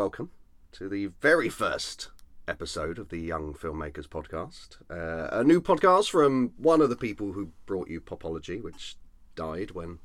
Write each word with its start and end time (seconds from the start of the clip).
welcome 0.00 0.30
to 0.72 0.88
the 0.88 1.08
very 1.20 1.50
first 1.50 2.08
episode 2.48 2.98
of 2.98 3.10
the 3.10 3.20
Young 3.20 3.52
Filmmakers 3.52 4.08
Podcast. 4.08 4.78
Uh, 4.90 5.28
a 5.30 5.44
new 5.44 5.60
podcast 5.60 6.08
from 6.08 6.52
one 6.56 6.80
of 6.80 6.88
the 6.88 6.96
people 6.96 7.34
who 7.34 7.50
brought 7.66 7.90
you 7.90 8.00
Popology, 8.00 8.62
which 8.62 8.96
died 9.36 9.72
when 9.72 9.98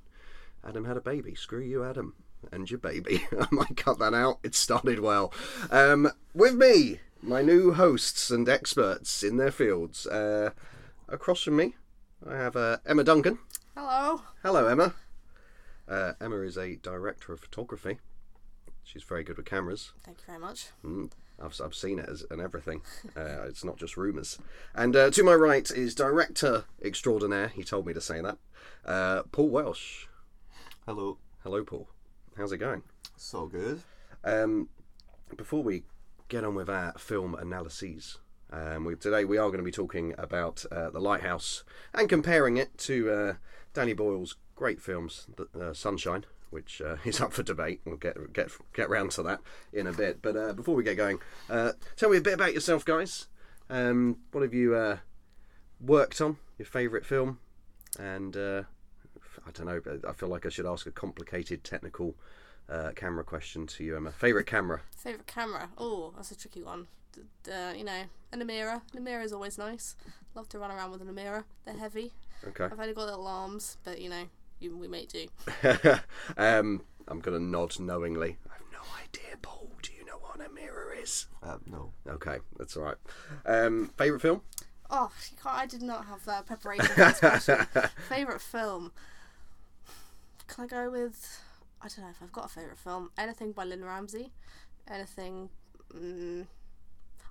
Adam 0.68 0.84
had 0.84 0.98
a 0.98 1.02
baby. 1.02 1.34
Screw 1.34 1.62
you, 1.62 1.81
Adam, 1.81 2.13
and 2.52 2.70
your 2.70 2.77
baby. 2.77 3.26
I 3.40 3.48
might 3.52 3.77
cut 3.77 3.98
that 3.99 4.13
out. 4.13 4.40
It 4.44 4.54
started 4.54 4.99
well. 4.99 5.34
Um, 5.71 6.12
with 6.34 6.55
me, 6.55 6.99
my 7.21 7.41
new 7.41 7.71
hosts 7.71 8.30
and 8.30 8.49
experts 8.49 9.23
in 9.23 9.38
their 9.38 9.49
fields. 9.49 10.05
Uh, 10.05 10.49
across 11.07 11.41
from 11.43 11.55
me, 11.55 11.76
I 12.30 12.35
have 12.35 12.57
uh, 12.57 12.80
Emma 12.85 13.05
Duncan. 13.05 13.40
Hello. 13.77 14.23
Hello, 14.43 14.68
Emma. 14.68 14.93
Uh, 15.88 16.12
Emma 16.20 16.41
is 16.41 16.57
a 16.57 16.76
director 16.76 17.32
of 17.32 17.40
photography. 17.40 17.99
She's 18.85 19.03
very 19.03 19.23
good 19.23 19.38
with 19.38 19.45
cameras. 19.48 19.91
Thank 20.03 20.20
you 20.20 20.25
very 20.27 20.39
much. 20.39 20.67
Mm, 20.85 21.12
I've, 21.43 21.59
I've 21.59 21.76
seen 21.76 21.98
it 21.99 22.07
as, 22.07 22.23
and 22.30 22.39
everything. 22.39 22.81
Uh, 23.17 23.41
it's 23.48 23.63
not 23.63 23.77
just 23.77 23.98
rumours. 23.98 24.38
And 24.76 24.95
uh, 24.95 25.09
to 25.12 25.23
my 25.23 25.34
right 25.34 25.70
is 25.71 25.95
director 25.95 26.66
extraordinaire. 26.84 27.48
He 27.49 27.63
told 27.63 27.88
me 27.88 27.93
to 27.93 27.99
say 28.02 28.21
that. 28.21 28.38
Uh, 28.85 29.23
Paul 29.31 29.49
Welsh. 29.49 30.05
Hello. 30.85 31.17
Hello, 31.43 31.63
Paul. 31.63 31.90
How's 32.38 32.52
it 32.52 32.57
going? 32.59 32.84
So 33.18 33.48
good. 33.48 33.82
Um, 34.23 34.70
before 35.35 35.63
we 35.63 35.84
get 36.29 36.43
on 36.43 36.54
with 36.54 36.70
our 36.70 36.93
film 36.98 37.34
analyses, 37.35 38.20
um, 38.54 38.85
we, 38.85 38.95
today 38.95 39.26
we 39.26 39.38
are 39.40 39.48
going 39.48 39.57
to 39.57 39.63
be 39.63 39.71
talking 39.71 40.13
about 40.17 40.63
uh, 40.71 40.91
The 40.91 40.99
Lighthouse 40.99 41.63
and 41.93 42.07
comparing 42.07 42.57
it 42.57 42.77
to 42.79 43.10
uh, 43.12 43.34
Danny 43.73 43.93
Boyle's 43.93 44.35
great 44.55 44.79
films, 44.79 45.26
The- 45.35 45.70
uh, 45.70 45.73
Sunshine, 45.73 46.26
which 46.55 46.81
uh, 46.81 46.95
is 47.05 47.20
up 47.20 47.34
for 47.34 47.43
debate. 47.43 47.81
We'll 47.85 47.98
get 47.98 48.34
get 48.34 48.49
get 48.73 48.89
round 48.89 49.11
to 49.11 49.23
that 49.23 49.41
in 49.73 49.85
a 49.85 49.91
bit. 49.93 50.21
But 50.21 50.37
uh, 50.37 50.53
before 50.53 50.73
we 50.73 50.84
get 50.84 50.95
going, 50.95 51.20
uh, 51.49 51.73
tell 51.98 52.09
me 52.09 52.17
a 52.17 52.21
bit 52.21 52.34
about 52.34 52.53
yourself, 52.53 52.85
guys. 52.85 53.27
Um, 53.70 54.17
what 54.31 54.41
have 54.41 54.53
you 54.53 54.73
uh, 54.76 54.98
worked 55.79 56.21
on? 56.21 56.37
Your 56.57 56.65
favourite 56.65 57.05
film? 57.05 57.39
And 57.99 58.35
uh, 58.37 58.63
I 59.45 59.51
don't 59.51 59.67
know. 59.67 59.81
but 59.83 60.07
I 60.07 60.13
feel 60.13 60.29
like 60.29 60.45
I 60.45 60.49
should 60.49 60.65
ask 60.65 60.87
a 60.87 60.91
complicated 60.91 61.63
technical 61.63 62.15
uh, 62.70 62.91
camera 62.95 63.23
question 63.23 63.67
to 63.67 63.83
you, 63.83 63.98
Emma. 63.98 64.11
Favourite 64.11 64.47
camera? 64.47 64.81
Favorite 64.97 65.28
camera? 65.28 65.69
Oh, 65.78 66.13
that's 66.16 66.31
a 66.31 66.38
tricky 66.38 66.63
one. 66.63 66.88
Uh, 67.50 67.73
you 67.75 67.83
know, 67.83 68.03
and 68.31 68.41
a 68.41 68.45
mirror. 68.45 68.81
The 68.94 69.01
mirror 69.01 69.22
is 69.23 69.33
always 69.33 69.57
nice. 69.57 69.95
Love 70.33 70.50
to 70.50 70.59
run 70.59 70.72
around 70.72 70.91
with 70.91 71.01
a 71.01 71.06
mirror. 71.06 71.45
They're 71.66 71.78
heavy. 71.78 72.11
Okay. 72.47 72.66
I've 72.66 72.79
only 72.79 72.94
got 72.94 73.06
little 73.06 73.28
arms, 73.28 73.78
but 73.83 74.01
you 74.01 74.09
know, 74.09 74.23
you, 74.59 74.75
we 74.78 74.88
may 74.88 75.06
do. 75.06 75.28
um, 76.38 76.81
I'm 77.07 77.19
gonna 77.19 77.39
nod 77.39 77.79
knowingly. 77.79 78.38
I 78.50 78.53
have 78.53 78.63
no 78.72 78.79
idea, 79.01 79.38
Paul. 79.41 79.69
Do 79.81 79.91
you 79.94 80.06
know 80.06 80.17
what 80.22 80.45
a 80.45 80.51
mirror 80.51 80.95
is? 81.01 81.28
Uh, 81.44 81.57
no. 81.66 81.91
Okay, 82.07 82.38
that's 82.57 82.75
all 82.78 82.83
right. 82.83 82.97
Um, 83.45 83.91
favorite 83.97 84.22
film? 84.22 84.41
Oh, 84.89 85.11
I 85.45 85.66
did 85.66 85.81
not 85.81 86.06
have 86.06 86.25
that 86.25 86.45
preparation 86.45 86.85
for 86.85 87.91
favorite 88.09 88.41
film? 88.41 88.91
Can 90.47 90.66
I 90.66 90.67
go 90.67 90.89
with? 90.91 91.41
I 91.81 91.88
don't 91.88 92.06
know 92.06 92.11
if 92.11 92.22
I've 92.22 92.31
got 92.31 92.45
a 92.45 92.50
favorite 92.50 92.78
film. 92.78 93.11
Anything 93.17 93.51
by 93.51 93.63
Lynne 93.63 93.83
Ramsay. 93.83 94.31
Anything. 94.88 95.50
Mm, 95.94 96.45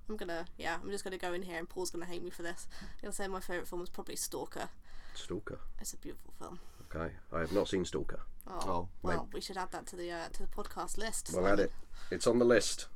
I'm 0.09 0.17
gonna, 0.17 0.47
yeah, 0.59 0.77
I'm 0.83 0.91
just 0.91 1.05
gonna 1.05 1.19
go 1.19 1.33
in 1.33 1.43
here 1.43 1.59
and 1.59 1.69
Paul's 1.69 1.91
gonna 1.91 2.07
hate 2.07 2.23
me 2.23 2.31
for 2.31 2.43
this. 2.43 2.67
I'm 2.81 2.89
gonna 3.03 3.13
say 3.13 3.27
my 3.29 3.41
favourite 3.41 3.69
film 3.69 3.81
was 3.81 3.91
probably 3.91 4.17
Stalker. 4.17 4.69
Stalker. 5.17 5.59
It's 5.81 5.93
a 5.93 5.97
beautiful 5.97 6.33
film. 6.39 6.59
Okay, 6.95 7.13
I 7.33 7.41
have 7.41 7.53
not 7.53 7.69
seen 7.69 7.85
Stalker. 7.85 8.21
Oh, 8.47 8.61
Oh, 8.67 8.89
well, 9.03 9.29
we 9.33 9.41
should 9.41 9.57
add 9.57 9.71
that 9.73 9.87
to 9.87 9.97
the 9.97 10.11
uh, 10.11 10.29
to 10.33 10.43
the 10.43 10.49
podcast 10.49 10.99
list. 10.99 11.31
Well, 11.35 11.47
add 11.47 11.61
it. 11.61 11.73
It's 12.11 12.27
on 12.27 12.39
the 12.39 12.45
list, 12.45 12.89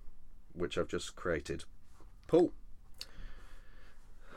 which 0.52 0.76
I've 0.78 0.88
just 0.88 1.16
created. 1.16 1.64
Paul. 2.26 2.52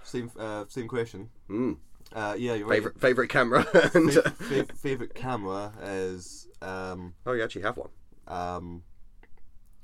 Same. 0.04 0.32
Uh, 0.38 0.66
same 0.68 0.88
question. 0.88 1.30
Mm. 1.50 1.78
Uh, 2.14 2.36
yeah, 2.38 2.54
you're 2.56 2.68
right. 2.68 2.78
Favorite 2.78 3.00
favorite 3.00 3.28
camera? 3.30 3.66
and, 3.94 4.12
Fa- 4.14 4.32
fa- 4.32 4.66
favorite 4.76 5.14
camera 5.14 5.72
is 5.82 6.48
um 6.62 7.14
oh, 7.26 7.34
you 7.34 7.44
actually 7.44 7.64
have 7.64 7.78
one. 7.78 7.90
um. 8.28 8.84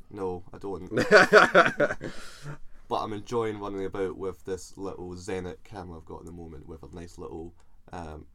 No, 0.10 0.44
I 0.54 0.58
don't. 0.58 0.90
but 2.90 2.96
I'm 3.04 3.12
enjoying 3.12 3.60
running 3.60 3.84
about 3.86 4.18
with 4.18 4.44
this 4.46 4.78
little 4.78 5.10
Zenit 5.16 5.58
camera 5.66 5.98
I've 5.98 6.06
got 6.06 6.22
at 6.22 6.26
the 6.26 6.32
moment, 6.32 6.66
with 6.68 6.82
a 6.84 6.96
nice 6.96 7.18
little 7.18 7.54
um, 7.94 8.26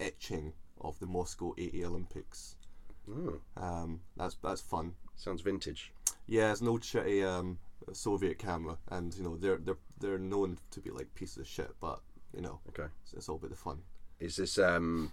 etching 0.00 0.52
of 0.80 0.98
the 0.98 1.06
Moscow 1.06 1.54
80 1.58 1.84
Olympics. 1.84 2.56
Oh, 3.10 3.40
Um, 3.56 4.00
that's 4.16 4.36
that's 4.42 4.60
fun. 4.60 4.94
sounds 5.16 5.40
vintage. 5.42 5.92
Yeah, 6.26 6.52
it's 6.52 6.60
an 6.60 6.68
old 6.68 6.82
shitty 6.82 7.26
um, 7.26 7.58
Soviet 7.92 8.38
camera, 8.38 8.76
and 8.90 9.14
you 9.14 9.22
know 9.24 9.36
they're 9.36 9.56
they're 9.58 9.78
they're 9.98 10.18
known 10.18 10.58
to 10.72 10.80
be 10.80 10.90
like 10.90 11.14
pieces 11.14 11.38
of 11.38 11.46
shit, 11.46 11.70
but 11.80 12.00
you 12.34 12.42
know 12.42 12.60
Okay. 12.68 12.88
it's, 13.04 13.14
it's 13.14 13.28
all 13.28 13.36
about 13.36 13.50
the 13.50 13.56
fun. 13.56 13.78
Is 14.20 14.36
this 14.36 14.58
um 14.58 15.12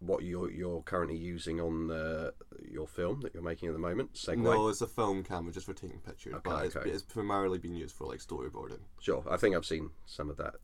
what 0.00 0.22
you're 0.22 0.50
you're 0.50 0.82
currently 0.82 1.16
using 1.16 1.60
on 1.60 1.90
uh, 1.90 2.30
your 2.70 2.86
film 2.86 3.22
that 3.22 3.32
you're 3.32 3.42
making 3.42 3.68
at 3.68 3.72
the 3.72 3.78
moment? 3.80 4.12
segue. 4.12 4.36
No, 4.36 4.68
it's 4.68 4.82
a 4.82 4.86
film 4.86 5.22
camera 5.24 5.50
just 5.52 5.64
for 5.66 5.72
taking 5.72 6.00
pictures, 6.00 6.34
Okay, 6.34 6.42
but 6.44 6.66
it's, 6.66 6.76
okay. 6.76 6.90
it's 6.90 7.02
primarily 7.02 7.56
been 7.58 7.74
used 7.74 7.96
for 7.96 8.06
like 8.06 8.18
storyboarding. 8.20 8.80
Sure. 9.00 9.24
I 9.30 9.38
think 9.38 9.56
I've 9.56 9.64
seen 9.64 9.90
some 10.04 10.28
of 10.28 10.36
that 10.36 10.56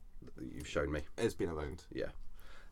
you've 0.53 0.67
shown 0.67 0.91
me. 0.91 1.01
It's 1.17 1.33
been 1.33 1.49
around. 1.49 1.83
Yeah. 1.91 2.07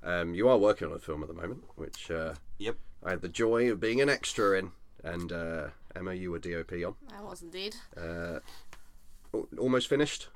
Um, 0.04 0.34
you 0.34 0.48
are 0.48 0.58
working 0.58 0.88
on 0.88 0.94
a 0.94 1.00
film 1.00 1.22
at 1.24 1.28
the 1.28 1.34
moment, 1.34 1.64
which 1.76 2.10
uh, 2.10 2.34
Yep. 2.60 2.78
I 3.04 3.10
had 3.12 3.22
the 3.22 3.30
joy 3.30 3.70
of 3.72 3.80
being 3.80 4.02
an 4.02 4.10
extra 4.10 4.58
in, 4.58 4.72
and 5.04 5.32
uh, 5.32 5.68
Emma, 5.96 6.14
you 6.14 6.32
were 6.32 6.40
DOP 6.40 6.72
on. 6.86 6.96
I 7.18 7.22
was 7.22 7.42
indeed. 7.42 7.76
Uh, 7.98 8.40
al- 9.34 9.48
almost 9.58 9.88
finished. 9.88 10.28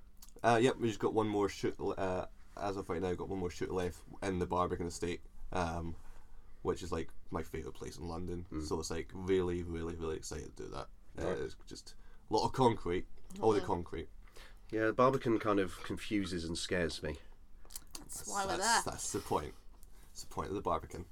Uh, 0.44 0.60
yep, 0.62 0.76
we 0.80 0.88
just 0.88 1.00
got 1.00 1.14
one 1.14 1.28
more 1.28 1.48
shoot. 1.48 1.76
Uh, 1.80 2.26
as 2.62 2.76
of 2.78 2.90
right 2.90 3.02
now, 3.02 3.14
got 3.14 3.30
one 3.30 3.40
more 3.40 3.50
shoot 3.50 3.72
left 3.72 3.98
in 4.22 4.40
the 4.40 4.46
Barbican 4.46 4.88
Estate, 4.88 5.22
um, 5.54 5.96
which 6.62 6.84
is 6.84 6.92
like 6.92 7.10
my 7.32 7.42
favourite 7.42 7.76
place 7.76 7.98
in 7.98 8.08
London. 8.08 8.46
So 8.66 8.80
it's 8.80 8.92
like 8.92 9.10
really, 9.14 9.64
really, 9.64 9.96
really 9.96 10.18
excited 10.18 10.56
to 10.58 10.64
do 10.64 10.70
that. 10.70 10.88
Uh, 11.22 11.28
Right. 11.30 11.38
it's 11.40 11.56
just 11.68 11.94
a 12.30 12.34
lot 12.34 12.46
of 12.46 12.52
concrete, 12.54 13.06
all 13.40 13.54
the 13.54 13.62
concrete. 13.62 14.10
Yeah, 14.74 14.88
the 14.88 14.94
Barbican 14.94 15.38
kind 15.38 15.60
of 15.60 15.82
confuses 15.84 16.46
and 16.46 16.58
scares 16.58 17.04
me. 17.04 17.18
That's 18.00 18.28
why 18.28 18.44
we're 18.46 18.58
that's, 18.58 18.84
there. 18.84 18.94
that's 18.94 19.12
the 19.12 19.20
point. 19.20 19.54
It's 20.12 20.24
the 20.24 20.34
point 20.34 20.50
of 20.50 20.56
the 20.56 20.62
Barbican. 20.62 21.06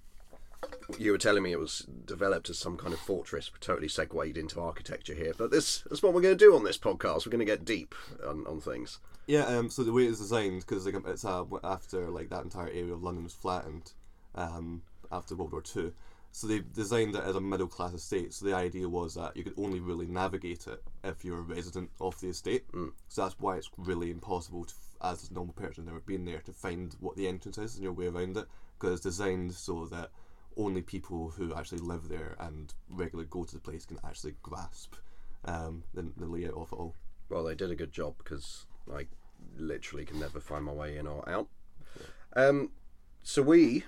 You 0.98 1.12
were 1.12 1.20
telling 1.20 1.44
me 1.44 1.52
it 1.52 1.60
was 1.60 1.86
developed 2.06 2.50
as 2.50 2.58
some 2.58 2.76
kind 2.76 2.92
of 2.92 3.00
fortress. 3.00 3.52
We're 3.54 3.60
totally 3.60 3.88
segued 3.88 4.36
into 4.36 4.60
architecture 4.60 5.14
here, 5.14 5.34
but 5.38 5.52
this 5.52 5.84
that's 5.88 6.02
what 6.02 6.14
we're 6.14 6.22
going 6.22 6.38
to 6.38 6.44
do 6.44 6.56
on 6.56 6.64
this 6.64 6.80
podcast. 6.80 7.26
We're 7.26 7.32
going 7.32 7.40
to 7.40 7.46
get 7.46 7.64
deep 7.64 7.94
on, 8.26 8.48
on 8.48 8.62
things. 8.62 8.98
Yeah, 9.28 9.46
um, 9.46 9.70
so 9.70 9.84
the 9.84 9.94
way 9.94 10.06
it's 10.06 10.18
designed, 10.18 10.62
because 10.62 10.88
like 10.88 10.96
it's 11.06 11.24
uh, 11.24 11.46
after 11.64 12.10
like 12.10 12.30
that 12.30 12.44
entire 12.44 12.70
area 12.70 12.94
of 12.94 13.04
London 13.04 13.24
was 13.24 13.34
flattened, 13.34 13.94
um, 14.34 14.82
after 15.12 15.36
World 15.36 15.52
War 15.52 15.62
Two, 15.62 15.94
so 16.31 16.47
they 16.47 16.59
designed 16.59 17.16
it 17.16 17.24
as 17.24 17.36
a 17.36 17.42
middle 17.42 17.68
class 17.68 17.94
estate. 17.94 18.34
So 18.34 18.46
the 18.46 18.56
idea 18.56 18.88
was 18.88 19.16
that 19.16 19.36
you 19.36 19.44
could 19.44 19.58
only 19.58 19.80
really 19.80 20.08
navigate 20.08 20.68
it 20.68 20.81
if 21.03 21.25
you're 21.25 21.40
a 21.40 21.42
resident 21.42 21.90
of 22.00 22.19
the 22.22 22.30
estate. 22.30 22.72
Mm. 22.72 22.92
So 23.09 23.24
that's 23.24 23.40
why 23.40 23.58
it's 23.58 23.69
really 23.78 24.12
impossible 24.12 24.66
to, 24.66 24.74
as 25.02 25.30
a 25.30 25.34
normal 25.34 25.53
person 25.53 25.86
never 25.86 26.00
been 26.00 26.25
there, 26.25 26.40
to 26.40 26.53
find 26.53 26.96
what 27.00 27.16
the 27.16 27.28
entrance 27.28 27.58
is 27.58 27.75
and 27.75 27.84
your 27.84 27.94
way 27.94 28.08
around 28.08 28.38
it, 28.38 28.46
because 28.80 28.94
it's 28.94 29.03
designed 29.03 29.53
so 29.53 29.86
that 29.88 30.09
only 30.57 30.81
people 30.81 31.30
who 31.30 31.54
actually 31.54 31.80
live 31.80 32.07
there 32.10 32.36
and 32.39 32.74
regularly 32.89 33.28
go 33.30 33.44
to 33.44 33.54
the 33.54 33.62
place 33.62 33.86
can 33.86 34.00
actually 34.04 34.36
grasp 34.42 34.95
um, 35.45 35.83
the, 35.94 36.12
the 36.18 36.25
layout 36.25 36.54
of 36.54 36.72
it 36.72 36.75
all. 36.75 36.95
Well, 37.30 37.44
they 37.44 37.56
did 37.56 37.72
a 37.72 37.75
good 37.75 37.94
job 37.94 38.16
because 38.18 38.66
I 38.94 39.07
literally 39.57 40.06
can 40.06 40.19
never 40.19 40.39
find 40.39 40.66
my 40.66 40.74
way 40.74 40.98
in 40.98 41.07
or 41.07 41.28
out. 41.30 41.48
Um, 42.36 42.72
so 43.24 43.42
we 43.42 43.83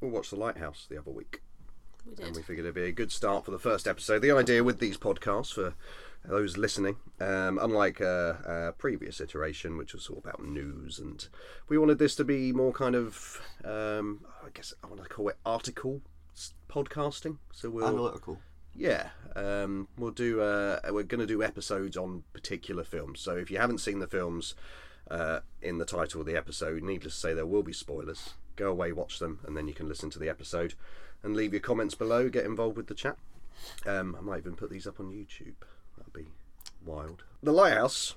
we 0.00 0.08
watched 0.08 0.30
The 0.30 0.36
Lighthouse 0.36 0.86
the 0.88 0.98
other 0.98 1.10
week. 1.10 1.42
We 2.06 2.24
and 2.24 2.34
we 2.34 2.42
figured 2.42 2.64
it'd 2.64 2.74
be 2.74 2.84
a 2.84 2.92
good 2.92 3.12
start 3.12 3.44
for 3.44 3.50
the 3.50 3.58
first 3.58 3.86
episode. 3.86 4.22
The 4.22 4.30
idea 4.30 4.64
with 4.64 4.78
these 4.78 4.96
podcasts 4.96 5.52
for 5.52 5.74
those 6.24 6.56
listening, 6.56 6.96
um, 7.20 7.58
unlike 7.60 8.00
a, 8.00 8.70
a 8.70 8.78
previous 8.78 9.20
iteration, 9.20 9.76
which 9.76 9.92
was 9.94 10.08
all 10.08 10.18
about 10.18 10.42
news, 10.42 10.98
and 10.98 11.28
we 11.68 11.78
wanted 11.78 11.98
this 11.98 12.14
to 12.16 12.24
be 12.24 12.52
more 12.52 12.72
kind 12.72 12.94
of, 12.94 13.40
um, 13.64 14.24
I 14.44 14.48
guess 14.54 14.72
I 14.82 14.86
want 14.86 15.02
to 15.02 15.08
call 15.08 15.28
it 15.28 15.36
article 15.44 16.00
podcasting. 16.68 17.38
So 17.52 17.68
we'll 17.70 17.86
Analytical. 17.86 18.38
yeah, 18.74 19.10
um, 19.36 19.88
we'll 19.98 20.10
do. 20.10 20.40
Uh, 20.40 20.80
we're 20.90 21.02
going 21.02 21.20
to 21.20 21.26
do 21.26 21.42
episodes 21.42 21.96
on 21.96 22.22
particular 22.32 22.84
films. 22.84 23.20
So 23.20 23.36
if 23.36 23.50
you 23.50 23.58
haven't 23.58 23.78
seen 23.78 23.98
the 23.98 24.06
films 24.06 24.54
uh, 25.10 25.40
in 25.60 25.78
the 25.78 25.84
title 25.84 26.20
of 26.20 26.26
the 26.26 26.36
episode, 26.36 26.82
needless 26.82 27.14
to 27.14 27.20
say, 27.20 27.34
there 27.34 27.46
will 27.46 27.62
be 27.62 27.72
spoilers. 27.72 28.34
Go 28.58 28.70
away, 28.70 28.90
watch 28.92 29.20
them, 29.20 29.38
and 29.46 29.56
then 29.56 29.68
you 29.68 29.74
can 29.74 29.88
listen 29.88 30.10
to 30.10 30.18
the 30.18 30.28
episode 30.28 30.74
and 31.22 31.36
leave 31.36 31.52
your 31.52 31.60
comments 31.60 31.94
below. 31.94 32.28
Get 32.28 32.44
involved 32.44 32.76
with 32.76 32.88
the 32.88 32.94
chat. 32.94 33.16
Um, 33.86 34.16
I 34.18 34.20
might 34.20 34.38
even 34.38 34.56
put 34.56 34.68
these 34.68 34.86
up 34.86 34.98
on 34.98 35.12
YouTube. 35.12 35.54
That'd 35.96 36.12
be 36.12 36.26
wild. 36.84 37.22
The 37.42 37.52
Lighthouse. 37.52 38.16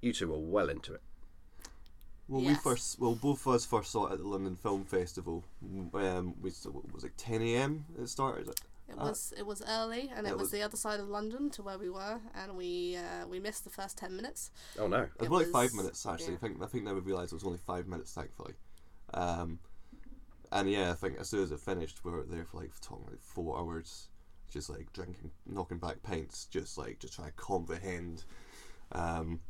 You 0.00 0.14
two 0.14 0.32
are 0.34 0.38
well 0.38 0.70
into 0.70 0.94
it. 0.94 1.02
Well, 2.26 2.40
we 2.42 2.54
first, 2.54 2.98
well, 2.98 3.14
both 3.16 3.44
of 3.46 3.54
us 3.54 3.66
first 3.66 3.90
saw 3.90 4.06
it 4.06 4.12
at 4.12 4.18
the 4.18 4.26
London 4.26 4.54
Film 4.56 4.84
Festival. 4.84 5.44
Um, 5.92 6.34
we 6.40 6.50
saw, 6.50 6.70
what 6.70 6.90
was 6.94 7.04
it 7.04 7.18
10 7.18 7.42
a.m. 7.42 7.84
It 8.00 8.08
started. 8.08 8.48
It 8.48 8.54
Uh, 8.98 9.08
was 9.08 9.32
it 9.36 9.44
was 9.46 9.62
early, 9.68 10.10
and 10.16 10.26
it, 10.26 10.30
it 10.30 10.32
was, 10.32 10.42
was- 10.44 10.50
the 10.52 10.62
other 10.62 10.76
side 10.76 11.00
of 11.00 11.08
London 11.08 11.50
to 11.50 11.62
where 11.62 11.76
we 11.78 11.90
were, 11.90 12.18
and 12.34 12.56
we 12.56 12.96
uh, 12.96 13.26
we 13.28 13.38
missed 13.40 13.64
the 13.64 13.70
first 13.70 13.98
ten 13.98 14.16
minutes. 14.16 14.50
Oh 14.78 14.86
no. 14.88 15.02
It 15.02 15.10
was 15.18 15.26
It 15.26 15.30
more 15.30 15.38
like 15.40 15.48
five 15.48 15.74
minutes 15.74 16.04
actually. 16.06 16.30
yeah. 16.32 16.34
I 16.36 16.38
think 16.38 16.62
I 16.62 16.66
think 16.66 16.84
now 16.84 16.94
we've 16.94 17.06
realised 17.06 17.32
it 17.32 17.36
was 17.36 17.44
only 17.44 17.58
five 17.66 17.86
minutes, 17.86 18.12
thankfully. 18.14 18.54
Um, 19.14 19.58
and 20.52 20.70
yeah, 20.70 20.90
I 20.90 20.94
think 20.94 21.18
as 21.18 21.28
soon 21.28 21.42
as 21.42 21.52
it 21.52 21.60
finished, 21.60 22.04
we 22.04 22.10
were 22.12 22.24
there 22.28 22.44
for 22.44 22.58
like 22.58 22.70
talking 22.80 23.06
like 23.08 23.22
four 23.22 23.58
hours, 23.58 24.08
just 24.52 24.68
like 24.68 24.92
drinking, 24.92 25.30
knocking 25.46 25.78
back 25.78 26.02
pints, 26.02 26.46
just 26.46 26.76
like 26.76 26.98
just 26.98 27.14
trying 27.14 27.28
to 27.28 27.34
comprehend 27.34 28.24
um, 28.92 29.40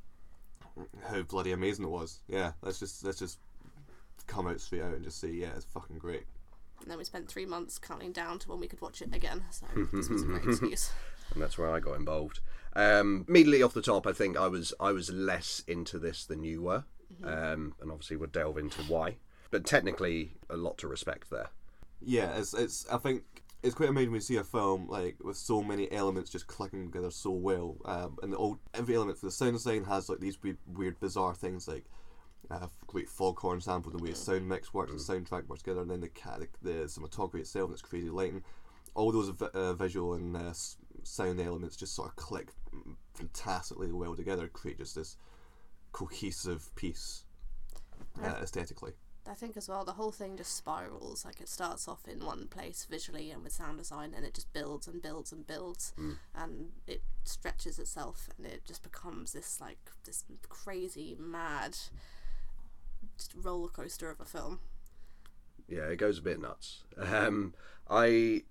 how 1.08 1.22
bloody 1.22 1.52
amazing 1.52 1.84
it 1.86 1.90
was. 1.90 2.20
Yeah, 2.28 2.52
let's 2.62 2.78
just 2.78 3.02
let's 3.04 3.18
just 3.18 3.38
come 4.26 4.46
out 4.46 4.60
straight 4.60 4.82
out 4.82 4.94
and 4.94 5.04
just 5.04 5.20
say 5.20 5.30
yeah, 5.30 5.50
it's 5.56 5.64
fucking 5.64 5.98
great. 5.98 6.24
And 6.82 6.90
then 6.90 6.98
we 6.98 7.04
spent 7.04 7.28
three 7.28 7.46
months 7.46 7.78
counting 7.78 8.12
down 8.12 8.38
to 8.40 8.48
when 8.48 8.60
we 8.60 8.66
could 8.66 8.80
watch 8.80 9.02
it 9.02 9.14
again. 9.14 9.44
So 9.50 9.66
this 9.92 10.08
was 10.08 10.22
a 10.22 10.26
great 10.26 10.44
excuse. 10.48 10.90
and 11.32 11.42
that's 11.42 11.58
where 11.58 11.70
I 11.70 11.80
got 11.80 11.96
involved. 11.96 12.40
Um, 12.74 13.24
immediately 13.28 13.62
off 13.62 13.74
the 13.74 13.82
top, 13.82 14.06
I 14.06 14.12
think 14.12 14.36
I 14.36 14.48
was 14.48 14.72
I 14.78 14.92
was 14.92 15.10
less 15.10 15.62
into 15.66 15.98
this 15.98 16.24
than 16.26 16.44
you 16.44 16.62
were, 16.62 16.84
um, 17.24 17.74
and 17.80 17.90
obviously 17.90 18.16
we'll 18.16 18.28
delve 18.28 18.58
into 18.58 18.82
why. 18.82 19.16
But 19.50 19.64
technically, 19.64 20.32
a 20.48 20.56
lot 20.56 20.78
to 20.78 20.88
respect 20.88 21.30
there. 21.30 21.48
Yeah, 22.00 22.36
it's 22.36 22.54
it's. 22.54 22.88
I 22.88 22.98
think 22.98 23.24
it's 23.62 23.74
quite 23.74 23.88
amazing 23.90 24.10
when 24.10 24.16
you 24.18 24.22
see 24.22 24.36
a 24.36 24.44
film 24.44 24.88
like 24.88 25.16
with 25.22 25.36
so 25.36 25.62
many 25.62 25.90
elements 25.92 26.30
just 26.30 26.46
clicking 26.46 26.86
together 26.86 27.10
so 27.10 27.30
well. 27.30 27.76
Um, 27.84 28.18
and 28.22 28.32
the 28.32 28.36
old 28.36 28.58
every 28.74 28.94
element 28.94 29.18
for 29.18 29.26
the 29.26 29.32
sound 29.32 29.52
design 29.54 29.84
has 29.84 30.08
like 30.08 30.20
these 30.20 30.42
weird, 30.42 30.58
weird 30.66 31.00
bizarre 31.00 31.34
things 31.34 31.68
like 31.68 31.84
uh, 32.50 32.66
great 32.86 33.08
foghorn 33.08 33.60
sample, 33.60 33.92
the 33.92 33.98
way 33.98 34.10
the 34.10 34.16
sound 34.16 34.48
mix 34.48 34.72
works, 34.72 34.92
the 34.92 35.12
soundtrack 35.12 35.46
works 35.46 35.62
together, 35.62 35.82
and 35.82 35.90
then 35.90 36.00
the 36.00 36.10
the, 36.38 36.48
the 36.62 36.84
cinematography 36.86 37.40
itself, 37.40 37.66
and 37.66 37.74
its 37.74 37.82
crazy 37.82 38.08
lighting. 38.08 38.42
All 38.94 39.12
those 39.12 39.28
vi- 39.28 39.46
uh, 39.54 39.74
visual 39.74 40.14
and 40.14 40.36
uh, 40.36 40.52
sound 41.04 41.40
elements 41.40 41.76
just 41.76 41.94
sort 41.94 42.08
of 42.08 42.16
click 42.16 42.48
fantastically 43.14 43.92
well 43.92 44.16
together, 44.16 44.48
create 44.48 44.78
just 44.78 44.96
this 44.96 45.16
cohesive 45.92 46.74
piece 46.74 47.24
uh, 48.22 48.38
aesthetically. 48.42 48.92
I 49.30 49.34
think 49.34 49.56
as 49.56 49.68
well 49.68 49.84
the 49.84 49.92
whole 49.92 50.10
thing 50.10 50.36
just 50.36 50.56
spirals. 50.56 51.24
Like 51.24 51.40
it 51.40 51.48
starts 51.48 51.86
off 51.86 52.08
in 52.08 52.24
one 52.24 52.48
place 52.48 52.84
visually 52.90 53.30
and 53.30 53.44
with 53.44 53.52
sound 53.52 53.78
design, 53.78 54.12
and 54.14 54.26
it 54.26 54.34
just 54.34 54.52
builds 54.52 54.88
and 54.88 55.00
builds 55.00 55.30
and 55.30 55.46
builds, 55.46 55.92
and 56.34 56.70
it 56.88 57.02
stretches 57.22 57.78
itself, 57.78 58.28
and 58.36 58.46
it 58.46 58.62
just 58.66 58.82
becomes 58.82 59.32
this 59.32 59.60
like 59.60 59.78
this 60.04 60.24
crazy 60.48 61.16
mad 61.18 61.76
roller 63.36 63.68
coaster 63.68 64.10
of 64.10 64.20
a 64.20 64.24
film. 64.24 64.58
Yeah, 65.68 65.84
it 65.84 65.96
goes 65.96 66.18
a 66.18 66.22
bit 66.22 66.40
nuts. 66.40 66.82
Um, 66.98 67.54
I. 67.88 68.42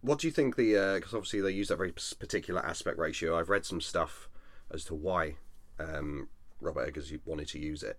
What 0.00 0.20
do 0.20 0.26
you 0.26 0.32
think 0.32 0.56
the? 0.56 0.94
Because 0.94 1.12
obviously 1.12 1.42
they 1.42 1.50
use 1.50 1.68
that 1.68 1.76
very 1.76 1.92
particular 1.92 2.64
aspect 2.64 2.96
ratio. 2.96 3.38
I've 3.38 3.50
read 3.50 3.66
some 3.66 3.82
stuff 3.82 4.30
as 4.72 4.84
to 4.84 4.94
why 4.94 5.34
um, 5.78 6.28
Robert 6.62 6.88
Eggers 6.88 7.12
wanted 7.26 7.48
to 7.48 7.58
use 7.58 7.82
it. 7.82 7.98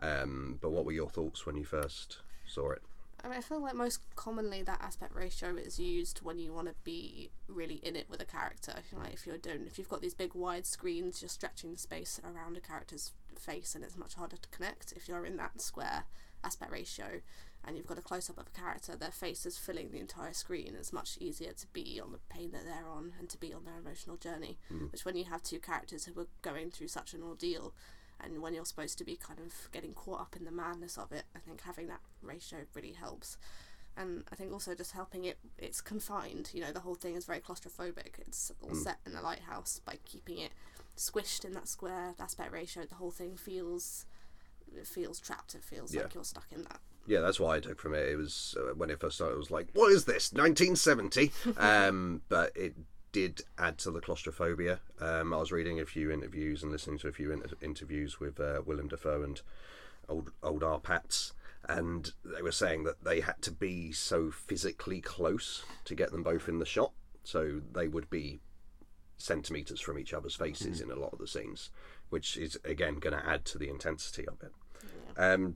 Um, 0.00 0.58
but 0.60 0.70
what 0.70 0.84
were 0.84 0.92
your 0.92 1.08
thoughts 1.08 1.46
when 1.46 1.56
you 1.56 1.64
first 1.64 2.18
saw 2.46 2.70
it? 2.70 2.82
I 3.24 3.28
mean, 3.28 3.38
I 3.38 3.40
feel 3.40 3.60
like 3.60 3.74
most 3.74 4.00
commonly 4.16 4.62
that 4.62 4.82
aspect 4.82 5.14
ratio 5.14 5.56
is 5.56 5.78
used 5.78 6.18
when 6.22 6.38
you 6.38 6.52
want 6.52 6.68
to 6.68 6.74
be 6.84 7.30
really 7.48 7.76
in 7.76 7.96
it 7.96 8.06
with 8.10 8.20
a 8.20 8.26
character. 8.26 8.74
Like 8.92 9.14
if 9.14 9.26
you're 9.26 9.38
doing, 9.38 9.64
if 9.66 9.78
you've 9.78 9.88
got 9.88 10.02
these 10.02 10.14
big 10.14 10.34
wide 10.34 10.66
screens, 10.66 11.22
you're 11.22 11.30
stretching 11.30 11.72
the 11.72 11.78
space 11.78 12.20
around 12.22 12.58
a 12.58 12.60
character's 12.60 13.12
face, 13.38 13.74
and 13.74 13.82
it's 13.82 13.96
much 13.96 14.14
harder 14.14 14.36
to 14.36 14.48
connect. 14.50 14.92
If 14.92 15.08
you're 15.08 15.24
in 15.24 15.38
that 15.38 15.62
square 15.62 16.04
aspect 16.42 16.70
ratio, 16.70 17.22
and 17.66 17.78
you've 17.78 17.86
got 17.86 17.96
a 17.96 18.02
close 18.02 18.28
up 18.28 18.36
of 18.36 18.46
a 18.46 18.60
character, 18.60 18.94
their 18.94 19.10
face 19.10 19.46
is 19.46 19.56
filling 19.56 19.90
the 19.90 20.00
entire 20.00 20.34
screen. 20.34 20.74
It's 20.78 20.92
much 20.92 21.16
easier 21.18 21.52
to 21.52 21.66
be 21.68 21.98
on 21.98 22.12
the 22.12 22.18
pain 22.28 22.50
that 22.52 22.64
they're 22.64 22.90
on 22.90 23.12
and 23.18 23.28
to 23.30 23.38
be 23.38 23.54
on 23.54 23.64
their 23.64 23.78
emotional 23.78 24.18
journey. 24.18 24.58
Which 24.92 25.06
when 25.06 25.16
you 25.16 25.24
have 25.24 25.42
two 25.42 25.60
characters 25.60 26.04
who 26.04 26.20
are 26.20 26.26
going 26.42 26.70
through 26.70 26.88
such 26.88 27.14
an 27.14 27.22
ordeal, 27.22 27.72
and 28.24 28.40
when 28.42 28.54
you're 28.54 28.64
supposed 28.64 28.98
to 28.98 29.04
be 29.04 29.16
kind 29.16 29.38
of 29.40 29.70
getting 29.72 29.92
caught 29.92 30.20
up 30.20 30.36
in 30.36 30.44
the 30.44 30.50
madness 30.50 30.96
of 30.98 31.12
it, 31.12 31.24
I 31.36 31.38
think 31.38 31.60
having 31.62 31.86
that 31.88 32.00
ratio 32.22 32.60
really 32.74 32.92
helps. 32.92 33.36
And 33.96 34.24
I 34.32 34.34
think 34.34 34.52
also 34.52 34.74
just 34.74 34.92
helping 34.92 35.24
it, 35.24 35.38
it's 35.56 35.80
confined. 35.80 36.50
You 36.52 36.62
know, 36.62 36.72
the 36.72 36.80
whole 36.80 36.96
thing 36.96 37.14
is 37.14 37.24
very 37.26 37.38
claustrophobic. 37.40 38.18
It's 38.26 38.50
all 38.60 38.74
set 38.74 38.98
in 39.06 39.14
a 39.14 39.22
lighthouse 39.22 39.80
by 39.84 39.98
keeping 40.04 40.38
it 40.38 40.50
squished 40.96 41.44
in 41.44 41.52
that 41.52 41.68
square 41.68 42.14
aspect 42.18 42.52
ratio. 42.52 42.84
The 42.86 42.96
whole 42.96 43.12
thing 43.12 43.36
feels, 43.36 44.06
it 44.76 44.86
feels 44.86 45.20
trapped. 45.20 45.54
It 45.54 45.62
feels 45.62 45.94
Yeah. 45.94 46.02
like 46.02 46.14
you're 46.14 46.24
stuck 46.24 46.46
in 46.50 46.62
that. 46.64 46.80
Yeah, 47.06 47.20
that's 47.20 47.38
what 47.38 47.54
I 47.54 47.60
took 47.60 47.78
from 47.78 47.94
it. 47.94 48.08
It 48.08 48.16
was 48.16 48.56
uh, 48.58 48.74
when 48.74 48.90
it 48.90 48.98
first 48.98 49.16
started. 49.16 49.34
It 49.34 49.38
was 49.38 49.50
like, 49.50 49.68
"What 49.74 49.92
is 49.92 50.06
this? 50.06 50.32
1970?" 50.32 51.32
um, 51.58 52.22
but 52.30 52.50
it 52.56 52.74
did 53.14 53.42
add 53.56 53.78
to 53.78 53.92
the 53.92 54.00
claustrophobia. 54.00 54.80
Um, 55.00 55.32
I 55.32 55.36
was 55.36 55.52
reading 55.52 55.78
a 55.78 55.86
few 55.86 56.10
interviews 56.10 56.64
and 56.64 56.72
listening 56.72 56.98
to 56.98 57.08
a 57.08 57.12
few 57.12 57.30
inter- 57.30 57.56
interviews 57.62 58.18
with 58.18 58.40
uh, 58.40 58.62
Willem 58.66 58.88
Dafoe 58.88 59.22
and 59.22 59.40
old 60.08 60.32
old 60.42 60.64
R. 60.64 60.80
Pats, 60.80 61.32
and 61.68 62.12
they 62.24 62.42
were 62.42 62.50
saying 62.50 62.82
that 62.84 63.04
they 63.04 63.20
had 63.20 63.40
to 63.42 63.52
be 63.52 63.92
so 63.92 64.32
physically 64.32 65.00
close 65.00 65.64
to 65.84 65.94
get 65.94 66.10
them 66.10 66.24
both 66.24 66.48
in 66.48 66.58
the 66.58 66.66
shot. 66.66 66.90
So 67.22 67.60
they 67.72 67.86
would 67.86 68.10
be 68.10 68.40
centimeters 69.16 69.80
from 69.80 69.96
each 69.96 70.12
other's 70.12 70.34
faces 70.34 70.80
in 70.80 70.90
a 70.90 70.96
lot 70.96 71.12
of 71.12 71.20
the 71.20 71.28
scenes, 71.28 71.70
which 72.08 72.36
is 72.36 72.58
again 72.64 72.96
going 72.96 73.16
to 73.16 73.24
add 73.24 73.44
to 73.44 73.58
the 73.58 73.68
intensity 73.68 74.26
of 74.26 74.42
it. 74.42 74.52
Um, 75.16 75.54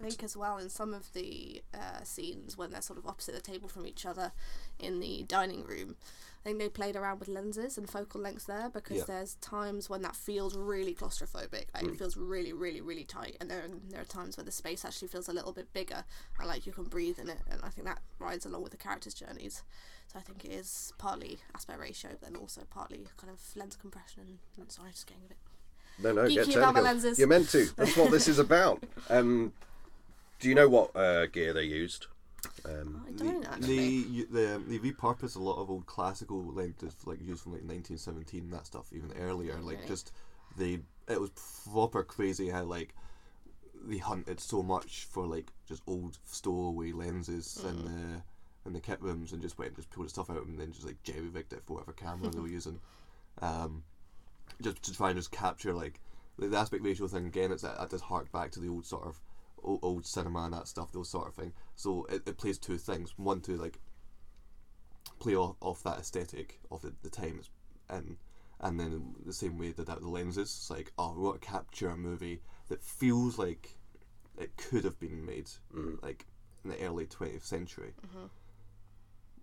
I 0.00 0.04
think 0.04 0.22
as 0.22 0.36
well 0.36 0.58
in 0.58 0.68
some 0.68 0.94
of 0.94 1.12
the 1.14 1.62
uh, 1.74 2.04
scenes 2.04 2.56
when 2.56 2.70
they're 2.70 2.80
sort 2.80 3.00
of 3.00 3.06
opposite 3.06 3.34
the 3.34 3.40
table 3.40 3.68
from 3.68 3.86
each 3.88 4.06
other 4.06 4.30
in 4.78 5.00
the 5.00 5.24
dining 5.24 5.64
room, 5.64 5.96
I 6.44 6.48
think 6.48 6.58
they 6.58 6.68
played 6.68 6.96
around 6.96 7.20
with 7.20 7.28
lenses 7.28 7.78
and 7.78 7.88
focal 7.88 8.20
lengths 8.20 8.44
there 8.46 8.68
because 8.68 8.96
Yeah. 8.98 9.04
there's 9.06 9.36
times 9.36 9.88
when 9.88 10.02
that 10.02 10.16
feels 10.16 10.56
really 10.56 10.92
claustrophobic, 10.92 11.66
like 11.72 11.84
it 11.84 11.96
feels 11.96 12.16
really, 12.16 12.52
really, 12.52 12.80
really 12.80 13.04
tight, 13.04 13.36
and 13.40 13.48
there 13.48 13.62
there 13.90 14.00
are 14.00 14.04
times 14.04 14.36
where 14.36 14.44
the 14.44 14.50
space 14.50 14.84
actually 14.84 15.06
feels 15.06 15.28
a 15.28 15.32
little 15.32 15.52
bit 15.52 15.72
bigger 15.72 16.04
and 16.40 16.48
like 16.48 16.66
you 16.66 16.72
can 16.72 16.84
breathe 16.84 17.20
in 17.20 17.28
it, 17.28 17.38
and 17.48 17.60
I 17.62 17.68
think 17.68 17.86
that 17.86 18.00
rides 18.18 18.44
along 18.44 18.62
with 18.62 18.72
the 18.72 18.78
characters' 18.78 19.14
journeys. 19.14 19.62
So 20.12 20.18
I 20.18 20.22
think 20.22 20.44
it 20.44 20.50
is 20.50 20.92
partly 20.98 21.38
aspect 21.54 21.78
ratio, 21.78 22.10
but 22.20 22.32
then 22.32 22.36
also 22.36 22.62
partly 22.68 23.06
kind 23.16 23.32
of 23.32 23.40
lens 23.56 23.76
compression. 23.76 24.40
And, 24.58 24.70
sorry, 24.70 24.90
just 24.90 25.06
getting 25.06 25.22
a 25.24 25.28
bit 25.28 25.38
No, 25.98 26.12
no, 26.12 26.28
Geeky 26.28 26.46
get 26.46 26.56
about 26.56 26.74
my 26.74 26.80
lenses. 26.80 27.18
You're 27.18 27.28
meant 27.28 27.48
to. 27.50 27.66
That's 27.76 27.96
what 27.96 28.10
this 28.10 28.26
is 28.26 28.38
about. 28.48 28.82
Um, 29.08 29.52
do 30.40 30.48
you 30.48 30.54
know 30.56 30.68
what 30.68 30.94
uh, 30.96 31.26
gear 31.26 31.52
they 31.52 31.64
used? 31.64 32.08
Um, 32.64 33.04
I 33.06 33.10
don't 33.12 33.42
they, 33.42 33.48
actually. 33.48 34.00
They, 34.02 34.22
they, 34.30 34.78
they 34.78 34.90
repurposed 34.90 35.36
a 35.36 35.42
lot 35.42 35.60
of 35.60 35.70
old 35.70 35.86
classical 35.86 36.44
lenses, 36.44 36.94
like 37.04 37.20
used 37.20 37.42
from 37.42 37.52
like 37.52 37.62
1917, 37.62 38.50
that 38.50 38.66
stuff, 38.66 38.92
even 38.92 39.12
earlier. 39.18 39.54
Like 39.60 39.78
Really? 39.78 39.88
just 39.88 40.12
they, 40.56 40.80
it 41.08 41.20
was 41.20 41.30
proper 41.70 42.02
crazy 42.02 42.48
how 42.48 42.64
like 42.64 42.94
they 43.84 43.98
hunted 43.98 44.40
so 44.40 44.62
much 44.62 45.06
for 45.10 45.26
like 45.26 45.50
just 45.66 45.82
old 45.86 46.18
stowaway 46.24 46.92
lenses 46.92 47.62
and 47.66 47.86
the 47.86 48.22
in 48.64 48.72
the 48.72 48.80
kit 48.80 49.02
rooms 49.02 49.32
and 49.32 49.42
just 49.42 49.58
went 49.58 49.70
and 49.70 49.76
just 49.76 49.90
pulled 49.90 50.08
stuff 50.08 50.30
out 50.30 50.46
and 50.46 50.58
then 50.58 50.70
just 50.70 50.86
like 50.86 51.02
jerry 51.02 51.28
rigged 51.28 51.52
it 51.52 51.62
for 51.64 51.74
whatever 51.74 51.92
camera 51.92 52.30
they 52.30 52.38
were 52.38 52.46
using, 52.60 52.78
um, 53.40 53.82
just 54.60 54.82
to 54.82 54.92
try 54.92 55.10
and 55.10 55.18
just 55.18 55.32
capture 55.32 55.72
like 55.72 56.00
the, 56.38 56.46
the 56.46 56.56
aspect 56.56 56.84
ratio 56.84 57.08
thing 57.08 57.26
again. 57.26 57.50
It's 57.52 57.62
that, 57.62 57.78
that 57.78 57.90
does 57.90 58.02
hark 58.02 58.30
back 58.30 58.52
to 58.52 58.60
the 58.60 58.68
old 58.68 58.86
sort 58.86 59.04
of 59.04 59.20
old, 59.62 59.80
old 59.82 60.06
cinema 60.06 60.44
and 60.44 60.52
that 60.54 60.68
stuff, 60.68 60.92
those 60.92 61.10
sort 61.10 61.28
of 61.28 61.34
thing. 61.34 61.52
So 61.76 62.06
it, 62.10 62.22
it 62.26 62.38
plays 62.38 62.58
two 62.58 62.78
things. 62.78 63.14
One 63.16 63.40
to 63.42 63.56
like 63.56 63.78
play 65.18 65.34
off, 65.36 65.56
off 65.60 65.82
that 65.84 65.98
aesthetic 65.98 66.60
of 66.70 66.82
the, 66.82 66.92
the 67.02 67.10
time 67.10 67.36
it's 67.38 67.50
in, 67.90 68.16
and 68.60 68.78
then 68.78 69.14
the 69.24 69.32
same 69.32 69.58
way 69.58 69.72
they 69.72 69.84
that 69.84 70.00
the 70.00 70.08
lenses. 70.08 70.48
It's 70.56 70.70
like, 70.70 70.92
oh, 70.98 71.14
we 71.16 71.22
want 71.22 71.40
to 71.40 71.46
capture 71.48 71.90
a 71.90 71.96
movie 71.96 72.40
that 72.68 72.82
feels 72.82 73.38
like 73.38 73.76
it 74.38 74.56
could 74.56 74.84
have 74.84 74.98
been 74.98 75.24
made 75.26 75.48
like 76.02 76.26
in 76.64 76.70
the 76.70 76.80
early 76.84 77.06
20th 77.06 77.44
century. 77.44 77.92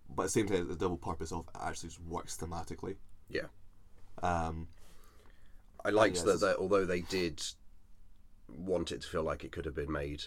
But 0.08 0.22
at 0.22 0.26
the 0.26 0.30
same 0.30 0.48
time, 0.48 0.66
the 0.68 0.74
double 0.74 0.96
purpose 0.96 1.30
of 1.32 1.46
it 1.54 1.60
actually 1.60 1.90
just 1.90 2.00
works 2.02 2.36
thematically. 2.36 2.96
yeah, 3.28 3.42
Um, 4.22 4.66
I 5.84 5.90
liked 5.90 6.16
Yes. 6.16 6.24
that, 6.24 6.40
that. 6.40 6.56
Although 6.58 6.84
they 6.84 7.00
did 7.02 7.40
want 8.56 8.92
it 8.92 9.02
to 9.02 9.08
feel 9.08 9.22
like 9.22 9.44
it 9.44 9.52
could 9.52 9.64
have 9.64 9.74
been 9.74 9.92
made 9.92 10.22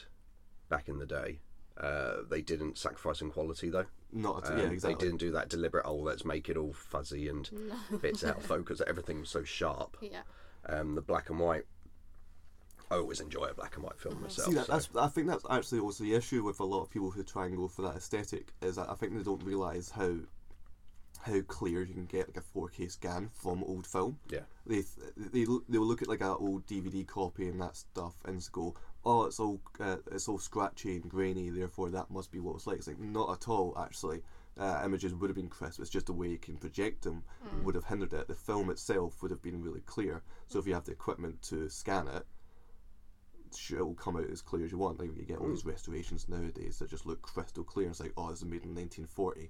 back 0.69 0.87
in 0.87 0.97
the 0.99 1.05
day, 1.05 1.39
uh, 1.77 2.17
they 2.29 2.41
didn't 2.41 2.77
sacrifice 2.77 3.21
in 3.21 3.31
quality 3.31 3.69
though. 3.69 3.85
not 4.11 4.45
at, 4.45 4.51
Um, 4.53 4.59
yeah, 4.59 4.79
They 4.79 4.93
didn't 4.95 5.17
do 5.17 5.31
that 5.31 5.49
deliberate. 5.49 5.85
Oh, 5.85 5.95
let's 5.95 6.23
make 6.25 6.49
it 6.49 6.57
all 6.57 6.73
fuzzy 6.73 7.27
and 7.27 7.49
bits 8.01 8.23
out 8.23 8.37
of 8.37 8.43
focus. 8.45 8.81
Everything 8.85 9.19
was 9.19 9.29
so 9.29 9.43
sharp. 9.43 9.97
Yeah. 10.01 10.21
Um, 10.67 10.95
the 10.95 11.01
black 11.01 11.29
and 11.29 11.39
white. 11.39 11.65
I 12.91 12.95
always 12.97 13.21
enjoy 13.21 13.45
a 13.45 13.53
black 13.55 13.75
and 13.75 13.83
white 13.83 13.99
film 13.99 14.21
myself. 14.21 14.49
See 14.49 14.53
that, 14.55 14.67
so- 14.67 14.73
that's 14.73 14.89
I 14.95 15.07
think 15.07 15.27
that's 15.27 15.45
actually 15.49 15.79
also 15.79 16.03
the 16.03 16.13
issue 16.13 16.43
with 16.43 16.59
a 16.59 16.63
lot 16.65 16.83
of 16.83 16.89
people 16.91 17.09
who 17.11 17.23
try 17.23 17.45
and 17.47 17.57
go 17.57 17.67
for 17.67 17.81
that 17.83 17.95
aesthetic 17.95 18.53
is 18.61 18.75
that 18.75 18.89
I 18.89 18.93
think 18.93 19.15
they 19.17 19.23
don't 19.23 19.43
realise 19.43 19.89
how 19.89 20.15
how 21.23 21.41
clear 21.41 21.83
you 21.83 21.93
can 21.93 22.05
get 22.05 22.27
like 22.27 22.37
a 22.37 22.41
4K 22.59 22.91
scan 22.91 23.29
from 23.33 23.63
old 23.63 23.87
film. 23.87 24.19
Yeah. 24.29 24.41
They 24.65 24.83
they 25.15 25.45
look- 25.45 25.65
they 25.67 25.77
will 25.77 25.87
look 25.87 26.01
at 26.01 26.07
like 26.07 26.21
an 26.21 26.35
old 26.39 26.65
DVD 26.65 27.05
copy 27.07 27.47
and 27.47 27.59
that 27.61 27.75
stuff 27.75 28.15
and 28.25 28.37
just 28.39 28.51
go, 28.51 28.75
oh, 29.05 29.23
it's 29.25 29.39
all 29.39 29.59
uh, 29.79 29.97
it's 30.11 30.27
all 30.29 30.37
scratchy 30.39 30.95
and 30.97 31.09
grainy, 31.09 31.49
therefore 31.49 31.89
that 31.91 32.09
must 32.11 32.31
be 32.31 32.39
what 32.39 32.55
it's 32.55 32.67
like. 32.67 32.77
It's 32.77 32.87
like 32.87 32.99
not 32.99 33.31
at 33.31 33.47
all 33.47 33.73
actually. 33.77 34.21
uh, 34.55 34.81
images 34.85 35.15
would 35.15 35.29
have 35.31 35.35
been 35.35 35.49
crisp. 35.49 35.79
It's 35.81 35.89
just 35.89 36.05
the 36.05 36.13
way 36.13 36.27
you 36.27 36.37
can 36.37 36.57
project 36.57 37.01
them 37.03 37.23
would 37.63 37.73
have 37.75 37.85
hindered 37.85 38.13
it. 38.13 38.27
The 38.27 38.35
film 38.35 38.69
itself 38.69 39.21
would 39.21 39.31
have 39.31 39.41
been 39.41 39.63
really 39.63 39.81
clear. 39.81 40.21
So 40.47 40.59
if 40.59 40.67
you 40.67 40.75
have 40.75 40.83
the 40.85 40.91
equipment 40.91 41.41
to 41.49 41.67
scan 41.69 42.07
it, 42.07 42.23
sure, 43.55 43.79
it 43.79 43.83
will 43.83 43.95
come 43.95 44.15
out 44.17 44.29
as 44.29 44.41
clear 44.41 44.65
as 44.65 44.71
you 44.71 44.77
want. 44.77 44.99
Like 44.99 45.15
you 45.17 45.23
get 45.23 45.39
all 45.39 45.47
these 45.49 45.65
restorations 45.65 46.27
nowadays 46.29 46.77
that 46.79 46.89
just 46.89 47.05
look 47.05 47.21
crystal 47.23 47.63
clear. 47.63 47.89
It's 47.89 47.99
like, 47.99 48.13
oh, 48.17 48.29
this 48.29 48.39
is 48.39 48.45
made 48.45 48.63
in 48.63 48.75
1940. 48.75 49.49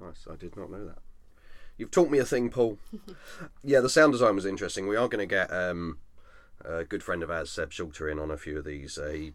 Nice, 0.00 0.26
I 0.30 0.36
did 0.36 0.56
not 0.56 0.70
know 0.70 0.84
that. 0.86 0.98
You've 1.76 1.90
taught 1.90 2.10
me 2.10 2.18
a 2.18 2.24
thing, 2.24 2.50
Paul. 2.50 2.78
yeah, 3.64 3.80
the 3.80 3.88
sound 3.88 4.12
design 4.12 4.34
was 4.34 4.46
interesting. 4.46 4.86
We 4.86 4.96
are 4.96 5.08
going 5.08 5.26
to 5.26 5.34
get 5.34 5.52
um, 5.52 5.98
a 6.64 6.84
good 6.84 7.02
friend 7.02 7.22
of 7.22 7.30
ours, 7.30 7.50
Seb 7.50 7.70
Schulter, 7.70 8.10
in 8.10 8.18
on 8.18 8.30
a 8.30 8.36
few 8.36 8.58
of 8.58 8.64
these. 8.64 8.98
Uh, 8.98 9.08
he, 9.08 9.32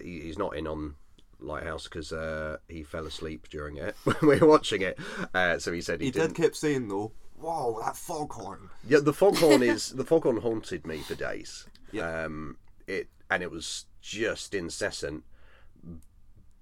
he 0.00 0.20
he's 0.20 0.38
not 0.38 0.56
in 0.56 0.66
on 0.66 0.94
Lighthouse 1.38 1.84
because 1.84 2.12
uh, 2.12 2.58
he 2.68 2.82
fell 2.82 3.06
asleep 3.06 3.48
during 3.48 3.76
it 3.76 3.96
when 4.04 4.16
we 4.22 4.38
were 4.38 4.46
watching 4.48 4.82
it. 4.82 4.98
Uh, 5.34 5.58
so 5.58 5.72
he 5.72 5.80
said 5.80 6.00
he, 6.00 6.06
He 6.06 6.10
didn't. 6.12 6.34
did 6.34 6.42
keep 6.42 6.56
saying 6.56 6.88
though, 6.88 7.12
"Whoa, 7.36 7.80
that 7.84 7.96
foghorn!" 7.96 8.70
Yeah, 8.86 8.98
the 9.00 9.12
foghorn 9.12 9.62
is 9.62 9.90
the 9.90 10.04
foghorn 10.04 10.38
haunted 10.38 10.86
me 10.86 10.98
for 10.98 11.14
days. 11.14 11.66
Yeah. 11.92 12.24
Um, 12.24 12.56
it 12.86 13.08
and 13.30 13.42
it 13.42 13.50
was 13.50 13.86
just 14.00 14.52
incessant. 14.54 15.24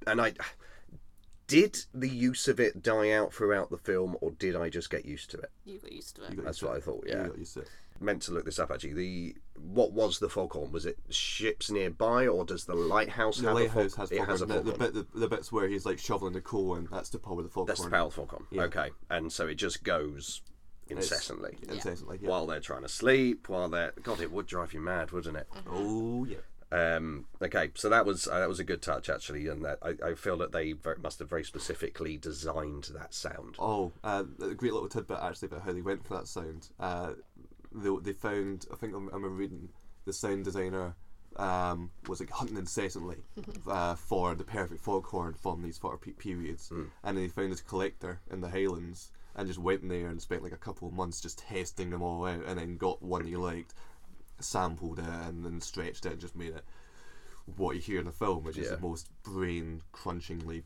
And 0.06 0.20
I 0.20 0.34
did 1.50 1.84
the 1.92 2.08
use 2.08 2.48
of 2.48 2.58
it 2.60 2.82
die 2.82 3.10
out 3.12 3.32
throughout 3.34 3.70
the 3.70 3.76
film, 3.78 4.16
or 4.20 4.30
did 4.30 4.54
I 4.56 4.68
just 4.70 4.88
get 4.90 5.04
used 5.04 5.30
to 5.32 5.38
it? 5.38 5.50
You 5.64 5.78
got 5.78 5.92
used 5.92 6.16
to 6.16 6.24
it. 6.24 6.34
You 6.34 6.42
That's 6.42 6.58
to 6.60 6.66
what 6.66 6.74
I 6.74 6.76
it. 6.78 6.84
thought. 6.84 7.04
You 7.06 7.12
Yeah, 7.12 7.26
got 7.28 7.38
used 7.38 7.54
to 7.54 7.60
it. 7.60 7.68
meant 8.00 8.22
to 8.22 8.32
look 8.32 8.44
this 8.44 8.58
up 8.58 8.70
actually. 8.70 8.94
The 8.94 9.36
what 9.58 9.92
was 9.92 10.18
the 10.20 10.28
foghorn? 10.28 10.72
Was 10.72 10.86
it 10.86 10.98
ships 11.10 11.70
nearby, 11.70 12.26
or 12.26 12.44
does 12.44 12.64
the 12.64 12.74
lighthouse 12.74 13.38
The 13.38 13.48
have 13.48 13.54
lighthouse 13.56 13.92
a 13.94 13.96
fog? 13.96 13.98
has 14.08 14.12
it 14.12 14.24
has 14.24 14.42
a 14.42 14.46
the, 14.46 14.54
foghorn. 14.54 14.66
the, 14.72 14.78
bit, 14.78 15.12
the, 15.12 15.18
the 15.20 15.28
bits 15.28 15.50
where 15.52 15.68
he's 15.68 15.84
like 15.84 15.98
shoveling 15.98 16.32
the 16.32 16.40
coal, 16.40 16.74
and 16.76 16.88
that's 16.88 17.10
the 17.10 17.18
power 17.18 17.38
of 17.38 17.44
the 17.44 17.50
foghorn. 17.50 17.66
That's 17.66 17.84
the 17.84 17.90
power 17.90 18.06
of 18.06 18.14
the 18.14 18.20
foghorn. 18.22 18.46
Yeah. 18.50 18.62
Okay, 18.62 18.90
and 19.10 19.32
so 19.32 19.46
it 19.48 19.56
just 19.56 19.82
goes 19.84 20.42
incessantly 20.88 21.56
incessantly. 21.68 22.18
Yeah. 22.20 22.30
while 22.30 22.46
they're 22.46 22.58
trying 22.60 22.82
to 22.82 22.88
sleep. 22.88 23.48
While 23.48 23.68
they're 23.68 23.92
God, 24.02 24.20
it 24.20 24.32
would 24.32 24.46
drive 24.46 24.72
you 24.72 24.80
mad, 24.80 25.10
wouldn't 25.12 25.36
it? 25.36 25.46
Mm-hmm. 25.54 25.70
Oh 25.72 26.24
yeah. 26.24 26.38
Um, 26.72 27.26
okay, 27.42 27.70
so 27.74 27.88
that 27.88 28.06
was 28.06 28.28
uh, 28.28 28.38
that 28.38 28.48
was 28.48 28.60
a 28.60 28.64
good 28.64 28.82
touch 28.82 29.08
actually, 29.08 29.48
and 29.48 29.64
that 29.64 29.78
I, 29.82 30.10
I 30.10 30.14
feel 30.14 30.36
that 30.38 30.52
they 30.52 30.72
very, 30.72 30.98
must 31.02 31.18
have 31.18 31.28
very 31.28 31.44
specifically 31.44 32.16
designed 32.16 32.90
that 32.94 33.12
sound. 33.12 33.56
Oh, 33.58 33.92
uh, 34.04 34.24
a 34.40 34.54
great 34.54 34.72
little 34.72 34.88
tidbit 34.88 35.18
actually 35.20 35.46
about 35.46 35.62
how 35.62 35.72
they 35.72 35.82
went 35.82 36.06
for 36.06 36.14
that 36.14 36.28
sound. 36.28 36.68
Uh, 36.78 37.12
they, 37.72 37.90
they 38.02 38.12
found, 38.12 38.66
I 38.72 38.76
think 38.76 38.94
I'm, 38.94 39.08
I'm 39.12 39.36
reading, 39.36 39.68
the 40.04 40.12
sound 40.12 40.44
designer 40.44 40.94
um, 41.36 41.90
was 42.08 42.20
like 42.20 42.30
hunting 42.30 42.56
incessantly 42.56 43.18
uh, 43.66 43.94
for 43.94 44.34
the 44.34 44.44
perfect 44.44 44.80
foghorn 44.80 45.34
from 45.34 45.62
these 45.62 45.80
sort 45.80 45.94
of 45.94 46.00
pe- 46.02 46.12
periods, 46.12 46.70
and 47.02 47.18
they 47.18 47.28
found 47.28 47.52
this 47.52 47.60
collector 47.60 48.20
in 48.30 48.40
the 48.40 48.50
Highlands 48.50 49.10
and 49.36 49.46
just 49.46 49.60
went 49.60 49.82
in 49.82 49.88
there 49.88 50.08
and 50.08 50.20
spent 50.20 50.42
like 50.42 50.52
a 50.52 50.56
couple 50.56 50.88
of 50.88 50.94
months 50.94 51.20
just 51.20 51.38
testing 51.38 51.90
them 51.90 52.02
all 52.02 52.26
out, 52.26 52.44
and 52.46 52.58
then 52.58 52.76
got 52.76 53.02
one 53.02 53.24
he 53.24 53.36
liked, 53.36 53.74
sampled 54.44 54.98
it, 54.98 55.04
and 55.04 55.44
then 55.44 55.60
stretched 55.60 56.06
it 56.06 56.12
and 56.12 56.20
just 56.20 56.36
made 56.36 56.54
it 56.54 56.64
what 57.56 57.74
you 57.74 57.80
hear 57.82 57.98
in 58.00 58.06
the 58.06 58.12
film, 58.12 58.44
which 58.44 58.56
is 58.58 58.70
the 58.70 58.78
most 58.78 59.08
brain 59.22 59.82
crunchingly 59.92 60.62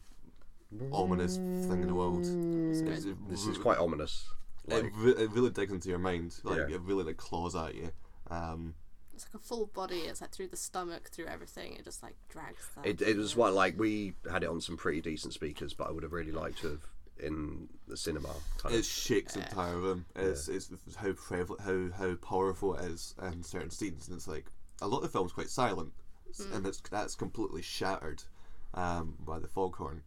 ominous 0.92 1.36
thing 1.36 1.82
in 1.82 1.86
the 1.86 1.94
world. 1.94 2.20
It's- 2.22 3.04
it 3.04 3.28
This 3.28 3.46
is 3.46 3.58
quite 3.58 3.78
ominous. 3.78 4.26
Like, 4.66 4.84
it, 4.84 4.92
re- 4.96 5.12
it 5.24 5.30
really 5.30 5.50
digs 5.50 5.72
into 5.72 5.88
your 5.88 5.98
mind. 5.98 6.40
Like 6.42 6.56
Yeah. 6.68 6.76
it 6.76 6.80
really 6.82 7.04
like 7.04 7.16
claws 7.18 7.54
at 7.54 7.74
you. 7.74 7.90
Um, 8.30 8.74
It's 9.12 9.24
like 9.26 9.34
a 9.34 9.44
full 9.44 9.66
body. 9.66 10.00
It's 10.00 10.20
like 10.20 10.30
through 10.30 10.48
the 10.48 10.56
stomach, 10.56 11.10
through 11.10 11.26
everything. 11.26 11.74
It 11.74 11.84
just 11.84 12.02
like 12.02 12.16
drags 12.28 12.68
that. 12.74 12.86
it, 12.86 13.02
it 13.02 13.16
was 13.16 13.36
what 13.36 13.52
like 13.52 13.78
we 13.78 14.14
had 14.30 14.42
it 14.42 14.48
on 14.48 14.60
some 14.60 14.76
pretty 14.76 15.00
decent 15.00 15.32
speakers, 15.34 15.74
but 15.74 15.86
I 15.88 15.90
would 15.92 16.02
have 16.02 16.12
really 16.12 16.32
liked 16.32 16.58
to 16.62 16.68
have 16.70 16.88
in 17.18 17.68
the 17.88 17.96
cinema. 17.96 18.30
Kind 18.58 18.74
it 18.74 18.78
of. 18.80 18.84
shakes 18.84 19.34
the 19.34 19.40
entire 19.40 19.76
room. 19.76 20.04
It's, 20.16 20.48
it's 20.48 20.70
how 20.96 21.12
prevalent, 21.12 21.62
how 21.62 21.90
how 21.96 22.14
powerful 22.16 22.74
it 22.74 22.84
is 22.84 23.14
in 23.22 23.42
certain 23.42 23.70
scenes, 23.70 24.08
and 24.08 24.16
it's 24.16 24.28
like 24.28 24.46
a 24.80 24.88
lot 24.88 24.98
of 24.98 25.04
the 25.04 25.08
film's 25.08 25.32
quite 25.32 25.50
silent, 25.50 25.92
and 26.52 26.66
it's 26.66 26.80
that's 26.80 27.14
completely 27.14 27.62
shattered 27.62 28.22
um, 28.74 29.14
by 29.20 29.38
the 29.38 29.48
foghorn. 29.48 30.02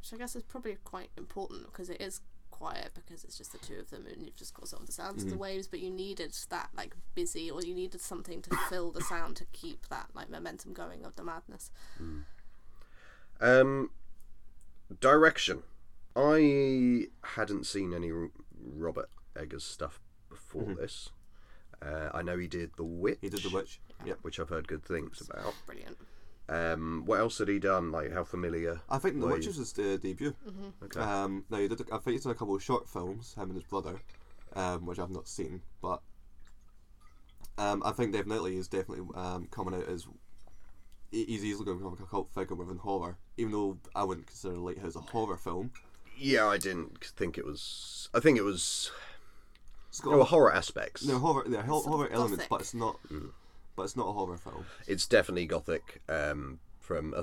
Which 0.00 0.14
I 0.14 0.16
guess 0.16 0.36
is 0.36 0.42
probably 0.42 0.76
quite 0.84 1.10
important 1.16 1.66
because 1.66 1.90
it 1.90 2.00
is 2.00 2.20
quiet 2.50 2.90
because 2.94 3.24
it's 3.24 3.38
just 3.38 3.52
the 3.52 3.58
two 3.58 3.78
of 3.78 3.88
them 3.90 4.04
and 4.06 4.22
you've 4.22 4.36
just 4.36 4.52
got 4.52 4.68
sort 4.68 4.82
of 4.82 4.86
the 4.86 4.92
sounds 4.92 5.22
of 5.24 5.30
the 5.30 5.36
waves, 5.36 5.66
but 5.66 5.80
you 5.80 5.90
needed 5.90 6.36
that 6.50 6.68
like 6.76 6.94
busy 7.14 7.50
or 7.50 7.62
you 7.62 7.74
needed 7.74 8.00
something 8.00 8.42
to 8.42 8.54
fill 8.68 8.90
the 8.90 9.00
sound 9.00 9.36
to 9.36 9.46
keep 9.52 9.88
that 9.88 10.08
like 10.14 10.28
momentum 10.28 10.74
going 10.74 11.04
of 11.04 11.16
the 11.16 11.24
madness. 11.24 11.70
Um, 13.40 13.90
direction. 15.00 15.62
I 16.16 17.06
hadn't 17.22 17.66
seen 17.66 17.94
any 17.94 18.10
Robert 18.58 19.10
Eggers 19.36 19.64
stuff 19.64 20.00
before 20.28 20.74
this. 20.74 21.10
Uh, 21.82 22.10
I 22.12 22.22
know 22.22 22.36
he 22.36 22.46
did 22.46 22.72
The 22.76 22.84
Witch. 22.84 23.18
He 23.22 23.28
did 23.28 23.42
the 23.42 23.50
witch. 23.50 23.80
Yep. 24.04 24.18
which 24.22 24.40
I've 24.40 24.48
heard 24.48 24.66
good 24.68 24.84
things 24.84 25.20
about. 25.20 25.54
Brilliant. 25.66 25.96
Um, 26.48 27.02
what 27.06 27.20
else 27.20 27.38
had 27.38 27.48
he 27.48 27.58
done? 27.58 27.92
Like 27.92 28.12
how 28.12 28.24
familiar? 28.24 28.80
I 28.88 28.98
think 28.98 29.20
the 29.20 29.26
witch 29.26 29.46
was 29.46 29.56
his 29.56 29.78
uh, 29.78 29.98
debut. 30.00 30.34
Okay. 30.82 30.98
Um, 31.00 31.44
now 31.48 31.58
he 31.58 31.68
did. 31.68 31.80
I 31.92 31.98
think 31.98 32.14
he's 32.14 32.24
done 32.24 32.32
a 32.32 32.34
couple 32.34 32.56
of 32.56 32.62
short 32.62 32.88
films, 32.88 33.34
him 33.34 33.50
and 33.50 33.54
his 33.54 33.64
brother, 33.64 34.00
um, 34.56 34.84
which 34.84 34.98
I've 34.98 35.10
not 35.10 35.28
seen, 35.28 35.62
but 35.80 36.00
um, 37.56 37.82
I 37.84 37.92
think 37.92 38.12
definitely 38.12 38.56
he's 38.56 38.68
definitely 38.68 39.06
um, 39.14 39.46
coming 39.50 39.74
out 39.74 39.88
as 39.88 40.06
he's 41.12 41.44
easily 41.44 41.64
going 41.64 41.78
to 41.78 41.84
become 41.84 42.04
a 42.04 42.10
cult 42.10 42.32
figure 42.34 42.56
within 42.56 42.78
horror. 42.78 43.18
Even 43.36 43.52
though 43.52 43.78
I 43.94 44.02
wouldn't 44.04 44.26
consider 44.26 44.56
Lighthouse 44.56 44.96
a 44.96 45.00
horror 45.00 45.36
film, 45.36 45.70
Yeah, 46.20 46.46
I 46.46 46.58
didn't 46.58 47.04
think 47.16 47.38
it 47.38 47.46
was. 47.46 48.08
I 48.14 48.20
think 48.20 48.36
it 48.38 48.42
was. 48.42 48.90
it's 49.88 50.00
There 50.00 50.10
got 50.12 50.18
were 50.18 50.24
horror 50.24 50.52
aspects. 50.54 51.02
there 51.02 51.16
are 51.16 51.18
horror, 51.20 51.44
there 51.46 51.60
are 51.60 51.62
hor- 51.64 51.82
Sort 51.82 51.86
of 51.94 51.98
horror 51.98 52.12
elements, 52.12 52.36
gothic. 52.36 52.50
but 52.50 52.60
it's 52.60 52.74
not. 52.74 52.98
But 53.76 53.82
it's 53.84 53.96
not 53.96 54.08
a 54.08 54.12
horror 54.12 54.36
film. 54.36 54.66
It's 54.86 55.06
definitely 55.06 55.46
gothic. 55.46 56.02
Um, 56.08 56.58
from 56.78 57.14
uh, 57.14 57.22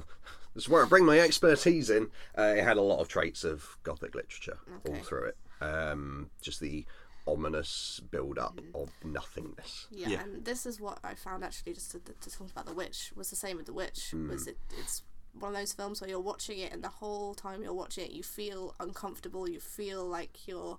this 0.56 0.64
is 0.64 0.70
where 0.70 0.84
I 0.84 0.88
bring 0.88 1.06
my 1.06 1.20
expertise 1.20 1.90
in. 1.90 2.10
Uh, 2.38 2.54
it 2.58 2.64
had 2.64 2.78
a 2.78 2.82
lot 2.82 3.00
of 3.00 3.08
traits 3.08 3.44
of 3.44 3.78
gothic 3.84 4.16
literature 4.16 4.58
all 4.88 4.96
through 4.96 5.26
it. 5.26 5.38
Um, 5.62 6.30
just 6.42 6.60
the 6.60 6.86
ominous 7.28 8.00
build-up 8.10 8.62
of 8.74 8.90
nothingness. 9.04 9.88
Yeah, 9.92 10.08
Yeah. 10.10 10.22
and 10.22 10.46
this 10.46 10.66
is 10.66 10.80
what 10.80 11.00
I 11.04 11.14
found 11.14 11.44
actually 11.44 11.74
just 11.74 11.92
to, 11.92 12.00
to 12.00 12.30
talk 12.32 12.50
about 12.52 12.66
the 12.66 12.74
witch 12.74 13.12
was 13.18 13.30
the 13.30 13.36
same 13.36 13.58
with 13.58 13.66
the 13.66 13.74
witch 13.74 14.12
Hmm. 14.12 14.30
was 14.30 14.48
it 14.48 14.58
it's 14.80 15.04
one 15.40 15.54
of 15.54 15.58
those 15.60 15.74
films 15.74 16.02
where 16.02 16.10
you're 16.10 16.20
watching 16.20 16.60
it 16.60 16.72
and 16.74 16.84
the 16.84 16.90
whole 16.90 17.34
time 17.36 17.62
you're 17.64 17.74
watching 17.74 18.06
it 18.06 18.12
you 18.12 18.24
feel 18.24 18.74
uncomfortable 18.80 19.50
you 19.50 19.60
feel 19.60 20.06
like 20.06 20.48
you're 20.48 20.78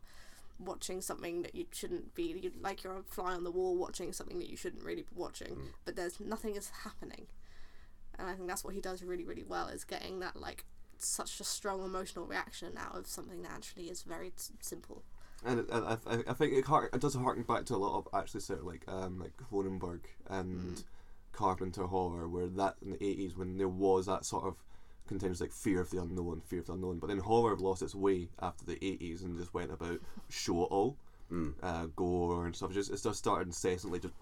watching 0.58 1.00
something 1.00 1.42
that 1.42 1.54
you 1.54 1.64
shouldn't 1.72 2.14
be 2.14 2.36
you, 2.42 2.50
like 2.60 2.82
you're 2.82 2.96
a 2.96 3.02
fly 3.02 3.32
on 3.34 3.44
the 3.44 3.50
wall 3.50 3.76
watching 3.76 4.12
something 4.12 4.38
that 4.38 4.50
you 4.50 4.56
shouldn't 4.56 4.82
really 4.84 5.02
be 5.02 5.14
watching 5.14 5.54
Hmm. 5.54 5.66
but 5.84 5.94
there's 5.96 6.18
nothing 6.20 6.56
is 6.56 6.70
happening. 6.82 7.26
And 8.18 8.28
I 8.28 8.34
think 8.34 8.48
that's 8.48 8.64
what 8.64 8.74
he 8.74 8.80
does 8.80 9.02
really 9.04 9.24
really 9.24 9.44
well 9.46 9.68
is 9.68 9.84
getting 9.84 10.18
that 10.20 10.34
like 10.36 10.64
such 10.98 11.38
a 11.38 11.44
strong 11.44 11.84
emotional 11.84 12.26
reaction 12.26 12.72
out 12.76 12.96
of 12.96 13.06
something 13.06 13.42
that 13.42 13.52
actually 13.52 13.84
is 13.88 14.02
very 14.02 14.32
s- 14.36 14.50
simple. 14.60 15.04
And, 15.44 15.64
I, 15.72 15.96
I- 16.04 16.24
I 16.26 16.32
think 16.32 16.52
it, 16.54 16.64
it 16.92 17.00
does 17.00 17.14
harken 17.14 17.44
back 17.44 17.64
to 17.66 17.76
a 17.76 17.78
lot 17.78 17.96
of 17.96 18.08
actually 18.12 18.40
sort 18.40 18.58
of 18.58 18.66
like 18.66 18.82
um 18.88 19.20
like 19.20 19.34
Cronenberg 19.36 20.00
and 20.28 20.82
Carpenter 21.38 21.86
horror, 21.86 22.28
where 22.28 22.48
that 22.48 22.74
in 22.82 22.90
the 22.90 23.04
eighties 23.04 23.36
when 23.36 23.58
there 23.58 23.68
was 23.68 24.06
that 24.06 24.24
sort 24.24 24.42
of 24.44 24.56
continuous 25.06 25.40
like 25.40 25.52
fear 25.52 25.80
of 25.80 25.88
the 25.90 26.02
unknown, 26.02 26.40
fear 26.40 26.58
of 26.58 26.66
the 26.66 26.72
unknown. 26.72 26.98
But 26.98 27.06
then 27.06 27.18
horror 27.18 27.56
lost 27.56 27.80
its 27.80 27.94
way 27.94 28.28
after 28.42 28.64
the 28.64 28.84
eighties 28.84 29.22
and 29.22 29.38
just 29.38 29.54
went 29.54 29.70
about 29.70 30.00
show 30.28 30.64
it 30.64 30.72
all, 30.72 30.96
uh, 31.62 31.86
gore 31.94 32.44
and 32.46 32.56
stuff. 32.56 32.72
Just 32.72 32.90
it 32.90 33.00
just 33.00 33.20
started 33.20 33.46
incessantly 33.46 34.00
just 34.00 34.14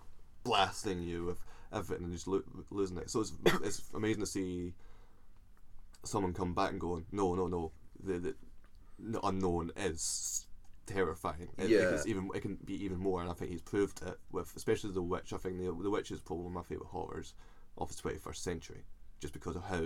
blasting 0.45 1.03
you 1.03 1.25
with 1.25 1.41
everything 1.73 2.05
and 2.05 2.13
just 2.13 2.29
lo- 2.29 2.43
losing 2.71 2.99
it. 2.99 3.09
So 3.09 3.21
it's 3.21 3.33
it's 3.65 3.83
amazing 3.95 4.21
to 4.21 4.27
see 4.27 4.75
someone 6.05 6.35
come 6.35 6.53
back 6.53 6.73
and 6.73 6.81
going, 6.81 7.07
no, 7.13 7.35
no, 7.35 7.47
no, 7.47 7.73
the 8.05 8.19
the, 8.19 8.35
the 8.99 9.21
unknown 9.23 9.73
is 9.75 10.46
terrifying. 10.87 11.49
It, 11.59 11.69
Yeah. 11.69 11.79
it, 11.81 11.95
it's 11.95 12.07
even 12.07 12.31
it 12.35 12.41
can 12.41 12.57
be 12.65 12.83
even 12.85 12.99
more, 12.99 13.21
and 13.21 13.31
I 13.31 13.35
think 13.35 13.51
he's 13.51 13.61
proved 13.63 14.03
it 14.03 14.19
with 14.33 14.55
especially 14.57 14.93
the 14.93 15.03
witch. 15.03 15.33
I 15.33 15.37
think 15.39 15.59
the 15.59 15.65
the 15.83 15.91
witch 15.91 16.11
is 16.11 16.21
probably 16.21 16.45
one 16.45 16.53
of 16.53 16.57
my 16.57 16.63
favorite 16.63 16.89
horrors 16.89 17.35
of 17.79 17.89
the 17.95 18.01
twenty 18.01 18.19
first 18.19 18.43
century, 18.43 18.85
just 19.21 19.33
because 19.33 19.57
of 19.57 19.65
how 19.65 19.77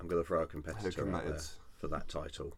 I'm 0.00 0.08
going 0.08 0.22
to 0.22 0.26
throw 0.26 0.42
a 0.42 0.46
competitor 0.46 1.14
out 1.14 1.24
there 1.26 1.38
for 1.78 1.88
that 1.88 2.08
title. 2.08 2.56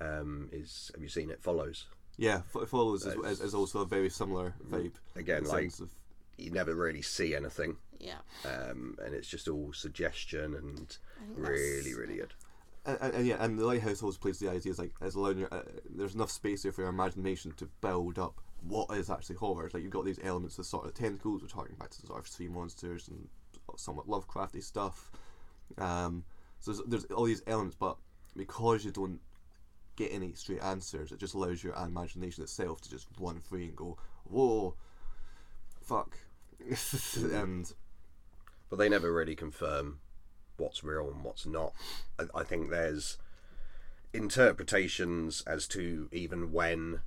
Um, 0.00 0.48
is 0.52 0.90
have 0.94 1.02
you 1.02 1.08
seen 1.08 1.30
it? 1.30 1.40
Follows 1.42 1.86
yeah, 2.16 2.42
F- 2.54 2.68
follows 2.68 3.06
is, 3.06 3.14
is, 3.24 3.40
is 3.40 3.54
also 3.54 3.80
a 3.80 3.86
very 3.86 4.10
similar 4.10 4.54
vibe. 4.68 4.92
again. 5.16 5.44
the 5.44 5.48
Like 5.50 5.62
sense 5.62 5.80
of 5.80 5.90
you 6.36 6.50
never 6.50 6.74
really 6.74 7.02
see 7.02 7.34
anything, 7.34 7.76
yeah 8.00 8.18
um, 8.44 8.96
and 9.04 9.14
it's 9.14 9.28
just 9.28 9.46
all 9.48 9.72
suggestion 9.72 10.54
and 10.54 10.96
really, 11.36 11.94
really 11.94 12.16
good. 12.16 12.34
And, 12.86 13.14
and, 13.14 13.26
yeah, 13.26 13.36
and 13.40 13.58
the 13.58 13.64
lighthouse 13.64 14.02
always 14.02 14.18
plays 14.18 14.38
the 14.38 14.50
idea 14.50 14.72
is 14.72 14.78
like 14.78 14.92
as 15.00 15.14
allowing 15.14 15.44
uh, 15.46 15.62
there's 15.88 16.14
enough 16.14 16.30
space 16.30 16.62
there 16.62 16.72
for 16.72 16.82
your 16.82 16.90
imagination 16.90 17.52
to 17.56 17.68
build 17.80 18.18
up 18.18 18.40
what 18.66 18.90
is 18.96 19.10
actually 19.10 19.36
horror. 19.36 19.70
Like 19.72 19.82
you've 19.82 19.92
got 19.92 20.04
these 20.04 20.20
elements 20.22 20.58
of 20.58 20.66
sort 20.66 20.86
of 20.86 20.94
tentacles, 20.94 21.42
we're 21.42 21.48
talking 21.48 21.76
back 21.76 21.90
to 21.90 22.00
the 22.00 22.06
sort 22.06 22.20
of 22.20 22.28
sea 22.28 22.48
monsters 22.48 23.08
and 23.08 23.28
somewhat 23.76 24.06
Lovecrafty 24.06 24.62
stuff. 24.62 25.10
Um, 25.78 26.24
so 26.60 26.72
there's, 26.72 26.82
there's 26.86 27.04
all 27.06 27.24
these 27.24 27.42
elements, 27.46 27.76
but 27.78 27.96
because 28.36 28.84
you 28.84 28.90
don't 28.90 29.20
get 29.96 30.12
any 30.12 30.32
straight 30.32 30.62
answers, 30.62 31.12
it 31.12 31.18
just 31.18 31.34
allows 31.34 31.62
your 31.62 31.74
imagination 31.74 32.42
itself 32.42 32.80
to 32.82 32.90
just 32.90 33.06
run 33.18 33.40
free 33.40 33.64
and 33.64 33.76
go, 33.76 33.96
whoa, 34.24 34.74
fuck, 35.82 36.18
and 37.32 37.72
but 38.70 38.78
they 38.78 38.88
never 38.88 39.12
really 39.12 39.36
confirm 39.36 39.98
what's 40.56 40.84
real 40.84 41.08
and 41.10 41.22
what's 41.24 41.46
not. 41.46 41.72
I, 42.18 42.24
I 42.40 42.44
think 42.44 42.70
there's 42.70 43.18
interpretations 44.12 45.42
as 45.46 45.66
to 45.68 46.08
even 46.12 46.52
when 46.52 47.00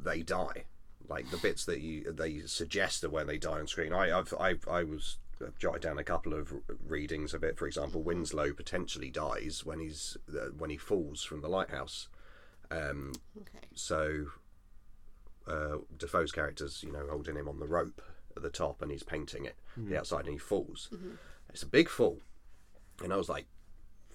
they 0.00 0.22
die, 0.22 0.64
like 1.08 1.30
the 1.30 1.36
bits 1.36 1.64
that 1.64 1.80
you 1.80 2.12
they 2.12 2.40
suggest 2.46 3.04
of 3.04 3.12
when 3.12 3.26
they 3.26 3.38
die 3.38 3.60
on 3.60 3.66
screen. 3.66 3.92
I 3.92 4.16
I've, 4.18 4.32
I 4.38 4.54
I 4.70 4.84
was 4.84 5.18
I've 5.44 5.58
jotted 5.58 5.82
down 5.82 5.98
a 5.98 6.04
couple 6.04 6.34
of 6.34 6.52
readings 6.86 7.34
of 7.34 7.42
it. 7.44 7.58
For 7.58 7.66
example, 7.66 8.02
Winslow 8.02 8.52
potentially 8.54 9.10
dies 9.10 9.62
when 9.64 9.80
he's 9.80 10.16
uh, 10.30 10.48
when 10.56 10.70
he 10.70 10.76
falls 10.76 11.22
from 11.22 11.40
the 11.42 11.48
lighthouse. 11.48 12.08
Um, 12.70 13.12
Okay. 13.40 13.66
so 13.74 14.26
uh, 15.46 15.78
Dafoe's 15.96 16.32
character's, 16.32 16.82
you 16.82 16.92
know, 16.92 17.06
holding 17.08 17.36
him 17.36 17.48
on 17.48 17.58
the 17.60 17.66
rope 17.66 18.02
at 18.36 18.42
the 18.42 18.50
top, 18.50 18.82
and 18.82 18.90
he's 18.90 19.02
painting 19.02 19.46
it 19.46 19.56
the 19.76 19.96
outside, 19.98 20.24
and 20.24 20.32
he 20.34 20.38
falls. 20.38 20.90
It's 21.50 21.62
a 21.62 21.66
big 21.66 21.88
fall, 21.88 22.18
and 23.02 23.12
I 23.12 23.16
was 23.16 23.28
like, 23.28 23.46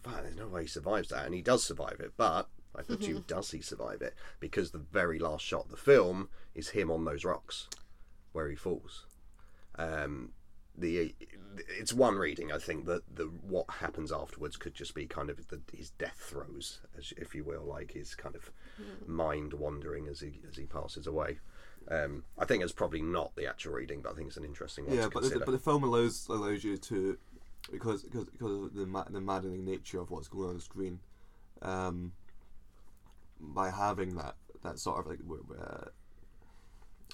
"Fuck, 0.01 0.23
there's 0.23 0.35
no 0.35 0.47
way 0.47 0.63
he 0.63 0.67
survives 0.67 1.09
that," 1.09 1.25
and 1.25 1.33
he 1.33 1.41
does 1.41 1.63
survive 1.63 1.99
it. 1.99 2.13
But 2.17 2.47
I 2.75 2.81
put 2.81 3.01
you, 3.01 3.23
does 3.27 3.51
he 3.51 3.61
survive 3.61 4.01
it? 4.01 4.15
Because 4.39 4.71
the 4.71 4.79
very 4.79 5.19
last 5.19 5.45
shot 5.45 5.65
of 5.65 5.71
the 5.71 5.77
film 5.77 6.29
is 6.55 6.69
him 6.69 6.89
on 6.89 7.05
those 7.05 7.23
rocks 7.23 7.67
where 8.31 8.49
he 8.49 8.55
falls. 8.55 9.05
Um, 9.75 10.31
the 10.75 11.13
it's 11.79 11.93
one 11.93 12.15
reading. 12.15 12.51
I 12.51 12.57
think 12.57 12.85
that 12.85 13.03
the 13.15 13.25
what 13.25 13.69
happens 13.69 14.11
afterwards 14.11 14.57
could 14.57 14.73
just 14.73 14.95
be 14.95 15.05
kind 15.05 15.29
of 15.29 15.47
the, 15.49 15.61
his 15.71 15.91
death 15.91 16.17
throes, 16.17 16.79
as 16.97 17.13
if 17.15 17.35
you 17.35 17.43
will, 17.43 17.63
like 17.63 17.91
his 17.91 18.15
kind 18.15 18.35
of 18.35 18.51
mind 19.05 19.53
wandering 19.53 20.07
as 20.07 20.19
he 20.19 20.41
as 20.49 20.57
he 20.57 20.65
passes 20.65 21.05
away. 21.05 21.39
Um, 21.89 22.23
I 22.39 22.45
think 22.45 22.63
it's 22.63 22.71
probably 22.71 23.01
not 23.01 23.35
the 23.35 23.45
actual 23.45 23.73
reading, 23.73 24.01
but 24.01 24.13
I 24.13 24.15
think 24.15 24.29
it's 24.29 24.37
an 24.37 24.45
interesting 24.45 24.87
one 24.87 24.95
yeah, 24.95 25.03
to 25.03 25.09
but 25.09 25.23
the, 25.23 25.39
but 25.39 25.51
the 25.51 25.59
film 25.59 25.83
allows 25.83 26.27
allows 26.27 26.63
you 26.63 26.77
to 26.77 27.17
because 27.71 28.03
because 28.03 28.25
because 28.25 28.51
of 28.65 28.73
the 28.73 28.85
ma- 28.85 29.05
the 29.09 29.21
maddening 29.21 29.65
nature 29.65 29.99
of 29.99 30.11
what's 30.11 30.27
going 30.27 30.49
on 30.49 30.55
the 30.55 30.61
screen, 30.61 30.99
um, 31.61 32.11
by 33.39 33.69
having 33.69 34.15
that 34.15 34.35
that 34.63 34.79
sort 34.79 34.99
of 34.99 35.07
like 35.07 35.19
where- 35.25 35.39
where- 35.39 35.91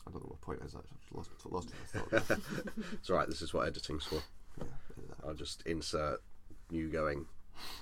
I 0.08 0.12
don't 0.12 0.24
know 0.24 0.30
what 0.30 0.42
point 0.42 0.62
is 0.64 0.74
that. 0.74 0.80
I've 0.80 1.16
lost 1.18 1.30
lost 1.46 1.70
my 1.94 2.00
thought. 2.20 2.40
it's 2.94 3.10
all 3.10 3.18
right. 3.18 3.28
This 3.28 3.42
is 3.42 3.54
what 3.54 3.68
editing's 3.68 4.06
for. 4.06 4.22
yeah, 4.58 4.64
that. 5.10 5.28
I'll 5.28 5.34
just 5.36 5.62
insert 5.66 6.22
you 6.70 6.90
going 6.90 7.26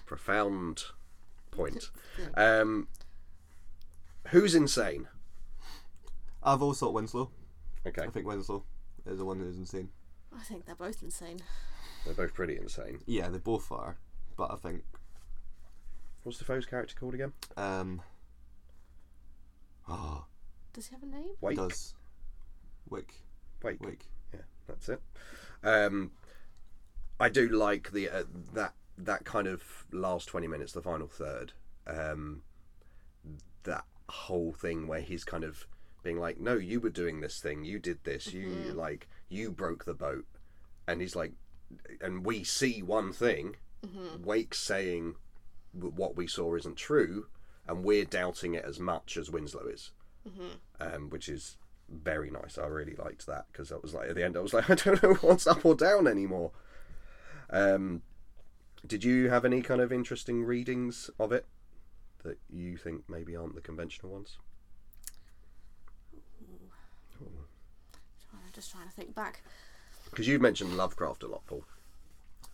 profound 0.06 0.84
point. 1.52 1.90
Um, 2.36 2.88
who's 4.30 4.56
insane? 4.56 5.08
I've 6.44 6.62
always 6.62 6.80
thought 6.80 6.94
Winslow. 6.94 7.30
Okay, 7.86 8.02
I 8.04 8.08
think 8.10 8.26
Winslow 8.26 8.64
is 9.06 9.20
the 9.20 9.26
one 9.26 9.40
who's 9.40 9.58
insane. 9.58 9.90
I 10.36 10.44
think 10.44 10.66
they're 10.66 10.76
both 10.76 11.04
insane. 11.04 11.40
They're 12.08 12.26
both 12.26 12.34
pretty 12.34 12.58
insane. 12.58 13.00
Yeah, 13.06 13.28
they 13.30 13.38
both 13.38 13.72
are, 13.72 13.98
but 14.38 14.52
I 14.52 14.56
think 14.56 14.84
What's 16.24 16.40
Dafoe's 16.40 16.66
character 16.66 16.96
called 17.00 17.14
again? 17.14 17.34
um, 17.56 18.02
oh, 19.88 20.26
Does 20.74 20.88
he 20.88 20.96
have 20.96 21.04
a 21.04 21.06
name? 21.06 21.30
it 21.32 21.38
Wake. 21.42 21.58
does 21.58 21.94
Wick 22.90 23.14
Wake. 23.64 23.82
Wake. 23.82 24.06
Yeah, 24.34 24.42
that's 24.68 24.90
it. 24.90 25.02
Um, 25.64 26.12
I 27.20 27.30
do 27.30 27.48
like 27.50 27.92
the 27.92 28.10
uh, 28.10 28.24
that 28.54 28.74
that 28.98 29.26
kind 29.26 29.48
of 29.48 29.64
last 29.92 30.28
twenty 30.28 30.48
minutes, 30.48 30.74
the 30.74 30.82
final 30.82 31.08
third. 31.08 31.54
Um, 31.86 32.42
that 33.64 33.86
whole 34.10 34.54
thing 34.54 34.88
where 34.88 35.02
he's 35.02 35.24
kind 35.24 35.44
of 35.44 35.66
being 36.04 36.20
like, 36.20 36.40
"No, 36.40 36.56
you 36.56 36.80
were 36.80 36.90
doing 36.90 37.20
this 37.22 37.40
thing. 37.42 37.64
You 37.64 37.80
did 37.80 38.04
this. 38.04 38.34
You 38.34 38.50
like 38.74 39.08
you 39.30 39.52
broke 39.52 39.86
the 39.86 39.94
boat," 39.94 40.26
and 40.88 41.02
he's 41.02 41.16
like, 41.16 41.34
and 42.02 42.26
we 42.26 42.44
see 42.44 42.82
one 42.82 43.12
thing. 43.14 43.56
Wake 44.24 44.54
saying 44.54 45.16
what 45.74 46.16
we 46.16 46.28
saw 46.28 46.56
isn't 46.56 46.76
true, 46.78 47.28
and 47.68 47.84
we're 47.84 48.06
doubting 48.06 48.54
it 48.56 48.66
as 48.66 48.80
much 48.80 49.18
as 49.18 49.30
Winslow 49.30 49.68
is, 49.68 49.92
um, 50.80 51.10
which 51.10 51.30
is 51.30 51.58
very 51.90 52.30
nice. 52.30 52.58
I 52.58 52.66
really 52.66 52.96
liked 52.96 53.26
that 53.28 53.46
because 53.52 53.72
I 53.72 53.78
was 53.78 53.94
like 53.94 54.10
at 54.10 54.16
the 54.16 54.26
end, 54.26 54.36
I 54.36 54.42
was 54.42 54.54
like, 54.54 54.70
I 54.70 54.76
don't 54.76 55.02
know 55.04 55.14
what's 55.16 55.48
up 55.48 55.66
or 55.66 55.76
down 55.76 56.08
anymore. 56.08 56.52
Um, 57.50 58.02
did 58.86 59.04
you 59.04 59.30
have 59.30 59.46
any 59.46 59.62
kind 59.62 59.82
of 59.82 59.92
interesting 59.92 60.44
readings 60.44 61.10
of 61.20 61.32
it 61.32 61.46
that 62.24 62.38
you 62.50 62.78
think 62.78 63.04
maybe 63.10 63.36
aren't 63.36 63.56
the 63.56 63.62
conventional 63.62 64.12
ones? 64.12 64.38
I'm 68.34 68.52
just 68.54 68.72
trying 68.72 68.88
to 68.88 68.94
think 68.94 69.16
back. 69.16 69.44
Because 70.18 70.30
you've 70.30 70.42
mentioned 70.42 70.76
Lovecraft 70.76 71.22
a 71.22 71.28
lot, 71.28 71.46
Paul. 71.46 71.64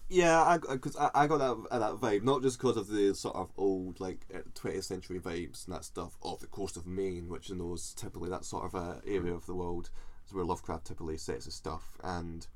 Yeah, 0.10 0.58
because 0.70 0.98
I, 0.98 1.10
I, 1.16 1.28
got 1.28 1.38
that 1.38 1.72
uh, 1.72 1.80
that 1.80 1.94
vibe 1.94 2.24
not 2.24 2.42
just 2.42 2.58
because 2.58 2.76
of 2.76 2.90
the 2.90 3.16
sort 3.16 3.38
of 3.38 3.54
old 3.56 4.02
like 4.02 4.26
twentieth 4.54 4.84
century 4.84 5.18
vibes 5.18 5.66
and 5.66 5.74
that 5.74 5.86
stuff 5.86 6.18
off 6.20 6.42
the 6.42 6.48
coast 6.48 6.76
of 6.76 6.86
Maine, 6.86 7.30
which 7.30 7.50
in 7.50 7.60
those 7.60 7.94
typically 7.94 8.30
that 8.32 8.44
sort 8.44 8.66
of 8.66 8.76
uh, 8.76 8.96
area 9.08 9.34
of 9.34 9.46
the 9.46 9.56
world 9.56 9.92
is 10.28 10.34
where 10.34 10.44
Lovecraft 10.44 10.88
typically 10.88 11.16
sets 11.16 11.46
his 11.46 11.56
stuff, 11.56 11.98
and 12.04 12.48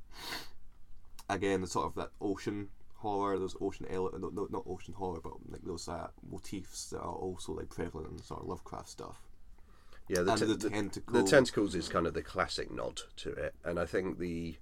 again 1.30 1.62
the 1.62 1.67
sort 1.67 1.86
of 1.86 1.96
that 1.96 2.10
ocean 2.20 2.67
horror, 2.96 3.39
those 3.39 3.56
ocean 3.62 3.86
ele- 3.89 4.12
no, 4.20 4.28
no, 4.28 4.50
not 4.52 4.63
ocean 4.67 4.93
horror, 4.93 5.22
but 5.24 5.36
like 5.48 5.63
those 5.63 5.88
uh, 5.88 6.08
motifs 6.30 6.89
that 6.89 7.00
are 7.00 7.15
also 7.15 7.54
like 7.54 7.70
prevalent 7.70 8.12
in 8.12 8.22
sort 8.22 8.41
of 8.41 8.48
Lovecraft 8.50 8.89
stuff. 8.89 9.22
Yeah, 10.10 10.24
the, 10.24 10.36
te- 10.36 10.46
the 10.46 10.56
the, 10.56 10.70
tentacle. 10.70 11.13
the 11.13 11.30
tentacles 11.30 11.76
is 11.76 11.88
kind 11.88 12.08
of 12.08 12.13
the 12.13 12.22
classic 12.22 12.70
nod 12.70 13.00
to 13.15 13.32
it, 13.32 13.56
and 13.63 13.80
I 13.80 13.86
think 13.86 14.20
the 14.20 14.58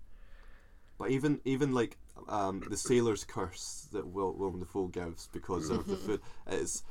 But 0.97 1.11
even 1.11 1.41
even 1.45 1.73
like 1.73 1.97
um, 2.29 2.63
the 2.69 2.77
sailor's 2.77 3.23
curse 3.25 3.87
that 3.91 4.07
Will 4.07 4.33
Willem 4.33 4.59
Dafoe 4.59 4.87
gives 4.87 5.27
because 5.33 5.69
of 5.69 5.85
the 5.87 5.95
food 5.97 6.21
is. 6.49 6.83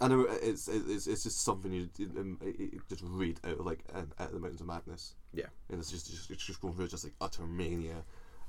I 0.00 0.08
know 0.08 0.26
it's 0.42 0.66
it's, 0.66 1.06
it's 1.06 1.24
just 1.24 1.42
something 1.44 1.72
you, 1.72 1.88
you, 1.98 2.10
um, 2.18 2.38
you- 2.42 2.80
just 2.88 3.02
read 3.04 3.38
out 3.44 3.58
of 3.60 3.66
like 3.66 3.84
out 3.94 4.06
of 4.18 4.32
the 4.32 4.38
Mountains 4.40 4.62
of 4.62 4.66
Madness. 4.66 5.14
Yeah. 5.34 5.44
and 5.68 5.78
it's 5.78 5.90
just, 5.90 6.10
just 6.10 6.30
it's 6.30 6.44
just 6.44 6.60
going 6.60 6.74
through 6.74 6.88
just 6.88 7.04
like 7.04 7.12
utter 7.20 7.46
mania. 7.46 8.02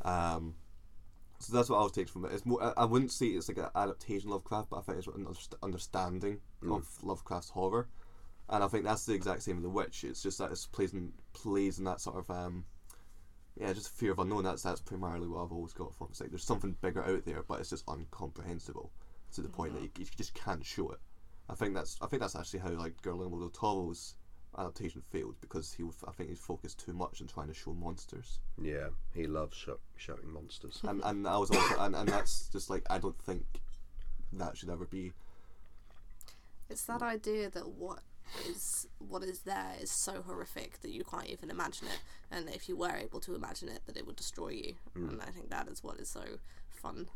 Um, 0.04 0.56
so 1.40 1.54
that's 1.56 1.70
what 1.70 1.78
I'll 1.78 1.90
take 1.90 2.08
from 2.08 2.24
it. 2.26 2.32
It's 2.32 2.46
more. 2.46 2.64
I, 2.64 2.84
I 2.84 2.86
wouldn't 2.86 3.12
say 3.12 3.28
it's 3.28 3.50
like 3.50 3.58
an 3.58 3.68
adaptation 3.76 4.30
of 4.30 4.36
Lovecraft, 4.36 4.70
but 4.70 4.78
I 4.78 4.82
think 4.82 4.98
it's 5.00 5.08
an 5.08 5.26
underst- 5.26 5.54
understanding 5.62 6.40
of 6.72 6.88
Lovecraft's 7.04 7.50
horror, 7.50 7.88
and 8.48 8.64
I 8.64 8.68
think 8.70 8.86
that's 8.86 9.06
the 9.06 9.14
exact 9.14 9.44
same 9.44 9.58
with 9.58 9.64
The 9.64 9.70
Witch. 9.70 10.06
It's 10.06 10.24
just 10.24 10.38
that 10.38 10.52
it 10.52 10.68
plays 10.72 10.94
in 10.94 11.12
plays 11.34 11.80
in 11.80 11.84
that 11.86 12.00
sort 12.00 12.16
of 12.18 12.30
um, 12.32 12.64
yeah, 13.60 13.74
just 13.74 13.90
fear 13.90 14.12
of 14.12 14.20
unknown. 14.20 14.44
That's 14.44 14.64
that's 14.64 14.82
primarily 14.82 15.28
what 15.28 15.44
I've 15.44 15.52
always 15.52 15.74
got 15.74 15.94
from. 15.94 16.08
It's 16.12 16.22
like 16.22 16.30
there's 16.30 16.44
something 16.44 16.76
bigger 16.82 17.04
out 17.04 17.26
there, 17.26 17.44
but 17.48 17.60
it's 17.60 17.70
just 17.70 17.88
incomprehensible 17.90 18.92
to 19.34 19.42
the 19.42 19.50
point 19.50 19.74
that 19.74 19.80
mm-hmm. 19.80 20.02
you, 20.02 20.06
you 20.08 20.18
just 20.18 20.34
can't 20.34 20.66
show 20.66 20.92
it. 20.92 21.00
I 21.50 21.56
think 21.56 21.74
that's 21.74 21.98
I 22.02 22.08
think 22.08 22.22
that's 22.22 22.36
actually 22.36 22.60
how 22.62 22.70
like 22.70 23.02
Guillermo 23.02 23.40
del 23.40 23.50
Toro's 23.50 24.16
adaptation 24.58 25.02
failed 25.02 25.36
because 25.42 25.74
he 25.74 25.84
I 26.08 26.12
think 26.12 26.30
he 26.30 26.36
focused 26.36 26.84
too 26.86 26.94
much 26.94 27.22
on 27.22 27.28
trying 27.28 27.48
to 27.48 27.54
show 27.54 27.74
monsters, 27.74 28.40
yeah 28.62 28.88
he 29.14 29.28
loves 29.28 29.56
show, 29.58 29.78
showing 29.96 30.32
monsters. 30.32 30.80
and 30.84 31.02
and 31.04 31.28
I 31.28 31.38
was 31.38 31.52
also 31.52 31.80
and, 31.80 31.96
and 31.96 32.08
that's 32.08 32.50
just 32.52 32.70
like 32.70 32.84
I 32.90 32.98
don't 32.98 33.20
think 33.22 33.44
that 34.34 34.58
should 34.58 34.70
ever 34.70 34.86
be. 34.86 35.12
It's 36.70 36.84
that 36.84 37.02
idea 37.02 37.50
that 37.50 37.68
what 37.68 38.00
is 38.48 38.88
what 39.00 39.24
is 39.24 39.40
there 39.40 39.74
is 39.82 39.92
so 39.92 40.22
horrific 40.22 40.82
that 40.82 40.92
you 40.92 41.04
can't 41.04 41.28
even 41.28 41.50
imagine 41.50 41.88
it, 41.88 42.00
and 42.32 42.50
if 42.50 42.68
you 42.70 42.76
were 42.76 42.96
able 42.96 43.20
to 43.22 43.36
imagine 43.36 43.70
it, 43.70 43.82
that 43.86 43.98
it 43.98 44.06
would 44.08 44.16
destroy 44.16 44.50
you. 44.50 44.76
And 44.96 45.22
I 45.22 45.32
think 45.32 45.50
that 45.50 45.68
is 45.68 45.84
what 45.84 45.98
is 46.00 46.10
so 46.10 46.24
fun 46.70 47.08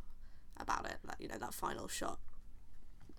about 0.58 0.86
it. 0.86 0.98
That 1.06 1.16
you 1.20 1.28
know 1.28 1.38
that 1.38 1.54
final 1.54 1.88
shot 1.88 2.20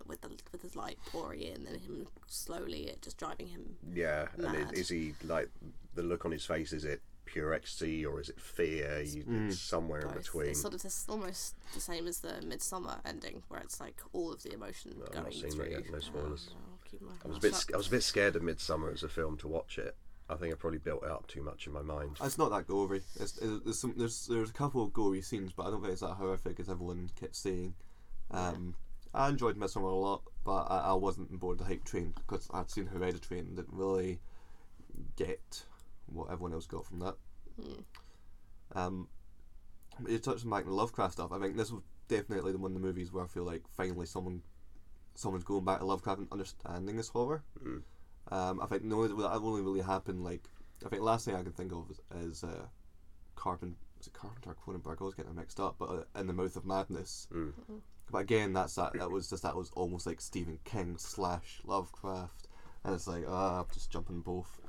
with 0.07 0.21
the 0.21 0.29
with 0.53 0.63
his 0.63 0.77
light 0.77 0.99
pouring 1.11 1.41
in 1.41 1.67
and 1.67 1.81
him 1.81 2.07
slowly 2.27 2.83
it 2.89 3.03
just 3.03 3.17
driving 3.17 3.49
him. 3.49 3.77
Yeah, 3.95 4.27
and 4.35 4.43
Mad. 4.53 4.73
is, 4.73 4.81
is 4.81 4.89
he 4.89 5.15
like 5.25 5.49
the 5.95 6.03
look 6.03 6.25
on 6.25 6.33
his 6.33 6.45
face? 6.45 6.73
Is 6.73 6.85
it 6.85 7.01
pure 7.25 7.53
ecstasy 7.53 8.07
or 8.07 8.21
is 8.21 8.29
it 8.29 8.41
fear? 8.41 9.03
You, 9.05 9.25
It's 9.49 9.59
somewhere 9.59 10.01
in 10.03 10.13
between. 10.15 10.49
It's 10.51 10.61
sort 10.61 10.75
of 10.75 10.83
this 10.83 11.07
almost 11.09 11.57
the 11.75 11.81
same 11.81 12.07
as 12.07 12.21
the 12.21 12.35
Midsommar 12.45 12.99
ending, 13.05 13.43
where 13.49 13.61
it's 13.61 13.81
like 13.81 13.97
all 14.13 14.33
of 14.33 14.43
the 14.43 14.53
emotion 14.53 14.95
I've 15.03 15.11
going 15.13 15.25
not 15.25 15.33
seen 15.35 15.51
through. 15.51 15.65
that 15.65 15.71
yet, 15.73 15.91
no 15.93 15.99
spoilers. 15.99 16.49
Um, 16.53 16.57
I'll 16.73 16.76
keep 16.99 17.09
my 17.09 17.15
I 17.25 17.29
was 17.29 17.37
a 17.39 17.41
bit. 17.41 17.55
shut. 17.55 17.75
I 17.75 17.77
was 17.77 17.89
a 17.89 17.91
bit 17.91 18.03
scared 18.03 18.37
of 18.37 18.43
Midsommar 18.43 18.93
as 18.93 19.03
a 19.03 19.09
film 19.09 19.37
to 19.39 19.49
watch 19.49 19.79
it. 19.79 19.97
I 20.29 20.35
think 20.35 20.53
I 20.53 20.57
probably 20.57 20.79
built 20.79 21.05
it 21.05 21.11
up 21.11 21.27
too 21.29 21.43
much 21.43 21.67
in 21.67 21.73
my 21.73 21.83
mind. 21.83 22.17
It's 22.23 22.39
not 22.39 22.51
that 22.51 22.67
gory. 22.67 23.03
It's, 23.21 23.39
it's, 23.39 23.63
there's 23.65 23.79
some 23.79 23.95
there's 23.97 24.27
there's 24.27 24.51
a 24.51 24.55
couple 24.55 24.83
of 24.83 24.93
gory 24.93 25.23
scenes, 25.23 25.53
but 25.53 25.67
I 25.67 25.71
don't 25.71 25.81
think 25.81 25.93
it's 25.93 26.01
that 26.01 26.15
horrific 26.15 26.59
as 26.59 26.69
everyone 26.69 27.11
kept 27.19 27.37
saying. 27.37 27.75
Um, 28.33 28.75
I 29.15 29.29
enjoyed 29.29 29.57
Midsommar 29.57 29.93
a 29.93 29.95
lot, 29.95 30.23
but 30.45 30.65
I, 30.65 30.79
I 30.79 30.93
wasn't 30.95 31.31
on 31.31 31.37
board 31.37 31.59
the 31.59 31.65
hype 31.65 31.85
train 31.85 32.13
because 32.17 32.49
I'd 32.53 32.71
seen 32.71 32.87
Hereditary 32.87 33.41
and 33.41 33.55
didn't 33.55 33.73
really 33.73 34.19
get 35.15 35.63
what 36.07 36.31
everyone 36.31 36.53
else 36.53 36.67
got 36.67 36.87
from 36.87 36.99
that. 37.01 37.15
Hmm. 37.61 38.79
Um, 38.79 39.09
you 40.09 40.19
touched 40.19 40.45
on 40.45 40.51
back 40.51 40.65
the 40.65 40.73
Lovecraft 40.73 41.15
stuff. 41.15 41.33
I 41.33 41.39
think 41.39 41.57
this 41.57 41.71
was 41.71 41.83
definitely 42.09 42.53
the 42.53 42.59
one 42.59 42.73
of 42.73 42.81
the 42.81 42.87
movies 42.87 43.13
where 43.13 43.25
I 43.25 43.29
feel 43.29 43.45
like 43.45 43.63
finally 43.77 44.07
someone 44.07 44.43
someone's 45.17 45.45
going 45.45 45.65
back 45.65 45.81
to 45.81 45.85
Lovecraft 45.87 46.21
and 46.21 46.29
understanding 46.33 46.97
this 46.97 47.09
horror. 47.09 47.43
Mm. 47.65 47.83
Um, 48.31 48.61
I 48.61 48.67
think 48.67 48.83
only 48.93 49.09
that 49.09 49.33
only 49.33 49.63
really 49.63 49.81
happened 49.83 50.25
like 50.25 50.43
I 50.85 50.89
think 50.89 51.03
last 51.03 51.25
thing 51.25 51.35
I 51.35 51.43
can 51.43 51.53
think 51.53 51.73
of 51.73 51.91
is, 51.91 52.01
is 52.21 52.45
uh, 52.45 52.67
Carpenter. 53.35 53.77
Was 53.99 54.07
it 54.09 54.13
Carpenter 54.13 54.51
or 54.51 54.55
Cronenberg? 54.55 55.01
I 55.01 55.05
was 55.05 55.15
getting 55.15 55.31
them 55.31 55.41
mixed 55.41 55.59
up, 55.59 55.77
but 55.79 55.89
uh, 55.89 56.21
in 56.21 56.27
the 56.27 56.33
Mouth 56.33 56.57
of 56.57 56.67
Madness. 56.67 57.29
Mm. 57.33 57.53
But 58.11 58.19
again, 58.19 58.53
that's 58.53 58.75
that. 58.75 58.93
That 58.99 59.11
was 59.11 59.31
just 59.31 59.43
that 59.43 59.57
was 59.57 59.71
almost 59.75 60.07
like 60.07 60.21
Stephen 60.21 60.59
King 60.65 60.97
slash 60.99 61.61
Lovecraft, 61.65 62.49
and 62.85 62.95
it's 62.95 63.09
like 63.09 63.25
ah, 63.27 63.61
I'm 63.61 63.67
just 63.73 63.91
jumping 63.91 64.21
both. 64.21 64.61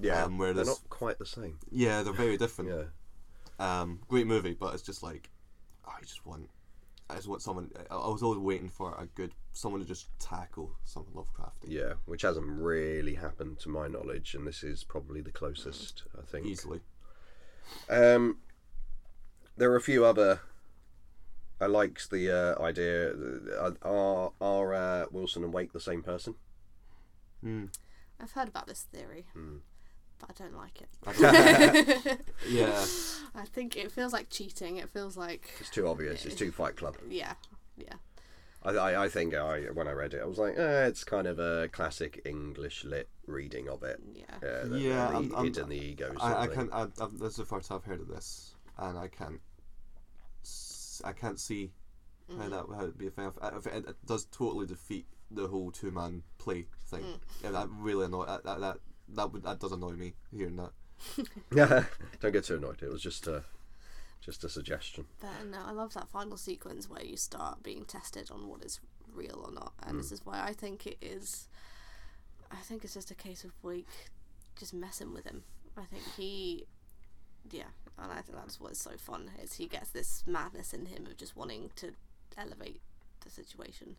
Yeah, 0.00 0.24
Um, 0.24 0.36
where 0.36 0.52
they're 0.52 0.64
not 0.64 0.80
quite 0.90 1.18
the 1.18 1.26
same. 1.26 1.58
Yeah, 1.70 2.02
they're 2.02 2.12
very 2.12 2.36
different. 2.36 2.70
Yeah, 2.70 2.84
Um, 3.82 4.00
great 4.08 4.26
movie, 4.26 4.54
but 4.58 4.74
it's 4.74 4.82
just 4.82 5.02
like 5.02 5.30
I 5.86 6.00
just 6.00 6.26
want, 6.26 6.50
I 7.10 7.16
just 7.16 7.28
want 7.28 7.42
someone. 7.42 7.70
I 7.90 7.94
I 7.94 8.08
was 8.08 8.22
always 8.22 8.38
waiting 8.40 8.68
for 8.68 8.94
a 8.98 9.06
good 9.06 9.32
someone 9.52 9.80
to 9.80 9.86
just 9.86 10.08
tackle 10.18 10.72
something 10.84 11.12
Lovecrafty 11.14 11.68
yeah, 11.68 11.94
which 12.06 12.22
hasn't 12.22 12.46
really 12.46 13.14
happened 13.14 13.58
to 13.60 13.68
my 13.68 13.88
knowledge, 13.88 14.34
and 14.34 14.46
this 14.46 14.62
is 14.62 14.84
probably 14.84 15.20
the 15.20 15.30
closest. 15.30 16.04
I 16.18 16.22
think. 16.24 16.46
easily. 16.46 16.80
Um, 17.88 18.38
there 19.56 19.70
are 19.72 19.76
a 19.76 19.80
few 19.82 20.04
other. 20.04 20.40
I 21.60 21.66
liked 21.66 22.10
the 22.10 22.30
uh, 22.30 22.62
idea. 22.62 23.12
uh, 23.12 23.70
Are 23.82 24.32
are 24.40 24.74
uh, 24.74 25.06
Wilson 25.10 25.44
and 25.44 25.52
Wake 25.52 25.72
the 25.72 25.80
same 25.80 26.02
person? 26.02 26.34
Mm. 27.44 27.68
I've 28.20 28.32
heard 28.32 28.48
about 28.48 28.66
this 28.66 28.82
theory, 28.82 29.26
Mm. 29.36 29.60
But 30.18 30.30
I 30.30 30.42
don't 30.42 30.56
like 30.56 30.80
it. 30.80 30.88
I 31.06 32.18
Yeah, 32.48 32.84
I 33.34 33.44
think 33.46 33.76
it 33.76 33.90
feels 33.92 34.12
like 34.12 34.30
cheating. 34.30 34.76
It 34.76 34.88
feels 34.90 35.16
like 35.16 35.50
It's 35.60 35.70
too 35.70 35.86
obvious. 35.88 36.24
It's 36.24 36.34
too 36.34 36.50
Fight 36.52 36.76
Club. 36.76 36.96
yeah, 37.08 37.34
yeah. 37.76 37.94
I, 38.62 38.70
I, 38.70 39.04
I 39.04 39.08
think 39.10 39.34
I 39.34 39.60
when 39.74 39.86
I 39.88 39.92
read 39.92 40.14
it, 40.14 40.22
I 40.22 40.24
was 40.24 40.38
like, 40.38 40.56
eh, 40.56 40.86
it's 40.86 41.04
kind 41.04 41.26
of 41.26 41.38
a 41.38 41.68
classic 41.68 42.22
English 42.24 42.82
lit 42.84 43.08
reading 43.26 43.68
of 43.68 43.82
it. 43.82 44.00
Yeah. 44.14 44.24
Uh, 44.36 44.66
the, 44.68 44.78
Yeah, 44.80 45.08
the, 45.08 45.14
I'm- 45.16 45.32
I'm- 45.36 45.52
the 45.68 45.74
ego. 45.76 46.14
I, 46.20 46.42
I 46.44 46.46
can't. 46.46 46.72
I, 46.72 46.82
I, 46.84 47.06
this 47.12 47.32
is 47.32 47.36
the 47.36 47.44
first 47.44 47.70
I've 47.70 47.84
heard 47.84 48.00
of 48.00 48.08
this, 48.08 48.54
and 48.78 48.96
I 48.98 49.08
can't. 49.08 49.40
I 51.04 51.12
can't 51.12 51.38
see 51.40 51.72
how 52.38 52.48
that 52.48 52.64
it'd 52.82 52.96
be 52.98 53.08
a 53.08 53.10
thing. 53.10 53.30
I- 53.42 53.48
I- 53.48 53.56
It, 53.76 53.88
it 53.88 53.96
does 54.06 54.24
totally 54.26 54.66
defeat 54.66 55.06
the 55.30 55.46
whole 55.48 55.70
two 55.70 55.90
man 55.90 56.22
play 56.38 56.66
thing. 56.86 57.04
Yeah, 57.42 57.50
that 57.50 57.68
really 57.70 58.06
annoy 58.06 58.26
that 58.26 58.44
that 58.44 58.60
that 58.60 58.78
that, 59.08 59.32
would, 59.32 59.42
that 59.42 59.60
does 59.60 59.72
annoy 59.72 59.92
me 59.92 60.14
hearing 60.34 60.56
that. 60.56 60.70
Yeah, 61.54 61.84
Don't 62.20 62.32
get 62.32 62.44
too 62.44 62.56
annoyed. 62.56 62.82
It 62.82 62.90
was 62.90 63.02
just 63.02 63.26
a 63.26 63.44
just 64.20 64.42
a 64.42 64.48
suggestion. 64.48 65.04
But 65.20 65.28
uh, 65.28 65.44
no, 65.50 65.58
I 65.66 65.72
love 65.72 65.92
that 65.94 66.08
final 66.08 66.38
sequence 66.38 66.88
where 66.88 67.04
you 67.04 67.16
start 67.16 67.62
being 67.62 67.84
tested 67.84 68.30
on 68.30 68.48
what 68.48 68.64
is 68.64 68.80
real 69.12 69.44
or 69.46 69.52
not, 69.52 69.72
and 69.82 69.98
this 69.98 70.08
mm. 70.08 70.12
is 70.12 70.24
why 70.24 70.42
I 70.42 70.52
think 70.52 70.86
it 70.86 70.96
is. 71.02 71.48
I 72.50 72.56
think 72.56 72.84
it's 72.84 72.94
just 72.94 73.10
a 73.10 73.14
case 73.14 73.44
of 73.44 73.52
Wake 73.62 74.10
just 74.58 74.72
messing 74.72 75.12
with 75.12 75.24
him. 75.24 75.42
I 75.76 75.84
think 75.84 76.02
he, 76.16 76.66
yeah, 77.50 77.64
and 77.98 78.12
I 78.12 78.20
think 78.22 78.38
that's 78.38 78.60
what's 78.60 78.80
so 78.80 78.92
fun 78.96 79.30
is 79.42 79.54
he 79.54 79.66
gets 79.66 79.90
this 79.90 80.22
madness 80.26 80.72
in 80.72 80.86
him 80.86 81.06
of 81.06 81.16
just 81.16 81.36
wanting 81.36 81.70
to 81.76 81.92
elevate 82.38 82.80
the 83.20 83.30
situation. 83.30 83.96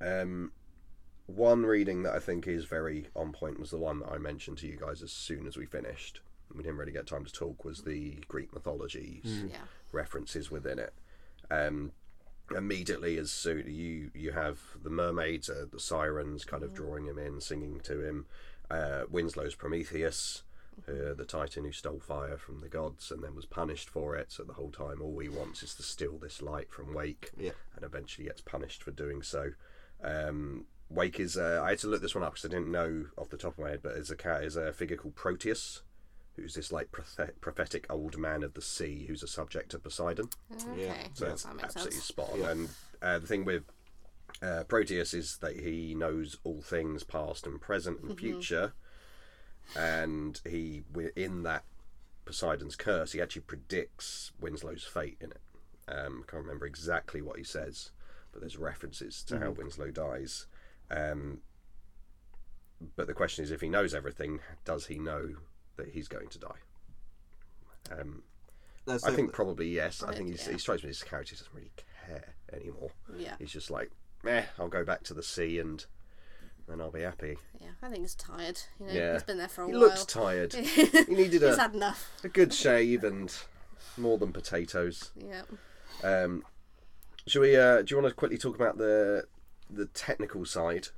Um, 0.00 0.52
one 1.26 1.64
reading 1.66 2.02
that 2.04 2.14
I 2.14 2.18
think 2.20 2.46
is 2.46 2.64
very 2.64 3.08
on 3.16 3.32
point 3.32 3.58
was 3.58 3.70
the 3.70 3.78
one 3.78 4.00
that 4.00 4.10
I 4.10 4.18
mentioned 4.18 4.58
to 4.58 4.66
you 4.66 4.76
guys 4.76 5.02
as 5.02 5.12
soon 5.12 5.46
as 5.46 5.56
we 5.56 5.66
finished. 5.66 6.20
We 6.54 6.62
didn't 6.62 6.76
really 6.78 6.92
get 6.92 7.06
time 7.06 7.24
to 7.24 7.32
talk. 7.32 7.64
Was 7.64 7.82
the 7.82 8.18
Greek 8.28 8.52
mythologies 8.54 9.44
Yeah, 9.50 9.56
references 9.92 10.50
within 10.50 10.78
it? 10.78 10.94
Um, 11.50 11.92
immediately, 12.56 13.18
as 13.18 13.30
soon 13.32 13.64
you 13.66 14.10
you 14.14 14.30
have 14.32 14.60
the 14.82 14.90
mermaids, 14.90 15.50
uh, 15.50 15.66
the 15.70 15.80
sirens, 15.80 16.44
kind 16.44 16.62
of 16.62 16.72
drawing 16.72 17.06
him 17.06 17.18
in, 17.18 17.40
singing 17.40 17.80
to 17.80 18.00
him. 18.00 18.26
Uh, 18.70 19.02
Winslow's 19.10 19.54
Prometheus, 19.56 20.44
uh, 20.88 21.14
the 21.14 21.24
Titan 21.26 21.64
who 21.64 21.72
stole 21.72 21.98
fire 22.00 22.36
from 22.36 22.60
the 22.60 22.68
gods 22.68 23.10
and 23.10 23.22
then 23.22 23.34
was 23.34 23.46
punished 23.46 23.88
for 23.90 24.14
it. 24.16 24.30
So 24.30 24.44
the 24.44 24.52
whole 24.54 24.70
time, 24.70 25.02
all 25.02 25.18
he 25.18 25.28
wants 25.28 25.62
is 25.64 25.74
to 25.74 25.82
steal 25.82 26.16
this 26.18 26.40
light 26.42 26.70
from 26.72 26.94
Wake 26.94 27.30
Yeah. 27.36 27.52
and 27.74 27.84
eventually 27.84 28.28
gets 28.28 28.40
punished 28.40 28.82
for 28.84 28.92
doing 28.92 29.22
so. 29.22 29.52
Um, 30.02 30.66
Wake 30.88 31.18
is. 31.20 31.36
Uh, 31.36 31.60
I 31.64 31.70
had 31.70 31.78
to 31.80 31.88
look 31.88 32.02
this 32.02 32.14
one 32.14 32.24
up 32.24 32.34
because 32.34 32.44
I 32.44 32.48
didn't 32.54 32.70
know 32.70 33.06
off 33.16 33.28
the 33.30 33.36
top 33.36 33.54
of 33.54 33.64
my 33.64 33.70
head, 33.70 33.80
but 33.82 33.92
is 33.96 34.10
a 34.10 34.16
cat 34.16 34.44
is 34.44 34.56
a 34.56 34.72
figure 34.72 34.96
called 34.96 35.14
Proteus, 35.16 35.82
who's 36.36 36.54
this 36.54 36.70
like 36.72 36.90
prophetic 37.40 37.86
old 37.90 38.16
man 38.18 38.42
of 38.42 38.54
the 38.54 38.62
sea 38.62 39.06
who's 39.08 39.22
a 39.22 39.26
subject 39.28 39.74
of 39.74 39.82
Poseidon. 39.82 40.28
okay, 40.72 40.92
So 41.14 41.26
it's 41.26 41.42
that 41.44 41.54
absolutely 41.62 41.92
sense. 41.92 42.04
spot 42.04 42.30
on. 42.32 42.40
Yeah. 42.40 42.50
And 42.50 42.68
uh, 43.02 43.18
the 43.18 43.26
thing 43.26 43.44
with 43.44 43.64
uh, 44.42 44.64
Proteus 44.68 45.12
is 45.14 45.38
that 45.38 45.58
he 45.58 45.94
knows 45.94 46.38
all 46.44 46.60
things 46.62 47.02
past 47.04 47.46
and 47.46 47.60
present 47.60 48.00
and 48.02 48.18
future, 48.18 48.72
and 49.76 50.40
he 50.48 50.82
wi- 50.92 51.12
in 51.16 51.42
that 51.42 51.64
Poseidon's 52.24 52.76
curse, 52.76 53.12
he 53.12 53.20
actually 53.20 53.42
predicts 53.42 54.32
Winslow's 54.40 54.84
fate 54.84 55.16
in 55.20 55.30
it. 55.32 55.40
Um, 55.88 56.24
I 56.26 56.30
can't 56.30 56.42
remember 56.42 56.66
exactly 56.66 57.22
what 57.22 57.38
he 57.38 57.44
says, 57.44 57.90
but 58.32 58.40
there's 58.40 58.56
references 58.58 59.22
to 59.24 59.38
how 59.38 59.50
Winslow 59.52 59.90
dies. 59.92 60.46
Um, 60.90 61.38
but 62.96 63.06
the 63.06 63.14
question 63.14 63.42
is, 63.44 63.50
if 63.50 63.60
he 63.60 63.68
knows 63.68 63.94
everything, 63.94 64.40
does 64.64 64.86
he 64.86 64.98
know 64.98 65.30
that 65.76 65.88
he's 65.88 66.08
going 66.08 66.28
to 66.28 66.38
die? 66.38 66.58
Um, 67.90 68.22
That's 68.86 69.04
I 69.04 69.10
the- 69.10 69.16
think 69.16 69.32
probably 69.32 69.68
yes. 69.68 70.02
I 70.02 70.08
Right, 70.08 70.16
think 70.18 70.30
he's, 70.30 70.46
yeah. 70.46 70.52
he 70.52 70.58
strikes 70.58 70.82
me 70.84 70.90
as 70.90 71.02
a 71.02 71.04
character 71.04 71.34
who 71.34 71.38
doesn't 71.38 71.54
really 71.54 71.72
care 72.06 72.34
anymore. 72.52 72.90
Yeah, 73.16 73.36
He's 73.38 73.52
just 73.52 73.70
like, 73.70 73.90
eh, 74.26 74.44
I'll 74.58 74.68
go 74.68 74.84
back 74.84 75.02
to 75.04 75.14
the 75.14 75.22
sea 75.22 75.58
and 75.58 75.84
then 76.68 76.80
I'll 76.80 76.90
be 76.90 77.02
happy. 77.02 77.38
yeah. 77.60 77.68
I 77.82 77.88
think 77.88 78.00
he's 78.02 78.14
tired. 78.14 78.58
You 78.80 78.86
know, 78.86 78.92
Yeah. 78.92 79.12
he's 79.14 79.22
been 79.22 79.38
there 79.38 79.48
for 79.48 79.62
a 79.62 79.66
He 79.68 79.72
while. 79.72 79.82
He 79.82 79.86
looks 79.86 80.04
tired. 80.04 80.52
he 80.54 80.82
needed 81.14 81.42
he's 81.42 81.56
a, 81.56 81.56
had 81.60 81.74
enough. 81.74 82.10
a 82.24 82.28
good 82.28 82.52
shave 82.52 83.04
and 83.04 83.32
more 83.96 84.18
than 84.18 84.32
potatoes. 84.32 85.12
Yeah. 85.24 85.42
Um, 86.04 86.44
shall 87.26 87.42
we? 87.42 87.56
Uh, 87.56 87.80
do 87.82 87.94
you 87.94 88.00
want 88.02 88.08
to 88.10 88.14
quickly 88.14 88.36
talk 88.36 88.54
about 88.54 88.76
the 88.76 89.24
the 89.70 89.86
technical 89.86 90.44
side? 90.44 90.88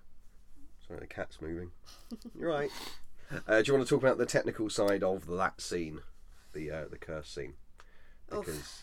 Sorry, 0.86 1.00
the 1.00 1.06
cat's 1.06 1.40
moving. 1.40 1.70
You're 2.38 2.50
right. 2.50 2.70
Uh, 3.46 3.60
do 3.60 3.66
you 3.66 3.74
want 3.74 3.86
to 3.86 3.94
talk 3.94 4.02
about 4.02 4.18
the 4.18 4.26
technical 4.26 4.70
side 4.70 5.02
of 5.02 5.26
that 5.26 5.60
scene, 5.60 6.00
the 6.54 6.70
uh, 6.70 6.84
the 6.90 6.98
curse 6.98 7.28
scene? 7.28 7.54
Oof. 8.34 8.46
Because 8.46 8.82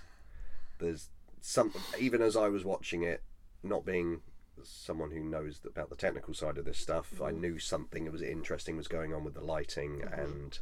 there's 0.80 1.10
some. 1.42 1.74
Even 2.00 2.22
as 2.22 2.36
I 2.38 2.48
was 2.50 2.64
watching 2.64 3.04
it, 3.04 3.24
not 3.64 3.86
being 3.86 4.22
someone 4.64 5.12
who 5.12 5.24
knows 5.24 5.60
about 5.66 5.90
the 5.90 5.96
technical 5.96 6.34
side 6.34 6.58
of 6.58 6.66
this 6.66 6.78
stuff, 6.78 7.22
I 7.22 7.32
knew 7.32 7.58
something 7.58 8.06
that 8.06 8.12
was 8.12 8.22
interesting 8.22 8.78
was 8.78 8.88
going 8.88 9.14
on 9.14 9.24
with 9.24 9.34
the 9.34 9.44
lighting 9.44 10.04
and. 10.12 10.58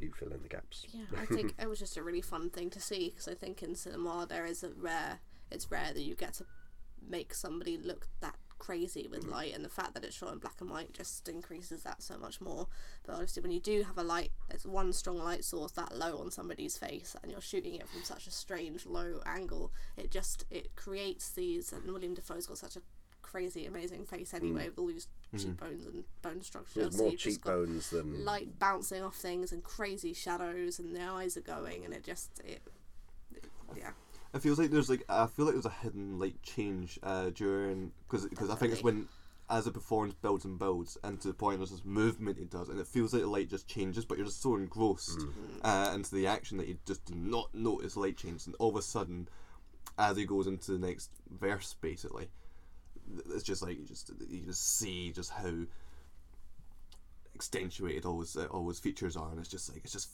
You 0.00 0.10
fill 0.18 0.32
in 0.32 0.42
the 0.42 0.48
gaps. 0.48 0.84
Yeah, 0.92 1.04
I 1.16 1.26
think 1.32 1.54
it 1.60 1.68
was 1.68 1.78
just 1.78 1.96
a 1.96 2.02
really 2.02 2.22
fun 2.22 2.50
thing 2.50 2.70
to 2.70 2.80
see 2.80 3.10
because 3.10 3.28
I 3.28 3.34
think 3.34 3.62
in 3.62 3.76
cinema 3.76 4.26
there 4.28 4.44
is 4.44 4.64
a 4.64 4.70
rare, 4.70 5.20
it's 5.48 5.70
rare 5.70 5.92
that 5.94 6.02
you 6.02 6.16
get 6.16 6.34
to 6.34 6.46
make 7.08 7.34
somebody 7.34 7.78
look 7.78 8.08
that 8.20 8.36
crazy 8.58 9.08
with 9.10 9.26
mm. 9.26 9.32
light, 9.32 9.54
and 9.54 9.64
the 9.64 9.68
fact 9.68 9.94
that 9.94 10.04
it's 10.04 10.16
shot 10.16 10.32
in 10.32 10.38
black 10.38 10.60
and 10.60 10.70
white 10.70 10.92
just 10.92 11.28
increases 11.28 11.82
that 11.82 12.00
so 12.02 12.16
much 12.16 12.40
more. 12.40 12.68
But 13.04 13.14
obviously, 13.14 13.42
when 13.42 13.50
you 13.50 13.60
do 13.60 13.82
have 13.82 13.98
a 13.98 14.04
light, 14.04 14.30
it's 14.50 14.64
one 14.64 14.92
strong 14.92 15.18
light 15.18 15.44
source 15.44 15.72
that 15.72 15.96
low 15.96 16.18
on 16.18 16.30
somebody's 16.30 16.78
face, 16.78 17.16
and 17.22 17.32
you're 17.32 17.40
shooting 17.40 17.74
it 17.74 17.88
from 17.88 18.02
such 18.04 18.26
a 18.26 18.30
strange 18.30 18.86
low 18.86 19.20
angle, 19.26 19.72
it 19.96 20.10
just 20.10 20.44
it 20.50 20.76
creates 20.76 21.30
these. 21.30 21.72
And 21.72 21.90
William 21.90 22.14
Dafoe's 22.14 22.46
got 22.46 22.58
such 22.58 22.76
a 22.76 22.82
crazy, 23.22 23.66
amazing 23.66 24.04
face 24.04 24.30
mm. 24.30 24.40
anyway, 24.40 24.68
with 24.68 24.78
all 24.78 24.86
these 24.86 25.08
mm. 25.34 25.42
cheekbones 25.42 25.84
and 25.86 26.04
bone 26.20 26.42
structure. 26.42 26.82
There's 26.82 26.96
so 26.96 27.02
more 27.02 27.10
you've 27.10 27.20
just 27.20 27.40
got- 27.40 27.50
cheekbones 27.50 27.90
than 27.90 28.24
light 28.24 28.58
bouncing 28.58 29.02
off 29.02 29.16
things 29.16 29.50
and 29.50 29.64
crazy 29.64 30.12
shadows 30.12 30.78
and 30.78 30.94
the 30.94 31.02
eyes 31.02 31.36
are 31.36 31.40
going 31.40 31.84
and 31.84 31.92
it 31.92 32.04
just 32.04 32.40
it, 32.44 32.60
it- 33.34 33.44
yeah 33.76 33.90
It 34.34 34.40
feels 34.40 34.58
like 34.58 34.70
there's 34.70 34.88
like 34.88 35.04
I 35.08 35.26
feel 35.26 35.44
like 35.44 35.54
there's 35.54 35.66
a 35.66 35.70
hidden 35.70 36.18
light 36.18 36.42
change 36.42 36.98
uh, 37.02 37.30
during 37.30 37.92
because 38.08 38.26
because 38.26 38.50
I 38.50 38.54
think 38.54 38.72
it's 38.72 38.82
when 38.82 39.08
as 39.50 39.66
the 39.66 39.70
performance 39.70 40.14
builds 40.22 40.46
and 40.46 40.58
builds 40.58 40.96
and 41.04 41.20
to 41.20 41.28
the 41.28 41.34
point 41.34 41.58
there's 41.58 41.70
this 41.70 41.84
movement 41.84 42.38
it 42.38 42.50
does 42.50 42.70
and 42.70 42.80
it 42.80 42.86
feels 42.86 43.12
like 43.12 43.22
the 43.22 43.28
light 43.28 43.50
just 43.50 43.68
changes 43.68 44.04
but 44.04 44.16
you're 44.16 44.26
just 44.26 44.40
so 44.40 44.56
engrossed 44.56 45.20
uh, 45.62 45.92
into 45.94 46.14
the 46.14 46.26
action 46.26 46.56
that 46.56 46.68
you 46.68 46.78
just 46.86 47.04
do 47.04 47.14
not 47.14 47.54
notice 47.54 47.96
light 47.96 48.16
change 48.16 48.46
and 48.46 48.54
all 48.58 48.70
of 48.70 48.76
a 48.76 48.82
sudden 48.82 49.28
as 49.98 50.16
he 50.16 50.24
goes 50.24 50.46
into 50.46 50.72
the 50.72 50.86
next 50.86 51.10
verse 51.30 51.74
basically 51.82 52.28
it's 53.34 53.42
just 53.42 53.62
like 53.62 53.78
you 53.78 53.84
just 53.84 54.10
you 54.30 54.40
just 54.46 54.78
see 54.78 55.10
just 55.10 55.30
how 55.30 55.52
accentuated 57.34 58.06
all 58.06 58.20
his, 58.20 58.36
uh, 58.36 58.46
all 58.46 58.66
his 58.68 58.78
features 58.78 59.16
are 59.16 59.30
and 59.30 59.38
it's 59.38 59.48
just 59.48 59.70
like 59.70 59.82
it's 59.84 59.92
just 59.92 60.08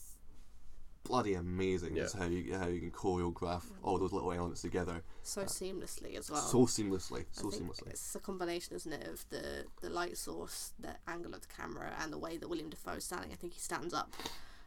bloody 1.05 1.35
amazing 1.35 1.97
Yeah. 1.97 2.03
just 2.03 2.17
how 2.17 2.27
you 2.27 2.57
how 2.57 2.67
you 2.67 2.81
can 2.81 2.91
choreograph 2.91 3.63
all 3.83 3.99
those 3.99 4.13
little 4.13 4.33
elements 4.33 4.63
together 4.63 5.03
so 5.23 5.43
uh, 5.43 5.45
seamlessly 5.45 6.17
as 6.17 6.31
well 6.31 6.41
so 6.41 6.67
seamlessly 6.67 7.21
I 7.21 7.25
so 7.33 7.51
think 7.51 7.63
seamlessly 7.63 7.91
it's 7.91 8.15
a 8.15 8.21
combination 8.21 8.77
isn't 8.77 8.93
it 8.93 9.07
of 9.07 9.25
the 9.31 9.65
the 9.81 9.91
light 9.91 10.17
source 10.19 10.73
the 10.79 10.97
angle 11.07 11.35
of 11.35 11.41
the 11.41 11.49
camera 11.49 11.93
and 12.01 12.13
the 12.13 12.19
way 12.19 12.37
that 12.37 12.49
William 12.49 12.69
Dafoe's 12.69 13.05
standing 13.05 13.33
I 13.33 13.37
think 13.37 13.55
he 13.55 13.61
stands 13.61 13.95
up 13.95 14.13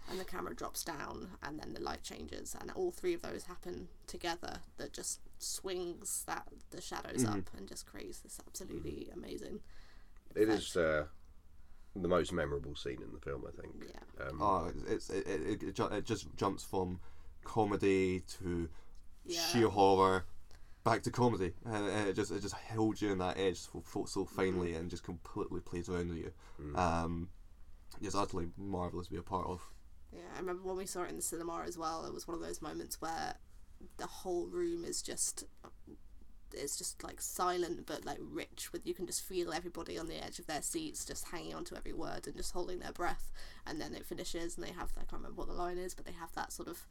and 0.10 0.20
the 0.20 0.26
camera 0.26 0.54
drops 0.54 0.84
down, 0.84 1.30
and 1.44 1.60
then 1.60 1.74
the 1.74 1.82
light 1.82 2.04
changes, 2.04 2.56
and 2.60 2.72
all 2.72 2.92
three 2.92 3.14
of 3.14 3.22
those 3.22 3.44
happen 3.46 3.88
together. 4.08 4.60
That 4.78 4.94
just 4.94 5.20
swings 5.40 6.24
that 6.28 6.48
the 6.72 6.82
shadows 6.82 7.24
mm-hmm. 7.24 7.40
up 7.40 7.50
and 7.58 7.68
just 7.68 7.86
creates 7.86 8.20
this 8.20 8.40
absolutely 8.46 9.08
mm-hmm. 9.10 9.20
amazing. 9.20 9.60
It 10.36 10.50
is 10.50 10.76
uh, 10.76 11.06
the 11.96 12.08
most 12.08 12.32
memorable 12.32 12.76
scene 12.76 13.02
in 13.04 13.12
the 13.14 13.20
film, 13.20 13.44
I 13.48 13.62
think. 13.62 13.74
Yeah. 13.88 14.26
Um, 14.28 14.42
Oh, 14.42 14.72
it's 14.88 15.10
it, 15.10 15.28
it, 15.28 15.42
it, 15.42 15.64
it, 15.64 15.76
ju- 15.76 15.86
it 15.92 16.06
just 16.06 16.28
jumps 16.36 16.64
from 16.64 17.00
comedy 17.44 18.22
to 18.40 18.70
Yeah. 19.26 19.42
sheer 19.48 19.68
horror 19.70 20.26
back 20.84 21.04
to 21.04 21.12
comedy, 21.12 21.54
and 21.66 21.88
and 21.90 22.08
it 22.10 22.16
just 22.16 22.32
it 22.32 22.42
just 22.42 22.56
holds 22.56 23.02
you 23.02 23.12
in 23.12 23.18
that 23.20 23.38
edge 23.38 23.58
so, 23.60 23.84
so- 23.86 24.06
so 24.06 24.26
finely 24.26 24.74
and 24.74 24.90
just 24.90 25.04
completely 25.04 25.60
plays 25.60 25.90
around 25.90 26.10
with 26.10 26.18
you. 26.18 26.32
Um, 26.76 27.30
it's 28.02 28.16
utterly 28.16 28.48
marvelous 28.58 29.08
to 29.08 29.14
be 29.14 29.20
a 29.20 29.24
part 29.24 29.48
of. 29.48 29.62
Yeah, 30.14 30.22
I 30.36 30.40
remember 30.40 30.64
when 30.64 30.78
we 30.78 30.86
saw 30.86 31.04
it 31.04 31.10
in 31.10 31.16
the 31.18 31.22
cinema 31.22 31.64
as 31.68 31.78
well. 31.78 32.06
It 32.06 32.14
was 32.14 32.28
one 32.28 32.36
of 32.36 32.42
those 32.42 32.62
moments 32.62 33.00
where 33.02 33.36
the 33.98 34.06
whole 34.08 34.48
room 34.48 34.84
is 34.86 35.02
just 35.02 35.46
it's 36.54 36.78
just 36.78 37.04
like 37.04 37.22
silent 37.22 37.86
but 37.86 38.06
like 38.06 38.18
rich 38.22 38.72
with 38.72 38.86
you 38.86 38.94
can 38.94 39.06
just 39.06 39.22
feel 39.24 39.54
everybody 39.54 39.98
on 39.98 40.08
the 40.08 40.24
edge 40.24 40.40
of 40.40 40.48
their 40.48 40.62
seats 40.62 41.06
just 41.06 41.28
hanging 41.30 41.54
on 41.56 41.64
to 41.66 41.76
every 41.76 41.94
word 41.94 42.28
and 42.28 42.36
just 42.36 42.54
holding 42.54 42.80
their 42.80 42.92
breath 42.92 43.32
and 43.66 43.80
then 43.82 43.94
it 43.94 44.06
finishes 44.06 44.58
and 44.58 44.66
they 44.66 44.72
have 44.72 44.92
I 44.98 45.02
can't 45.02 45.22
remember 45.22 45.38
what 45.38 45.48
the 45.48 45.54
line 45.54 45.78
is 45.78 45.94
but 45.94 46.06
they 46.06 46.12
have 46.14 46.34
that 46.36 46.52
sort 46.52 46.68
of 46.68 46.86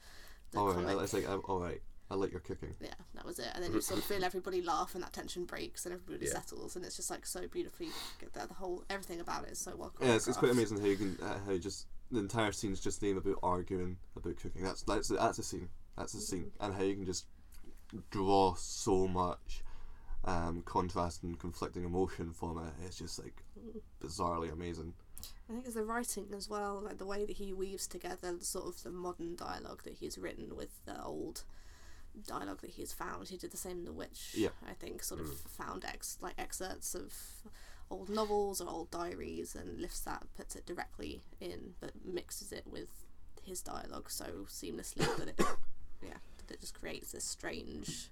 the 0.53 0.59
All 0.59 0.73
right, 0.73 0.97
it's 1.03 1.13
like 1.13 1.29
all 1.49 1.61
right, 1.61 1.81
I 2.11 2.15
like 2.15 2.33
your 2.33 2.41
cooking. 2.41 2.75
yeah 2.81 2.95
that 3.15 3.25
was 3.25 3.39
it 3.39 3.49
and 3.55 3.63
then 3.63 3.73
you 3.73 3.81
sort 3.81 3.99
of 4.01 4.05
feel 4.05 4.25
everybody 4.31 4.63
laugh 4.63 4.95
and 4.95 5.03
that 5.05 5.13
tension 5.13 5.45
breaks 5.45 5.85
and 5.87 5.95
everybody 5.95 6.27
Yeah. 6.27 6.33
settles 6.33 6.77
and 6.77 6.85
it's 6.85 6.97
just 6.97 7.11
like 7.11 7.25
so 7.27 7.47
beautifully 7.47 7.89
the, 8.33 8.47
the 8.49 8.55
whole 8.55 8.85
everything 8.91 9.21
about 9.21 9.45
it 9.45 9.51
is 9.53 9.59
so 9.59 9.75
well 9.77 9.93
Yeah, 10.01 10.15
it's, 10.15 10.27
it's 10.29 10.37
quite 10.37 10.51
amazing 10.53 10.79
how 10.81 10.87
you 10.87 10.97
can 10.97 11.17
uh, 11.23 11.39
how 11.47 11.57
just 11.57 11.87
the 12.13 12.19
entire 12.19 12.51
scene's 12.53 12.81
just 12.81 13.01
named 13.03 13.19
about 13.19 13.37
arguing 13.43 13.97
about 14.17 14.37
cooking. 14.37 14.65
That's 14.65 14.83
that's 14.83 15.09
that's 15.09 15.39
a 15.39 15.45
scene. 15.45 15.69
That's 15.97 16.13
a 16.15 16.21
scene, 16.21 16.51
and 16.59 16.75
how 16.75 16.83
you 16.83 16.97
can 16.97 17.05
just 17.07 17.27
draw 18.11 18.55
so 18.55 19.07
much 19.07 19.63
um, 20.25 20.63
contrast 20.65 21.23
and 21.23 21.39
conflicting 21.39 21.85
emotion 21.85 22.33
from 22.33 22.59
it. 22.59 22.85
It's 22.87 22.99
just 22.99 23.19
like 23.23 23.43
bizarrely 24.03 24.53
amazing. 24.53 24.95
I 25.49 25.53
think 25.53 25.67
it's 25.67 25.75
the 25.75 25.85
writing 25.85 26.29
as 26.35 26.49
well, 26.49 26.81
like 26.85 26.99
the 26.99 27.07
way 27.07 27.25
that 27.25 27.37
he 27.37 27.53
weaves 27.53 27.87
together 27.87 28.35
sort 28.41 28.67
of 28.67 28.83
the 28.83 28.91
modern 28.91 29.37
dialogue 29.37 29.83
that 29.85 29.95
he's 29.95 30.17
written 30.17 30.57
with 30.57 30.85
the 30.87 31.03
old 31.03 31.43
dialogue 32.27 32.61
that 32.61 32.71
he's 32.71 32.93
found. 32.93 33.29
He 33.29 33.37
did 33.37 33.51
the 33.51 33.57
same 33.57 33.79
in 33.79 33.85
The 33.85 33.93
Witch. 33.93 34.35
Yeah. 34.35 34.51
I 34.69 34.73
think 34.73 35.03
sort 35.03 35.21
of 35.21 35.31
found 35.33 35.85
ex 35.85 36.19
like 36.21 36.35
excerpts 36.39 36.95
of 36.95 37.13
old 37.91 38.09
novels 38.09 38.61
or 38.61 38.69
old 38.69 38.91
diaries 38.91 39.55
and 39.55 39.81
lifts 39.81 40.01
that, 40.01 40.25
puts 40.37 40.55
it 40.55 40.67
directly 40.67 41.23
in, 41.41 41.75
but 41.81 41.93
mixes 42.05 42.53
it 42.53 42.65
with 42.67 42.89
his 43.43 43.63
dialogue 43.63 44.11
so 44.11 44.47
seamlessly 44.47 45.17
that 45.17 45.29
it 45.29 45.41
yeah 46.03 46.19
that 46.51 46.57
it 46.57 46.61
just 46.61 46.75
creates 46.79 47.13
this 47.13 47.25
strange 47.25 48.11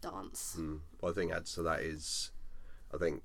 dance. 0.00 0.56
Mm. 0.58 0.80
What 0.98 1.10
I 1.10 1.12
think 1.14 1.32
adds 1.32 1.54
to 1.54 1.62
that 1.62 1.80
is, 1.80 2.30
I 2.92 2.98
think 2.98 3.22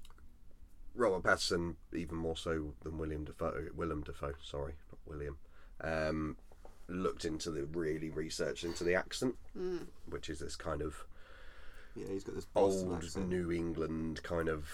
Robert 0.93 1.23
Pattinson, 1.23 1.75
even 1.93 2.15
more 2.17 2.37
so 2.37 2.73
than 2.83 2.97
William 2.97 3.25
Dafoe, 3.25 3.67
Willem 3.75 4.03
Dafoe, 4.03 4.33
sorry, 4.43 4.73
not 4.91 4.99
William, 5.05 5.37
um, 5.81 6.37
looked 6.87 7.25
into 7.25 7.49
the 7.51 7.65
really 7.65 8.09
researched 8.09 8.63
into 8.63 8.83
the 8.83 8.93
accent, 8.95 9.35
Mm. 9.57 9.87
which 10.05 10.29
is 10.29 10.39
this 10.39 10.55
kind 10.55 10.81
of 10.81 11.05
Yeah, 11.95 12.07
he's 12.09 12.23
got 12.23 12.35
this 12.35 12.45
Boston 12.45 12.91
old 12.91 13.03
accent. 13.03 13.29
New 13.29 13.51
England 13.51 14.21
kind 14.23 14.47
of 14.49 14.69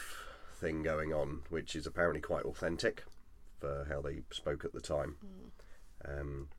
thing 0.55 0.84
going 0.84 1.13
on, 1.13 1.43
which 1.49 1.75
is 1.75 1.88
apparently 1.88 2.19
quite 2.21 2.43
authentic 2.45 3.03
for 3.60 3.86
how 3.88 4.01
they 4.01 4.23
spoke 4.31 4.65
at 4.65 4.73
the 4.73 4.81
time. 4.81 5.17
Um, 6.03 6.49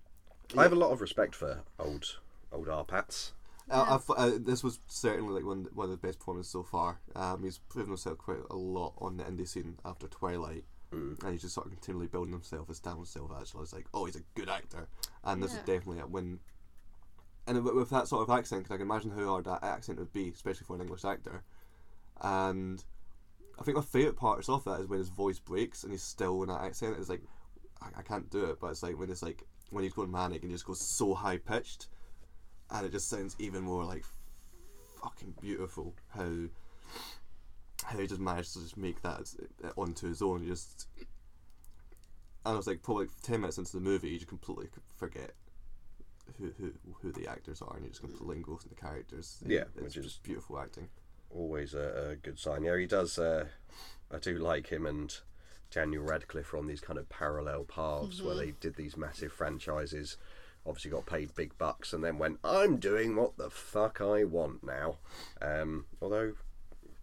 I 0.56 0.62
have 0.62 0.72
a 0.72 0.76
lot 0.76 0.92
of 0.92 1.00
respect 1.00 1.34
for 1.34 1.62
old 1.78 2.18
old 2.52 2.66
RPats. 2.68 3.32
Uh, 3.70 3.86
I 3.88 3.96
thought- 3.98 4.18
uh, 4.18 4.38
this 4.38 4.62
was 4.62 4.80
certainly 4.88 5.32
like 5.32 5.44
one 5.44 5.66
one 5.72 5.84
of 5.84 5.90
the 5.90 5.96
best 6.06 6.18
performances 6.18 6.52
so 6.52 6.62
far. 6.62 7.00
Um, 7.14 7.42
he's 7.44 7.58
proven 7.58 7.90
himself 7.90 8.18
quite 8.18 8.40
a 8.50 8.56
lot 8.56 8.94
on 8.98 9.16
the 9.16 9.24
indie 9.24 9.46
scene 9.48 9.78
after 9.84 10.08
Twilight, 10.08 10.64
and 10.90 11.16
he's 11.30 11.40
just 11.42 11.54
sort 11.54 11.66
of 11.66 11.72
continually 11.72 12.06
building 12.08 12.32
himself, 12.32 12.68
established 12.68 13.14
himself. 13.14 13.40
Actually, 13.40 13.58
I 13.58 13.60
was 13.60 13.72
like, 13.72 13.86
oh, 13.94 14.04
he's 14.04 14.16
a 14.16 14.22
good 14.34 14.48
actor, 14.48 14.88
and 15.24 15.42
this 15.42 15.52
Yeah. 15.52 15.60
is 15.60 15.64
definitely 15.64 16.00
a 16.00 16.06
win. 16.06 16.40
And 17.46 17.64
with- 17.64 17.74
with 17.74 17.90
that 17.90 18.08
sort 18.08 18.28
of 18.28 18.36
accent, 18.36 18.64
'cause 18.64 18.72
I 18.74 18.76
can 18.76 18.86
imagine 18.86 19.10
how 19.12 19.24
hard 19.26 19.44
that 19.46 19.62
accent 19.64 19.98
would 19.98 20.12
be, 20.12 20.28
especially 20.30 20.64
for 20.66 20.74
an 20.76 20.82
English 20.82 21.04
actor. 21.04 21.42
And 22.20 22.84
I 23.58 23.62
think 23.64 23.76
my 23.76 23.82
favourite 23.82 24.16
parts 24.16 24.48
of 24.48 24.64
that 24.64 24.80
is 24.80 24.86
when 24.86 24.98
his 24.98 25.08
voice 25.08 25.38
breaks 25.38 25.82
and 25.82 25.92
he's 25.92 26.02
still 26.02 26.42
in 26.42 26.48
that 26.48 26.60
accent. 26.60 26.96
It's 26.98 27.08
like 27.08 27.22
I, 27.80 27.90
I 27.96 28.02
can't 28.02 28.30
do 28.30 28.44
it, 28.46 28.60
but 28.60 28.68
it's 28.70 28.82
like 28.82 28.96
when 28.98 29.10
it's 29.10 29.22
like 29.22 29.44
when 29.70 29.82
he's 29.84 29.92
going 29.94 30.10
manic 30.10 30.42
and 30.42 30.50
he 30.50 30.54
just 30.54 30.66
goes 30.66 30.80
so 30.80 31.14
high 31.14 31.38
pitched, 31.38 31.88
and 32.72 32.86
it 32.86 32.92
just 32.92 33.08
sounds 33.08 33.36
even 33.38 33.62
more 33.62 33.84
like 33.84 34.04
fucking 35.02 35.34
beautiful 35.40 35.94
how 36.14 36.28
how 37.84 37.98
he 37.98 38.06
just 38.06 38.20
managed 38.20 38.52
to 38.54 38.60
just 38.60 38.76
make 38.76 39.02
that 39.02 39.28
onto 39.76 40.06
his 40.08 40.22
own. 40.22 40.42
You 40.42 40.50
just 40.50 40.86
and 42.44 42.54
I 42.54 42.56
was 42.56 42.66
like 42.66 42.82
probably 42.82 43.06
ten 43.22 43.40
minutes 43.40 43.58
into 43.58 43.72
the 43.72 43.80
movie, 43.80 44.08
you 44.08 44.16
just 44.18 44.28
completely 44.28 44.68
forget 44.96 45.32
who 46.38 46.52
who 46.58 46.72
who 47.00 47.12
the 47.12 47.28
actors 47.28 47.60
are, 47.62 47.74
and 47.76 47.84
you 47.84 47.90
just 47.90 48.00
completely 48.00 48.36
engrossed 48.36 48.64
in 48.66 48.70
the 48.70 48.80
characters. 48.80 49.38
Yeah, 49.46 49.64
it's 49.74 49.82
which 49.82 49.96
is- 49.96 50.04
just 50.04 50.22
beautiful 50.22 50.58
acting. 50.58 50.88
always 51.30 51.74
a, 51.74 52.10
a 52.12 52.16
good 52.16 52.38
sign. 52.38 52.62
Yeah, 52.64 52.76
he 52.76 52.86
does. 52.86 53.18
Uh, 53.18 53.46
I 54.10 54.18
do 54.18 54.38
like 54.38 54.68
him 54.68 54.86
and 54.86 55.14
Daniel 55.70 56.04
Radcliffe 56.04 56.52
are 56.52 56.58
on 56.58 56.66
these 56.66 56.80
kind 56.82 56.98
of 56.98 57.08
parallel 57.08 57.64
paths 57.64 58.20
where 58.20 58.34
they 58.34 58.50
did 58.52 58.76
these 58.76 58.96
massive 58.96 59.32
franchises. 59.32 60.16
Obviously, 60.66 60.90
got 60.92 61.06
paid 61.06 61.34
big 61.34 61.56
bucks 61.58 61.92
and 61.92 62.04
then 62.04 62.18
went, 62.18 62.38
"I'm 62.44 62.76
doing 62.78 63.16
what 63.16 63.36
the 63.36 63.50
fuck 63.50 64.00
I 64.00 64.24
want 64.24 64.62
now." 64.64 64.98
Um, 65.40 65.86
although 66.00 66.34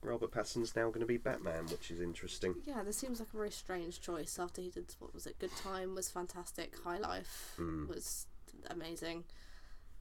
Robert 0.02 0.32
Pattinson's 0.32 0.76
now 0.76 0.88
going 0.88 1.02
to 1.02 1.06
be 1.06 1.17
Batman, 1.17 1.65
which 1.67 1.91
is 1.91 2.00
interesting. 2.00 2.56
Yeah, 2.65 2.84
this 2.84 2.95
seems 2.98 3.19
like 3.19 3.30
a 3.34 3.38
very 3.38 3.52
strange 3.52 4.00
choice 4.00 4.39
after 4.39 4.62
he 4.62 4.69
did 4.69 4.95
what 5.00 5.13
was 5.13 5.26
it? 5.28 5.38
Good 5.39 5.56
Time 5.58 5.93
was 5.93 6.10
fantastic. 6.10 6.74
High 6.84 7.00
Life 7.00 7.60
was 7.89 8.28
amazing. 8.69 9.26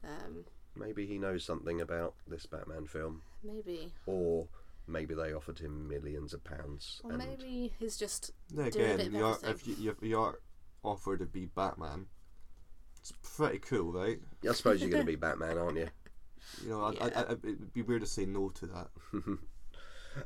Um, 0.04 0.44
Maybe 0.76 1.06
he 1.06 1.18
knows 1.18 1.42
something 1.44 1.80
about 1.80 2.14
this 2.28 2.46
Batman 2.46 2.86
film, 2.86 3.22
maybe, 3.42 3.92
or 4.06 4.46
maybe 4.86 5.12
they 5.14 5.32
offered 5.32 5.58
him 5.58 5.88
millions 5.88 6.32
of 6.32 6.44
pounds. 6.44 7.00
or 7.02 7.10
and 7.10 7.18
maybe 7.18 7.72
he's 7.80 7.96
just 7.96 8.30
Then 8.54 8.70
Do 8.70 8.78
a 8.78 8.82
bit 8.82 8.94
again, 8.94 9.06
of 9.08 9.12
you 9.12 9.24
are, 9.26 9.38
if 9.42 9.66
you, 9.66 9.74
you, 9.74 9.96
you 10.00 10.20
are 10.20 10.38
offered 10.84 11.18
to 11.18 11.26
be 11.26 11.46
Batman, 11.46 12.06
it's 13.00 13.12
pretty 13.36 13.58
cool, 13.58 13.92
right? 13.92 14.18
I 14.48 14.52
suppose 14.52 14.80
you're 14.80 14.90
going 14.90 15.04
to 15.04 15.06
be 15.06 15.16
Batman, 15.26 15.58
aren't 15.58 15.78
you? 15.78 15.88
You 16.64 16.70
know, 16.70 16.82
I, 16.82 17.04
I, 17.04 17.08
I, 17.08 17.32
it'd 17.32 17.72
be 17.72 17.82
weird 17.82 18.00
to 18.02 18.06
say 18.06 18.26
no 18.26 18.50
to 18.50 18.66
that. 18.66 18.88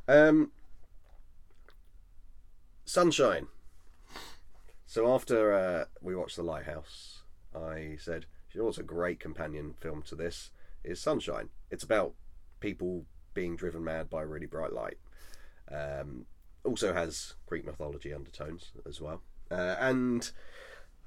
Um, 0.09 0.53
Sunshine. 2.85 3.49
So 4.87 5.13
after 5.13 5.53
uh, 5.53 5.85
we 6.01 6.15
watched 6.15 6.37
The 6.37 6.43
Lighthouse, 6.43 7.23
I 7.55 7.97
said, 7.99 8.27
"You 8.53 8.61
know 8.61 8.67
what's 8.67 8.79
a 8.79 8.83
great 8.83 9.21
companion 9.21 9.75
film 9.81 10.03
to 10.03 10.15
this 10.15 10.51
is 10.85 11.01
Sunshine. 11.01 11.49
It's 11.71 11.85
about 11.85 12.15
people 12.61 13.07
being 13.35 13.57
driven 13.57 13.85
mad 13.85 14.11
by 14.11 14.23
a 14.23 14.27
really 14.27 14.47
bright 14.47 14.73
light. 14.73 14.99
Um, 15.71 16.27
also 16.65 16.93
has 16.93 17.35
Greek 17.47 17.65
mythology 17.65 18.13
undertones 18.13 18.73
as 18.87 19.01
well, 19.01 19.23
uh, 19.51 19.77
and 19.79 20.31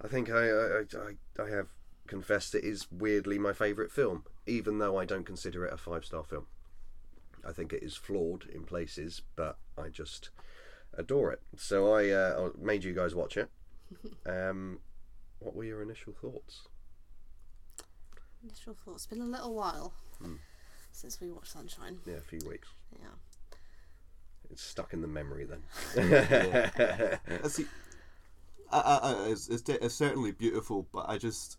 I 0.01 0.07
think 0.07 0.29
I, 0.29 0.49
I 0.49 0.79
I 0.81 1.43
I 1.43 1.49
have 1.49 1.67
confessed 2.07 2.53
it 2.55 2.63
is 2.63 2.87
weirdly 2.91 3.39
my 3.39 3.53
favourite 3.53 3.91
film, 3.91 4.23
even 4.45 4.77
though 4.79 4.97
I 4.97 5.05
don't 5.05 5.25
consider 5.25 5.65
it 5.65 5.73
a 5.73 5.77
five 5.77 6.05
star 6.05 6.23
film. 6.23 6.45
I 7.47 7.51
think 7.51 7.71
it 7.73 7.83
is 7.83 7.95
flawed 7.95 8.45
in 8.53 8.63
places, 8.63 9.21
but 9.35 9.57
I 9.77 9.89
just 9.89 10.29
adore 10.97 11.31
it. 11.31 11.41
So 11.57 11.93
I 11.93 12.09
uh, 12.09 12.49
made 12.59 12.83
you 12.83 12.93
guys 12.93 13.13
watch 13.15 13.37
it. 13.37 13.49
Um, 14.25 14.79
what 15.39 15.55
were 15.55 15.63
your 15.63 15.83
initial 15.83 16.11
thoughts? 16.13 16.63
initial 18.43 18.73
thoughts. 18.73 19.03
It's 19.03 19.07
been 19.07 19.21
a 19.21 19.25
little 19.25 19.53
while 19.53 19.93
Hmm. 20.19 20.35
since 20.91 21.21
we 21.21 21.29
watched 21.31 21.51
Sunshine. 21.51 21.99
Yeah, 22.05 22.15
a 22.15 22.21
few 22.21 22.39
weeks. 22.47 22.69
Yeah. 22.99 23.09
It's 24.49 24.63
stuck 24.63 24.93
in 24.93 25.01
the 25.01 25.07
memory 25.07 25.45
then. 25.45 25.63
I 27.43 27.47
see. 27.47 27.65
I, 28.75 28.79
I, 28.79 29.11
I, 29.11 29.27
it's, 29.29 29.47
it's, 29.47 29.67
it's 29.69 29.95
certainly 29.95 30.31
beautiful, 30.31 30.87
but 30.91 31.05
I 31.07 31.17
just. 31.17 31.57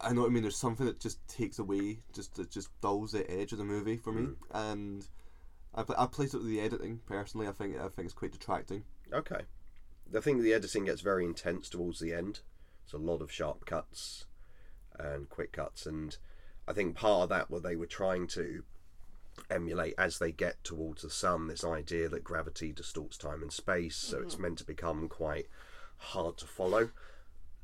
I 0.00 0.12
know 0.12 0.22
what 0.22 0.30
I 0.30 0.32
mean. 0.32 0.42
There's 0.42 0.56
something 0.56 0.86
that 0.86 0.98
just 1.00 1.26
takes 1.28 1.58
away, 1.58 2.00
just 2.12 2.34
that 2.34 2.50
just 2.50 2.68
dulls 2.80 3.12
the 3.12 3.28
edge 3.30 3.52
of 3.52 3.58
the 3.58 3.64
movie 3.64 3.96
for 3.96 4.12
me, 4.12 4.22
mm. 4.22 4.36
and 4.52 5.06
I, 5.74 5.84
I 5.96 6.06
placed 6.06 6.34
it 6.34 6.38
with 6.38 6.48
the 6.48 6.60
editing. 6.60 7.00
Personally, 7.06 7.46
I 7.46 7.52
think 7.52 7.76
I 7.76 7.88
think 7.88 8.06
it's 8.06 8.14
quite 8.14 8.32
detracting. 8.32 8.84
okay. 9.12 9.42
I 10.14 10.20
think 10.20 10.42
the 10.42 10.52
editing 10.52 10.84
gets 10.84 11.00
very 11.00 11.24
intense 11.24 11.70
towards 11.70 11.98
the 11.98 12.12
end. 12.12 12.40
It's 12.84 12.92
a 12.92 12.98
lot 12.98 13.22
of 13.22 13.32
sharp 13.32 13.64
cuts 13.64 14.26
and 14.98 15.28
quick 15.28 15.52
cuts, 15.52 15.86
and 15.86 16.16
I 16.68 16.72
think 16.72 16.96
part 16.96 17.22
of 17.22 17.28
that 17.30 17.50
were 17.50 17.60
they 17.60 17.76
were 17.76 17.86
trying 17.86 18.26
to 18.28 18.64
emulate 19.50 19.94
as 19.98 20.18
they 20.18 20.32
get 20.32 20.62
towards 20.64 21.02
the 21.02 21.10
sun 21.10 21.46
this 21.46 21.64
idea 21.64 22.08
that 22.08 22.24
gravity 22.24 22.72
distorts 22.72 23.16
time 23.16 23.42
and 23.42 23.52
space, 23.52 23.96
so 23.96 24.20
it's 24.20 24.38
meant 24.38 24.58
to 24.58 24.64
become 24.64 25.08
quite 25.08 25.46
hard 25.96 26.36
to 26.38 26.46
follow. 26.46 26.90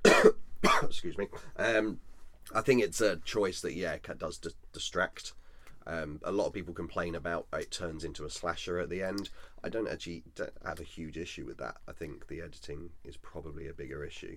excuse 0.83 1.19
me. 1.19 1.29
Um, 1.57 2.01
I 2.55 2.63
think 2.63 2.83
it's 2.83 3.01
a 3.01 3.17
choice 3.17 3.61
that 3.61 3.75
yeah 3.75 3.97
does 4.19 4.39
dis- 4.39 4.55
distract. 4.73 5.33
Um, 5.87 6.21
a 6.23 6.33
lot 6.33 6.47
of 6.47 6.53
people 6.53 6.75
complain 6.75 7.15
about 7.15 7.47
it 7.53 7.71
turns 7.71 8.05
into 8.05 8.27
a 8.27 8.31
slasher 8.31 8.79
at 8.79 8.91
the 8.91 9.03
end. 9.03 9.31
I 9.65 9.71
don't 9.71 9.89
actually 9.89 10.23
have 10.65 10.81
a 10.81 10.85
huge 10.85 11.17
issue 11.17 11.47
with 11.47 11.57
that. 11.59 11.77
I 11.89 11.93
think 11.93 12.29
the 12.29 12.43
editing 12.43 12.91
is 13.05 13.17
probably 13.17 13.69
a 13.69 13.73
bigger 13.73 14.05
issue. 14.05 14.37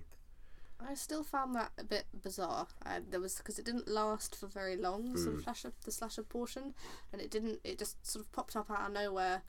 I 0.88 0.94
still 0.94 1.22
found 1.22 1.54
that 1.54 1.72
a 1.78 1.84
bit 1.84 2.04
bizarre. 2.22 2.66
Uh, 2.84 3.00
there 3.08 3.20
was 3.20 3.36
because 3.36 3.58
it 3.58 3.64
didn't 3.64 3.88
last 3.88 4.34
for 4.36 4.46
very 4.46 4.76
long, 4.76 5.12
the 5.12 5.18
sort 5.18 5.36
of 5.36 5.42
slasher, 5.42 5.72
the 5.84 5.92
slasher 5.92 6.22
portion, 6.22 6.74
and 7.12 7.20
it 7.20 7.30
didn't. 7.30 7.60
It 7.64 7.78
just 7.78 8.04
sort 8.06 8.24
of 8.24 8.32
popped 8.32 8.56
up 8.56 8.70
out 8.70 8.86
of 8.88 8.92
nowhere, 8.92 9.42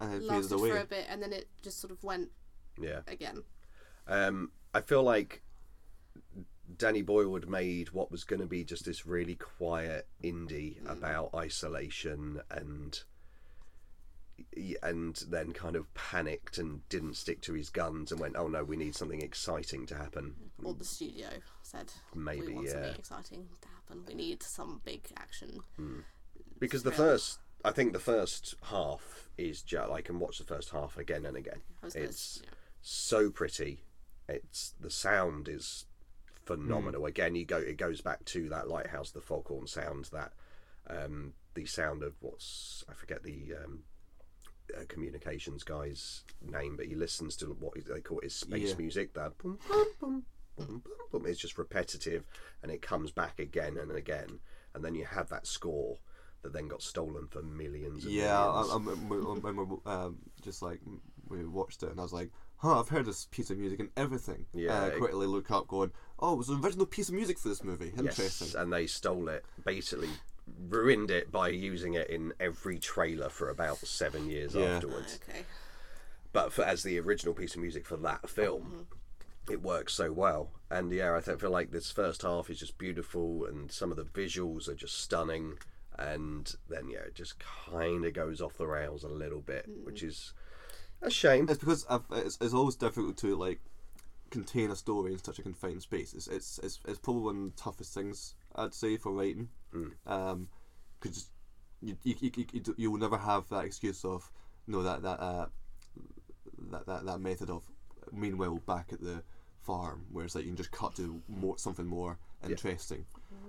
And 0.00 0.14
it 0.14 0.22
lasted 0.22 0.58
for 0.58 0.78
a 0.78 0.84
bit, 0.84 1.06
and 1.08 1.22
then 1.22 1.32
it 1.32 1.48
just 1.62 1.80
sort 1.80 1.92
of 1.92 2.02
went 2.02 2.30
Yeah. 2.78 3.00
again. 3.06 3.44
Um, 4.06 4.52
I 4.74 4.80
feel 4.80 5.02
like 5.02 5.42
Danny 6.76 7.02
Boyle 7.02 7.34
had 7.34 7.48
made 7.48 7.90
what 7.90 8.10
was 8.10 8.24
going 8.24 8.40
to 8.40 8.46
be 8.46 8.64
just 8.64 8.84
this 8.84 9.06
really 9.06 9.34
quiet 9.34 10.08
indie 10.22 10.76
about 10.88 11.34
isolation 11.34 12.40
and 12.50 13.02
and 14.82 15.16
then 15.28 15.52
kind 15.52 15.76
of 15.76 15.92
panicked 15.94 16.56
and 16.58 16.88
didn't 16.88 17.14
stick 17.14 17.40
to 17.42 17.52
his 17.52 17.68
guns 17.68 18.10
and 18.10 18.20
went, 18.20 18.36
oh 18.36 18.48
no, 18.48 18.64
we 18.64 18.76
need 18.76 18.94
something 18.96 19.20
exciting 19.20 19.86
to 19.86 19.94
happen. 19.94 20.34
Or 20.64 20.74
the 20.74 20.84
studio 20.84 21.28
said, 21.62 21.92
Maybe, 22.14 22.48
we 22.48 22.54
want 22.54 22.66
yeah. 22.66 22.72
something 22.72 22.94
exciting 22.98 23.48
to 23.62 23.68
happen. 23.68 24.04
We 24.06 24.14
need 24.14 24.42
some 24.42 24.80
big 24.84 25.02
action. 25.16 25.60
Because 26.58 26.82
the 26.82 26.92
first, 26.92 27.38
I 27.64 27.70
think 27.72 27.92
the 27.92 27.98
first 27.98 28.54
half 28.64 29.28
is 29.38 29.62
just, 29.62 29.90
I 29.90 30.00
can 30.02 30.18
watch 30.18 30.38
the 30.38 30.44
first 30.44 30.70
half 30.70 30.96
again 30.98 31.24
and 31.26 31.36
again. 31.36 31.60
I 31.82 31.86
was 31.86 31.94
gonna 31.94 32.06
It's 32.06 32.38
s- 32.38 32.42
yeah. 32.44 32.50
so 32.82 33.30
pretty. 33.30 33.84
It's 34.28 34.74
the 34.80 34.90
sound 34.90 35.48
is 35.48 35.86
phenomenal. 36.44 37.06
Again, 37.06 37.34
you 37.34 37.44
go 37.44 37.56
it 37.58 37.76
goes 37.76 38.00
back 38.00 38.24
to 38.26 38.48
that 38.50 38.68
lighthouse, 38.68 39.10
the 39.10 39.20
foghorn 39.20 39.66
sound, 39.66 40.08
that 40.12 40.32
um, 40.88 41.32
the 41.54 41.66
sound 41.66 42.02
of 42.02 42.14
what's 42.20 42.84
I 42.88 42.92
forget 42.94 43.22
the 43.22 43.54
um, 43.64 43.80
uh, 44.76 44.84
communications 44.88 45.64
guy's 45.64 46.22
name, 46.42 46.76
but 46.76 46.86
he 46.86 46.94
listens 46.94 47.34
to 47.36 47.46
what 47.58 47.74
they 47.92 48.00
call 48.00 48.20
it 48.20 48.30
space 48.32 48.70
Yeah. 48.70 48.76
music. 48.76 49.14
That 49.14 49.36
boom, 49.38 49.58
boom, 49.68 49.86
boom, 50.00 50.22
boom, 50.66 50.82
boom, 50.84 51.22
boom. 51.22 51.26
It's 51.26 51.40
just 51.40 51.58
repetitive, 51.58 52.24
and 52.62 52.70
it 52.70 52.82
comes 52.82 53.10
back 53.10 53.38
again 53.38 53.76
and 53.76 53.90
again, 53.92 54.40
and 54.74 54.84
then 54.84 54.94
you 54.94 55.04
have 55.04 55.28
that 55.30 55.46
score 55.46 55.98
that 56.42 56.52
then 56.52 56.68
got 56.68 56.82
stolen 56.82 57.26
for 57.28 57.42
millions. 57.42 58.04
And 58.04 58.14
Yeah, 58.14 58.38
I, 58.48 58.62
millions. 58.62 58.70
I, 58.70 59.14
I, 59.14 59.16
I 59.16 59.50
remember 59.50 59.76
um, 59.86 60.18
just 60.42 60.62
like 60.62 60.80
we 61.28 61.44
watched 61.44 61.82
it, 61.82 61.90
and 61.90 62.00
I 62.00 62.02
was 62.02 62.12
like, 62.12 62.30
"Huh, 62.56 62.80
I've 62.80 62.88
heard 62.88 63.06
this 63.06 63.26
piece 63.30 63.50
of 63.50 63.58
music 63.58 63.80
and 63.80 63.90
everything." 63.96 64.46
Yeah, 64.54 64.82
uh, 64.82 64.86
it- 64.86 64.98
quickly 64.98 65.26
look 65.26 65.50
up, 65.50 65.68
going, 65.68 65.90
"Oh, 66.18 66.32
it 66.34 66.38
was 66.38 66.48
an 66.48 66.60
original 66.64 66.86
piece 66.86 67.08
of 67.08 67.14
music 67.14 67.38
for 67.38 67.48
this 67.48 67.62
movie. 67.64 67.88
Interesting." 67.96 68.46
Yes, 68.48 68.54
and 68.54 68.72
they 68.72 68.86
stole 68.86 69.28
it, 69.28 69.44
basically 69.64 70.08
ruined 70.68 71.10
it 71.12 71.30
by 71.30 71.48
using 71.48 71.94
it 71.94 72.08
in 72.10 72.32
every 72.40 72.78
trailer 72.78 73.28
for 73.28 73.50
about 73.50 73.76
seven 73.78 74.28
years 74.28 74.54
Yeah. 74.54 74.76
afterwards. 74.76 75.20
Okay. 75.28 75.44
But 76.32 76.52
for, 76.52 76.64
as 76.64 76.82
the 76.82 76.98
original 77.00 77.34
piece 77.34 77.54
of 77.54 77.60
music 77.60 77.84
for 77.86 77.96
that 77.98 78.28
film, 78.28 78.86
it 79.50 79.62
works 79.62 79.94
so 79.94 80.12
well. 80.12 80.50
And 80.70 80.92
yeah, 80.92 81.16
I 81.16 81.20
th- 81.20 81.40
feel 81.40 81.50
like 81.50 81.70
this 81.70 81.90
first 81.90 82.22
half 82.22 82.48
is 82.50 82.58
just 82.58 82.78
beautiful, 82.78 83.44
and 83.44 83.70
some 83.70 83.90
of 83.90 83.96
the 83.96 84.04
visuals 84.04 84.68
are 84.68 84.74
just 84.74 84.98
stunning. 84.98 85.58
And 85.98 86.54
then 86.68 86.88
yeah, 86.88 87.00
it 87.00 87.14
just 87.14 87.36
kind 87.38 88.04
of 88.04 88.14
goes 88.14 88.40
off 88.40 88.56
the 88.56 88.66
rails 88.66 89.04
a 89.04 89.08
little 89.08 89.40
bit, 89.40 89.68
mm. 89.68 89.84
which 89.84 90.02
is 90.02 90.32
a 91.02 91.10
shame. 91.10 91.48
It's 91.48 91.58
because 91.58 91.84
I've, 91.90 92.04
it's, 92.12 92.38
it's 92.40 92.54
always 92.54 92.76
difficult 92.76 93.16
to 93.18 93.36
like 93.36 93.60
contain 94.30 94.70
a 94.70 94.76
story 94.76 95.12
in 95.12 95.22
such 95.22 95.38
a 95.38 95.42
confined 95.42 95.82
space. 95.82 96.14
It's 96.14 96.28
it's 96.28 96.58
it's, 96.62 96.80
it's 96.86 96.98
probably 96.98 97.22
one 97.22 97.36
of 97.36 97.56
the 97.56 97.62
toughest 97.62 97.92
things 97.92 98.34
I'd 98.54 98.74
say 98.74 98.96
for 98.96 99.12
writing, 99.12 99.48
mm. 99.74 99.90
um, 100.06 100.48
because 101.00 101.28
you, 101.82 101.96
you, 102.02 102.14
you, 102.20 102.30
you, 102.36 102.46
you, 102.52 102.74
you 102.76 102.90
will 102.90 102.98
never 102.98 103.18
have 103.18 103.48
that 103.48 103.64
excuse 103.64 104.04
of 104.04 104.30
no 104.66 104.82
that 104.82 105.02
that 105.02 105.20
uh, 105.20 105.46
that, 106.70 106.86
that 106.86 107.04
that 107.04 107.20
method 107.20 107.50
of 107.50 107.64
meanwhile 108.12 108.60
back 108.66 108.92
at 108.92 109.00
the 109.00 109.22
farm 109.62 110.06
where 110.10 110.24
it's 110.24 110.34
like 110.34 110.44
you 110.44 110.50
can 110.50 110.56
just 110.56 110.70
cut 110.72 110.94
to 110.96 111.20
more 111.28 111.58
something 111.58 111.86
more 111.86 112.18
interesting. 112.48 113.04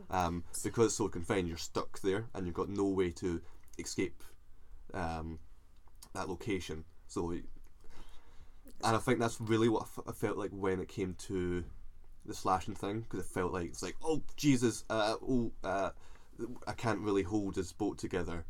Um, 0.09 0.43
because 0.63 0.87
it's 0.87 0.95
so 0.95 1.07
confined, 1.07 1.47
you're 1.47 1.57
stuck 1.57 2.01
there 2.01 2.25
and 2.33 2.45
you've 2.45 2.55
got 2.55 2.69
no 2.69 2.85
way 2.85 3.11
to 3.11 3.41
escape 3.79 4.21
um, 4.93 5.39
that 6.13 6.27
location. 6.27 6.83
So, 7.07 7.31
and 7.31 7.43
I 8.83 8.97
think 8.97 9.19
that's 9.19 9.39
really 9.39 9.69
what 9.69 9.83
I 9.83 9.85
f- 9.85 10.05
I 10.07 10.11
felt 10.11 10.37
like 10.37 10.51
when 10.51 10.79
it 10.79 10.87
came 10.89 11.15
to 11.27 11.63
the 12.25 12.33
slashing 12.33 12.75
thing, 12.75 13.01
because 13.01 13.19
it 13.21 13.25
felt 13.31 13.53
like 13.53 13.67
it's 13.67 13.81
like, 13.83 13.95
oh 14.03 14.21
Jesus, 14.35 14.83
uh, 14.89 15.15
oh, 15.27 15.51
uh, 15.63 15.91
I 16.67 16.73
can't 16.73 16.99
really 16.99 17.23
hold 17.23 17.55
this 17.55 17.71
boat 17.71 17.97
together. 17.97 18.45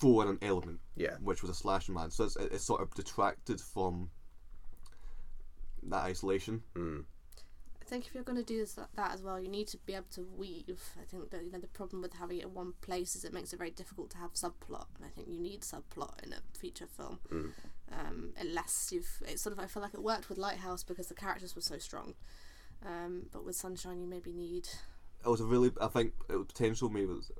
for 0.00 0.26
an 0.28 0.38
element, 0.42 0.80
Yeah. 0.96 1.16
which 1.22 1.40
was 1.40 1.50
a 1.50 1.54
slashing 1.54 1.94
man. 1.94 2.10
So 2.10 2.24
it's, 2.24 2.34
it's 2.36 2.64
sort 2.64 2.80
of 2.82 2.92
detracted 2.94 3.60
from 3.60 4.10
that 5.84 6.02
isolation. 6.04 6.62
I 6.76 7.84
think 7.90 8.06
if 8.06 8.14
you're 8.14 8.22
going 8.24 8.36
to 8.36 8.44
do 8.44 8.58
this, 8.58 8.74
that 8.74 9.12
as 9.12 9.22
well, 9.22 9.40
you 9.40 9.48
need 9.48 9.66
to 9.68 9.78
be 9.78 9.94
able 9.94 10.06
to 10.12 10.26
weave. 10.36 10.82
I 11.00 11.04
think 11.04 11.30
that 11.30 11.42
you 11.42 11.50
know 11.50 11.58
the 11.58 11.68
problem 11.68 12.02
with 12.02 12.12
having 12.14 12.38
it 12.38 12.44
in 12.44 12.52
one 12.54 12.74
place 12.82 13.16
is 13.16 13.24
it 13.24 13.32
makes 13.32 13.52
it 13.54 13.58
very 13.58 13.70
difficult 13.70 14.10
to 14.10 14.18
have 14.18 14.34
subplot, 14.34 14.86
and 14.96 15.06
I 15.06 15.08
think 15.08 15.28
you 15.28 15.40
need 15.40 15.62
subplot 15.62 16.22
in 16.22 16.34
a 16.34 16.36
feature 16.58 16.86
film. 16.86 17.18
Um, 17.90 18.34
unless 18.38 18.90
you've, 18.92 19.08
it's 19.26 19.40
sort 19.40 19.54
of 19.56 19.58
I 19.58 19.66
feel 19.66 19.82
like 19.82 19.94
it 19.94 20.02
worked 20.02 20.28
with 20.28 20.36
Lighthouse 20.36 20.84
because 20.84 21.06
the 21.06 21.14
characters 21.14 21.54
were 21.56 21.62
so 21.62 21.78
strong, 21.78 22.12
um, 22.84 23.22
but 23.32 23.44
with 23.46 23.56
Sunshine 23.56 24.00
you 24.02 24.06
maybe 24.06 24.32
need. 24.34 24.68
it 25.24 25.28
was 25.28 25.40
a 25.40 25.44
really 25.44 25.70
I 25.80 25.86
think 25.86 26.12
it 26.28 26.36
was 26.36 26.46
potential 26.46 26.90
maybe 26.90 27.06
was 27.06 27.32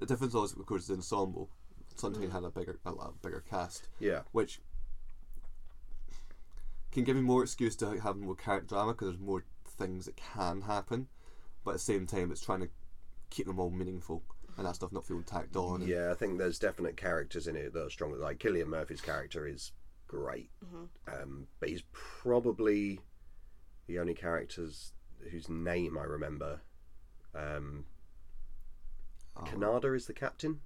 the 0.00 0.06
difference 0.06 0.34
was 0.34 0.52
of 0.54 0.66
course 0.66 0.88
the 0.88 0.94
ensemble. 0.94 1.48
Sunshine 1.94 2.30
had 2.30 2.42
a 2.42 2.50
bigger 2.50 2.78
a 2.84 2.90
lot 2.90 3.22
bigger 3.22 3.44
cast, 3.48 3.86
Yeah, 4.00 4.22
which 4.32 4.60
can 6.92 7.04
give 7.04 7.16
you 7.16 7.22
more 7.22 7.42
excuse 7.42 7.76
to 7.76 8.00
have 8.00 8.16
more 8.16 8.34
character 8.34 8.74
drama 8.74 8.92
because 8.92 9.08
there's 9.08 9.20
more 9.20 9.44
things 9.78 10.06
that 10.06 10.16
can 10.16 10.62
happen, 10.62 11.08
but 11.64 11.70
at 11.72 11.74
the 11.74 11.78
same 11.80 12.06
time 12.06 12.30
it's 12.30 12.40
trying 12.44 12.60
to 12.60 12.68
keep 13.30 13.46
them 13.46 13.58
all 13.60 13.70
meaningful 13.70 14.22
and 14.56 14.66
that 14.66 14.74
stuff 14.74 14.92
not 14.92 15.06
feeling 15.06 15.22
tacked 15.24 15.56
on. 15.56 15.80
and- 15.82 15.88
yeah. 15.90 16.10
I 16.10 16.14
think 16.14 16.38
there's 16.38 16.58
definite 16.58 16.96
characters 16.96 17.46
in 17.46 17.56
it 17.56 17.72
that 17.72 17.84
are 17.86 17.90
strong. 17.90 18.18
Like 18.18 18.38
Cillian 18.38 18.66
Murphy's 18.66 19.00
character 19.00 19.46
is 19.46 19.72
great, 20.08 20.50
um, 21.06 21.46
but 21.60 21.68
he's 21.68 21.82
probably 21.92 23.00
the 23.86 23.98
only 24.00 24.14
characters 24.14 24.92
whose 25.30 25.48
name 25.48 25.96
I 25.98 26.04
remember. 26.04 26.60
Um, 27.34 27.84
Oh. 29.36 29.42
Kaneda 29.44 29.94
is 29.96 30.06
the 30.06 30.12
captain. 30.12 30.60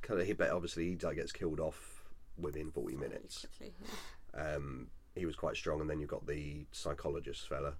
Kind 0.00 0.20
of, 0.20 0.26
he, 0.26 0.32
but 0.32 0.50
obviously 0.50 0.88
he 0.90 0.96
like, 0.96 1.16
gets 1.16 1.32
killed 1.32 1.58
off 1.58 2.04
within 2.38 2.70
forty 2.70 2.94
minutes. 2.96 3.44
Quickly. 3.58 3.74
Um, 4.32 4.86
he 5.18 5.26
was 5.26 5.36
quite 5.36 5.56
strong, 5.56 5.80
and 5.80 5.88
then 5.90 6.00
you've 6.00 6.08
got 6.08 6.26
the 6.26 6.66
psychologist 6.72 7.48
fella 7.48 7.74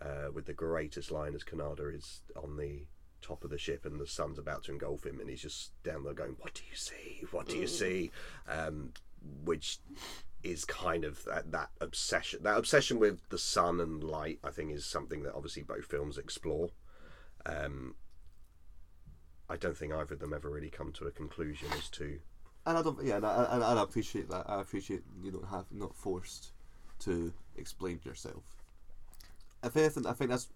uh, 0.00 0.30
with 0.32 0.46
the 0.46 0.52
greatest 0.52 1.10
line 1.10 1.34
as 1.34 1.44
Kaneda 1.44 1.94
is 1.94 2.22
on 2.36 2.56
the 2.56 2.86
top 3.22 3.44
of 3.44 3.50
the 3.50 3.58
ship, 3.58 3.84
and 3.84 3.98
the 4.00 4.06
sun's 4.06 4.38
about 4.38 4.64
to 4.64 4.72
engulf 4.72 5.04
him, 5.04 5.20
and 5.20 5.28
he's 5.28 5.42
just 5.42 5.82
down 5.82 6.04
there 6.04 6.14
going, 6.14 6.36
"What 6.38 6.54
do 6.54 6.62
you 6.68 6.76
see? 6.76 7.24
What 7.30 7.48
do 7.48 7.56
you 7.56 7.66
see?" 7.66 8.10
Um, 8.48 8.92
which 9.44 9.78
is 10.42 10.64
kind 10.64 11.04
of 11.04 11.24
that, 11.24 11.50
that 11.50 11.70
obsession. 11.80 12.42
That 12.42 12.56
obsession 12.56 12.98
with 12.98 13.28
the 13.30 13.38
sun 13.38 13.80
and 13.80 14.02
light, 14.02 14.38
I 14.44 14.50
think, 14.50 14.70
is 14.72 14.86
something 14.86 15.22
that 15.22 15.34
obviously 15.34 15.62
both 15.62 15.86
films 15.86 16.18
explore. 16.18 16.70
Um, 17.44 17.94
I 19.48 19.56
don't 19.56 19.76
think 19.76 19.92
either 19.92 20.14
of 20.14 20.20
them 20.20 20.32
ever 20.32 20.50
really 20.50 20.70
come 20.70 20.92
to 20.92 21.06
a 21.06 21.10
conclusion 21.10 21.68
as 21.76 21.88
to 21.90 22.18
And 22.66 22.76
I 22.78 22.82
don't, 22.82 23.02
yeah, 23.04 23.16
and 23.16 23.26
I, 23.26 23.48
and 23.52 23.62
I 23.62 23.82
appreciate 23.82 24.28
that. 24.30 24.48
I 24.48 24.60
appreciate 24.60 25.02
you 25.22 25.30
don't 25.30 25.48
have 25.48 25.66
not 25.70 25.94
forced 25.94 26.52
to 27.00 27.32
explain 27.56 28.00
yourself. 28.04 28.42
If 29.62 29.76
anything, 29.76 30.06
I 30.06 30.12
think 30.12 30.30
that's. 30.30 30.48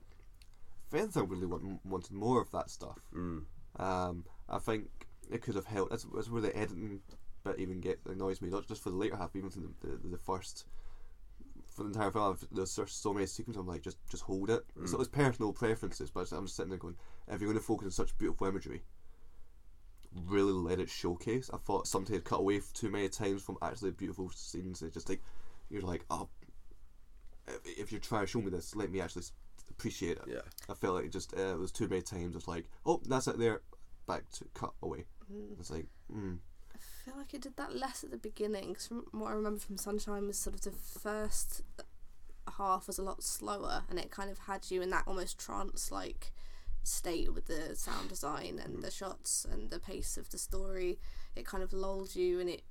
If 0.88 0.95
anything, 0.99 1.22
I 1.22 1.26
really 1.26 1.47
want, 1.47 1.84
wanted 1.84 2.12
more 2.12 2.41
of 2.41 2.51
that 2.51 2.70
stuff. 2.70 2.99
Mm. 3.14 3.43
Um, 3.76 4.24
I 4.49 4.59
think 4.59 4.88
it 5.30 5.43
could 5.43 5.55
have 5.55 5.66
helped. 5.66 5.91
That's, 5.91 6.05
that's 6.14 6.28
where 6.30 6.43
the 6.43 6.57
editing 6.57 7.01
bit 7.45 7.59
even 7.59 7.80
get 7.80 8.01
annoys 8.09 8.43
me. 8.43 8.51
Not 8.51 8.66
just 8.66 8.82
for 8.82 8.91
the 8.91 8.97
later 8.97 9.16
half, 9.16 9.34
even 9.36 9.51
for 9.51 9.61
the, 9.61 9.70
the, 9.82 10.09
the 10.09 10.18
first. 10.18 10.66
For 11.74 11.84
the 11.84 11.91
entire 11.91 12.11
film, 12.11 12.32
I've- 12.32 12.47
there's 12.51 12.72
so 12.86 13.14
many 13.14 13.26
sequences. 13.26 13.61
I'm 13.61 13.66
like, 13.68 13.82
just 13.82 13.99
just 14.11 14.24
hold 14.24 14.51
it. 14.51 14.64
So 14.86 14.99
it's 15.01 15.09
personal 15.09 15.53
preferences, 15.53 16.11
but 16.11 16.30
I'm 16.32 16.45
just 16.47 16.57
sitting 16.57 16.70
there 16.70 16.78
going, 16.78 16.97
if 17.28 17.41
you're 17.41 17.49
going 17.49 17.61
to 17.61 17.64
focus 17.64 17.86
on 17.86 17.91
such 17.93 18.18
beautiful 18.18 18.49
imagery, 18.49 18.82
really 20.26 20.53
let 20.53 20.80
it 20.80 20.91
showcase. 20.91 21.49
I 21.55 21.59
thought 21.59 21.86
something 21.86 22.12
had 22.14 22.24
cut 22.24 22.41
away 22.41 22.61
too 22.74 22.91
many 22.91 23.09
times 23.09 23.43
from 23.43 23.57
actually 23.62 23.93
beautiful 23.93 24.30
scenes. 24.34 24.82
It's 24.82 24.95
just 24.95 25.09
like 25.09 25.22
you're 25.71 25.83
like, 25.83 26.05
oh, 26.11 26.29
if- 27.47 27.79
if 27.79 27.93
you're 27.93 28.01
trying 28.01 28.23
to 28.23 28.27
show 28.27 28.41
me 28.41 28.51
this, 28.51 28.75
let 28.77 28.91
me 28.91 29.01
actually 29.01 29.25
appreciate 29.71 30.18
it. 30.18 30.25
yeah. 30.29 30.41
I 30.68 30.75
felt 30.75 30.95
like 30.97 31.07
it 31.07 31.12
just 31.12 31.35
uh, 31.37 31.55
it 31.55 31.59
was 31.59 31.73
too 31.73 31.89
many 31.89 32.03
times. 32.03 32.37
It's 32.37 32.49
like, 32.49 32.68
oh, 32.87 33.01
that's 33.07 33.27
it 33.29 33.39
there, 33.39 33.62
back 34.07 34.29
to 34.33 34.45
cut 34.55 34.73
away. 34.83 35.07
It's 35.61 35.71
like, 35.71 35.87
mm, 36.12 36.39
I 36.75 36.79
feel 37.05 37.16
like 37.16 37.33
it 37.35 37.43
did 37.43 37.57
that 37.57 37.75
less 37.77 38.03
at 38.03 38.11
the 38.11 38.18
beginning. 38.18 38.68
Because 38.71 38.89
from 38.89 39.05
what 39.12 39.29
I 39.31 39.35
remember 39.35 39.61
from 39.61 39.77
Sunshine 39.77 40.27
was 40.27 40.39
sort 40.39 40.55
of 40.57 40.62
the 40.62 40.73
first 40.73 41.62
half 42.59 42.89
was 42.89 42.99
a 42.99 43.03
lot 43.03 43.23
slower, 43.23 43.85
and 43.89 43.99
it 43.99 44.11
kind 44.11 44.29
of 44.31 44.39
had 44.41 44.71
you 44.71 44.83
in 44.83 44.91
that 44.91 45.05
almost 45.07 45.39
trance 45.39 45.93
like 45.93 46.33
state 46.83 47.33
with 47.33 47.47
the 47.47 47.77
sound 47.77 48.09
design 48.09 48.61
and 48.64 48.83
the 48.83 48.91
shots 48.91 49.47
and 49.51 49.71
the 49.71 49.79
pace 49.79 50.16
of 50.16 50.31
the 50.31 50.39
story. 50.39 50.99
It 51.37 51.47
kind 51.47 51.62
of 51.62 51.73
lulled 51.73 52.16
you 52.16 52.41
and 52.41 52.49
it 52.51 52.62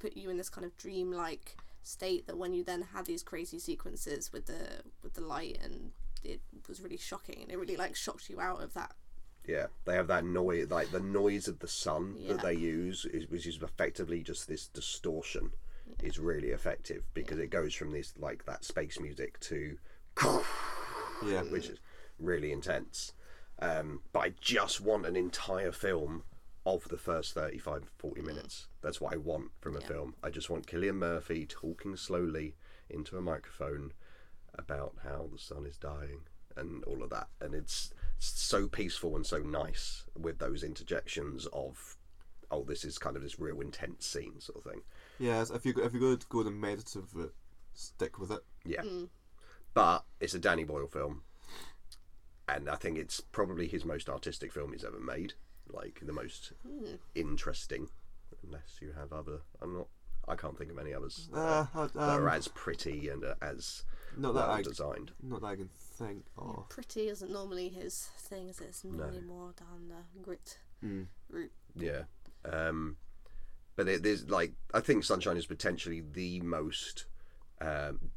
put 0.00 0.16
you 0.16 0.28
in 0.30 0.38
this 0.38 0.48
kind 0.50 0.64
of 0.64 0.76
dreamlike 0.76 1.56
state 1.88 2.26
that 2.26 2.36
when 2.36 2.54
you 2.54 2.62
then 2.62 2.82
had 2.94 3.06
these 3.06 3.22
crazy 3.22 3.58
sequences 3.58 4.32
with 4.32 4.46
the 4.46 4.82
with 5.02 5.14
the 5.14 5.20
light 5.20 5.58
and 5.62 5.90
it 6.24 6.40
was 6.68 6.80
really 6.80 6.96
shocking. 6.96 7.42
And 7.42 7.50
it 7.50 7.58
really 7.58 7.76
like 7.76 7.96
shocked 7.96 8.28
you 8.28 8.40
out 8.40 8.62
of 8.62 8.74
that. 8.74 8.92
Yeah, 9.46 9.66
they 9.86 9.94
have 9.94 10.08
that 10.08 10.24
noise, 10.24 10.68
like 10.70 10.90
the 10.90 11.00
noise 11.00 11.48
of 11.48 11.60
the 11.60 11.68
sun 11.68 12.16
Yeah. 12.18 12.34
that 12.34 12.42
they 12.42 12.54
use, 12.54 13.06
is, 13.06 13.28
which 13.30 13.46
is 13.46 13.62
effectively 13.62 14.22
just 14.22 14.46
this 14.46 14.66
distortion, 14.68 15.52
is 16.02 16.18
really 16.18 16.48
effective 16.50 17.04
because 17.14 17.38
it 17.38 17.48
goes 17.50 17.74
from 17.74 17.92
this 17.92 18.12
like 18.18 18.44
that 18.44 18.64
space 18.64 19.00
music 19.00 19.40
to, 19.40 19.78
Yeah, 21.24 21.42
which 21.50 21.68
is 21.68 21.78
really 22.18 22.52
intense. 22.52 23.12
Um, 23.60 24.02
but 24.12 24.20
I 24.20 24.34
just 24.40 24.80
want 24.80 25.06
an 25.06 25.16
entire 25.16 25.72
film 25.72 26.24
of 26.74 26.88
the 26.88 26.96
first 26.98 27.34
35, 27.34 27.90
40 27.98 28.22
minutes. 28.22 28.66
Mm. 28.68 28.82
That's 28.82 29.00
what 29.00 29.12
I 29.14 29.16
want 29.16 29.50
from 29.60 29.76
a 29.76 29.80
Yeah. 29.80 29.86
film. 29.86 30.14
I 30.22 30.30
just 30.30 30.50
want 30.50 30.66
Cillian 30.66 30.96
Murphy 30.96 31.46
talking 31.46 31.96
slowly 31.96 32.56
into 32.88 33.16
a 33.16 33.22
microphone 33.22 33.92
about 34.54 34.96
how 35.04 35.28
the 35.32 35.38
sun 35.38 35.66
is 35.66 35.76
dying 35.78 36.22
and 36.56 36.82
all 36.84 37.02
of 37.02 37.10
that. 37.10 37.28
And 37.40 37.54
it's 37.54 37.92
so 38.18 38.66
peaceful 38.68 39.14
and 39.14 39.24
so 39.26 39.38
nice 39.38 40.04
with 40.16 40.38
those 40.38 40.62
interjections 40.64 41.46
of, 41.52 41.96
oh, 42.50 42.64
this 42.64 42.84
is 42.84 42.98
kind 42.98 43.16
of 43.16 43.22
this 43.22 43.38
real 43.38 43.60
intense 43.60 44.06
scene 44.06 44.40
sort 44.40 44.58
of 44.58 44.64
thing. 44.70 44.82
yeah. 45.18 45.44
If 45.52 45.64
you 45.66 45.72
go- 45.72 45.82
if 45.84 45.92
you 45.92 46.00
go 46.00 46.16
to 46.16 46.26
go 46.28 46.42
the 46.42 46.50
meditative 46.50 47.14
route, 47.14 47.34
stick 47.74 48.18
with 48.18 48.30
it. 48.32 48.44
Yeah. 48.64 48.82
Mm. 48.82 49.08
But 49.74 50.04
it's 50.20 50.34
a 50.34 50.38
Danny 50.40 50.64
Boyle 50.64 50.88
film. 50.88 51.22
And 52.48 52.68
I 52.70 52.76
think 52.76 52.96
it's 52.98 53.20
probably 53.20 53.68
his 53.68 53.84
most 53.84 54.08
artistic 54.08 54.52
film 54.52 54.72
he's 54.72 54.84
ever 54.84 54.98
made. 54.98 55.34
Like 55.72 56.00
the 56.04 56.12
most 56.12 56.52
interesting. 57.14 57.88
Unless 58.46 58.78
you 58.80 58.92
have 58.98 59.12
other. 59.12 59.40
I'm 59.60 59.74
not. 59.76 59.86
I 60.26 60.36
can't 60.36 60.58
think 60.58 60.70
of 60.70 60.78
any 60.78 60.92
others 60.92 61.28
that, 61.32 61.38
Uh, 61.38 61.66
are, 61.74 61.84
uh, 61.84 61.86
that 61.86 61.98
are 62.00 62.28
um, 62.28 62.34
as 62.34 62.48
pretty 62.48 63.08
and 63.08 63.24
uh, 63.24 63.34
as 63.40 63.84
not 64.16 64.34
that 64.34 64.46
well 64.48 64.56
I 64.56 64.62
designed. 64.62 65.12
not 65.22 65.40
that 65.40 65.46
I 65.46 65.56
can 65.56 65.68
think 65.72 66.26
of. 66.36 66.68
pretty 66.68 67.08
isn't 67.08 67.30
normally 67.32 67.70
his 67.70 68.08
thing 68.18 68.48
is 68.48 68.60
it? 68.60 68.66
it's 68.68 68.84
normally 68.84 69.20
more 69.20 69.52
down 69.58 69.88
the 69.88 70.20
grit 70.22 70.58
Mm. 70.84 71.06
route 71.30 71.50
Yeah. 71.74 72.02
Um, 72.44 72.98
but 73.74 73.88
it, 73.88 74.02
there's 74.02 74.28
like 74.28 74.52
I 74.74 74.80
think 74.80 75.02
Sunshine 75.04 75.38
is 75.38 75.46
potentially 75.46 76.00
the 76.02 76.40
most 76.42 77.06
um, 77.62 78.10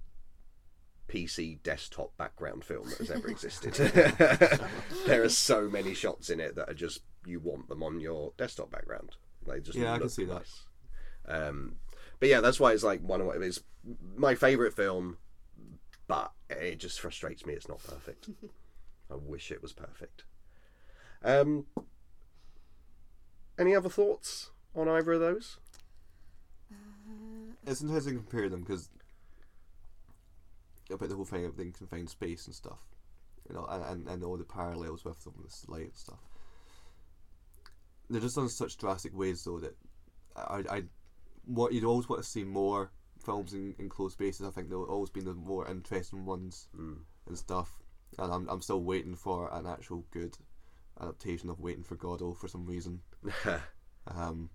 PC 1.12 1.62
desktop 1.64 2.16
background 2.18 2.64
film 2.64 2.88
that 2.90 3.00
has 3.00 3.12
ever 3.12 3.28
existed. 3.30 3.74
there 5.06 5.24
are 5.24 5.30
so 5.30 5.70
many 5.70 5.94
shots 5.94 6.30
in 6.30 6.40
it 6.40 6.56
that 6.56 6.70
are 6.70 6.74
just 6.74 7.02
you 7.26 7.40
want 7.40 7.68
them 7.68 7.84
on 7.84 8.00
your 8.00 8.32
desktop 8.38 8.72
background. 8.72 9.16
They 9.46 9.60
just 9.60 9.78
Yeah, 9.78 9.94
I 9.94 10.00
can 10.00 10.10
see 10.10 10.26
that. 10.26 10.34
nice. 10.36 10.64
Um, 11.28 11.76
but 12.20 12.30
yeah, 12.30 12.40
that's 12.40 12.60
why 12.60 12.72
it's 12.72 12.84
like 12.84 13.02
one 13.02 13.22
of 13.22 13.28
my 13.28 13.34
it's 13.34 13.62
my 14.16 14.36
favorite 14.36 14.74
film, 14.74 15.18
but 16.08 16.32
it 16.50 16.80
just 16.80 17.00
frustrates 17.00 17.46
me. 17.46 17.54
It's 17.54 17.68
not 17.68 17.84
perfect. 17.84 18.30
I 19.12 19.16
wish 19.16 19.52
it 19.52 19.62
was 19.62 19.74
perfect. 19.74 20.24
Um, 21.24 21.66
any 23.60 23.76
other 23.76 23.90
thoughts 23.90 24.52
on 24.76 24.88
either 24.88 25.14
of 25.14 25.20
those? 25.20 25.58
It's 27.68 27.82
interesting 27.82 28.14
to 28.14 28.20
compare 28.24 28.50
them 28.50 28.62
because 28.62 28.90
about 30.92 31.10
the 31.10 31.16
whole 31.16 31.26
thing 31.26 31.46
of 31.46 31.60
in 31.60 31.72
confined 31.72 32.10
space 32.10 32.46
and 32.46 32.56
stuff, 32.56 32.80
you 33.48 33.56
know, 33.56 33.66
and, 33.70 33.84
and, 33.86 34.08
and 34.08 34.24
all 34.24 34.38
the 34.38 34.44
parallels 34.44 35.06
with 35.06 35.24
them, 35.24 35.34
this 35.44 35.66
light 35.68 35.86
and 35.86 35.96
stuff. 35.96 36.20
They're 38.10 38.22
just 38.22 38.36
done 38.36 38.46
in 38.46 38.50
such 38.50 38.78
drastic 38.78 39.16
ways, 39.18 39.44
though, 39.44 39.60
that 39.60 39.76
I, 40.36 40.64
I, 40.70 40.84
what 41.46 41.74
you'd 41.74 41.86
always 41.86 42.10
want 42.10 42.22
to 42.22 42.28
see 42.30 42.44
more 42.44 42.92
films 43.24 43.54
in, 43.54 43.76
in 43.80 43.90
closed 43.90 44.14
spaces. 44.14 44.46
I 44.46 44.52
think 44.52 44.70
they'll 44.70 44.84
always 44.84 45.10
be 45.10 45.22
the 45.22 45.34
more 45.34 45.68
interesting 45.70 46.26
ones 46.26 46.68
and 47.28 47.38
stuff. 47.38 47.80
And 48.20 48.34
I'm, 48.34 48.50
I'm 48.50 48.62
still 48.62 48.84
waiting 48.84 49.16
for 49.16 49.50
an 49.54 49.66
actual 49.66 50.06
good 50.12 50.38
adaptation 51.00 51.50
of 51.50 51.60
Waiting 51.60 51.84
for 51.84 51.96
Godot 51.96 52.34
for 52.34 52.48
some 52.48 52.66
reason. 52.66 53.02
Um, 54.08 54.50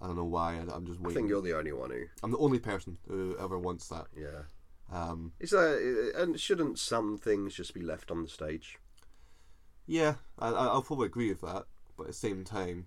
I 0.00 0.06
don't 0.06 0.16
know 0.16 0.24
why. 0.24 0.54
I, 0.54 0.74
I'm 0.74 0.86
just 0.86 1.00
waiting. 1.00 1.10
I 1.10 1.14
think 1.14 1.28
you're 1.28 1.42
the 1.42 1.58
only 1.58 1.72
one 1.72 1.90
who, 1.90 2.04
I'm 2.22 2.30
the 2.30 2.38
only 2.38 2.60
person 2.60 2.98
who 3.08 3.36
ever 3.38 3.58
wants 3.58 3.88
that. 3.88 4.06
yeah. 4.16 4.42
Um, 4.90 5.32
Is 5.40 5.50
that 5.50 6.12
and 6.16 6.38
shouldn't 6.38 6.78
some 6.78 7.18
things 7.18 7.54
just 7.54 7.74
be 7.74 7.80
left 7.82 8.10
on 8.10 8.22
the 8.22 8.28
stage? 8.28 8.78
yeah, 9.86 10.14
I, 10.38 10.48
I- 10.48 10.66
I'll 10.66 10.82
probably 10.82 11.06
agree 11.06 11.28
with 11.28 11.40
that, 11.42 11.64
but 11.96 12.04
at 12.04 12.08
the 12.08 12.12
same 12.14 12.44
time, 12.44 12.86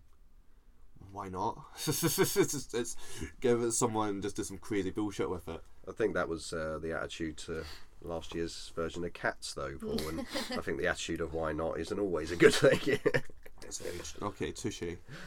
why 1.11 1.29
not? 1.29 1.59
it's, 1.87 2.01
just, 2.01 2.73
it's 2.73 2.95
give 3.41 3.61
it 3.61 3.71
someone 3.71 4.21
just 4.21 4.35
do 4.35 4.43
some 4.43 4.57
crazy 4.57 4.91
bullshit 4.91 5.29
with 5.29 5.47
it. 5.47 5.61
I 5.87 5.91
think 5.91 6.13
that 6.13 6.27
was 6.29 6.51
uh, 6.53 6.79
the 6.81 6.93
attitude 6.93 7.37
to 7.37 7.63
last 8.01 8.33
year's 8.35 8.71
version 8.75 9.03
of 9.03 9.13
Cats, 9.13 9.53
though, 9.53 9.75
Paul. 9.79 9.99
And 10.09 10.19
I 10.51 10.61
think 10.61 10.79
the 10.79 10.87
attitude 10.87 11.21
of 11.21 11.33
why 11.33 11.51
not 11.51 11.79
isn't 11.79 11.99
always 11.99 12.31
a 12.31 12.35
good 12.35 12.53
thing. 12.53 12.99
Okay, 14.21 14.51
touche. 14.51 14.83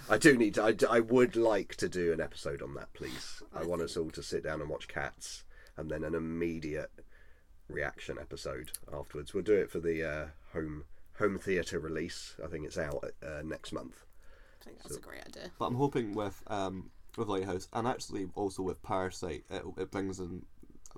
I 0.09 0.19
do 0.19 0.37
need 0.37 0.55
to. 0.55 0.63
I, 0.63 0.75
I 0.89 1.01
would 1.01 1.35
like 1.37 1.75
to 1.77 1.89
do 1.89 2.13
an 2.13 2.21
episode 2.21 2.63
on 2.63 2.75
that, 2.75 2.93
please. 2.93 3.43
I, 3.55 3.65
want 3.65 3.83
us 3.83 3.97
all 3.97 4.11
to 4.11 4.23
sit 4.23 4.45
down 4.45 4.61
and 4.61 4.71
watch 4.71 4.87
Cats, 4.89 5.45
and 5.79 5.91
then 5.91 6.05
an 6.05 6.15
immediate 6.15 6.91
reaction 7.69 8.19
episode 8.21 8.73
afterwards. 8.93 9.33
We'll 9.33 9.45
do 9.45 9.55
it 9.55 9.71
for 9.71 9.81
the 9.81 10.05
uh, 10.05 10.27
home 10.53 10.85
home 11.19 11.39
theatre 11.39 11.79
release. 11.79 12.35
I 12.45 12.49
think 12.49 12.67
it's 12.67 12.79
out 12.79 13.05
uh, 13.23 13.43
next 13.45 13.73
month. 13.73 14.05
I 14.61 14.65
think 14.65 14.83
that's 14.83 14.97
a 14.97 15.01
great 15.01 15.25
idea. 15.27 15.51
But 15.59 15.67
I'm 15.67 15.77
hoping 15.77 16.15
with 16.15 16.43
um, 16.49 16.91
with 17.17 17.29
Lighthouse 17.29 17.69
and 17.73 17.87
actually 17.87 18.29
also 18.35 18.63
with 18.63 18.83
Parasite, 18.83 19.45
it, 19.51 19.63
it 19.77 19.91
brings 19.91 20.19
in 20.19 20.45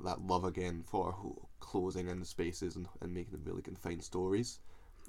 that 0.04 0.22
love 0.22 0.44
again 0.44 0.82
for 0.86 1.14
closing 1.60 2.08
in 2.08 2.20
the 2.20 2.26
spaces 2.26 2.76
and, 2.76 2.86
and 3.00 3.12
making 3.12 3.32
them 3.32 3.42
really 3.44 3.62
confined 3.62 4.02
stories. 4.02 4.60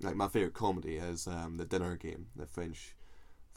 Like 0.01 0.15
my 0.15 0.27
favorite 0.27 0.53
comedy 0.53 0.97
is 0.97 1.27
um, 1.27 1.57
the 1.57 1.65
Dinner 1.65 1.95
Game, 1.95 2.27
the 2.35 2.45
French 2.45 2.95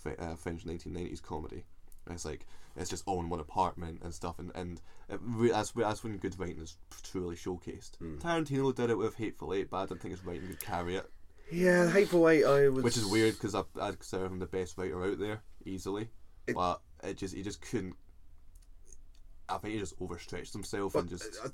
uh, 0.07 0.35
French 0.35 0.65
1990s 0.65 1.23
comedy. 1.23 1.65
It's 2.11 2.25
like 2.25 2.47
it's 2.77 2.91
just 2.91 3.05
all 3.07 3.21
in 3.21 3.29
one 3.29 3.41
apartment 3.41 4.01
and 4.03 4.13
stuff, 4.13 4.39
and 4.39 4.51
and 4.55 4.81
it 5.09 5.21
re- 5.23 5.51
that's 5.51 5.71
that's 5.73 6.03
when 6.05 6.17
good 6.19 6.39
writing 6.39 6.59
is 6.61 6.77
truly 7.03 7.37
showcased. 7.37 7.97
Hmm. 7.97 8.19
Tarantino 8.19 8.75
did 8.75 8.91
it 8.91 8.99
with 8.99 9.15
Hateful 9.17 9.55
Eight, 9.55 9.71
but 9.71 9.79
I 9.79 9.87
don't 9.87 10.01
think 10.01 10.13
his 10.13 10.25
writing 10.25 10.49
could 10.49 10.61
carry 10.61 10.97
it, 10.97 11.11
Yeah, 11.51 11.91
Hateful 11.91 12.29
Eight. 12.29 12.45
I 12.45 12.69
was. 12.69 12.83
which 12.85 12.97
is 12.97 13.07
weird 13.07 13.35
because 13.35 13.55
I 13.55 13.63
I'd 13.81 13.99
consider 13.99 14.27
him 14.27 14.39
the 14.39 14.47
best 14.47 14.77
writer 14.77 15.03
out 15.05 15.19
there 15.19 15.43
easily, 15.65 16.09
It- 16.47 16.55
but 16.55 16.81
it 17.03 17.17
just 17.17 17.35
he 17.35 17.43
just 17.43 17.61
couldn't. 17.63 17.95
I 19.49 19.59
think 19.59 19.75
he 19.75 19.81
just 19.81 19.95
overstretched 20.01 20.53
himself 20.55 20.95
and 20.95 21.09
just 21.09 21.37
I 21.45 21.49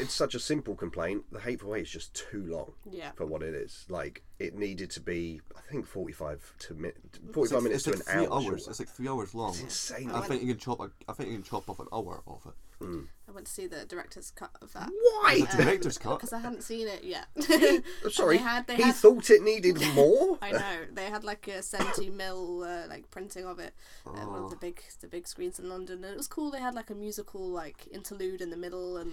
It's 0.00 0.14
such 0.14 0.34
a 0.34 0.40
simple 0.40 0.74
complaint. 0.74 1.24
The 1.30 1.40
Hateful 1.40 1.74
Eight 1.74 1.82
is 1.82 1.90
just 1.90 2.14
too 2.14 2.46
long. 2.46 2.72
Yeah. 2.90 3.10
For 3.14 3.26
what 3.26 3.42
it 3.42 3.54
is, 3.54 3.84
like 3.90 4.22
it 4.38 4.54
needed 4.54 4.90
to 4.92 5.00
be, 5.00 5.42
I 5.56 5.60
think, 5.70 5.86
forty-five 5.86 6.40
to 6.60 6.74
mi- 6.74 6.88
It's 7.04 7.18
forty-five 7.34 7.56
like- 7.58 7.62
minutes 7.64 7.86
it's 7.86 7.98
to 7.98 8.04
like 8.04 8.16
an 8.16 8.20
three 8.20 8.26
hour. 8.26 8.34
hours. 8.34 8.44
shorter. 8.44 8.70
It's 8.70 8.78
like 8.80 8.88
three 8.88 9.08
hours 9.08 9.34
long. 9.34 9.50
It's 9.50 9.60
insane. 9.62 10.10
I 10.12 10.22
think 10.22 10.42
you 10.42 10.48
can 10.48 10.58
chop. 10.58 10.80
A, 10.80 10.90
I 11.08 11.12
think 11.12 11.28
you 11.30 11.36
can 11.36 11.42
chop 11.44 11.68
off 11.68 11.78
an 11.78 11.88
hour 11.92 12.22
off 12.26 12.46
it. 12.46 12.52
I 12.80 13.32
went 13.32 13.46
to 13.46 13.52
see 13.52 13.66
the 13.66 13.84
director's 13.86 14.30
cut 14.30 14.50
of 14.60 14.72
that. 14.74 14.88
Why? 14.90 15.40
The 15.50 15.62
director's 15.64 15.96
cut. 15.98 16.16
Because 16.16 16.32
I 16.32 16.40
hadn't 16.40 16.62
seen 16.62 16.86
it 16.88 17.02
yet. 17.04 17.26
Sorry. 18.12 18.36
They 18.36 18.42
had- 18.42 18.66
they 18.66 18.76
he 18.76 18.82
had- 18.82 18.94
thought 18.94 19.30
it 19.30 19.42
needed 19.42 19.80
more. 19.94 20.38
I 20.42 20.52
know 20.52 20.76
they 20.92 21.06
had 21.06 21.24
like 21.24 21.48
a 21.48 21.62
seventy 21.62 22.10
mil 22.10 22.62
uh, 22.62 22.86
like 22.88 23.10
printing 23.10 23.46
of 23.46 23.58
it 23.58 23.72
at 24.06 24.26
one 24.28 24.44
of 24.44 24.50
the 24.50 24.56
big 24.56 24.82
the 25.00 25.08
big 25.08 25.26
screens 25.26 25.58
in 25.58 25.68
London, 25.68 26.04
and 26.04 26.12
it 26.12 26.16
was 26.16 26.28
cool. 26.28 26.50
They 26.50 26.60
had 26.60 26.74
like 26.74 26.90
a 26.90 26.94
musical 26.94 27.48
like 27.48 27.86
interlude 27.90 28.40
in 28.42 28.50
the 28.50 28.56
middle, 28.56 28.98
and 28.98 29.10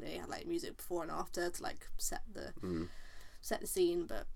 they 0.00 0.14
had 0.18 0.28
like 0.28 0.46
music 0.46 0.76
before 0.76 1.02
and 1.02 1.10
after 1.10 1.50
to 1.50 1.62
like 1.62 1.88
set 1.98 2.22
the 2.32 2.52
Hmm. 2.60 2.84
set 3.42 3.60
the 3.60 3.66
scene. 3.66 4.06
But 4.06 4.26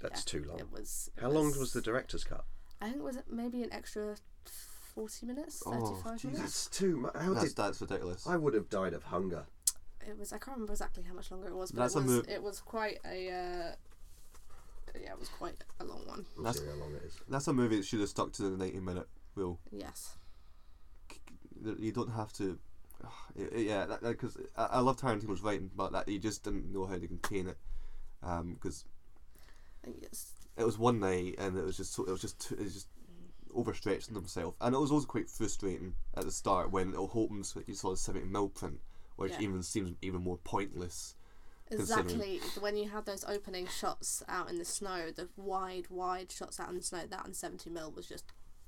That's 0.00 0.20
yeah, 0.26 0.40
too 0.40 0.44
long. 0.48 0.58
It 0.58 0.72
was. 0.72 1.08
it 1.16 1.20
How 1.22 1.30
long 1.30 1.56
was 1.58 1.72
the 1.72 1.80
director's 1.80 2.24
cut? 2.24 2.44
I 2.82 2.86
think 2.86 2.96
it 2.98 3.04
was 3.04 3.18
maybe 3.30 3.62
an 3.62 3.72
extra 3.72 4.16
forty 4.94 5.26
minutes, 5.26 5.62
Oh, 5.66 5.70
thirty-five 5.72 6.24
minutes. 6.24 6.40
That's 6.42 6.66
too 6.68 6.96
much. 6.96 7.12
How 7.16 7.34
That's 7.34 7.46
did 7.48 7.56
that's 7.56 7.80
ridiculous. 7.80 8.26
I 8.26 8.36
would 8.36 8.54
have 8.54 8.68
died 8.70 8.92
of 8.94 9.02
hunger? 9.04 9.44
It 10.06 10.18
was. 10.18 10.32
I 10.32 10.38
can't 10.38 10.56
remember 10.56 10.72
exactly 10.72 11.02
how 11.08 11.14
much 11.14 11.30
longer 11.30 11.48
it 11.48 11.54
was, 11.56 11.72
but 11.72 11.80
That's 11.82 11.94
it 11.94 11.98
was. 11.98 12.06
move- 12.06 12.28
It 12.28 12.42
was 12.42 12.60
quite 12.60 12.98
a. 13.06 13.28
Uh, 13.30 13.74
yeah, 15.00 15.12
it 15.12 15.18
was 15.18 15.28
quite 15.28 15.56
a 15.80 15.84
long 15.84 16.06
one. 16.06 16.24
We'll 16.36 16.44
That's- 16.44 16.62
see 16.62 16.68
how 16.70 16.76
long 16.76 16.94
it 16.94 17.02
is. 17.04 17.16
That's 17.28 17.48
a 17.48 17.52
movie 17.52 17.76
that 17.76 17.84
should 17.84 18.00
have 18.00 18.08
stuck 18.08 18.32
to 18.34 18.42
the 18.50 18.56
ninety 18.56 18.80
minute 18.80 19.08
rule. 19.34 19.58
Yes. 19.72 20.16
You 21.78 21.92
don't 21.92 22.10
have 22.12 22.32
to. 22.34 22.58
Yeah, 23.54 23.86
because 24.02 24.36
I, 24.56 24.64
I 24.64 24.78
love 24.80 24.96
Tarantino's 24.98 25.40
writing, 25.42 25.70
but 25.76 25.92
that 25.92 26.08
he 26.08 26.18
just 26.18 26.44
didn't 26.44 26.72
know 26.72 26.86
how 26.86 26.94
to 26.96 27.06
contain 27.08 27.48
it. 27.48 27.58
Because 28.20 28.84
I 29.82 29.86
think 29.86 30.02
it's 30.02 30.30
it 30.56 30.64
was 30.64 30.78
one 30.78 31.00
night, 31.00 31.34
and 31.38 31.58
it 31.58 31.64
was 31.64 31.76
just 31.76 31.92
so, 31.94 32.04
it 32.04 32.10
was 32.10 32.20
just 32.20 32.38
too, 32.38 32.54
it 32.54 32.60
was 32.62 32.74
just 32.74 32.86
overstretching 33.54 34.14
themselves, 34.14 34.56
and 34.60 34.74
it 34.74 34.78
was 34.78 34.90
also 34.90 35.06
quite 35.06 35.30
frustrating 35.30 35.94
at 36.14 36.24
the 36.24 36.32
start 36.32 36.70
when 36.70 36.92
Holmes 36.94 37.56
you 37.66 37.74
saw 37.74 37.90
the 37.90 37.96
seventy 37.96 38.26
mil 38.26 38.48
print 38.48 38.80
which 39.16 39.32
Yeah. 39.32 39.40
even 39.42 39.62
seems 39.62 39.96
even 40.02 40.22
more 40.22 40.38
pointless. 40.38 41.14
Exactly. 41.70 42.40
When 42.60 42.76
you 42.76 42.90
had 42.90 43.06
those 43.06 43.24
opening 43.24 43.66
shots 43.66 44.22
out 44.28 44.50
in 44.50 44.58
the 44.58 44.64
snow, 44.64 45.10
the 45.10 45.28
wide, 45.36 45.88
wide 45.88 46.30
shots 46.30 46.60
out 46.60 46.68
in 46.68 46.76
the 46.76 46.82
snow, 46.82 47.06
that 47.06 47.24
and 47.24 47.34
70 47.34 47.70
mil 47.70 47.90
was 47.90 48.06
just 48.06 48.24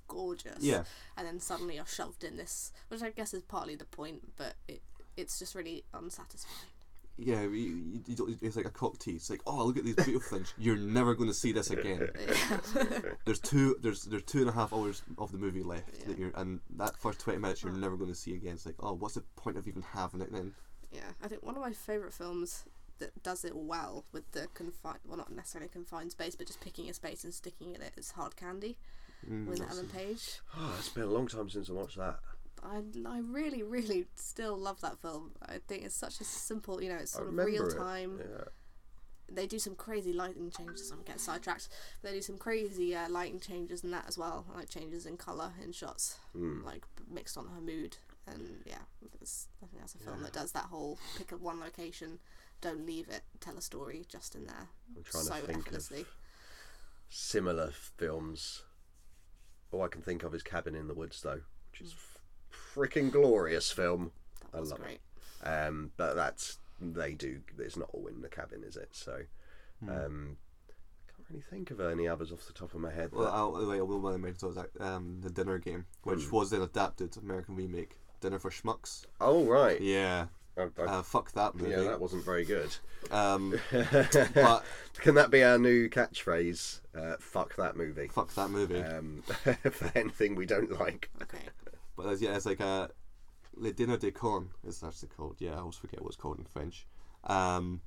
gorgeous. 0.09 0.62
Yeah. 0.62 0.84
And 1.16 1.26
then 1.26 1.41
suddenly 1.41 1.76
you're 1.76 1.87
shoved 1.87 2.24
in 2.24 2.37
this, 2.37 2.72
which 2.89 3.03
I 3.03 3.11
guess 3.11 3.34
is 3.34 3.43
partly 3.43 3.74
the 3.76 3.84
point, 3.84 4.37
but 4.37 4.55
it 4.68 4.82
it's 5.16 5.39
just 5.39 5.55
really 5.55 5.84
unsatisfying. 5.95 6.68
Yeah, 7.19 7.43
you, 7.43 7.49
you, 7.51 8.03
you 8.07 8.39
it's 8.43 8.57
like 8.57 8.67
a 8.67 8.71
cock 8.71 8.99
tease. 8.99 9.17
It's 9.17 9.31
like, 9.31 9.41
oh, 9.47 9.64
look 9.64 9.79
at 9.79 9.85
these 9.85 9.95
beautiful 9.95 10.21
things. 10.39 10.53
You're 10.59 10.77
never 10.77 11.14
going 11.14 11.31
to 11.31 11.35
see 11.35 11.51
this 11.53 11.71
again. 11.71 12.11
There's 13.25 13.41
two, 13.41 13.77
there's 13.81 14.03
there's 14.05 14.23
two 14.25 14.41
and 14.41 14.49
a 14.49 14.53
half 14.53 14.73
hours 14.73 15.03
of 15.19 15.33
the 15.33 15.39
movie 15.39 15.62
left, 15.62 16.07
that 16.07 16.19
you're, 16.19 16.31
and 16.37 16.61
that 16.77 16.97
first 16.99 17.21
twenty 17.21 17.39
minutes 17.39 17.62
you're 17.62 17.73
never 17.73 17.97
going 17.97 18.11
to 18.11 18.14
see 18.17 18.35
again. 18.35 18.55
It's 18.55 18.67
like, 18.67 18.77
oh, 18.81 18.93
what's 18.93 19.14
the 19.14 19.23
point 19.37 19.57
of 19.57 19.67
even 19.67 19.83
having 19.83 20.21
it 20.21 20.33
then? 20.33 20.53
yeah, 20.93 21.01
I 21.23 21.29
think 21.29 21.43
one 21.43 21.57
of 21.57 21.62
my 21.62 21.73
favourite 21.73 22.12
films 22.14 22.64
that 22.99 23.23
does 23.23 23.45
it 23.45 23.55
well 23.57 24.05
with 24.12 24.31
the 24.33 24.47
confined, 24.55 24.99
well, 25.07 25.19
not 25.19 25.31
necessarily 25.33 25.69
confined 25.69 26.12
space, 26.12 26.35
but 26.37 26.47
just 26.47 26.61
picking 26.61 26.89
a 26.89 26.95
space 26.95 27.25
and 27.25 27.35
sticking 27.35 27.75
in 27.75 27.83
it 27.83 27.93
is 27.97 28.12
Hard 28.12 28.37
Candy 28.37 28.77
Mm, 29.29 29.47
with 29.47 29.59
that's- 29.59 29.77
Ellen 29.77 29.89
Page. 29.89 30.41
Oh, 30.57 30.75
it's 30.79 30.91
been 30.91 31.03
a 31.05 31.07
long 31.07 31.27
time 31.27 31.49
since 31.51 31.69
I 31.71 31.73
watched 31.73 31.97
that. 31.97 32.19
I, 32.63 32.83
I 33.09 33.19
really, 33.21 33.63
really 33.63 34.07
still 34.17 34.57
love 34.57 34.81
that 34.81 34.99
film. 35.01 35.33
I 35.43 35.59
think 35.67 35.85
it's 35.85 35.95
such 35.97 36.21
a 36.21 36.25
simple, 36.25 36.83
you 36.83 36.89
know, 36.89 36.97
it's 36.97 37.13
sort 37.13 37.29
of 37.29 37.35
real 37.37 37.69
time. 37.71 38.19
Yeah. 38.21 38.45
They 39.29 39.47
do 39.47 39.59
some 39.59 39.75
crazy 39.75 40.13
lighting 40.13 40.51
changes. 40.57 40.91
I'm 40.93 41.03
getting 41.03 41.19
sidetracked. 41.21 41.69
They 42.03 42.13
do 42.13 42.23
some 42.23 42.39
crazy 42.39 42.95
uh, 42.95 43.09
lighting 43.09 43.41
changes 43.41 43.83
in 43.83 43.91
that 43.91 44.05
as 44.09 44.17
well, 44.17 44.47
like 44.55 44.69
changes 44.69 45.05
in 45.07 45.17
color 45.17 45.53
in 45.63 45.73
shots, 45.73 46.19
Mm. 46.37 46.65
like 46.65 46.85
mixed 47.11 47.37
on 47.37 47.47
her 47.49 47.61
mood. 47.61 47.97
And 48.29 48.63
yeah, 48.65 48.79
it's, 49.21 49.49
I 49.63 49.67
think 49.67 49.81
that's 49.81 49.95
a 49.95 49.99
film 49.99 50.23
that 50.23 50.33
does 50.33 50.53
that 50.53 50.65
whole 50.65 50.99
pick 51.19 51.33
up 51.33 51.41
one 51.41 51.61
location, 51.61 52.19
don't 52.61 52.85
leave 52.87 53.09
it, 53.09 53.23
tell 53.41 53.57
a 53.57 53.61
story 53.61 54.05
just 54.09 54.35
in 54.35 54.47
there, 54.47 54.69
I'm 54.97 55.03
trying 55.05 55.25
so 55.25 55.35
to 55.35 55.41
think 55.43 55.59
effortlessly. 55.59 56.01
of 56.03 56.07
similar 57.09 57.71
films. 57.71 58.63
All 59.73 59.83
I 59.83 59.89
can 59.89 60.03
think 60.03 60.23
of 60.23 60.35
is 60.35 60.43
Cabin 60.43 60.75
in 60.75 60.89
the 60.89 60.95
Woods, 60.95 61.21
though, 61.23 61.41
which 61.71 61.81
is 61.83 61.95
freaking 62.77 63.11
glorious 63.11 63.70
film. 63.70 64.12
I 64.55 64.61
was 64.61 64.70
love 64.70 64.81
it. 64.89 65.01
Um, 65.47 65.91
but 65.97 66.14
that's 66.14 66.59
they 66.81 67.14
do. 67.14 67.41
It's 67.59 67.77
not 67.77 67.89
all 67.93 68.07
in 68.07 68.20
the 68.20 68.29
cabin, 68.29 68.62
is 68.62 68.77
it? 68.77 68.91
So, 68.93 69.22
Hmm. 69.81 69.89
um, 69.91 70.37
can't 71.09 71.27
really 71.31 71.43
think 71.43 71.70
of 71.70 71.81
any 71.81 72.07
others 72.09 72.33
off 72.33 72.47
the 72.47 72.53
top 72.53 72.74
of 72.74 72.81
my 72.81 72.91
head. 72.93 73.12
Well, 73.12 73.24
that- 73.24 73.33
I'll, 73.35 73.66
wait, 73.68 73.79
I 73.79 73.83
will 73.83 74.01
want 74.01 74.14
to 74.14 74.18
mention 74.22 74.55
that 74.55 74.70
um, 74.81 75.18
the 75.22 75.31
dinner 75.31 75.59
game, 75.59 75.87
which 76.03 76.20
Mm. 76.20 76.33
was 76.33 76.53
an 76.53 76.62
adapted 76.62 77.16
American 77.16 77.57
remake, 77.57 77.97
Dinner 78.20 78.39
for 78.39 78.51
Schmucks. 78.51 79.05
oh 79.20 79.45
right, 79.45 79.81
Yeah, 79.81 80.27
I- 80.57 80.62
I- 80.79 80.83
uh, 80.85 81.03
fuck 81.03 81.33
that 81.33 81.55
movie. 81.55 81.70
yeah, 81.70 81.83
that 81.83 82.01
wasn't 82.01 82.24
very 82.24 82.45
good. 82.47 82.74
Um, 83.11 83.59
but 83.70 84.64
Can 84.95 85.14
that 85.16 85.31
be 85.31 85.45
our 85.45 85.59
new 85.59 85.89
catchphrase? 85.91 86.81
Uh, 86.95 87.16
fuck 87.20 87.55
that 87.57 87.77
movie. 87.77 88.09
fuck 88.09 88.35
that 88.35 88.51
movie. 88.51 88.81
Um, 88.83 89.22
for 89.70 89.93
anything 89.95 90.35
we 90.35 90.47
don't 90.47 90.79
like. 90.81 91.11
Okay. 91.22 91.39
But 91.97 92.07
it's, 92.07 92.22
yeah, 92.22 92.36
it's 92.36 92.47
like 92.47 92.61
a 92.61 92.90
Le 93.57 93.72
Dîner 93.72 93.99
de 93.99 94.11
Cons 94.11 94.49
is 94.66 94.82
actually 94.82 95.09
called. 95.16 95.36
Yeah, 95.38 95.55
I 95.55 95.59
always 95.59 95.76
forget 95.76 96.03
what 96.03 96.09
it's 96.09 96.16
called 96.16 96.38
in 96.38 96.44
French. 96.44 96.86
Um, 97.24 97.80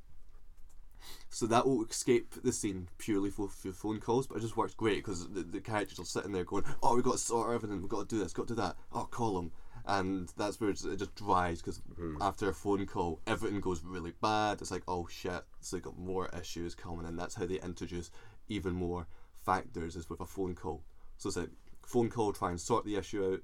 so 1.29 1.45
that 1.47 1.65
will 1.65 1.85
escape 1.85 2.33
the 2.43 2.51
scene 2.51 2.89
purely 2.97 3.29
for, 3.29 3.47
for 3.47 3.71
phone 3.71 3.99
calls, 3.99 4.27
but 4.27 4.37
it 4.37 4.41
just 4.41 4.57
works 4.57 4.73
great 4.73 4.97
because 4.97 5.29
the, 5.29 5.43
the 5.43 5.61
characters 5.61 5.99
are 5.99 6.05
sitting 6.05 6.31
there 6.31 6.43
going, 6.43 6.65
"Oh, 6.83 6.95
we've 6.95 7.03
got 7.03 7.13
to 7.13 7.17
sort 7.17 7.53
everything. 7.53 7.81
We've 7.81 7.89
got 7.89 8.09
to 8.09 8.15
do 8.15 8.21
this. 8.21 8.33
Got 8.33 8.47
to 8.47 8.55
do 8.55 8.61
that. 8.61 8.75
Oh, 8.91 9.07
call 9.09 9.35
them." 9.35 9.51
And 9.85 10.31
that's 10.37 10.59
where 10.59 10.69
it 10.69 10.73
just 10.75 11.15
dries 11.15 11.61
because 11.61 11.81
after 12.21 12.49
a 12.49 12.53
phone 12.53 12.85
call, 12.85 13.21
everything 13.25 13.61
goes 13.61 13.83
really 13.83 14.13
bad. 14.21 14.61
It's 14.61 14.71
like, 14.71 14.83
oh 14.87 15.07
shit, 15.09 15.43
so 15.61 15.77
they 15.77 15.81
got 15.81 15.97
more 15.97 16.29
issues 16.37 16.75
coming, 16.75 17.05
and 17.05 17.17
that's 17.17 17.35
how 17.35 17.45
they 17.45 17.59
introduce 17.61 18.11
even 18.49 18.73
more 18.73 19.07
factors 19.45 19.95
is 19.95 20.09
with 20.09 20.19
a 20.19 20.25
phone 20.25 20.53
call. 20.53 20.83
So 21.17 21.29
it's 21.29 21.37
like 21.37 21.49
phone 21.81 22.09
call, 22.09 22.33
try 22.33 22.49
and 22.49 22.59
sort 22.59 22.85
the 22.85 22.97
issue 22.97 23.33
out. 23.33 23.41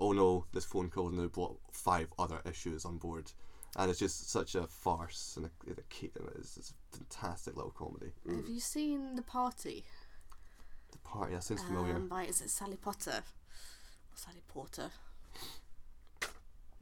Oh 0.00 0.12
no, 0.12 0.46
this 0.52 0.64
phone 0.64 0.88
call 0.88 1.10
now 1.10 1.26
brought 1.26 1.58
five 1.72 2.08
other 2.18 2.40
issues 2.48 2.84
on 2.86 2.96
board, 2.96 3.30
and 3.76 3.90
it's 3.90 4.00
just 4.00 4.30
such 4.30 4.54
a 4.54 4.66
farce 4.66 5.34
and 5.36 5.46
a, 5.46 5.50
and 5.68 5.78
a, 5.78 5.82
ki- 5.90 6.10
and 6.18 6.28
it's, 6.38 6.56
it's 6.56 6.70
a 6.70 6.96
fantastic 6.96 7.54
little 7.54 7.70
comedy. 7.72 8.12
Have 8.28 8.48
you 8.48 8.60
seen 8.60 9.14
The 9.16 9.22
Party? 9.22 9.84
The 10.92 10.98
party 10.98 11.34
that 11.34 11.44
sounds 11.44 11.62
familiar. 11.62 11.96
Um, 11.96 12.08
by 12.08 12.24
is 12.24 12.40
it 12.40 12.50
Sally 12.50 12.76
Potter? 12.76 13.22
Or 13.22 14.16
Sally 14.16 14.40
Porter. 14.48 14.90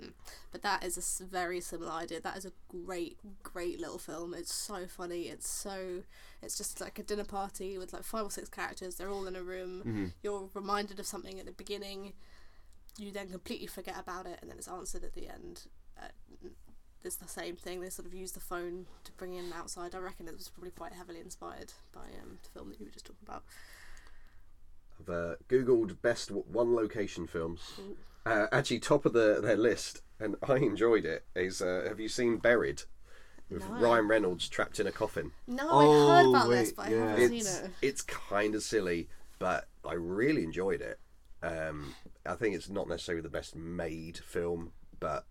Hmm. 0.00 0.10
But 0.52 0.62
that 0.62 0.84
is 0.84 1.20
a 1.20 1.24
very 1.24 1.60
similar 1.60 1.90
idea. 1.90 2.20
That 2.20 2.36
is 2.36 2.44
a 2.46 2.52
great, 2.68 3.18
great 3.42 3.80
little 3.80 3.98
film. 3.98 4.32
It's 4.32 4.54
so 4.54 4.86
funny. 4.86 5.22
It's 5.22 5.48
so. 5.48 6.02
It's 6.40 6.56
just 6.56 6.80
like 6.80 6.98
a 7.00 7.02
dinner 7.02 7.24
party 7.24 7.78
with 7.78 7.92
like 7.92 8.04
five 8.04 8.24
or 8.26 8.30
six 8.30 8.48
characters. 8.48 8.94
They're 8.94 9.10
all 9.10 9.26
in 9.26 9.34
a 9.34 9.42
room. 9.42 9.82
Mhm. 9.84 10.12
You're 10.22 10.48
reminded 10.54 11.00
of 11.00 11.06
something 11.06 11.38
at 11.40 11.46
the 11.46 11.52
beginning. 11.52 12.12
You 12.98 13.12
then 13.12 13.28
completely 13.30 13.66
forget 13.68 13.96
about 13.98 14.26
it, 14.26 14.38
and 14.42 14.50
then 14.50 14.58
it's 14.58 14.68
answered 14.68 15.04
at 15.04 15.14
the 15.14 15.28
end. 15.28 15.66
Uh, 16.00 16.08
it's 17.04 17.16
the 17.16 17.28
same 17.28 17.54
thing. 17.56 17.80
They 17.80 17.90
sort 17.90 18.06
of 18.06 18.14
use 18.14 18.32
the 18.32 18.40
phone 18.40 18.86
to 19.04 19.12
bring 19.12 19.34
in 19.34 19.52
outside. 19.52 19.94
I 19.94 19.98
reckon 19.98 20.26
it 20.26 20.34
was 20.34 20.48
probably 20.48 20.72
quite 20.72 20.92
heavily 20.92 21.20
inspired 21.20 21.72
by 21.92 22.00
um, 22.22 22.38
the 22.42 22.48
film 22.50 22.70
that 22.70 22.80
you 22.80 22.86
were 22.86 22.90
just 22.92 23.06
talking 23.06 23.22
about. 23.24 23.44
I've 25.00 25.08
uh, 25.08 25.34
googled 25.48 26.02
best 26.02 26.30
one 26.32 26.74
location 26.74 27.26
films. 27.28 27.60
Uh, 28.26 28.46
actually, 28.50 28.80
top 28.80 29.06
of 29.06 29.12
the 29.12 29.40
their 29.40 29.56
list, 29.56 30.02
and 30.18 30.34
I 30.48 30.56
enjoyed 30.56 31.04
it. 31.06 31.24
Is 31.36 31.62
uh, 31.62 31.84
have 31.88 32.00
you 32.00 32.08
seen 32.08 32.38
Buried 32.38 32.82
with 33.48 33.68
No. 33.68 33.76
Ryan 33.78 34.08
Reynolds 34.08 34.48
trapped 34.48 34.80
in 34.80 34.88
a 34.88 34.92
coffin? 34.92 35.30
No, 35.46 35.68
Oh, 35.70 35.78
I 36.10 36.16
heard 36.22 36.28
about 36.30 36.48
this, 36.50 36.68
wait, 36.70 36.76
but 36.76 36.86
I 36.86 36.90
yeah. 36.90 37.08
haven't 37.10 37.32
It's 37.32 37.48
seen 37.48 37.64
it. 37.64 37.70
it's 37.80 38.02
kind 38.02 38.54
of 38.56 38.62
silly, 38.64 39.08
but 39.38 39.68
I 39.88 39.94
really 39.94 40.42
enjoyed 40.42 40.80
it. 40.80 40.98
Um, 41.44 41.94
I 42.28 42.34
think 42.34 42.54
it's 42.54 42.68
not 42.68 42.88
necessarily 42.88 43.22
the 43.22 43.28
best 43.28 43.56
made 43.56 44.18
film, 44.18 44.72
but 45.00 45.24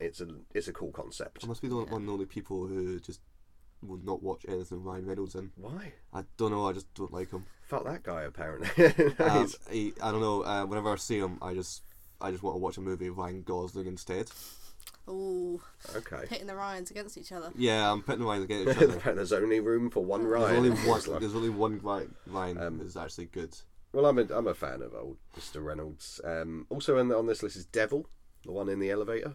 it's 0.00 0.20
a 0.20 0.28
it's 0.54 0.68
a 0.68 0.72
cool 0.72 0.92
concept. 0.92 1.44
I 1.44 1.46
must 1.46 1.62
be 1.62 1.68
the 1.68 1.76
one 1.76 1.88
of 2.02 2.06
the 2.06 2.12
only 2.12 2.26
people 2.26 2.66
who 2.66 3.00
just 3.00 3.20
will 3.82 4.00
not 4.02 4.22
watch 4.22 4.46
anything 4.48 4.82
Ryan 4.82 5.06
Reynolds 5.06 5.34
in. 5.34 5.50
Why? 5.56 5.92
I 6.12 6.24
don't 6.36 6.50
know. 6.50 6.66
I 6.66 6.72
just 6.72 6.92
don't 6.94 7.12
like 7.12 7.30
him. 7.30 7.44
Fuck 7.68 7.84
that 7.84 8.02
guy. 8.02 8.22
Apparently, 8.22 8.68
Um, 9.18 9.50
he, 9.70 9.92
I 10.02 10.10
don't 10.10 10.20
know. 10.20 10.42
Uh, 10.42 10.64
whenever 10.64 10.92
I 10.92 10.96
see 10.96 11.18
him, 11.18 11.38
I 11.42 11.54
just 11.54 11.82
I 12.20 12.30
just 12.30 12.42
want 12.42 12.54
to 12.56 12.60
watch 12.60 12.76
a 12.78 12.80
movie 12.80 13.08
of 13.08 13.18
Ryan 13.18 13.42
Gosling 13.42 13.86
instead. 13.86 14.30
Oh, 15.06 15.60
okay. 15.94 16.24
pitting 16.26 16.46
the 16.46 16.54
Ryans 16.54 16.90
against 16.90 17.18
each 17.18 17.30
other. 17.30 17.50
Yeah, 17.56 17.92
I'm 17.92 18.02
putting 18.02 18.24
Ryans 18.24 18.44
against 18.44 18.70
each 18.80 18.88
other. 19.04 19.14
There's 19.14 19.32
only 19.34 19.60
room 19.60 19.90
for 19.90 20.02
one 20.02 20.24
Ryan. 20.24 20.62
There's 20.62 20.78
only 20.78 20.88
one. 21.10 21.20
There's 21.20 21.34
only 21.34 21.50
one 21.50 21.78
Ryan. 21.82 22.14
Ryan 22.26 22.58
Um, 22.58 22.80
is 22.80 22.96
actually 22.96 23.26
good. 23.26 23.54
Well, 23.94 24.06
I'm 24.06 24.18
a, 24.18 24.26
I'm 24.36 24.46
a 24.48 24.54
fan 24.54 24.82
of 24.82 24.94
old 24.94 25.16
Mr. 25.38 25.64
Reynolds. 25.64 26.20
Um, 26.24 26.66
also 26.68 26.98
on, 26.98 27.08
the, 27.08 27.16
on 27.16 27.26
this 27.26 27.42
list 27.42 27.56
is 27.56 27.64
Devil, 27.66 28.08
the 28.44 28.52
one 28.52 28.68
in 28.68 28.80
the 28.80 28.90
elevator. 28.90 29.34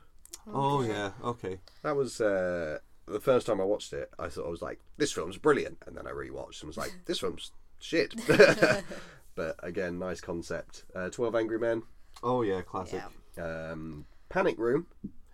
Oh 0.52 0.82
yeah. 0.84 1.12
Okay. 1.24 1.60
That 1.84 1.96
was 1.96 2.20
uh, 2.22 2.80
the 3.08 3.20
first 3.20 3.48
time 3.48 3.62
I 3.62 3.64
watched 3.66 3.94
it. 3.94 4.12
I 4.20 4.28
thought 4.28 4.46
I 4.46 4.50
was 4.50 4.62
like, 4.62 4.80
this 4.98 5.12
film's 5.12 5.38
brilliant, 5.38 5.78
and 5.88 5.96
then 5.96 6.06
I 6.08 6.12
rewatched 6.12 6.62
and 6.62 6.68
was 6.68 6.78
like, 6.78 6.94
this 7.06 7.20
film's 7.20 7.52
shit. 7.80 8.14
but 9.36 9.56
again, 9.64 10.00
nice 10.00 10.22
concept. 10.22 10.84
Uh, 10.96 11.10
Twelve 11.10 11.36
Angry 11.36 11.60
Men, 11.60 11.84
Oh 12.24 12.42
yeah. 12.42 12.62
Classic. 12.62 13.02
Yeah. 13.38 13.72
um, 13.72 14.06
Panic 14.30 14.58
Room. 14.58 14.88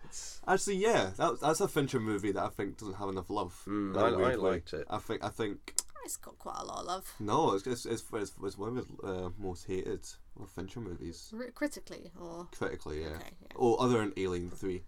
It's, 0.04 0.40
Actually, 0.46 0.76
yeah, 0.76 1.10
that, 1.16 1.40
that's 1.40 1.60
a 1.60 1.66
Fincher 1.68 1.98
movie 1.98 2.30
that 2.32 2.42
I 2.44 2.48
think 2.48 2.78
doesn't 2.78 2.94
have 2.94 3.08
enough 3.08 3.28
love. 3.28 3.60
Mm, 3.66 3.96
I- 3.96 4.30
I 4.30 4.34
liked 4.36 4.72
it. 4.72 4.86
I 4.88 4.98
think 4.98 5.24
I 5.24 5.28
think 5.30 5.74
It's 6.06 6.16
got 6.16 6.38
quite 6.38 6.56
a 6.60 6.64
lot 6.64 6.80
of 6.80 6.86
love. 6.86 7.14
no, 7.20 7.52
it's 7.54 7.66
it's, 7.66 7.84
it's, 7.84 8.04
it's, 8.12 8.32
it's 8.42 8.56
one 8.56 8.78
of 8.78 8.86
the 8.86 9.06
uh, 9.06 9.30
most 9.38 9.66
hated 9.66 10.06
of 10.40 10.48
Fincher 10.50 10.80
movies 10.80 11.32
R- 11.36 11.50
critically, 11.54 12.10
or 12.18 12.46
critically. 12.56 13.00
Yeah. 13.02 13.08
Okay, 13.16 13.30
yeah. 13.42 13.48
Oh, 13.58 13.74
other 13.74 13.98
than 13.98 14.12
Alien 14.16 14.50
Three. 14.50 14.84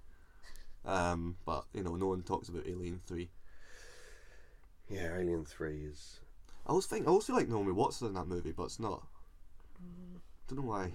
Um, 0.86 1.36
but 1.44 1.64
you 1.74 1.82
know, 1.82 1.96
no 1.96 2.06
one 2.06 2.22
talks 2.22 2.48
about 2.48 2.66
Alien 2.66 3.00
Three. 3.06 3.28
yeah, 4.88 5.16
Alien 5.18 5.44
Three 5.44 5.84
is. 5.84 6.20
I 6.66 6.70
always 6.70 6.86
think 6.86 7.06
I 7.06 7.10
always 7.10 7.26
feel 7.26 7.36
like 7.36 7.48
Naomi 7.48 7.72
Watts 7.72 7.96
is 7.96 8.02
in 8.08 8.14
that 8.14 8.28
movie, 8.28 8.52
but 8.52 8.64
it's 8.64 8.78
not. 8.80 9.06
Don't 10.48 10.60
know 10.60 10.66
why. 10.68 10.92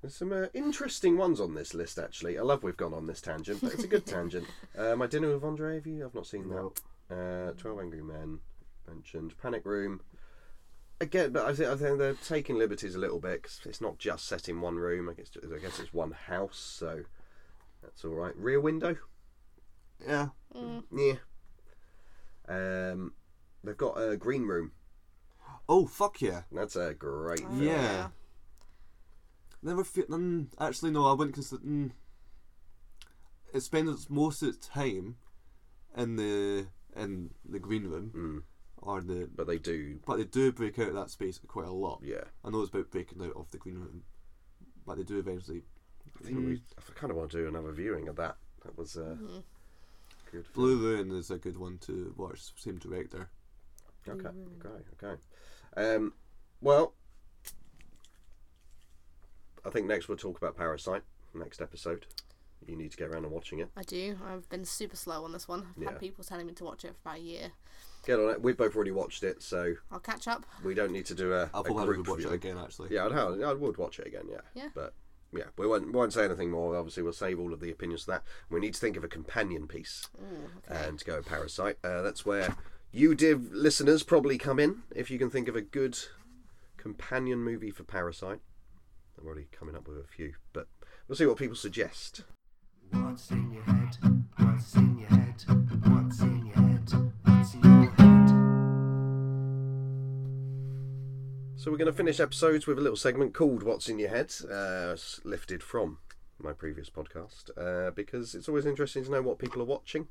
There's 0.00 0.14
some 0.16 0.32
uh, 0.32 0.46
interesting 0.52 1.16
ones 1.16 1.40
on 1.40 1.54
this 1.54 1.74
list, 1.74 1.98
actually. 1.98 2.38
I 2.38 2.42
love 2.42 2.62
we've 2.62 2.76
gone 2.76 2.92
on 2.94 3.06
this 3.06 3.20
tangent, 3.20 3.60
but 3.62 3.72
it's 3.72 3.84
a 3.84 3.88
good 3.88 4.04
tangent. 4.16 4.46
Uh, 4.76 4.96
My 4.96 5.06
Dinner 5.06 5.32
with 5.32 5.44
Andre, 5.44 5.76
have 5.76 5.86
you? 5.86 6.04
I've 6.04 6.14
not 6.14 6.26
seen 6.26 6.48
No. 6.50 6.72
that. 7.08 7.16
Uh, 7.16 7.52
Twelve 7.56 7.78
Angry 7.80 8.02
Men 8.02 8.40
mentioned. 8.86 9.34
Panic 9.40 9.64
Room. 9.64 10.00
Again, 11.00 11.32
but 11.32 11.46
I 11.46 11.54
think 11.54 11.68
I 11.68 11.76
think 11.76 11.98
they're 11.98 12.14
taking 12.14 12.56
liberties 12.58 12.94
a 12.94 12.98
little 12.98 13.18
bit 13.18 13.42
'cause 13.42 13.60
it's 13.64 13.80
not 13.80 13.98
just 13.98 14.26
set 14.26 14.48
in 14.48 14.60
one 14.60 14.76
room. 14.76 15.08
I 15.08 15.14
guess 15.14 15.30
I 15.52 15.58
guess 15.58 15.80
it's 15.80 15.92
one 15.92 16.12
house, 16.12 16.58
so 16.58 17.04
that's 17.82 18.04
all 18.04 18.14
right. 18.14 18.36
Rear 18.36 18.60
Window, 18.60 18.96
Yeah. 19.98 20.28
Mm. 20.54 20.84
yeah. 20.92 21.18
Um, 22.92 23.14
they've 23.64 23.76
got 23.76 23.94
a 24.00 24.16
Green 24.16 24.44
Room. 24.46 24.72
Oh 25.68 25.86
fuck 25.86 26.20
yeah. 26.20 26.42
That's 26.52 26.76
a 26.76 26.94
great 26.94 27.40
Oh, 27.44 27.48
film. 27.48 27.62
Yeah. 27.62 28.10
Never 29.62 29.84
feel. 29.84 30.06
Mm, 30.06 30.48
actually, 30.58 30.90
no. 30.90 31.06
I 31.06 31.12
wouldn't 31.12 31.34
consider. 31.34 31.62
Mm, 31.62 31.92
it 33.52 33.60
spends 33.60 34.10
most 34.10 34.42
of 34.42 34.48
its 34.48 34.66
time 34.68 35.16
in 35.96 36.16
the 36.16 36.68
in 36.96 37.34
the 37.44 37.58
green 37.58 37.84
room 37.88 38.10
Mm. 38.14 38.42
Or 38.82 39.00
the 39.00 39.28
But 39.34 39.46
they 39.46 39.58
do, 39.58 39.98
but 40.06 40.16
they 40.16 40.24
do 40.24 40.52
break 40.52 40.78
out 40.78 40.88
of 40.88 40.94
that 40.94 41.10
space 41.10 41.40
quite 41.46 41.66
a 41.68 41.72
lot. 41.72 42.00
yeah. 42.02 42.24
I 42.44 42.50
know 42.50 42.60
it's 42.60 42.70
about 42.70 42.90
breaking 42.90 43.22
out 43.22 43.36
of 43.36 43.50
the 43.50 43.58
green 43.58 43.76
room, 43.76 44.02
but 44.86 44.96
they 44.96 45.04
do 45.04 45.18
eventually. 45.18 45.62
I 46.20 46.24
think 46.24 46.38
we, 46.38 46.62
I 46.78 46.92
kind 46.94 47.10
of 47.10 47.16
want 47.16 47.30
to 47.30 47.38
do 47.38 47.48
another 47.48 47.72
viewing 47.72 48.08
of 48.08 48.16
that. 48.16 48.36
That 48.64 48.76
was 48.76 48.96
uh, 48.96 49.16
Mm-hmm. 49.18 49.38
good. 50.30 50.52
Blue 50.52 50.76
Ruin 50.78 51.10
is 51.12 51.30
a 51.30 51.38
good 51.38 51.56
one 51.56 51.78
to 51.86 52.12
watch. 52.16 52.40
Same 52.56 52.78
director. 52.78 53.28
Okay, 54.08 54.28
okay, 54.28 54.84
okay. 55.04 55.20
Um, 55.76 56.12
well, 56.60 56.94
I 59.64 59.70
think 59.70 59.86
next 59.86 60.08
we'll 60.08 60.18
talk 60.18 60.36
about 60.38 60.56
Parasite. 60.56 61.02
Next 61.34 61.60
episode, 61.62 62.06
you 62.66 62.76
need 62.76 62.90
to 62.90 62.96
get 62.96 63.08
around 63.08 63.24
and 63.24 63.32
watching 63.32 63.60
it. 63.60 63.68
I 63.76 63.82
do. 63.82 64.18
I've 64.26 64.48
been 64.48 64.64
super 64.64 64.96
slow 64.96 65.24
on 65.24 65.32
this 65.32 65.48
one. 65.48 65.68
I've 65.76 65.82
Yeah. 65.82 65.90
had 65.90 66.00
people 66.00 66.24
telling 66.24 66.46
me 66.46 66.52
to 66.54 66.64
watch 66.64 66.84
it 66.84 66.94
for 67.02 67.08
about 67.10 67.20
a 67.20 67.22
year. 67.22 67.52
Get 68.04 68.18
on 68.18 68.30
it. 68.30 68.42
We've 68.42 68.56
both 68.56 68.74
already 68.74 68.90
watched 68.90 69.22
it, 69.22 69.42
so 69.42 69.74
I'll 69.90 70.00
catch 70.00 70.26
up. 70.26 70.44
we 70.64 70.74
don't 70.74 70.90
need 70.92 71.06
to 71.06 71.14
do 71.14 71.32
a, 71.32 71.48
I'll 71.54 71.60
a 71.60 71.64
probably 71.64 71.94
group 71.94 72.08
watch 72.08 72.18
it 72.20 72.30
review. 72.30 72.50
again. 72.50 72.58
Actually, 72.58 72.88
Yeah, 72.94 73.06
I'd, 73.06 73.12
have- 73.12 73.40
I 73.42 73.52
would 73.52 73.76
watch 73.76 73.98
it 74.00 74.06
again. 74.08 74.24
Yeah. 74.30 74.40
Yeah. 74.54 74.68
But 74.74 74.92
yeah, 75.32 75.44
we 75.56 75.66
won't, 75.66 75.86
we 75.86 75.92
won't 75.92 76.12
say 76.12 76.24
anything 76.24 76.50
more. 76.50 76.74
Obviously, 76.76 77.02
we'll 77.04 77.12
save 77.12 77.38
all 77.38 77.52
of 77.52 77.60
the 77.60 77.70
opinions 77.70 78.04
for 78.04 78.10
that. 78.12 78.24
We 78.50 78.58
need 78.60 78.74
to 78.74 78.80
think 78.80 78.96
of 78.96 79.04
a 79.04 79.08
companion 79.08 79.66
piece 79.68 80.08
Ooh, 80.20 80.48
okay. 80.70 80.84
and 80.88 80.98
to 80.98 81.04
go 81.04 81.16
with 81.16 81.26
Parasite. 81.26 81.78
Uh, 81.84 82.02
that's 82.02 82.26
where 82.26 82.56
you, 82.90 83.14
div 83.14 83.52
listeners, 83.52 84.02
probably 84.02 84.36
come 84.36 84.58
in 84.58 84.82
if 84.94 85.10
you 85.10 85.18
can 85.18 85.30
think 85.30 85.46
of 85.48 85.54
a 85.56 85.62
good 85.62 85.96
companion 86.76 87.38
movie 87.38 87.70
for 87.70 87.84
Parasite. 87.84 88.40
I'm 89.18 89.26
already 89.26 89.46
coming 89.52 89.76
up 89.76 89.86
with 89.86 89.98
a 89.98 90.04
few, 90.08 90.34
but 90.52 90.66
we'll 91.06 91.16
see 91.16 91.26
what 91.26 91.36
people 91.36 91.54
suggest. 91.56 92.22
What's 92.90 93.30
in 93.30 93.52
your 93.52 93.62
head? 93.62 93.96
What's 94.38 94.74
in 94.74 94.98
your 94.98 95.08
head? 95.08 95.21
So 101.62 101.70
we're 101.70 101.76
going 101.76 101.86
to 101.86 101.92
finish 101.92 102.18
episodes 102.18 102.66
with 102.66 102.76
a 102.76 102.80
little 102.80 102.96
segment 102.96 103.34
called 103.34 103.62
"What's 103.62 103.88
in 103.88 104.00
Your 104.00 104.08
Head," 104.08 104.34
uh, 104.50 104.96
lifted 105.22 105.62
from 105.62 105.98
my 106.36 106.52
previous 106.52 106.90
podcast, 106.90 107.50
uh, 107.56 107.92
because 107.92 108.34
it's 108.34 108.48
always 108.48 108.66
interesting 108.66 109.04
to 109.04 109.10
know 109.12 109.22
what 109.22 109.38
people 109.38 109.62
are 109.62 109.66
watching, 109.66 110.08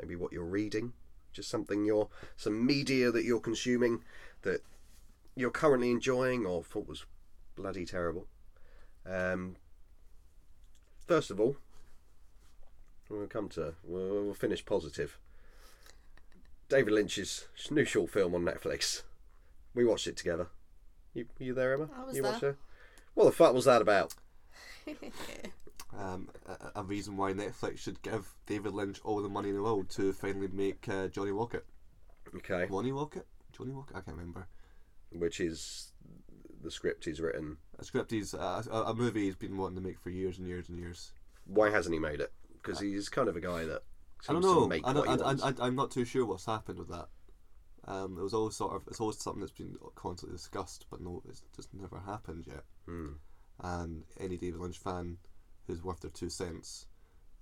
maybe 0.00 0.16
what 0.16 0.32
you're 0.32 0.46
reading, 0.46 0.94
just 1.30 1.50
something 1.50 1.84
you're 1.84 2.08
some 2.38 2.64
media 2.64 3.10
that 3.10 3.24
you're 3.24 3.38
consuming 3.38 4.02
that 4.40 4.62
you're 5.36 5.50
currently 5.50 5.90
enjoying 5.90 6.46
or 6.46 6.64
thought 6.64 6.88
was 6.88 7.04
bloody 7.54 7.84
terrible. 7.84 8.26
Um, 9.04 9.56
first 11.06 11.30
of 11.30 11.38
all, 11.38 11.58
we'll 13.10 13.26
come 13.26 13.50
to 13.50 13.74
we'll, 13.84 14.24
we'll 14.24 14.32
finish 14.32 14.64
positive. 14.64 15.18
David 16.70 16.94
Lynch's 16.94 17.46
new 17.70 17.84
short 17.84 18.10
film 18.10 18.34
on 18.34 18.42
Netflix. 18.42 19.02
We 19.74 19.84
watched 19.84 20.06
it 20.06 20.16
together. 20.16 20.48
You 21.18 21.26
you 21.38 21.54
there, 21.54 21.74
Emma? 21.74 21.88
I 21.96 22.04
was 22.04 22.16
you 22.16 22.22
watched 22.22 22.40
there. 22.42 22.50
it? 22.50 22.58
What 23.14 23.24
the 23.24 23.32
fuck 23.32 23.52
was 23.54 23.64
that 23.64 23.82
about? 23.82 24.14
um, 25.98 26.28
a, 26.46 26.80
a 26.80 26.82
reason 26.84 27.16
why 27.16 27.32
Netflix 27.32 27.78
should 27.78 28.00
give 28.02 28.28
David 28.46 28.72
Lynch 28.72 29.00
all 29.04 29.20
the 29.22 29.28
money 29.28 29.48
in 29.48 29.56
the 29.56 29.62
world 29.62 29.90
to 29.90 30.12
finally 30.12 30.48
make 30.52 30.88
uh, 30.88 31.08
Johnny 31.08 31.32
Walker. 31.32 31.64
Okay, 32.36 32.66
Ronnie 32.70 32.92
Rocket? 32.92 33.26
Johnny 33.56 33.72
Walker? 33.72 33.96
I 33.96 34.00
can't 34.00 34.16
remember. 34.16 34.46
which 35.12 35.40
is 35.40 35.92
the 36.62 36.70
script 36.70 37.04
he's 37.04 37.20
written. 37.20 37.56
A 37.78 37.84
script 37.84 38.10
he's 38.10 38.34
uh, 38.34 38.62
a, 38.70 38.82
a 38.82 38.94
movie 38.94 39.24
he's 39.24 39.36
been 39.36 39.56
wanting 39.56 39.76
to 39.76 39.82
make 39.82 39.98
for 39.98 40.10
years 40.10 40.38
and 40.38 40.46
years 40.46 40.68
and 40.68 40.78
years. 40.78 41.12
Why 41.46 41.70
hasn't 41.70 41.92
he 41.94 41.98
made 41.98 42.20
it? 42.20 42.32
Because 42.52 42.80
he's 42.80 43.08
kind 43.08 43.28
of 43.28 43.36
a 43.36 43.40
guy 43.40 43.64
that 43.64 43.82
I 44.28 44.32
don't 44.32 44.42
seems 44.42 44.54
to 44.54 44.60
know. 44.60 44.66
make 44.68 44.86
I 44.86 44.92
what 44.92 45.08
he 45.08 45.16
don't, 45.16 45.42
I. 45.42 45.48
I, 45.48 45.66
I'm 45.66 45.74
not 45.76 45.90
too 45.90 46.04
sure 46.04 46.26
what's 46.26 46.44
happened 46.46 46.78
with 46.78 46.88
that. 46.90 47.08
Um, 47.88 48.18
it 48.18 48.22
was 48.22 48.34
always 48.34 48.54
sort 48.54 48.74
of 48.74 48.82
it's 48.86 49.00
always 49.00 49.18
something 49.18 49.40
that's 49.40 49.50
been 49.50 49.76
constantly 49.94 50.36
discussed, 50.36 50.84
but 50.90 51.00
no, 51.00 51.22
it's 51.28 51.42
just 51.56 51.72
never 51.72 51.98
happened 51.98 52.44
yet. 52.46 52.64
Hmm. 52.84 53.14
And 53.60 54.04
any 54.20 54.36
David 54.36 54.60
Lynch 54.60 54.78
fan 54.78 55.16
who's 55.66 55.82
worth 55.82 56.00
their 56.00 56.10
two 56.10 56.28
cents 56.28 56.86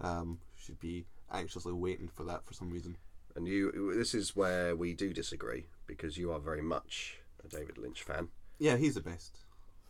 um, 0.01 0.39
should 0.55 0.79
be 0.79 1.07
anxiously 1.33 1.73
waiting 1.73 2.09
for 2.09 2.25
that 2.25 2.47
for 2.47 2.55
some 2.55 2.71
reason. 2.71 2.97
And 3.35 3.47
you, 3.47 3.93
this 3.95 4.15
is 4.15 4.37
where 4.37 4.75
we 4.77 4.95
do 4.95 5.13
disagree 5.13 5.67
because 5.87 6.17
you 6.17 6.33
are 6.33 6.39
very 6.39 6.63
much 6.63 7.19
a 7.45 7.49
David 7.49 7.77
Lynch 7.77 8.03
fan. 8.03 8.29
Yeah, 8.59 8.77
he's 8.77 8.95
the 8.95 9.01
best. 9.01 9.41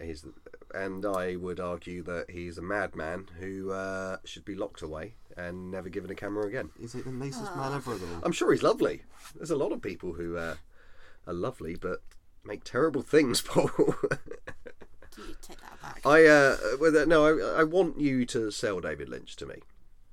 He's, 0.00 0.26
and 0.74 1.06
I 1.06 1.36
would 1.36 1.58
argue 1.58 2.02
that 2.02 2.30
he's 2.30 2.58
a 2.58 2.62
madman 2.62 3.28
who 3.40 3.70
uh, 3.70 4.18
should 4.24 4.44
be 4.44 4.54
locked 4.54 4.82
away 4.82 5.14
and 5.36 5.70
never 5.70 5.88
given 5.88 6.10
a 6.10 6.14
camera 6.14 6.46
again. 6.46 6.70
Is 6.80 6.94
like 6.94 7.04
the 7.04 7.12
nicest 7.12 7.56
man 7.56 7.72
ever, 7.72 7.94
though. 7.94 8.20
I'm 8.22 8.32
sure 8.32 8.52
he's 8.52 8.62
lovely. 8.62 9.02
There's 9.34 9.50
a 9.50 9.56
lot 9.56 9.72
of 9.72 9.80
people 9.80 10.12
who 10.12 10.36
uh, 10.36 10.56
are 11.26 11.32
lovely 11.32 11.76
but 11.76 12.02
make 12.44 12.64
terrible 12.64 13.02
things, 13.02 13.40
Paul. 13.42 13.70
Do 13.76 15.22
you 15.22 15.36
take 15.40 15.60
that 15.60 15.80
back? 15.80 16.02
I 16.04 16.26
uh, 16.26 16.56
well, 16.78 17.06
no, 17.06 17.24
I, 17.24 17.60
I 17.60 17.64
want 17.64 17.98
you 17.98 18.26
to 18.26 18.50
sell 18.50 18.80
David 18.80 19.08
Lynch 19.08 19.34
to 19.36 19.46
me. 19.46 19.56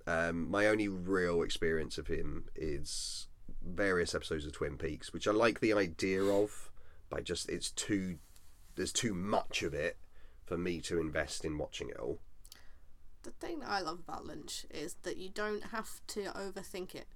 Um, 0.07 0.49
my 0.49 0.67
only 0.67 0.87
real 0.87 1.41
experience 1.41 1.97
of 1.97 2.07
him 2.07 2.45
is 2.55 3.27
various 3.65 4.13
episodes 4.13 4.45
of 4.45 4.53
Twin 4.53 4.77
Peaks, 4.77 5.13
which 5.13 5.27
I 5.27 5.31
like 5.31 5.59
the 5.59 5.73
idea 5.73 6.23
of, 6.23 6.71
but 7.09 7.23
just 7.23 7.49
it's 7.49 7.69
too 7.69 8.17
there's 8.75 8.93
too 8.93 9.13
much 9.13 9.63
of 9.63 9.73
it 9.73 9.97
for 10.45 10.57
me 10.57 10.81
to 10.81 10.99
invest 10.99 11.45
in 11.45 11.57
watching 11.57 11.89
it 11.89 11.97
all. 11.97 12.19
the 13.23 13.31
thing 13.31 13.59
that 13.59 13.69
I 13.69 13.79
love 13.81 13.99
about 13.99 14.25
Lynch 14.25 14.65
is 14.69 14.95
that 15.03 15.17
you 15.17 15.29
don't 15.29 15.63
have 15.65 16.01
to 16.07 16.23
overthink 16.35 16.93
it. 16.95 17.07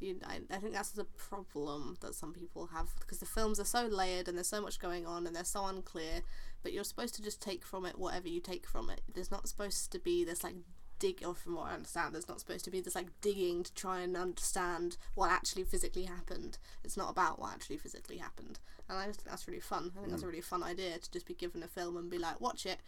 You, 0.00 0.18
I, 0.24 0.40
I 0.50 0.58
think 0.58 0.72
that's 0.72 0.90
the 0.90 1.04
problem 1.04 1.96
that 2.00 2.14
some 2.14 2.32
people 2.32 2.68
have 2.72 2.88
because 2.98 3.18
the 3.18 3.26
films 3.26 3.60
are 3.60 3.64
so 3.64 3.86
layered 3.86 4.26
and 4.26 4.36
there's 4.36 4.48
so 4.48 4.60
much 4.60 4.80
going 4.80 5.06
on 5.06 5.26
and 5.26 5.36
they're 5.36 5.44
so 5.44 5.66
unclear. 5.66 6.22
But 6.62 6.72
you're 6.72 6.84
supposed 6.84 7.14
to 7.16 7.22
just 7.22 7.40
take 7.40 7.64
from 7.64 7.84
it 7.84 7.98
whatever 7.98 8.28
you 8.28 8.40
take 8.40 8.66
from 8.66 8.90
it. 8.90 9.02
There's 9.12 9.30
not 9.30 9.46
supposed 9.48 9.92
to 9.92 9.98
be 9.98 10.24
this 10.24 10.42
like 10.42 10.56
dig, 11.02 11.22
or 11.26 11.34
from 11.34 11.56
what 11.56 11.66
I 11.66 11.74
understand, 11.74 12.14
there's 12.14 12.28
not 12.28 12.38
supposed 12.38 12.64
to 12.66 12.70
be 12.70 12.80
this 12.80 12.94
like 12.94 13.08
digging 13.20 13.64
to 13.64 13.74
try 13.74 14.00
and 14.00 14.16
understand 14.16 14.96
what 15.14 15.30
actually 15.30 15.64
physically 15.64 16.04
happened. 16.04 16.58
It's 16.84 16.96
not 16.96 17.10
about 17.10 17.40
what 17.40 17.52
actually 17.52 17.78
physically 17.78 18.18
happened, 18.18 18.60
and 18.88 18.96
I 18.98 19.06
just 19.06 19.20
think 19.20 19.30
that's 19.30 19.48
really 19.48 19.60
fun. 19.60 19.90
I 19.96 20.00
think 20.00 20.10
that's 20.10 20.22
a 20.22 20.26
mm. 20.26 20.28
really 20.28 20.40
fun 20.40 20.62
idea 20.62 20.98
to 20.98 21.10
just 21.10 21.26
be 21.26 21.34
given 21.34 21.62
a 21.62 21.68
film 21.68 21.96
and 21.96 22.08
be 22.08 22.18
like, 22.18 22.40
watch 22.40 22.64
it, 22.66 22.78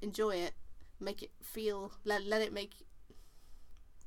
enjoy 0.00 0.36
it, 0.36 0.52
make 1.00 1.22
it 1.22 1.30
feel 1.42 1.92
let 2.04 2.24
let 2.24 2.40
it 2.42 2.52
make 2.52 2.74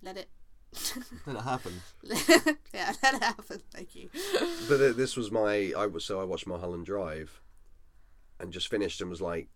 let 0.02 0.18
it 0.18 0.30
Let 1.26 1.36
it 1.36 1.42
happen. 1.42 1.82
yeah 2.74 2.94
let 3.04 3.16
it 3.16 3.24
happen 3.24 3.60
thank 3.72 3.96
you 3.96 4.10
But 4.68 4.96
this 4.96 5.18
was 5.18 5.32
my 5.32 5.74
I 5.76 5.88
was 5.88 6.06
so 6.06 6.22
I 6.22 6.24
watched 6.24 6.48
Mulholland 6.48 6.86
Drive, 6.86 7.42
and 8.40 8.54
just 8.54 8.70
finished 8.70 9.02
and 9.02 9.10
was 9.10 9.22
like, 9.22 9.50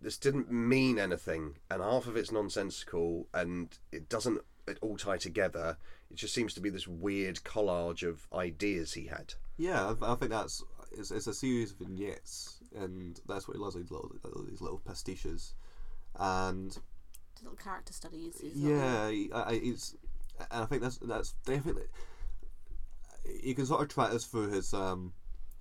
this 0.00 0.16
didn't 0.18 0.50
mean 0.50 0.98
anything, 0.98 1.56
and 1.70 1.82
half 1.82 2.06
of 2.06 2.16
it's 2.16 2.32
nonsensical, 2.32 3.28
and 3.32 3.76
it 3.92 4.08
doesn't 4.08 4.40
it 4.66 4.78
all 4.80 4.96
tie 4.96 5.16
together. 5.18 5.76
It 6.10 6.16
just 6.16 6.34
seems 6.34 6.54
to 6.54 6.60
be 6.60 6.70
this 6.70 6.86
weird 6.86 7.36
collage 7.44 8.06
of 8.06 8.26
ideas 8.32 8.94
he 8.94 9.06
had. 9.06 9.34
Yeah, 9.56 9.94
I, 10.00 10.12
I 10.12 10.14
think 10.16 10.30
that's 10.30 10.62
it's, 10.92 11.10
it's 11.10 11.26
a 11.26 11.34
series 11.34 11.72
of 11.72 11.78
vignettes, 11.78 12.58
and 12.74 13.20
that's 13.26 13.48
what 13.48 13.56
he 13.56 13.62
loves. 13.62 13.76
These 13.76 13.90
little 13.90 14.12
these 14.48 14.60
little 14.60 14.80
pastiches, 14.86 15.54
and 16.16 16.76
little 17.42 17.56
character 17.56 17.92
studies 17.92 18.40
yeah, 18.54 19.10
he- 19.10 19.30
I, 19.32 19.40
I, 19.40 19.52
it's 19.52 19.96
and 20.50 20.62
I 20.62 20.66
think 20.66 20.82
that's 20.82 20.98
that's 20.98 21.32
definitely 21.44 21.86
you 23.42 23.54
can 23.54 23.66
sort 23.66 23.82
of 23.82 23.88
track 23.88 24.10
this 24.10 24.24
through 24.24 24.50
his 24.50 24.72
um, 24.72 25.12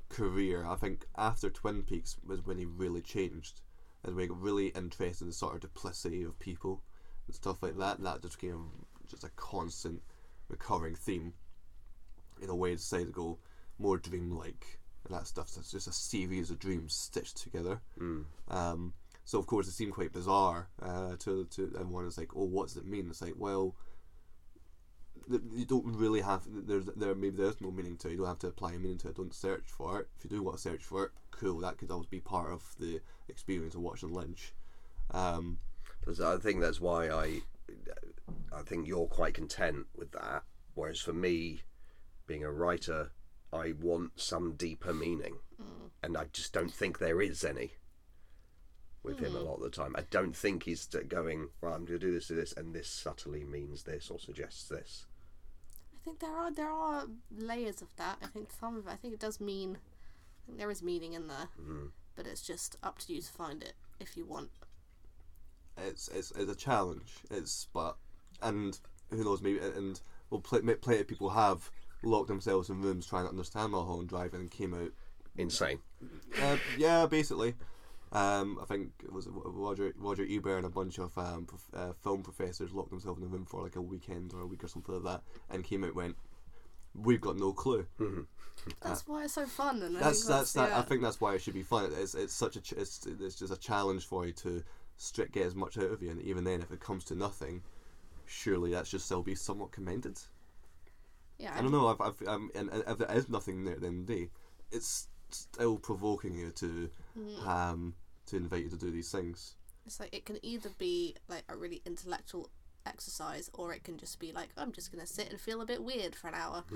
career. 0.10 0.66
I 0.66 0.76
think 0.76 1.06
after 1.18 1.50
Twin 1.50 1.84
Peaks 1.84 2.18
was 2.26 2.46
when 2.46 2.58
he 2.58 2.66
really 2.66 3.02
changed, 3.02 3.62
and 4.06 4.16
we 4.16 4.28
got 4.28 4.42
really 4.42 4.68
interested 4.68 5.22
in 5.22 5.28
the 5.28 5.34
sort 5.34 5.56
of 5.56 5.62
duplicity 5.62 6.24
of 6.24 6.38
people 6.40 6.82
and 7.28 7.36
stuff 7.36 7.62
like 7.62 7.78
that. 7.78 7.98
And 7.98 8.06
that 8.06 8.22
just 8.22 8.40
became 8.40 8.70
just 9.10 9.24
a 9.24 9.30
constant 9.36 10.02
recurring 10.48 10.96
theme 10.96 11.34
in 12.42 12.50
a 12.50 12.56
way 12.56 12.76
to 12.76 12.82
say 12.82 13.04
to 13.04 13.12
go 13.12 13.40
more 13.80 13.98
dreamlike 13.98 14.80
and 15.06 15.16
that 15.16 15.28
stuff. 15.28 15.50
So 15.50 15.60
it's 15.60 15.72
just 15.72 15.88
a 15.88 15.94
series 15.94 16.52
of 16.52 16.60
dreams 16.60 16.94
stitched 16.94 17.38
together. 17.38 17.82
Um, 18.50 18.94
so 19.24 19.40
of 19.40 19.48
course 19.48 19.68
it 19.68 19.72
seemed 19.72 19.94
quite 19.94 20.14
bizarre 20.14 20.70
uh, 20.82 21.16
to 21.20 21.46
to 21.46 21.74
everyone. 21.80 22.06
It's 22.06 22.18
like, 22.18 22.36
oh, 22.36 22.46
what 22.46 22.68
does 22.68 22.78
it 22.78 22.86
mean? 22.86 23.08
It's 23.10 23.22
like, 23.22 23.34
well, 23.38 23.76
th- 25.30 25.42
you 25.54 25.66
don't 25.66 25.86
really 25.96 26.22
have 26.22 26.44
there's 26.48 26.86
there 26.96 27.16
maybe 27.16 27.38
there's 27.38 27.62
no 27.62 27.72
meaning 27.72 27.98
to 27.98 28.08
it. 28.08 28.12
You 28.12 28.18
don't 28.18 28.28
have 28.28 28.40
to 28.40 28.48
apply 28.48 28.74
a 28.74 28.80
meaning 28.80 28.98
to 29.00 29.10
it. 29.10 29.16
Don't 29.16 29.34
search 29.34 29.66
for 29.68 30.00
it. 30.02 30.08
If 30.18 30.24
you 30.24 30.30
do 30.30 30.44
want 30.44 30.58
to 30.58 30.62
search 30.62 30.84
for 30.84 31.06
it, 31.06 31.12
cool. 31.32 31.60
That 31.60 31.78
could 31.78 31.92
always 31.92 32.08
be 32.08 32.20
part 32.20 32.52
of 32.52 32.64
the 32.80 33.02
experience 33.28 33.76
of 33.76 33.82
watching 33.82 34.14
Lynch. 34.14 34.54
Um, 35.12 35.60
Because 36.00 36.20
I 36.22 36.38
think 36.38 36.62
that's 36.62 36.80
why 36.82 37.10
I, 37.10 37.42
I 38.54 38.62
think 38.64 38.88
you're 38.88 39.08
quite 39.08 39.34
content 39.34 39.88
with 39.96 40.12
that. 40.12 40.44
Whereas 40.76 41.00
for 41.00 41.14
me, 41.14 41.62
being 42.28 42.44
a 42.44 42.52
writer, 42.52 43.12
I 43.52 43.74
want 43.80 44.20
some 44.20 44.54
deeper 44.54 44.94
meaning, 44.94 45.38
and 46.04 46.18
I 46.18 46.26
just 46.34 46.54
don't 46.54 46.72
think 46.74 46.98
there 47.00 47.22
is 47.22 47.44
any. 47.44 47.74
with 49.04 49.20
him 49.20 49.36
a 49.36 49.40
lot 49.40 49.56
of 49.58 49.62
the 49.62 49.70
time. 49.70 49.96
I 49.96 50.04
don't 50.10 50.36
think 50.36 50.64
he's 50.64 50.86
going 50.88 51.50
right. 51.62 51.74
I'm 51.76 51.86
going 51.86 52.00
to 52.00 52.06
do 52.08 52.12
this, 52.12 52.28
do 52.28 52.36
this, 52.36 52.54
and 52.54 52.74
this 52.74 52.90
subtly 52.90 53.44
means 53.44 53.84
this 53.84 54.10
or 54.10 54.20
suggests 54.20 54.68
this. 54.68 55.06
I 56.06 56.10
think 56.10 56.20
there 56.20 56.36
are 56.38 56.52
there 56.52 56.70
are 56.70 57.06
layers 57.36 57.82
of 57.82 57.88
that. 57.98 58.18
I 58.22 58.28
think 58.28 58.50
some 58.52 58.78
of 58.78 58.86
it, 58.86 58.92
I 58.92 58.96
think 58.96 59.16
it 59.16 59.20
does 59.20 59.40
mean 59.42 59.78
I 59.78 60.46
think 60.46 60.60
there 60.60 60.70
is 60.70 60.84
meaning 60.84 61.14
in 61.14 61.28
there, 61.28 61.50
Mm. 61.60 61.90
but 62.16 62.28
it's 62.28 62.42
just 62.44 62.76
up 62.84 63.00
to 63.00 63.14
you 63.14 63.22
to 63.22 63.32
find 63.32 63.64
it 63.64 63.74
if 64.00 64.16
you 64.16 64.24
want. 64.26 64.50
it's 65.78 66.08
it's 66.10 66.32
it's 66.32 66.52
a 66.52 66.56
challenge. 66.56 67.14
It's 67.32 67.68
but 67.74 67.98
and 68.42 68.78
who 69.10 69.24
knows 69.24 69.42
maybe 69.42 69.60
and 69.60 70.00
well 70.30 70.42
play, 70.42 70.62
plenty 70.62 71.02
of 71.02 71.08
people 71.08 71.30
have 71.32 71.72
locked 72.04 72.28
themselves 72.28 72.70
in 72.70 72.82
rooms 72.82 73.08
trying 73.08 73.24
to 73.26 73.30
understand 73.32 73.72
Mulholland 73.72 74.10
Drive 74.10 74.34
and 74.36 74.52
came 74.52 74.74
out. 74.76 74.92
Insane. 75.38 75.80
Uh, 76.42 76.58
yeah, 76.78 77.08
basically. 77.08 77.56
Um, 78.16 78.60
I 78.62 78.66
think 78.66 78.92
it 79.04 79.12
was 79.12 79.28
Roger 79.30 79.92
Roger 79.98 80.26
Ebert 80.30 80.58
and 80.58 80.66
a 80.66 80.70
bunch 80.70 81.00
of 81.00 81.18
um, 81.18 81.46
prof, 81.46 81.62
uh, 81.74 81.94
film 82.04 82.24
professors 82.24 82.72
locked 82.74 82.90
themselves 82.92 83.20
in 83.20 83.26
a 83.26 83.30
room 83.30 83.46
for 83.46 83.62
like 83.62 83.76
a 83.76 83.82
weekend 83.82 84.34
or 84.34 84.42
a 84.42 84.48
week 84.48 84.64
or 84.64 84.68
something 84.68 84.96
like 84.96 85.04
that, 85.04 85.22
and 85.54 85.64
came 85.66 85.84
out 85.84 85.88
and 85.88 85.96
went, 85.98 86.16
"We've 86.94 87.20
got 87.20 87.36
no 87.36 87.52
clue." 87.52 87.86
That's 88.82 89.06
why 89.08 89.26
it's 89.26 89.34
so 89.34 89.46
fun. 89.46 89.84
And 89.84 89.98
I 89.98 90.00
That's 90.00 90.20
think 90.20 90.30
that's 90.30 90.54
that. 90.54 90.70
yeah. 90.70 90.80
I 90.80 90.82
think 90.84 91.02
that's 91.02 91.20
why 91.20 91.34
it 91.36 91.42
should 91.42 91.54
be 91.56 91.64
fun. 91.64 91.92
It's 92.00 92.16
it's 92.16 92.34
such 92.34 92.56
a 92.56 92.62
ch- 92.62 92.72
it's 92.74 93.06
it's 93.06 93.36
just 93.36 93.52
a 93.54 93.58
challenge 93.60 94.06
for 94.06 94.26
you 94.26 94.32
to 94.34 94.64
strict 94.98 95.34
get 95.34 95.46
as 95.46 95.56
much 95.56 95.78
out 95.78 95.92
of 95.92 96.02
you, 96.02 96.10
and 96.10 96.22
even 96.22 96.46
then, 96.46 96.62
if 96.62 96.72
it 96.72 96.80
comes 96.80 97.04
to 97.06 97.16
nothing, 97.16 97.64
surely 98.26 98.72
that 98.72 98.88
should 98.88 99.02
still 99.02 99.24
be 99.24 99.36
somewhat 99.36 99.72
commended. 99.74 100.18
yeah, 101.38 101.54
I 101.54 101.62
don't 101.62 101.72
know. 101.74 101.88
I've, 101.90 102.00
I've 102.00 102.28
um, 102.30 102.50
and, 102.56 102.70
and 102.70 102.82
if 102.88 102.98
there 102.98 103.12
is 103.12 103.28
nothing 103.28 103.66
there 103.66 103.74
at 103.76 103.82
the 103.82 103.88
end 103.88 104.02
of 104.02 104.08
the 104.08 104.16
day, 104.16 104.30
it's 104.72 105.10
still 105.32 105.78
provoking 105.78 106.34
you 106.38 106.52
to 106.52 106.90
Mm. 107.20 107.48
um 107.48 107.94
to 108.28 108.38
invite 108.38 108.64
you 108.64 108.70
to 108.70 108.78
do 108.78 108.92
these 108.92 109.12
things. 109.12 109.56
It's 109.86 110.00
like 110.00 110.14
it 110.16 110.26
can 110.26 110.44
either 110.44 110.70
be 110.78 111.16
like 111.28 111.44
a 111.50 111.56
really 111.56 111.82
intellectual 111.86 112.50
exercise, 112.86 113.50
or 113.54 113.74
it 113.74 113.84
can 113.84 113.98
just 113.98 114.20
be 114.20 114.32
like 114.32 114.50
I'm 114.58 114.72
just 114.72 114.92
gonna 114.92 115.06
sit 115.08 115.30
and 115.30 115.40
feel 115.40 115.62
a 115.62 115.66
bit 115.66 115.84
weird 115.84 116.16
for 116.16 116.28
an 116.28 116.36
hour. 116.36 116.64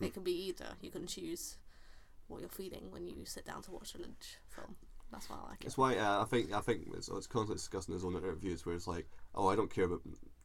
it 0.00 0.14
can 0.14 0.22
be 0.22 0.32
either. 0.48 0.66
You 0.80 0.90
can 0.90 1.06
choose 1.06 1.56
what 2.28 2.40
you're 2.40 2.48
feeling 2.48 2.90
when 2.90 3.06
you 3.08 3.24
sit 3.24 3.44
down 3.44 3.62
to 3.62 3.72
watch 3.72 3.94
a 3.94 3.98
Lynch 3.98 4.38
film. 4.48 4.76
That's 5.10 5.28
why 5.28 5.36
I 5.44 5.48
like 5.50 5.60
it. 5.62 5.66
It's 5.66 5.76
why 5.78 5.96
uh, 5.96 6.22
I 6.22 6.24
think 6.24 6.52
I 6.52 6.60
think 6.60 6.82
it's, 6.96 7.08
it's 7.08 7.26
constantly 7.26 7.56
discussed 7.56 7.88
in 7.88 7.94
his 7.94 8.04
own 8.04 8.14
interviews 8.14 8.64
where 8.64 8.76
it's 8.76 8.86
like, 8.86 9.06
oh, 9.34 9.48
I 9.48 9.56
don't 9.56 9.72
care 9.72 9.88
but 9.88 9.98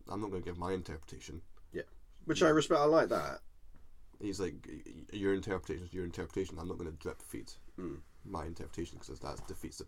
I'm 0.10 0.22
not 0.22 0.32
going 0.32 0.42
to 0.42 0.50
give 0.50 0.58
my 0.58 0.74
interpretation. 0.74 1.42
Yeah, 1.72 1.84
which 2.26 2.42
I 2.42 2.50
respect. 2.50 2.82
I 2.82 2.86
like 2.86 3.10
that. 3.10 3.42
He's 4.20 4.40
like, 4.40 4.56
"Y- 4.68 4.82
y- 4.86 4.94
your 5.12 5.34
interpretation 5.36 5.86
is 5.86 5.94
your 5.94 6.06
interpretation. 6.06 6.58
I'm 6.60 6.68
not 6.68 6.78
going 6.80 6.90
to 6.90 6.98
drip 6.98 7.22
feed 7.22 7.52
Mm. 7.80 7.98
My 8.28 8.46
interpretation 8.46 8.98
because 9.00 9.20
that 9.20 9.48
defeats 9.48 9.78
the. 9.78 9.86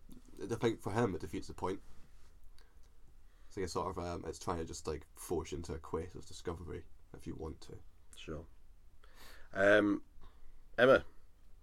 I 0.54 0.58
think 0.60 0.82
for 0.82 0.92
him 0.92 1.16
it 1.16 1.22
defeats 1.22 1.48
the 1.48 1.54
point. 1.54 1.80
So 3.50 3.62
it's 3.62 3.74
sort 3.74 3.90
of 3.90 3.98
um, 3.98 4.24
it's 4.28 4.40
trying 4.40 4.60
to 4.60 4.66
just 4.66 4.88
like 4.88 5.06
force 5.16 5.52
you 5.52 5.58
into 5.58 5.74
a 5.74 5.80
quest 5.80 6.16
of 6.16 6.26
discovery 6.28 6.84
if 7.18 7.26
you 7.26 7.36
want 7.36 7.60
to. 7.62 7.74
Sure. 8.16 8.44
Um, 9.54 10.02
Emma, 10.78 11.04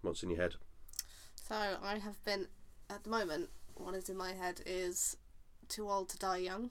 what's 0.02 0.22
in 0.22 0.30
your 0.30 0.40
head? 0.40 0.54
So 1.48 1.54
I 1.54 1.98
have 1.98 2.22
been 2.24 2.48
at 2.90 3.04
the 3.04 3.10
moment. 3.10 3.50
What 3.76 3.94
is 3.94 4.08
in 4.08 4.16
my 4.16 4.32
head 4.32 4.60
is 4.66 5.16
Too 5.68 5.88
Old 5.88 6.08
to 6.10 6.18
Die 6.18 6.38
Young, 6.38 6.70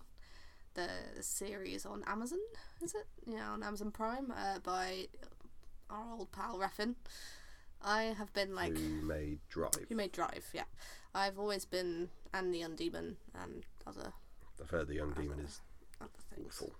the 0.74 0.88
series 1.22 1.86
on 1.86 2.04
Amazon. 2.08 2.39
Is 2.82 2.95
it? 2.95 3.06
Yeah, 3.26 3.49
on 3.49 3.64
Amazon 3.64 3.91
Prime 3.91 4.34
uh, 4.36 4.60
by 4.60 5.08
our 5.89 6.14
old 6.18 6.32
pal 6.32 6.58
Refn. 6.58 6.95
I 7.84 8.03
have 8.17 8.34
been 8.34 8.55
like 8.55 8.77
Who 8.77 9.05
made 9.05 9.39
Drive? 9.49 9.86
who 9.89 9.95
made 9.95 10.11
Drive. 10.11 10.45
Yeah, 10.53 10.63
I've 11.13 11.38
always 11.39 11.65
been 11.65 12.09
and 12.34 12.53
the 12.53 12.59
Neon 12.59 12.75
Demon 12.75 13.17
and 13.41 13.63
other 13.86 14.13
I've 14.61 14.69
heard 14.69 14.88
the 14.88 14.95
Neon 14.95 15.13
Demon 15.13 15.39
is 15.39 15.61
awful. 16.45 16.71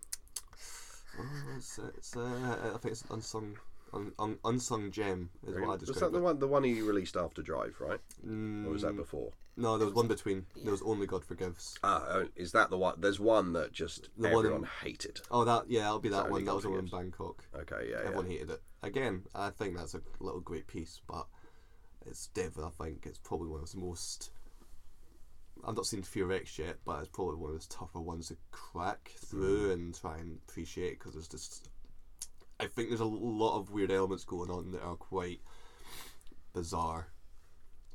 Oh, 1.19 1.25
it's, 1.57 1.79
it's 1.97 2.15
uh, 2.17 2.71
I 2.73 2.77
think 2.79 2.91
it's 2.93 3.01
an 3.03 3.09
unsung 3.11 3.55
un, 3.93 4.11
un, 4.17 4.37
unsung 4.45 4.89
gem 4.91 5.29
is 5.45 5.53
what 5.53 5.63
I 5.63 5.67
Was 5.67 5.79
describe 5.81 6.11
that 6.11 6.17
the 6.17 6.23
one? 6.23 6.39
The 6.39 6.47
one 6.47 6.63
he 6.63 6.81
released 6.81 7.15
after 7.15 7.41
Drive, 7.43 7.75
right? 7.79 7.99
Mm, 8.27 8.65
Or 8.65 8.71
was 8.71 8.81
that 8.81 8.95
before? 8.95 9.29
No, 9.55 9.77
there 9.77 9.85
was 9.85 9.93
one 9.93 10.07
between. 10.07 10.47
Yeah. 10.55 10.63
There 10.63 10.71
was 10.71 10.81
only 10.81 11.05
God 11.05 11.23
forgives. 11.23 11.77
Ah, 11.83 12.03
oh, 12.09 12.27
is 12.35 12.51
that 12.53 12.71
the 12.71 12.77
one? 12.77 12.95
There's 12.99 13.19
one 13.19 13.53
that 13.53 13.71
just 13.71 14.09
The 14.17 14.29
one 14.29 14.45
everyone 14.45 14.61
in- 14.63 14.69
hated. 14.81 15.21
Oh, 15.29 15.45
that 15.45 15.65
yeah, 15.69 15.81
that'll 15.81 15.99
be 15.99 16.09
that 16.09 16.23
that 16.23 16.31
one. 16.31 16.43
That 16.45 16.55
was 16.55 16.63
the 16.63 16.71
one 16.71 16.79
in 16.79 16.87
Bangkok. 16.87 17.43
Okay, 17.55 17.89
yeah, 17.91 17.97
Everyone 18.05 18.25
yeah. 18.25 18.31
hated 18.39 18.49
it. 18.51 18.61
Again, 18.84 19.23
I 19.34 19.49
think 19.49 19.77
that's 19.77 19.95
a 19.95 20.01
little 20.19 20.41
great 20.41 20.67
piece, 20.67 21.01
but 21.07 21.25
it's 22.05 22.27
definitely. 22.27 22.65
I 22.65 22.84
think 22.86 23.05
it's 23.05 23.17
probably 23.17 23.47
one 23.47 23.61
of 23.61 23.71
the 23.71 23.77
most. 23.79 24.31
I've 25.65 25.75
not 25.75 25.86
seen 25.86 26.03
Fear 26.03 26.34
X 26.34 26.59
yet, 26.59 26.75
but 26.86 26.99
it's 26.99 27.07
probably 27.09 27.38
one 27.38 27.55
of 27.55 27.61
the 27.61 27.73
tougher 27.73 28.01
ones 28.01 28.27
to 28.27 28.38
crack 28.51 29.11
through 29.17 29.69
Mm. 29.69 29.73
and 29.73 29.95
try 29.95 30.17
and 30.17 30.38
appreciate 30.47 30.99
because 30.99 31.13
there's 31.13 31.29
just. 31.29 31.69
I 32.59 32.67
think 32.67 32.89
there's 32.89 32.99
a 32.99 33.05
lot 33.05 33.57
of 33.57 33.71
weird 33.71 33.91
elements 33.91 34.25
going 34.25 34.51
on 34.51 34.71
that 34.71 34.84
are 34.84 34.95
quite 34.97 35.39
bizarre, 36.53 37.07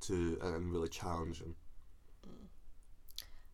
to 0.01 0.39
and 0.43 0.72
really 0.72 0.89
challenging. 0.89 1.55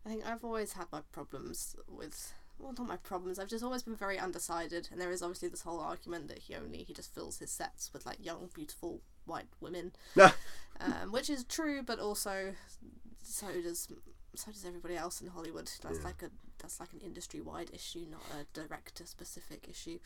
I 0.06 0.10
think 0.10 0.26
I've 0.26 0.44
always 0.44 0.74
had 0.74 0.86
my 0.92 1.00
problems 1.12 1.74
with 1.88 2.32
well 2.58 2.74
not 2.78 2.86
my 2.86 2.96
problems, 2.96 3.38
I've 3.38 3.48
just 3.48 3.64
always 3.64 3.82
been 3.82 3.96
very 3.96 4.18
undecided 4.18 4.88
and 4.92 5.00
there 5.00 5.10
is 5.10 5.22
obviously 5.22 5.48
this 5.48 5.62
whole 5.62 5.80
argument 5.80 6.28
that 6.28 6.38
he 6.38 6.54
only 6.54 6.84
he 6.84 6.94
just 6.94 7.14
fills 7.14 7.38
his 7.38 7.50
sets 7.50 7.92
with 7.92 8.06
like 8.06 8.24
young, 8.24 8.48
beautiful 8.54 9.00
white 9.26 9.48
women. 9.60 9.92
um, 10.16 10.32
which 11.10 11.28
is 11.30 11.44
true 11.44 11.82
but 11.82 11.98
also 11.98 12.54
so 13.22 13.46
does 13.62 13.88
so 14.36 14.50
does 14.50 14.64
everybody 14.64 14.96
else 14.96 15.20
in 15.20 15.28
Hollywood. 15.28 15.70
That's 15.82 15.98
Yeah. 15.98 16.04
like 16.04 16.22
a 16.22 16.30
that's 16.58 16.80
like 16.80 16.92
an 16.92 17.00
industry 17.00 17.40
wide 17.40 17.70
issue, 17.72 18.06
not 18.10 18.22
a 18.32 18.44
director 18.52 19.04
specific 19.06 19.66
issue, 19.68 19.98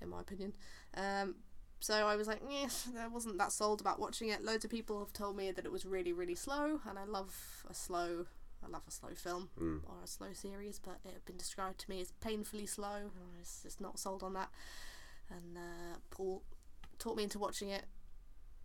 in 0.00 0.08
my 0.08 0.20
opinion. 0.20 0.54
Um, 0.96 1.36
so 1.80 2.06
I 2.06 2.16
was 2.16 2.26
like, 2.28 2.40
yeah, 2.48 2.68
I 2.98 3.08
wasn't 3.08 3.36
that 3.38 3.52
sold 3.52 3.80
about 3.80 3.98
watching 3.98 4.28
it. 4.28 4.42
Loads 4.44 4.64
of 4.64 4.70
people 4.70 5.00
have 5.00 5.12
told 5.12 5.36
me 5.36 5.50
that 5.50 5.64
it 5.64 5.72
was 5.72 5.84
really, 5.84 6.12
really 6.12 6.34
slow, 6.34 6.80
and 6.88 6.98
I 6.98 7.04
love 7.04 7.64
a 7.68 7.74
slow, 7.74 8.26
I 8.64 8.68
love 8.68 8.82
a 8.88 8.90
slow 8.90 9.10
film 9.14 9.50
Mm. 9.60 9.82
or 9.88 10.02
a 10.02 10.06
slow 10.06 10.32
series, 10.32 10.78
but 10.78 10.98
it 11.04 11.12
had 11.12 11.24
been 11.24 11.36
described 11.36 11.80
to 11.80 11.90
me 11.90 12.00
as 12.00 12.12
painfully 12.20 12.66
slow, 12.66 12.94
and 12.96 13.10
I 13.34 13.38
was 13.38 13.60
just 13.62 13.80
not 13.80 13.98
sold 13.98 14.22
on 14.22 14.32
that. 14.34 14.50
And 15.30 15.56
uh, 15.58 15.96
Paul 16.10 16.42
talked 16.98 17.16
me 17.16 17.24
into 17.24 17.38
watching 17.38 17.68
it, 17.70 17.84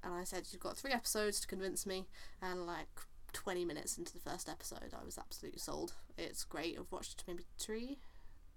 and 0.04 0.14
I 0.14 0.24
said, 0.24 0.48
"You've 0.52 0.62
got 0.62 0.78
three 0.78 0.92
episodes 0.92 1.40
to 1.42 1.48
convince 1.48 1.86
me," 1.86 2.08
and 2.42 2.66
like. 2.66 2.88
20 3.32 3.64
minutes 3.64 3.96
into 3.96 4.12
the 4.12 4.20
first 4.28 4.50
episode, 4.50 4.92
I 5.00 5.06
was 5.06 5.16
absolutely 5.20 5.60
sold. 5.60 5.94
It's 6.18 6.44
great. 6.44 6.80
I've 6.80 6.92
watched 6.92 7.24
maybe 7.28 7.46
three 7.60 8.00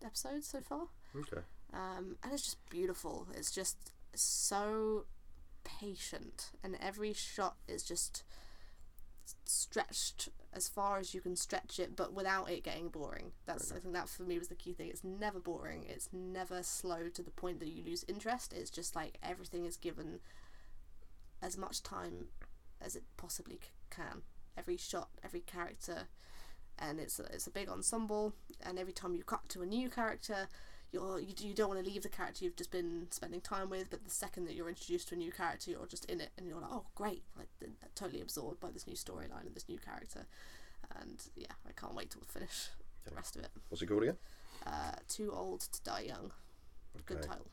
episodes 0.02 0.46
so 0.48 0.62
far 0.62 0.86
Okay. 1.14 1.42
um, 1.74 2.16
and 2.22 2.32
it's 2.32 2.42
just 2.44 2.70
beautiful. 2.70 3.28
It's 3.34 3.50
just 3.52 3.92
so 4.14 5.04
patient, 5.62 6.52
and 6.64 6.74
every 6.80 7.12
shot 7.12 7.56
is 7.68 7.82
just 7.82 8.24
stretched 9.44 10.30
as 10.54 10.68
far 10.68 10.98
as 10.98 11.14
you 11.14 11.20
can 11.20 11.34
stretch 11.34 11.78
it, 11.78 11.96
but 11.96 12.12
without 12.12 12.50
it 12.50 12.62
getting 12.62 12.88
boring. 12.88 13.32
That's 13.46 13.72
I 13.72 13.78
think 13.78 13.94
that 13.94 14.08
for 14.08 14.22
me 14.22 14.38
was 14.38 14.48
the 14.48 14.54
key 14.54 14.72
thing. 14.72 14.88
It's 14.88 15.04
never 15.04 15.40
boring. 15.40 15.84
It's 15.88 16.10
never 16.12 16.62
slow 16.62 17.08
to 17.08 17.22
the 17.22 17.30
point 17.30 17.58
that 17.60 17.68
you 17.70 17.82
lose 17.84 18.04
interest. 18.06 18.52
It's 18.52 18.70
just 18.70 18.94
like 18.94 19.18
everything 19.22 19.64
is 19.64 19.76
given 19.76 20.20
as 21.40 21.56
much 21.56 21.82
time 21.82 22.28
as 22.80 22.96
it 22.96 23.04
possibly 23.16 23.56
c- 23.62 23.70
can. 23.90 24.22
Every 24.56 24.76
shot, 24.76 25.08
every 25.24 25.40
character, 25.40 26.08
and 26.78 27.00
it's 27.00 27.18
a, 27.18 27.24
it's 27.24 27.46
a 27.46 27.50
big 27.50 27.68
ensemble. 27.68 28.34
And 28.64 28.78
every 28.78 28.92
time 28.92 29.14
you 29.14 29.24
cut 29.24 29.48
to 29.50 29.62
a 29.62 29.66
new 29.66 29.88
character, 29.88 30.48
you're 30.92 31.18
you, 31.18 31.34
you 31.38 31.54
don't 31.54 31.68
want 31.68 31.82
to 31.82 31.90
leave 31.90 32.02
the 32.02 32.08
character 32.08 32.44
you've 32.44 32.56
just 32.56 32.70
been 32.70 33.06
spending 33.10 33.40
time 33.40 33.70
with. 33.70 33.90
But 33.90 34.04
the 34.04 34.10
second 34.10 34.44
that 34.46 34.54
you're 34.54 34.68
introduced 34.68 35.08
to 35.08 35.14
a 35.14 35.18
new 35.18 35.32
character, 35.32 35.70
you're 35.70 35.86
just 35.86 36.04
in 36.06 36.20
it, 36.20 36.30
and 36.36 36.46
you're 36.46 36.60
like, 36.60 36.70
oh 36.70 36.84
great, 36.94 37.22
like 37.36 37.48
totally 37.94 38.20
absorbed 38.20 38.60
by 38.60 38.70
this 38.70 38.86
new 38.86 38.94
storyline 38.94 39.46
and 39.46 39.54
this 39.54 39.68
new 39.68 39.78
character. 39.78 40.26
And 41.00 41.22
yeah, 41.36 41.52
I 41.66 41.72
can't 41.72 41.94
wait 41.94 42.10
to 42.10 42.18
finish 42.28 42.68
the 43.04 43.14
rest 43.14 43.36
of 43.36 43.42
it. 43.42 43.50
What's 43.68 43.82
it 43.82 43.86
called 43.86 44.02
again? 44.02 44.16
Uh, 44.66 44.92
Too 45.08 45.32
old 45.34 45.60
to 45.60 45.82
die 45.82 46.04
young. 46.08 46.30
Good 47.06 47.22
title. 47.22 47.46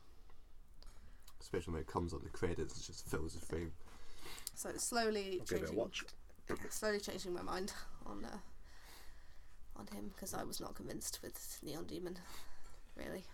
Especially 1.40 1.72
when 1.72 1.80
it 1.82 1.86
comes 1.88 2.12
up 2.12 2.22
the 2.22 2.28
credits, 2.28 2.78
it 2.78 2.84
just 2.84 3.08
fills 3.08 3.34
the 3.34 3.44
frame. 3.44 3.72
So 4.54 4.68
it's 4.68 4.84
slowly 4.84 5.38
I'll 5.40 5.46
give 5.46 5.58
it 5.58 5.62
a 5.62 5.66
changing, 5.66 5.76
watch. 5.76 6.04
slowly 6.70 7.00
changing 7.00 7.32
my 7.32 7.42
mind 7.42 7.72
on 8.04 8.24
uh, 8.24 8.36
on 9.76 9.86
him 9.96 10.10
because 10.14 10.34
I 10.34 10.44
was 10.44 10.60
not 10.60 10.74
convinced 10.74 11.20
with 11.22 11.58
Neon 11.62 11.84
Demon, 11.84 12.18
really. 12.96 13.24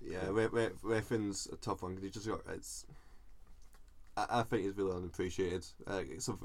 Yeah, 0.00 0.28
Re- 0.30 0.46
Re- 0.46 0.70
a 1.52 1.56
tough 1.56 1.82
one 1.82 1.92
because 1.94 2.04
he 2.04 2.10
just 2.10 2.28
got 2.28 2.40
it's. 2.52 2.86
I, 4.16 4.26
I 4.40 4.42
think 4.42 4.64
he's 4.64 4.76
really 4.76 4.96
unappreciated. 4.96 5.64
Uh, 5.86 6.02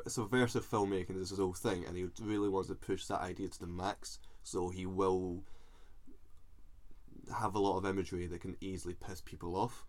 subversive 0.08 0.66
filmmaking 0.70 1.20
is 1.22 1.30
his 1.30 1.40
whole 1.40 1.54
thing, 1.54 1.86
and 1.86 1.96
he 1.98 2.08
really 2.22 2.50
wants 2.50 2.70
to 2.70 2.76
push 2.76 3.06
that 3.06 3.22
idea 3.22 3.50
to 3.50 3.60
the 3.60 3.68
max. 3.68 4.20
So 4.44 4.70
he 4.70 4.86
will 4.86 5.44
have 7.38 7.56
a 7.56 7.60
lot 7.60 7.78
of 7.78 7.86
imagery 7.86 8.28
that 8.28 8.42
can 8.42 8.56
easily 8.62 8.96
piss 8.96 9.22
people 9.22 9.56
off. 9.56 9.86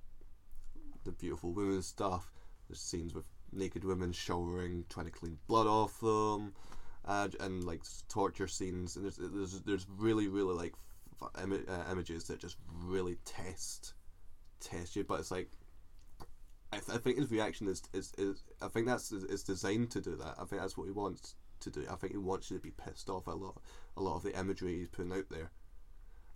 The 1.05 1.13
beautiful 1.13 1.53
women 1.53 1.83
stuff. 1.83 2.31
There's 2.69 2.81
scenes 2.81 3.15
with 3.15 3.25
naked 3.53 3.85
women 3.85 4.13
showering, 4.13 4.85
trying 4.89 5.07
to 5.07 5.13
clean 5.13 5.39
blood 5.47 5.67
off 5.67 5.99
them. 6.01 6.53
uh, 7.05 7.29
and 7.41 7.65
like 7.65 7.83
torture 8.09 8.47
scenes, 8.47 8.97
and 8.97 9.05
there's 9.05 9.17
there's 9.17 9.61
there's 9.63 9.87
really 9.97 10.29
really 10.29 10.55
like 10.55 10.75
Im- 11.43 11.65
uh, 11.69 11.91
images 11.93 12.25
that 12.25 12.39
just 12.41 12.57
really 12.85 13.17
test 13.25 13.95
test 14.61 14.97
you, 14.97 15.05
but 15.05 15.21
it's 15.21 15.31
like. 15.31 15.51
I, 16.73 16.77
th- 16.77 16.97
I 16.97 16.99
think 16.99 17.19
his 17.19 17.33
reaction 17.33 17.67
is, 17.67 17.83
is, 17.93 18.13
is 18.17 18.45
I 18.63 18.69
think 18.69 18.87
that's 18.87 19.11
is, 19.11 19.25
is 19.25 19.43
designed 19.43 19.91
to 19.91 20.01
do 20.01 20.15
that. 20.15 20.37
I 20.39 20.45
think 20.45 20.63
that's 20.63 20.77
what 20.79 20.85
he 20.85 20.93
wants 20.93 21.35
to 21.61 21.71
do. 21.71 21.85
I 21.91 21.97
think 21.97 22.13
he 22.13 22.19
wants 22.19 22.49
you 22.49 22.59
to 22.59 22.63
be 22.63 22.71
pissed 22.71 23.11
off 23.11 23.27
a 23.27 23.33
lot 23.33 23.61
a 23.97 24.01
lot 24.01 24.15
of 24.15 24.23
the 24.23 24.39
imagery 24.39 24.79
he's 24.79 24.89
putting 24.89 25.13
out 25.13 25.25
there. 25.31 25.51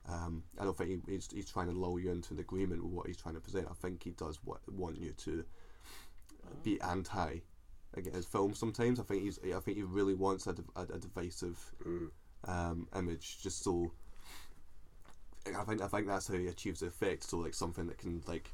Um, 0.09 0.43
I 0.59 0.65
don't 0.65 0.77
think 0.77 0.91
he, 0.91 1.13
he's, 1.13 1.29
he's 1.33 1.49
trying 1.51 1.69
to 1.71 1.79
lull 1.79 2.01
you 2.01 2.11
into 2.11 2.35
an 2.35 2.41
agreement 2.41 2.83
with 2.83 2.93
what 2.93 3.07
he's 3.07 3.17
trying 3.17 3.37
to 3.37 3.41
present. 3.41 3.69
I 3.71 3.75
think 3.75 4.03
he 4.03 4.11
does 4.11 4.41
what, 4.45 4.59
want 4.71 4.99
you 4.99 5.13
to 5.13 5.45
be 6.65 6.81
anti 6.81 7.39
against 7.95 8.17
his 8.17 8.27
film. 8.27 8.55
Sometimes 8.55 8.99
I 8.99 9.05
think 9.05 9.23
he's 9.23 9.39
I 9.45 9.61
think 9.61 9.77
he 9.77 9.85
really 9.85 10.15
wants 10.15 10.49
a, 10.49 10.55
a, 10.75 10.83
a 10.83 10.99
divisive 10.99 11.59
Mm. 11.87 12.11
um, 12.49 12.89
image, 12.97 13.41
just 13.41 13.63
so. 13.63 13.93
I 15.47 15.63
think 15.65 15.83
I 15.83 15.89
think 15.89 16.07
that's 16.07 16.29
how 16.29 16.35
he 16.35 16.47
achieves 16.47 16.81
the 16.81 16.87
effect. 16.87 17.25
So 17.25 17.39
like 17.39 17.55
something 17.55 17.87
that 17.87 17.99
can 17.99 18.23
like, 18.27 18.51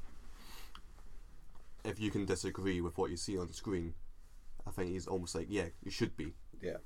if 1.85 2.01
you 2.01 2.11
can 2.11 2.25
disagree 2.27 2.81
with 2.81 2.99
what 2.99 3.11
you 3.11 3.17
see 3.17 3.39
on 3.39 3.53
screen, 3.53 3.95
I 4.67 4.71
think 4.71 4.91
he's 4.91 5.07
almost 5.07 5.35
like 5.35 5.47
yeah, 5.49 5.67
you 5.83 5.91
should 5.91 6.17
be. 6.17 6.35
Yeah. 6.61 6.79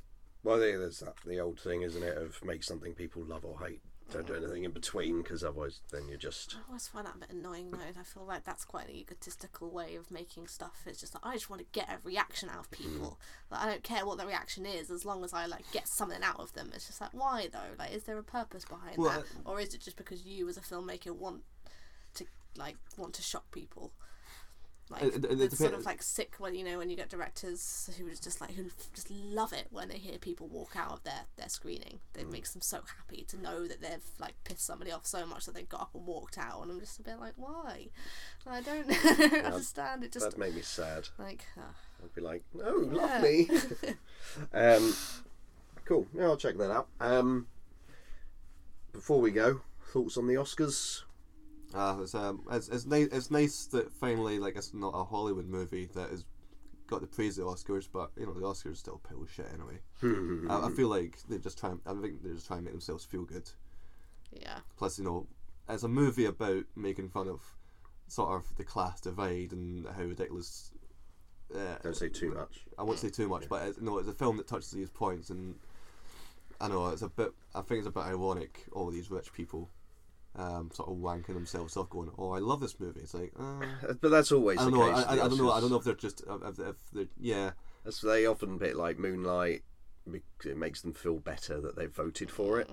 Well, 0.42 0.58
there- 0.58 0.78
there's 0.78 1.00
that 1.00 1.16
the 1.24 1.40
old 1.40 1.58
thing, 1.58 1.82
isn't 1.82 2.02
it, 2.02 2.16
of 2.18 2.42
make 2.44 2.62
something 2.64 2.94
people 2.94 3.22
love 3.24 3.44
or 3.44 3.58
hate. 3.66 3.80
Don't 4.12 4.26
do 4.26 4.34
anything 4.34 4.64
in 4.64 4.70
between, 4.70 5.22
because 5.22 5.42
otherwise, 5.42 5.80
then 5.90 6.08
you're 6.08 6.18
just. 6.18 6.56
I 6.56 6.68
always 6.68 6.86
find 6.86 7.06
that 7.06 7.16
a 7.16 7.18
bit 7.18 7.30
annoying 7.30 7.70
though. 7.70 7.78
and 7.78 7.96
I 7.98 8.02
feel 8.02 8.24
like 8.24 8.44
that's 8.44 8.64
quite 8.64 8.88
an 8.88 8.94
egotistical 8.94 9.70
way 9.70 9.96
of 9.96 10.10
making 10.10 10.46
stuff. 10.46 10.82
It's 10.86 11.00
just 11.00 11.14
like 11.14 11.24
I 11.26 11.34
just 11.34 11.50
want 11.50 11.60
to 11.60 11.66
get 11.72 11.88
a 11.88 12.06
reaction 12.06 12.48
out 12.48 12.60
of 12.60 12.70
mm-hmm. 12.70 12.92
people. 12.92 13.18
Like 13.50 13.62
I 13.62 13.66
don't 13.66 13.82
care 13.82 14.06
what 14.06 14.18
the 14.18 14.26
reaction 14.26 14.66
is 14.66 14.90
as 14.90 15.04
long 15.04 15.24
as 15.24 15.32
I 15.32 15.46
like 15.46 15.64
get 15.72 15.88
something 15.88 16.22
out 16.22 16.38
of 16.38 16.52
them. 16.52 16.70
It's 16.74 16.86
just 16.86 17.00
like 17.00 17.10
why 17.12 17.48
though? 17.50 17.74
Like 17.78 17.92
is 17.92 18.04
there 18.04 18.18
a 18.18 18.22
purpose 18.22 18.64
behind 18.64 18.98
Well, 18.98 19.10
that, 19.10 19.20
uh, 19.20 19.50
or 19.50 19.60
is 19.60 19.74
it 19.74 19.80
just 19.80 19.96
because 19.96 20.24
you 20.24 20.48
as 20.48 20.56
a 20.56 20.60
filmmaker 20.60 21.10
want 21.10 21.42
to 22.14 22.26
like 22.56 22.76
want 22.96 23.14
to 23.14 23.22
shock 23.22 23.50
people? 23.50 23.92
Like 24.90 25.02
It- 25.02 25.14
it- 25.14 25.24
it 25.24 25.40
it's 25.40 25.58
sort 25.58 25.72
of 25.72 25.86
like 25.86 26.02
sick 26.02 26.34
when 26.38 26.54
you 26.54 26.62
know 26.62 26.76
when 26.76 26.90
you 26.90 26.96
get 26.96 27.08
directors 27.08 27.88
who 27.96 28.10
just 28.10 28.40
like 28.42 28.50
who 28.52 28.66
just 28.92 29.10
love 29.10 29.54
it 29.54 29.68
when 29.70 29.88
they 29.88 29.96
hear 29.96 30.18
people 30.18 30.46
walk 30.46 30.76
out 30.76 30.92
of 30.92 31.02
their 31.04 31.22
their 31.36 31.48
screening. 31.48 32.00
Mm. 32.14 32.20
It 32.20 32.30
makes 32.30 32.52
them 32.52 32.60
so 32.60 32.82
happy 32.98 33.24
to 33.28 33.40
know 33.40 33.66
that 33.66 33.80
they've 33.80 34.04
like 34.18 34.34
pissed 34.44 34.66
somebody 34.66 34.92
off 34.92 35.06
so 35.06 35.24
much 35.24 35.46
that 35.46 35.54
they 35.54 35.62
got 35.62 35.80
up 35.80 35.94
and 35.94 36.04
walked 36.06 36.36
out. 36.36 36.62
And 36.62 36.70
I'm 36.70 36.80
just 36.80 36.98
a 37.00 37.02
bit 37.02 37.18
like, 37.18 37.32
why? 37.36 37.88
I 38.46 38.60
don't, 38.60 38.86
don't 39.02 39.44
understand. 39.46 40.04
It 40.04 40.12
just 40.12 40.30
That 40.30 40.38
made 40.38 40.54
me 40.54 40.60
sad. 40.60 41.08
like 41.18 41.44
uh, 41.56 41.62
I'd 42.02 42.14
be 42.14 42.20
like, 42.20 42.42
no, 42.52 42.82
Yeah. 42.82 42.92
love 42.92 43.22
me. 43.22 43.48
um, 44.52 44.94
cool. 45.86 46.06
Yeah, 46.14 46.24
I'll 46.24 46.36
check 46.36 46.58
that 46.58 46.70
out. 46.70 46.88
Um, 47.00 47.46
before 48.92 49.20
we 49.22 49.30
go, 49.30 49.62
thoughts 49.92 50.18
on 50.18 50.26
the 50.26 50.34
Oscars? 50.34 51.02
Uh, 51.74 51.96
it's 52.02 52.14
um, 52.14 52.42
it's 52.50 52.68
it's 52.68 52.86
nice. 52.86 53.08
It's 53.12 53.30
nice 53.30 53.66
that 53.66 53.92
finally, 53.92 54.38
like, 54.38 54.56
it's 54.56 54.72
not 54.74 54.92
a 54.94 55.04
Hollywood 55.04 55.46
movie 55.48 55.88
that 55.94 56.10
has 56.10 56.24
got 56.86 57.00
the 57.00 57.06
praise 57.06 57.38
of 57.38 57.46
the 57.46 57.50
Oscars, 57.50 57.88
but 57.92 58.10
you 58.18 58.26
know, 58.26 58.32
the 58.34 58.40
Oscars 58.40 58.76
still 58.76 59.00
pill 59.08 59.26
shit 59.26 59.46
anyway. 59.52 59.80
I, 60.50 60.66
I 60.66 60.70
feel 60.70 60.88
like 60.88 61.18
they 61.28 61.38
just 61.38 61.58
try. 61.58 61.72
I 61.86 61.94
think 61.94 62.22
they're 62.22 62.34
just 62.34 62.46
trying 62.46 62.60
to 62.60 62.64
make 62.64 62.72
themselves 62.74 63.04
feel 63.04 63.24
good. 63.24 63.50
yeah, 64.32 64.58
Plus, 64.76 64.98
you 64.98 65.04
know, 65.04 65.26
it's 65.68 65.82
a 65.82 65.88
movie 65.88 66.26
about 66.26 66.64
making 66.76 67.08
fun 67.08 67.28
of 67.28 67.40
sort 68.06 68.30
of 68.30 68.56
the 68.56 68.64
class 68.64 69.00
divide 69.00 69.52
and 69.52 69.86
how 69.86 70.02
ridiculous. 70.02 70.70
Uh, 71.54 71.76
Don't 71.82 71.96
say 71.96 72.08
too 72.08 72.32
much. 72.34 72.64
I 72.78 72.82
won't 72.82 72.98
say 72.98 73.10
too 73.10 73.28
much, 73.28 73.48
but 73.48 73.66
it's, 73.68 73.80
no, 73.80 73.98
it's 73.98 74.08
a 74.08 74.12
film 74.12 74.36
that 74.38 74.46
touches 74.48 74.70
these 74.70 74.90
points, 74.90 75.30
and 75.30 75.54
I 76.60 76.68
know 76.68 76.88
it's 76.88 77.02
a 77.02 77.08
bit. 77.08 77.32
I 77.54 77.60
think 77.62 77.78
it's 77.78 77.88
a 77.88 77.92
bit 77.92 78.04
ironic. 78.04 78.64
All 78.72 78.90
these 78.90 79.10
rich 79.10 79.32
people, 79.32 79.70
um, 80.36 80.70
sort 80.72 80.88
of 80.88 80.96
wanking 80.96 81.34
themselves 81.34 81.76
off, 81.76 81.90
going, 81.90 82.10
"Oh, 82.18 82.32
I 82.32 82.38
love 82.38 82.60
this 82.60 82.78
movie." 82.80 83.00
It's 83.00 83.14
like, 83.14 83.32
uh, 83.38 83.64
But 84.00 84.10
that's 84.10 84.32
always 84.32 84.58
I 84.58 84.64
don't 84.64 84.72
the 84.72 84.78
know. 84.78 84.90
I, 84.90 85.02
I, 85.02 85.12
I 85.12 85.28
don't 85.28 85.38
know. 85.38 85.52
I 85.52 85.60
don't 85.60 85.70
know 85.70 85.76
if 85.76 85.84
they're 85.84 85.94
just 85.94 86.22
if, 86.22 86.58
if 86.58 86.76
they're 86.92 87.06
yeah. 87.20 87.50
That's, 87.84 88.00
they 88.00 88.26
often 88.26 88.58
bit 88.58 88.76
like 88.76 88.98
Moonlight. 88.98 89.62
It 90.44 90.56
makes 90.56 90.82
them 90.82 90.92
feel 90.92 91.18
better 91.18 91.60
that 91.60 91.76
they've 91.76 91.94
voted 91.94 92.30
for 92.30 92.60
it. 92.60 92.70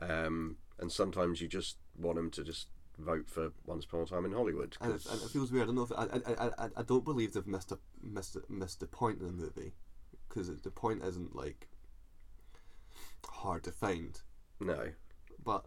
Um, 0.00 0.56
and 0.80 0.90
sometimes 0.90 1.40
you 1.40 1.48
just 1.48 1.76
want 1.96 2.16
them 2.16 2.30
to 2.32 2.42
just 2.42 2.68
vote 2.98 3.28
for 3.28 3.52
Once 3.64 3.84
Upon 3.84 4.00
a 4.00 4.06
Time 4.06 4.24
in 4.24 4.32
Hollywood. 4.32 4.76
And 4.80 4.94
it, 4.94 5.06
and 5.06 5.22
it 5.22 5.30
feels 5.30 5.52
weird. 5.52 5.64
I 5.64 5.66
don't 5.66 5.76
know 5.76 5.82
if 5.82 5.92
I 5.92 6.04
I, 6.04 6.46
I, 6.46 6.64
I, 6.64 6.68
I 6.78 6.82
don't 6.82 7.04
believe 7.04 7.32
they've 7.32 7.46
missed 7.46 7.72
a 7.72 7.78
missed 8.02 8.36
a, 8.36 8.42
missed 8.48 8.80
the 8.80 8.86
point 8.86 9.20
in 9.20 9.26
the 9.26 9.32
movie 9.32 9.74
because 10.28 10.48
the 10.60 10.70
point 10.70 11.02
isn't 11.04 11.34
like 11.36 11.68
hard 13.24 13.64
to 13.64 13.72
find. 13.72 14.20
no. 14.60 14.88
But 15.44 15.66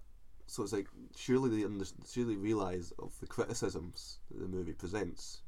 so 0.49 0.63
it's 0.63 0.73
like 0.73 0.87
surely 1.15 1.49
they 1.49 1.65
under, 1.65 1.85
surely 2.11 2.35
realize 2.35 2.91
of 2.99 3.13
the 3.19 3.27
criticisms 3.27 4.19
that 4.31 4.39
the 4.39 4.47
movie 4.47 4.73
presents. 4.73 5.41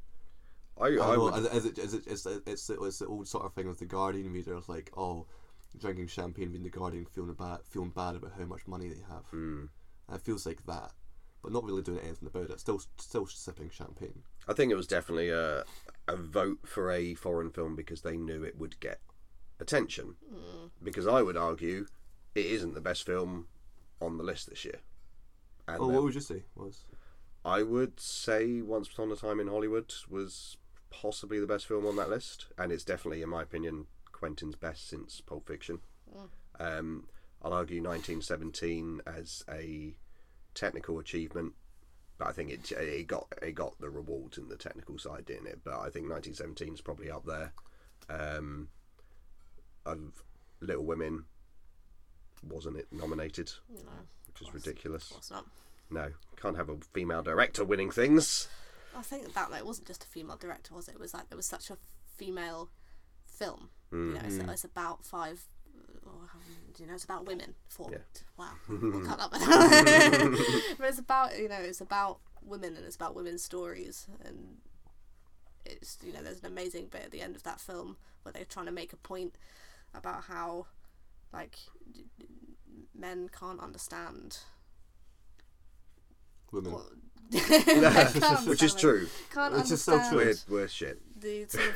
I, 0.80 0.86
I 0.86 0.88
I 0.88 0.92
know, 1.16 1.24
would, 1.24 1.34
as, 1.34 1.46
as 1.48 1.66
it, 1.66 1.80
as 1.80 1.94
it, 1.94 2.04
it's, 2.08 2.26
it's, 2.26 2.68
the, 2.68 2.82
it's 2.82 3.00
the 3.00 3.08
old 3.08 3.28
sort 3.28 3.46
of 3.46 3.54
thing 3.54 3.68
with 3.68 3.80
the 3.80 3.86
Guardian 3.86 4.32
readers, 4.32 4.70
like 4.70 4.92
oh, 4.96 5.26
drinking 5.78 6.08
champagne, 6.08 6.48
reading 6.48 6.64
the 6.64 6.70
Guardian, 6.70 7.06
feeling 7.06 7.34
bad, 7.34 7.60
feeling 7.66 7.90
bad 7.90 8.16
about 8.16 8.34
how 8.38 8.46
much 8.46 8.68
money 8.68 8.88
they 8.90 9.02
have. 9.10 9.26
Mm. 9.34 9.70
And 10.08 10.16
it 10.16 10.22
feels 10.22 10.46
like 10.46 10.66
that, 10.66 10.92
but 11.42 11.52
not 11.52 11.64
really 11.64 11.82
doing 11.82 12.00
anything 12.00 12.28
about 12.28 12.50
it. 12.50 12.60
Still, 12.60 12.82
still 12.98 13.26
sipping 13.26 13.70
champagne. 13.70 14.24
I 14.48 14.54
think 14.54 14.72
it 14.72 14.76
was 14.76 14.88
definitely 14.88 15.30
a, 15.30 15.64
a 16.08 16.16
vote 16.16 16.60
for 16.66 16.92
a 16.92 17.14
foreign 17.16 17.52
film 17.52 17.76
because 17.76 18.02
they 18.02 18.18
knew 18.18 18.44
it 18.44 18.58
would 18.58 18.80
get 18.80 19.00
attention. 19.60 20.16
Because 20.84 21.08
I 21.08 21.22
would 21.22 21.38
argue 21.38 21.86
it 22.34 22.46
isn't 22.46 22.74
the 22.74 22.82
best 22.82 23.06
film 23.06 23.48
on 24.02 24.18
the 24.18 24.24
list 24.24 24.50
this 24.50 24.66
year. 24.66 24.80
And 25.74 25.82
Oh, 25.82 25.88
there- 25.88 25.96
what 25.96 26.04
would 26.04 26.16
you 26.16 26.22
say 26.22 26.44
was? 26.56 26.86
I 27.44 27.64
would 27.64 28.00
say 28.00 28.62
Once 28.62 28.88
Upon 28.92 29.12
a 29.12 29.16
Time 29.16 29.40
in 29.40 29.48
Hollywood 29.48 29.94
was 30.10 30.58
possibly 30.90 31.40
the 31.40 31.48
best 31.48 31.66
film 31.66 31.86
on 31.86 31.96
that 31.96 32.10
list, 32.10 32.48
and 32.58 32.72
it's 32.72 32.84
definitely, 32.84 33.22
in 33.22 33.30
my 33.30 33.42
opinion, 33.42 33.88
Quentin's 34.12 34.56
best 34.56 34.88
since 34.88 35.22
Pulp 35.22 35.48
Fiction. 35.48 35.82
Um, 36.60 37.10
I'll 37.42 37.54
argue 37.54 37.82
1917 37.82 39.02
as 39.08 39.44
a 39.50 39.96
technical 40.54 41.00
achievement, 41.00 41.56
but 42.20 42.28
I 42.28 42.32
think 42.34 42.52
it 42.52 42.72
it 42.74 43.08
got 43.08 43.34
it 43.42 43.54
got 43.54 43.80
the 43.80 43.90
rewards 43.90 44.38
in 44.38 44.48
the 44.50 44.58
technical 44.58 45.00
side, 45.00 45.26
didn't 45.26 45.48
it? 45.48 45.62
But 45.64 45.80
I 45.80 45.90
think 45.90 46.08
1917 46.08 46.74
is 46.76 46.82
probably 46.82 47.10
up 47.10 47.26
there. 47.26 47.54
Um, 48.10 48.70
of 49.86 50.24
Little 50.60 50.86
Women 50.86 51.26
wasn't 52.44 52.78
it 52.78 52.92
nominated, 52.92 53.52
no, 53.70 53.92
which 54.40 54.48
is 54.48 54.54
ridiculous. 54.54 55.06
of 55.06 55.12
course 55.18 55.32
not. 55.32 55.46
No, 55.90 56.12
can't 56.42 56.58
have 56.58 56.70
a 56.70 56.78
female 56.94 57.22
director 57.22 57.64
winning 57.64 57.92
things. 57.92 58.48
I 58.96 59.02
think 59.02 59.34
that 59.34 59.52
like 59.52 59.66
wasn't 59.66 59.88
just 59.88 60.04
a 60.04 60.08
female 60.08 60.38
director, 60.38 60.74
was 60.74 60.88
it? 60.88 60.96
It 60.96 61.00
was 61.00 61.14
like 61.14 61.30
there 61.30 61.38
was 61.38 61.46
such 61.46 61.70
a 61.70 61.78
female 62.18 62.70
film. 63.26 63.70
You 63.92 64.14
know, 64.14 64.22
it's, 64.24 64.38
hmm. 64.38 64.50
it's 64.50 64.64
about 64.64 65.06
five. 65.06 65.44
Or, 66.06 66.30
you 66.78 66.88
know, 66.88 66.94
it's 66.94 67.04
about 67.04 67.26
women. 67.26 67.56
Four. 67.68 67.90
Yeah. 67.92 67.98
Wow, 68.38 68.52
cut 69.06 69.32
that. 69.32 70.76
But 70.78 70.88
it's 70.88 71.00
about 71.00 71.38
you 71.38 71.50
know, 71.50 71.60
it's 71.60 71.82
about 71.82 72.20
women 72.42 72.76
and 72.76 72.86
it's 72.86 72.96
about 72.96 73.16
women's 73.16 73.44
stories 73.44 74.08
and 74.26 74.58
it's 75.66 75.98
you 76.04 76.14
know, 76.14 76.22
there's 76.24 76.40
an 76.40 76.46
amazing 76.46 76.88
bit 76.88 77.04
at 77.04 77.12
the 77.12 77.22
end 77.22 77.36
of 77.36 77.44
that 77.44 77.60
film 77.60 77.98
where 78.24 78.32
they're 78.32 78.46
trying 78.46 78.66
to 78.66 78.72
make 78.72 78.94
a 78.94 78.98
point 78.98 79.36
about 79.94 80.24
how 80.24 80.68
like 81.34 81.58
men 83.02 83.30
can't 83.38 83.60
understand 83.60 84.38
Women. 86.52 86.72
what 86.74 86.86
Which 87.32 88.46
which 88.48 88.64
is 88.64 88.76
true. 88.76 89.08
Can't 89.34 89.54
Which 89.56 89.72
is 89.72 89.84
so 89.84 89.94
understand 89.94 90.14
true. 90.18 90.34
We're, 90.50 90.62
we're 90.62 90.68
shit. 90.68 91.00
the 91.20 91.46
sort 91.48 91.64
of 91.70 91.76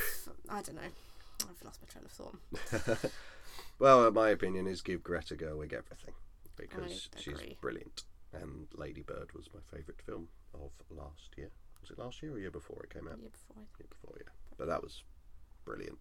I 0.50 0.62
don't 0.62 0.76
know. 0.76 0.82
I've 1.42 1.64
lost 1.66 1.80
my 1.82 1.88
train 1.92 2.06
of 2.06 2.12
thought. 2.12 3.12
Well, 3.78 4.06
uh, 4.06 4.12
my 4.12 4.30
opinion 4.30 4.68
is 4.68 4.82
give 4.82 5.04
Greta 5.04 5.36
Gerwig 5.36 5.74
everything 5.74 6.14
because 6.56 7.10
she's 7.18 7.38
brilliant. 7.60 8.04
And 8.32 8.68
Lady 8.74 9.02
Bird 9.02 9.34
was 9.36 9.50
my 9.54 9.60
favourite 9.70 10.02
film 10.02 10.30
of 10.54 10.72
last 10.90 11.32
year. 11.38 11.50
Was 11.82 11.90
it 11.92 12.00
last 12.00 12.24
year 12.24 12.34
or 12.34 12.40
year 12.40 12.52
before 12.52 12.84
it 12.84 12.94
came 12.94 13.06
out? 13.10 13.18
Yeah, 13.22 13.28
before 13.34 13.64
Year 13.78 13.88
before, 13.90 14.16
yeah. 14.18 14.32
But 14.58 14.68
that 14.68 14.82
was 14.82 15.04
brilliant. 15.66 15.98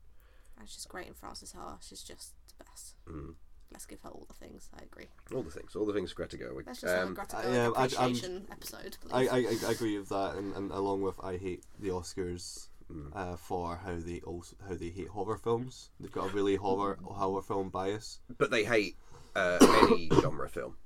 and 0.57 0.69
she's 0.69 0.87
great 0.87 1.09
in 1.09 1.15
Frances 1.15 1.51
Ha. 1.59 1.79
She's 1.81 2.03
just 2.03 2.35
the 2.59 2.65
best. 2.65 2.95
Mm. 3.09 3.35
Let's 3.75 3.85
give 3.87 4.01
her 4.03 4.09
all 4.09 4.25
the 4.27 4.35
things. 4.35 4.71
I 4.81 4.83
agree. 4.85 5.07
All 5.35 5.43
the 5.43 5.51
things, 5.51 5.75
all 5.77 5.85
the 5.85 5.93
things 5.93 6.13
Greta 6.15 6.37
Gerwig. 6.39 6.67
Let's 6.67 6.81
just 6.81 6.95
have 6.95 7.03
a 7.05 7.07
Um, 7.09 7.15
Greta 7.15 7.37
uh, 7.37 7.43
Gerwig 7.43 7.53
yeah, 7.55 7.99
I- 7.99 8.03
I'm- 8.05 8.47
episode. 8.51 8.97
I, 9.13 9.27
Please. 9.27 9.63
I, 9.65 9.69
I 9.69 9.71
agree 9.73 9.99
with 9.99 10.09
that, 10.09 10.37
and, 10.37 10.55
and 10.57 10.71
along 10.71 11.03
with 11.03 11.17
I 11.23 11.37
hate 11.37 11.65
the 11.79 11.89
Oscars 11.91 12.69
Mm. 12.93 13.17
uh, 13.17 13.35
for 13.37 13.77
how 13.77 13.97
they 13.97 14.21
also 14.21 14.55
how 14.69 14.75
they 14.75 14.91
hate 14.91 15.09
horror 15.09 15.39
films. 15.39 15.89
They've 15.99 16.13
got 16.13 16.27
a 16.31 16.33
really 16.35 16.57
horror 16.57 16.99
horror 17.03 17.41
film 17.41 17.71
bias. 17.71 18.21
but 18.37 18.51
they 18.51 18.63
hate 18.65 18.97
uh, 19.35 19.57
any 19.91 20.11
genre 20.21 20.49
film. 20.51 20.77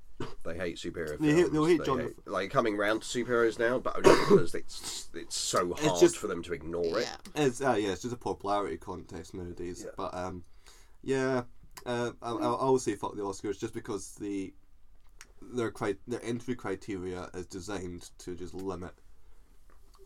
They 0.45 0.55
hate 0.55 0.77
superhero 0.77 1.09
films. 1.09 1.21
They 1.21 1.33
hate- 1.33 1.51
they'll 1.51 1.65
hate 1.65 1.79
They 1.79 1.85
genre- 1.85 2.11
like 2.25 2.51
coming 2.51 2.77
round 2.77 3.01
to 3.01 3.07
superheroes 3.07 3.59
now, 3.59 3.79
but 3.79 3.97
only 3.97 4.17
because 4.21 4.55
it's 4.55 5.09
it's 5.13 5.35
so 5.37 5.73
hard 5.73 5.99
just- 5.99 6.15
for 6.17 6.27
them 6.27 6.41
to 6.43 6.53
ignore 6.53 6.99
it. 6.99 7.05
yeah. 7.35 7.43
It's 7.45 7.61
uh, 7.61 7.73
yeah, 7.77 7.89
it's 7.89 8.01
just 8.03 8.13
a 8.13 8.17
popularity 8.17 8.77
contest 8.77 9.33
nowadays. 9.33 9.83
Yeah. 9.85 9.91
But 9.97 10.13
um, 10.13 10.45
yeah, 11.03 11.43
Uh, 11.85 12.11
I, 12.21 12.31
I 12.31 12.65
will 12.65 12.79
say 12.79 12.95
fuck 12.95 13.15
the 13.15 13.23
Oscars 13.23 13.59
just 13.59 13.73
because 13.73 14.15
the 14.15 14.53
their 15.41 15.71
cri- 15.71 15.97
their 16.07 16.23
entry 16.23 16.55
criteria 16.55 17.29
is 17.33 17.45
designed 17.45 18.09
to 18.19 18.35
just 18.35 18.53
limit 18.53 18.93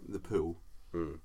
the 0.07 0.19
pool. 0.19 0.57
Mm. 0.93 1.19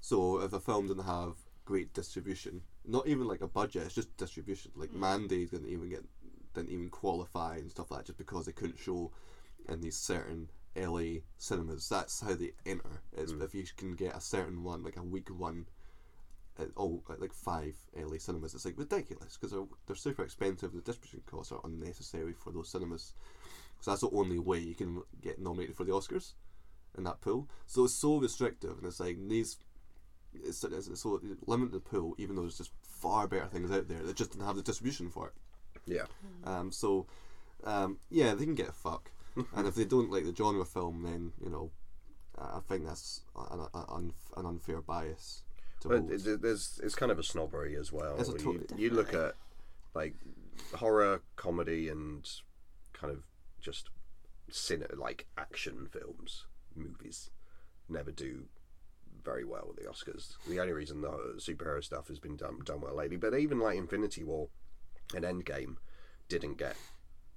So 0.00 0.40
if 0.40 0.52
a 0.52 0.60
film 0.60 0.88
didn't 0.88 1.04
have 1.04 1.34
great 1.64 1.92
distribution, 1.92 2.62
not 2.86 3.06
even 3.06 3.26
like 3.26 3.40
a 3.40 3.48
budget, 3.48 3.84
it's 3.84 3.94
just 3.94 4.16
distribution. 4.16 4.70
Like 4.76 4.92
Mandy 4.92 5.46
didn't 5.46 5.68
even 5.68 5.88
get 5.88 6.04
didn't 6.54 6.70
even 6.70 6.88
qualify 6.88 7.56
and 7.56 7.70
stuff 7.70 7.90
like 7.90 8.00
that 8.00 8.06
just 8.06 8.18
because 8.18 8.46
they 8.46 8.52
couldn't 8.52 8.78
show 8.78 9.10
in 9.68 9.80
these 9.80 9.96
certain 9.96 10.48
LA 10.76 11.20
cinemas. 11.38 11.88
That's 11.88 12.20
how 12.20 12.34
they 12.34 12.52
enter. 12.66 13.02
Is 13.16 13.32
if 13.32 13.54
you 13.54 13.64
can 13.76 13.94
get 13.94 14.14
a 14.14 14.20
certain 14.20 14.62
one, 14.62 14.82
like 14.82 14.96
a 14.96 15.02
week 15.02 15.28
one, 15.28 15.66
at 16.58 16.68
all 16.76 17.02
at 17.10 17.20
like 17.20 17.32
five 17.32 17.76
LA 17.96 18.18
cinemas, 18.18 18.54
it's 18.54 18.64
like 18.64 18.78
ridiculous 18.78 19.36
because 19.36 19.52
they're 19.52 19.66
they're 19.86 19.96
super 19.96 20.22
expensive. 20.22 20.72
The 20.72 20.80
distribution 20.80 21.22
costs 21.26 21.52
are 21.52 21.60
unnecessary 21.64 22.32
for 22.32 22.52
those 22.52 22.70
cinemas. 22.70 23.14
So 23.80 23.90
that's 23.90 24.00
the 24.00 24.10
only 24.10 24.38
way 24.38 24.58
you 24.58 24.74
can 24.74 25.02
get 25.20 25.38
nominated 25.40 25.76
for 25.76 25.84
the 25.84 25.92
Oscars 25.92 26.32
in 26.96 27.04
that 27.04 27.20
pool. 27.20 27.48
So 27.66 27.84
it's 27.84 27.94
so 27.94 28.18
restrictive, 28.18 28.78
and 28.78 28.86
it's 28.86 29.00
like 29.00 29.18
these. 29.28 29.58
It's, 30.42 30.64
it's, 30.64 30.88
it's 30.88 31.02
so 31.02 31.20
limited 31.46 31.72
the 31.72 31.80
pool, 31.80 32.14
even 32.18 32.34
though 32.34 32.42
there's 32.42 32.58
just 32.58 32.72
far 32.82 33.28
better 33.28 33.46
things 33.46 33.70
out 33.70 33.86
there 33.86 34.02
that 34.02 34.16
just 34.16 34.32
didn't 34.32 34.46
have 34.46 34.56
the 34.56 34.62
distribution 34.62 35.08
for 35.08 35.28
it. 35.28 35.32
Yeah. 35.86 36.06
Um, 36.42 36.72
so, 36.72 37.06
um, 37.62 37.98
yeah, 38.10 38.34
they 38.34 38.44
can 38.44 38.56
get 38.56 38.70
a 38.70 38.72
fuck. 38.72 39.12
and 39.54 39.66
if 39.68 39.76
they 39.76 39.84
don't 39.84 40.10
like 40.10 40.24
the 40.24 40.34
genre 40.34 40.64
film, 40.64 41.02
then 41.02 41.32
you 41.42 41.50
know, 41.50 41.70
I 42.38 42.56
I 42.56 42.60
think 42.68 42.84
that's 42.84 43.20
an, 43.50 43.66
an, 43.74 44.12
an 44.36 44.46
unfair 44.46 44.80
bias. 44.80 45.42
But 45.82 46.00
hold. 46.00 46.12
it, 46.12 46.42
there's 46.42 46.80
it's 46.82 46.94
kind 46.94 47.12
of 47.12 47.18
a 47.18 47.22
snobbery 47.22 47.76
as 47.76 47.92
well. 47.92 48.16
It's 48.18 48.30
a 48.30 48.38
you, 48.38 48.66
you 48.76 48.90
look 48.90 49.12
at 49.14 49.34
like 49.94 50.14
horror, 50.74 51.22
comedy, 51.36 51.88
and 51.88 52.28
kind 52.92 53.12
of 53.12 53.22
just 53.60 53.90
cine 54.50 54.86
like 54.98 55.26
action 55.36 55.88
films, 55.90 56.46
movies, 56.74 57.30
never 57.88 58.10
do 58.10 58.44
very 59.24 59.44
well 59.44 59.70
at 59.70 59.82
the 59.82 59.90
Oscars. 59.90 60.34
The 60.48 60.60
only 60.60 60.72
reason 60.72 61.00
the 61.00 61.36
superhero 61.38 61.82
stuff 61.82 62.08
has 62.08 62.18
been 62.18 62.36
done 62.36 62.60
done 62.64 62.80
well 62.80 62.96
lately, 62.96 63.16
but 63.16 63.34
even 63.34 63.58
like 63.58 63.78
Infinity 63.78 64.24
War 64.24 64.48
and 65.14 65.24
Endgame 65.24 65.76
didn't 66.28 66.58
get 66.58 66.76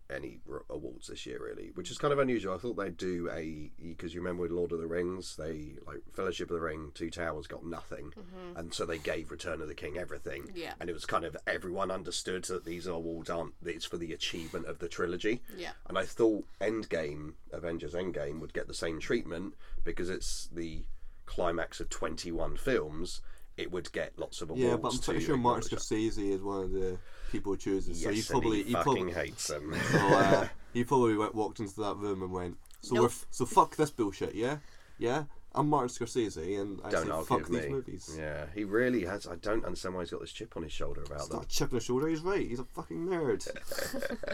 any 0.09 0.39
awards 0.69 1.07
this 1.07 1.25
year 1.25 1.39
really, 1.43 1.71
which 1.75 1.91
is 1.91 1.97
kind 1.97 2.13
of 2.13 2.19
unusual. 2.19 2.53
I 2.53 2.57
thought 2.57 2.77
they'd 2.77 2.97
do 2.97 3.29
a 3.31 3.71
because 3.81 4.13
you 4.13 4.21
remember 4.21 4.43
with 4.43 4.51
Lord 4.51 4.71
of 4.71 4.79
the 4.79 4.87
Rings, 4.87 5.35
they 5.35 5.75
like 5.85 6.01
Fellowship 6.13 6.49
of 6.49 6.55
the 6.55 6.61
Ring, 6.61 6.91
Two 6.93 7.09
Towers 7.09 7.47
got 7.47 7.65
nothing, 7.65 8.11
mm-hmm. 8.11 8.57
and 8.57 8.73
so 8.73 8.85
they 8.85 8.97
gave 8.97 9.31
Return 9.31 9.61
of 9.61 9.67
the 9.67 9.75
King 9.75 9.97
everything. 9.97 10.51
Yeah. 10.55 10.73
and 10.79 10.89
it 10.89 10.93
was 10.93 11.05
kind 11.05 11.25
of 11.25 11.35
everyone 11.45 11.91
understood 11.91 12.45
that 12.45 12.65
these 12.65 12.87
awards 12.87 13.29
aren't 13.29 13.53
it's 13.65 13.85
for 13.85 13.97
the 13.97 14.13
achievement 14.13 14.65
of 14.65 14.79
the 14.79 14.87
trilogy. 14.87 15.41
Yeah. 15.55 15.71
And 15.87 15.97
I 15.97 16.03
thought 16.03 16.45
Endgame, 16.61 17.33
Avengers 17.51 17.93
Endgame, 17.93 18.39
would 18.39 18.53
get 18.53 18.67
the 18.67 18.73
same 18.73 18.99
treatment 18.99 19.55
because 19.83 20.09
it's 20.09 20.47
the 20.51 20.83
climax 21.25 21.79
of 21.79 21.89
21 21.89 22.57
films. 22.57 23.21
It 23.57 23.71
would 23.71 23.91
get 23.91 24.17
lots 24.17 24.41
of 24.41 24.49
awards. 24.51 24.63
yeah, 24.63 24.77
but 24.77 24.93
I'm 24.93 24.99
pretty 24.99 25.25
sure 25.25 25.35
Martin. 25.35 25.77
Scorsese 25.77 26.31
is 26.31 26.41
one 26.41 26.63
of 26.63 26.71
the 26.71 26.97
people 27.31 27.53
who 27.53 27.57
chooses. 27.57 28.01
so 28.01 28.11
he 28.11 28.21
probably 28.21 28.59
and 28.61 28.69
he, 28.69 28.75
he, 28.75 28.83
probably 28.83 29.11
fucking 29.11 29.15
hates 29.15 29.47
them. 29.47 29.75
so, 29.91 29.97
uh, 30.15 30.47
he 30.73 30.83
probably 30.83 31.15
went, 31.17 31.33
walked 31.35 31.59
into 31.59 31.79
that 31.81 31.95
room 31.97 32.21
and 32.21 32.31
went, 32.31 32.57
"So 32.81 33.01
we're 33.01 33.07
f- 33.07 33.25
so 33.31 33.45
fuck 33.45 33.75
this 33.75 33.89
bullshit, 33.91 34.35
yeah, 34.35 34.57
yeah." 34.97 35.23
I'm 35.55 35.69
Martin 35.69 35.89
Scorsese, 35.89 36.61
and 36.61 36.79
I 36.83 36.91
don't 36.91 37.05
say 37.07 37.11
argue 37.11 37.25
fuck 37.25 37.49
with 37.49 37.49
these 37.49 37.63
me. 37.63 37.69
movies. 37.69 38.15
Yeah, 38.15 38.45
he 38.53 38.63
really 38.63 39.03
has. 39.05 39.25
I 39.25 39.37
don't 39.37 39.65
understand 39.65 39.95
why 39.95 40.01
he's 40.01 40.11
got 40.11 40.21
this 40.21 40.31
chip 40.31 40.55
on 40.55 40.61
his 40.61 40.71
shoulder 40.71 41.01
about 41.01 41.17
It's 41.17 41.27
them. 41.29 41.37
not 41.37 41.45
a 41.45 41.49
chip 41.49 41.71
on 41.71 41.77
his 41.77 41.83
shoulder. 41.85 42.07
He's 42.07 42.21
right. 42.21 42.47
He's 42.47 42.59
a 42.59 42.63
fucking 42.63 43.07
nerd. 43.07 43.47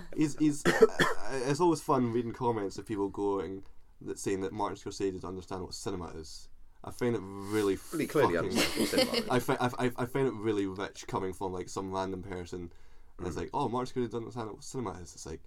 he's 0.18 0.36
he's. 0.38 0.64
it's 1.48 1.62
always 1.62 1.80
fun 1.80 2.12
reading 2.12 2.34
comments 2.34 2.78
of 2.78 2.86
people 2.86 3.08
going 3.08 3.64
that 4.02 4.20
saying 4.20 4.42
that 4.42 4.52
Martin 4.52 4.76
Scorsese 4.76 5.14
doesn't 5.14 5.30
understand 5.30 5.62
what 5.62 5.74
cinema 5.74 6.08
is. 6.18 6.50
I 6.84 6.92
find 6.92 7.16
it 7.16 7.22
really. 7.24 7.78
But 7.92 8.00
he 8.02 8.08
clearly 8.08 8.36
fucking, 8.36 8.50
understands 8.50 8.80
what 8.80 8.90
cinema 8.90 9.12
is. 9.18 9.30
I, 9.30 9.40
fi- 9.40 9.58
I, 9.60 9.86
I, 9.86 9.92
I 9.98 10.06
find 10.06 10.28
it 10.28 10.34
really 10.34 10.66
rich 10.68 11.06
coming 11.08 11.34
from 11.34 11.54
like 11.54 11.70
some 11.70 11.92
random 11.92 12.24
person. 12.24 12.72
And 13.18 13.26
Mm. 13.26 13.28
it's 13.28 13.38
like, 13.38 13.50
oh, 13.54 13.70
Martin 13.70 13.94
Scorsese 14.04 14.06
doesn't 14.08 14.18
understand 14.24 14.48
what 14.52 14.64
cinema 14.64 14.92
is. 15.02 15.14
It's 15.14 15.26
like, 15.28 15.42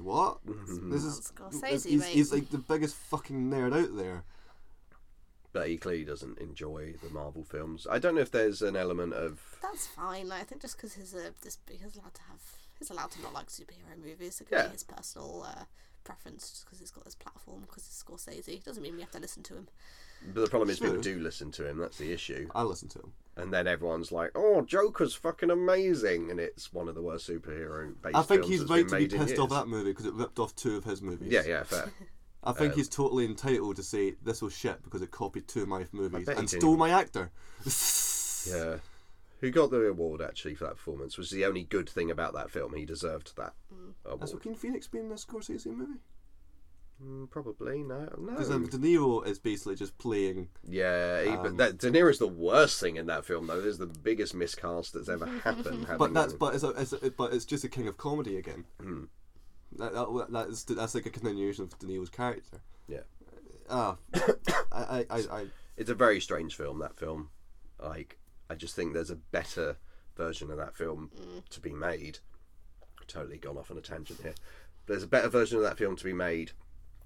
what? 0.00 0.44
Mm-hmm. 0.46 0.90
This 0.90 1.04
is 1.04 1.32
Scorsese, 1.34 1.86
he's, 1.86 2.04
he's 2.06 2.32
like 2.32 2.50
the 2.50 2.58
biggest 2.58 2.96
fucking 2.96 3.48
nerd 3.50 3.72
out 3.76 3.96
there. 3.96 4.24
But 5.52 5.68
he 5.68 5.76
clearly 5.78 6.04
doesn't 6.04 6.38
enjoy 6.38 6.94
the 7.02 7.08
Marvel 7.10 7.44
films. 7.44 7.86
I 7.90 7.98
don't 7.98 8.14
know 8.16 8.20
if 8.20 8.30
there's 8.30 8.60
an 8.60 8.76
element 8.76 9.14
of 9.14 9.40
That's 9.62 9.86
fine. 9.86 10.28
Like, 10.28 10.40
I 10.42 10.44
think 10.44 10.60
just 10.60 10.76
because 10.76 10.94
he's 10.94 11.14
a 11.14 11.32
this 11.42 11.56
he's 11.70 11.96
allowed 11.96 12.12
to 12.14 12.22
have 12.28 12.40
he's 12.78 12.90
allowed 12.90 13.10
to 13.12 13.22
not 13.22 13.32
like 13.32 13.46
superhero 13.46 13.96
movies. 14.04 14.40
It 14.40 14.48
could 14.48 14.58
Yeah. 14.58 14.66
be 14.66 14.72
his 14.72 14.82
personal 14.84 15.46
uh, 15.48 15.64
preference 16.06 16.48
just 16.50 16.64
because 16.64 16.78
he's 16.78 16.90
got 16.90 17.04
this 17.04 17.14
platform 17.14 17.62
because 17.62 17.84
it's 17.86 18.02
Scorsese. 18.02 18.64
Doesn't 18.64 18.82
mean 18.82 18.94
we 18.94 19.02
have 19.02 19.10
to 19.10 19.20
listen 19.20 19.42
to 19.44 19.54
him. 19.54 19.68
But 20.32 20.40
the 20.40 20.46
problem 20.48 20.70
is 20.70 20.78
people 20.80 21.00
do 21.00 21.18
listen 21.18 21.50
to 21.52 21.68
him. 21.68 21.78
That's 21.78 21.98
the 21.98 22.12
issue. 22.12 22.48
I 22.54 22.62
listen 22.62 22.88
to 22.90 23.00
him. 23.00 23.12
And 23.36 23.52
then 23.52 23.66
everyone's 23.66 24.10
like, 24.10 24.30
"Oh, 24.34 24.62
Joker's 24.62 25.14
fucking 25.14 25.50
amazing," 25.50 26.30
and 26.30 26.40
it's 26.40 26.72
one 26.72 26.88
of 26.88 26.94
the 26.94 27.02
worst 27.02 27.28
superhero. 27.28 27.92
I 28.14 28.22
think 28.22 28.40
films 28.42 28.48
he's 28.48 28.60
that's 28.60 28.70
right 28.70 28.88
to 28.88 28.94
be 28.94 29.00
made 29.02 29.12
in 29.12 29.26
pissed 29.26 29.38
off 29.38 29.50
that 29.50 29.68
movie 29.68 29.90
because 29.90 30.06
it 30.06 30.14
ripped 30.14 30.38
off 30.38 30.56
two 30.56 30.76
of 30.76 30.84
his 30.84 31.02
movies. 31.02 31.30
Yeah, 31.30 31.42
yeah, 31.46 31.62
fair. 31.64 31.90
I 32.44 32.52
think 32.52 32.72
Um, 32.72 32.78
he's 32.78 32.88
totally 32.88 33.24
entitled 33.24 33.76
to 33.76 33.82
say 33.82 34.14
this 34.22 34.40
was 34.40 34.56
shit 34.56 34.82
because 34.84 35.02
it 35.02 35.10
copied 35.10 35.48
two 35.48 35.62
of 35.62 35.68
my 35.68 35.84
movies 35.92 36.28
and 36.28 36.48
stole 36.48 36.76
my 36.76 36.90
actor. 36.90 37.30
yeah. 38.48 38.76
Who 39.40 39.50
got 39.50 39.70
the 39.70 39.86
award 39.86 40.22
actually 40.22 40.54
for 40.54 40.64
that 40.64 40.76
performance 40.76 41.18
was 41.18 41.30
the 41.30 41.44
only 41.44 41.64
good 41.64 41.88
thing 41.88 42.10
about 42.10 42.32
that 42.34 42.50
film. 42.50 42.74
He 42.74 42.84
deserved 42.84 43.36
that 43.36 43.52
award. 44.04 44.20
Has 44.20 44.32
Joaquin 44.32 44.54
Phoenix 44.54 44.86
been 44.88 45.06
in 45.06 45.12
a 45.12 45.16
Scorsese 45.16 45.66
movie? 45.66 46.00
Mm, 47.04 47.28
probably 47.28 47.82
no, 47.82 48.08
Because 48.26 48.48
no. 48.48 48.56
um, 48.56 48.66
De 48.68 48.78
Niro 48.78 49.26
is 49.26 49.38
basically 49.38 49.74
just 49.76 49.98
playing. 49.98 50.48
Yeah, 50.66 51.22
he, 51.22 51.28
Um, 51.28 51.42
but 51.42 51.56
that 51.58 51.76
De 51.78 51.90
Niro's 51.90 52.18
the 52.18 52.26
worst 52.26 52.80
thing 52.80 52.96
in 52.96 53.04
that 53.08 53.26
film 53.26 53.46
though. 53.48 53.60
There's 53.60 53.76
the 53.76 53.84
biggest 53.86 54.34
miscast 54.34 54.94
that's 54.94 55.10
ever 55.10 55.26
happened. 55.44 55.86
But 55.98 56.14
that's 56.14 56.32
him. 56.32 56.38
but 56.38 56.54
it's, 56.54 56.64
a, 56.64 56.68
it's 56.70 56.92
a, 56.94 57.10
but 57.10 57.34
it's 57.34 57.44
just 57.44 57.64
a 57.64 57.68
king 57.68 57.86
of 57.86 57.98
comedy 57.98 58.38
again. 58.38 58.64
Hmm. 58.80 59.04
That, 59.76 59.92
that, 59.92 60.26
that 60.30 60.48
is, 60.48 60.64
that's 60.64 60.94
like 60.94 61.04
a 61.04 61.10
continuation 61.10 61.64
of 61.64 61.78
De 61.78 61.86
Niro's 61.86 62.08
character. 62.08 62.60
Yeah. 62.88 63.00
Ah, 63.68 63.96
I, 64.14 64.24
I, 64.72 65.06
I, 65.10 65.18
I 65.40 65.46
it's 65.76 65.90
a 65.90 65.94
very 65.94 66.18
strange 66.20 66.54
film. 66.56 66.78
That 66.78 66.96
film, 66.96 67.28
like, 67.78 68.16
I 68.48 68.54
just 68.54 68.76
think 68.76 68.92
there's 68.92 69.10
a 69.10 69.16
better 69.16 69.76
version 70.16 70.50
of 70.50 70.56
that 70.56 70.76
film 70.76 71.10
mm. 71.16 71.48
to 71.48 71.60
be 71.60 71.72
made. 71.72 72.18
Totally 73.06 73.38
gone 73.38 73.56
off 73.56 73.70
on 73.70 73.78
a 73.78 73.82
tangent 73.82 74.20
here. 74.22 74.34
There's 74.86 75.02
a 75.02 75.08
better 75.08 75.28
version 75.28 75.58
of 75.58 75.64
that 75.64 75.78
film 75.78 75.96
to 75.96 76.04
be 76.04 76.12
made 76.12 76.52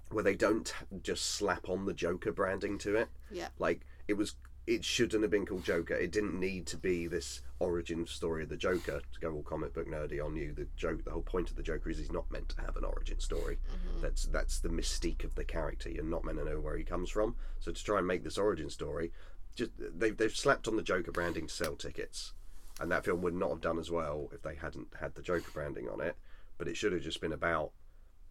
where 0.09 0.23
they 0.23 0.35
don't 0.35 0.73
just 1.03 1.35
slap 1.35 1.69
on 1.69 1.85
the 1.85 1.93
Joker 1.93 2.31
branding 2.31 2.77
to 2.79 2.95
it. 2.95 3.09
Yeah. 3.31 3.47
Like 3.59 3.81
it 4.07 4.13
was, 4.13 4.35
it 4.67 4.83
shouldn't 4.83 5.23
have 5.23 5.31
been 5.31 5.45
called 5.45 5.63
Joker. 5.63 5.93
It 5.93 6.11
didn't 6.11 6.39
need 6.39 6.67
to 6.67 6.77
be 6.77 7.07
this 7.07 7.41
origin 7.59 8.05
story 8.05 8.43
of 8.43 8.49
the 8.49 8.57
Joker. 8.57 8.99
To 8.99 9.19
go 9.19 9.33
all 9.33 9.43
comic 9.43 9.73
book 9.73 9.87
nerdy 9.87 10.23
on 10.23 10.35
you, 10.35 10.53
the 10.53 10.67
joke, 10.75 11.03
the 11.03 11.11
whole 11.11 11.21
point 11.21 11.49
of 11.49 11.55
the 11.55 11.63
Joker 11.63 11.89
is 11.89 11.97
he's 11.97 12.11
not 12.11 12.29
meant 12.31 12.49
to 12.49 12.61
have 12.61 12.77
an 12.77 12.83
origin 12.83 13.19
story. 13.19 13.57
Mm-hmm. 13.57 14.01
That's 14.01 14.23
that's 14.23 14.59
the 14.59 14.69
mystique 14.69 15.23
of 15.23 15.35
the 15.35 15.45
character. 15.45 15.89
You're 15.89 16.03
not 16.03 16.25
meant 16.25 16.39
to 16.39 16.45
know 16.45 16.59
where 16.59 16.77
he 16.77 16.83
comes 16.83 17.09
from. 17.09 17.35
So 17.59 17.71
to 17.71 17.83
try 17.83 17.99
and 17.99 18.07
make 18.07 18.23
this 18.23 18.37
origin 18.37 18.69
story, 18.69 19.11
just 19.55 19.71
they've 19.77 20.15
they've 20.15 20.35
slapped 20.35 20.67
on 20.67 20.75
the 20.75 20.83
Joker 20.83 21.11
branding 21.11 21.47
to 21.47 21.53
sell 21.53 21.75
tickets, 21.75 22.33
and 22.79 22.91
that 22.91 23.05
film 23.05 23.21
would 23.21 23.35
not 23.35 23.49
have 23.49 23.61
done 23.61 23.79
as 23.79 23.91
well 23.91 24.29
if 24.33 24.41
they 24.41 24.55
hadn't 24.55 24.87
had 24.99 25.15
the 25.15 25.21
Joker 25.21 25.51
branding 25.53 25.89
on 25.89 26.01
it. 26.01 26.15
But 26.57 26.67
it 26.67 26.77
should 26.77 26.93
have 26.93 27.01
just 27.01 27.21
been 27.21 27.33
about 27.33 27.71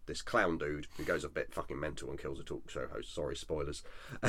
this 0.05 0.21
clown 0.21 0.57
dude 0.57 0.87
who 0.97 1.03
goes 1.03 1.23
a 1.23 1.29
bit 1.29 1.53
fucking 1.53 1.79
mental 1.79 2.09
and 2.09 2.19
kills 2.19 2.39
a 2.39 2.43
talk 2.43 2.69
show 2.69 2.87
host. 2.87 3.13
Sorry, 3.13 3.35
spoilers. 3.35 3.83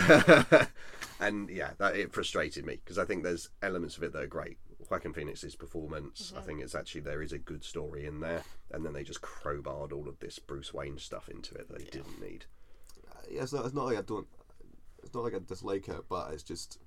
and 1.20 1.49
yeah, 1.49 1.70
that 1.78 1.97
it 1.97 2.12
frustrated 2.12 2.64
me 2.66 2.78
because 2.84 2.99
I 2.99 3.05
think 3.05 3.22
there's 3.22 3.49
elements 3.62 3.97
of 3.97 4.03
it 4.03 4.12
that 4.12 4.22
are 4.22 4.28
great. 4.28 4.59
Joaquin 4.90 5.12
Phoenix's 5.12 5.55
performance, 5.55 6.32
I 6.34 6.38
mm-hmm. 6.38 6.47
think 6.47 6.61
it's 6.61 6.74
actually 6.74 7.03
there 7.03 7.22
is 7.22 7.32
a 7.32 7.38
good 7.38 7.64
story 7.64 8.07
in 8.07 8.20
there, 8.20 8.43
and 8.72 8.84
then 8.84 8.93
they 8.93 9.05
just 9.05 9.22
crowbarred 9.22 9.93
all 9.93 10.09
of 10.09 10.18
this 10.18 10.38
Bruce 10.38 10.74
Wayne 10.74 10.99
stuff 10.99 11.28
into 11.28 11.55
it 11.55 11.68
that 11.68 11.78
they 11.78 11.84
didn't 11.84 12.20
need. 12.20 12.47
Uh, 13.11 13.20
yeah, 13.30 13.43
it's 13.43 13.53
not, 13.53 13.64
it's 13.64 13.74
not 13.74 13.86
like 13.86 13.99
I 13.99 14.03
don't. 14.03 14.26
It's 15.03 15.15
not 15.15 15.25
like 15.25 15.35
I 15.35 15.39
dislike 15.47 15.89
it, 15.89 16.05
but 16.09 16.33
it's 16.33 16.43
just. 16.43 16.79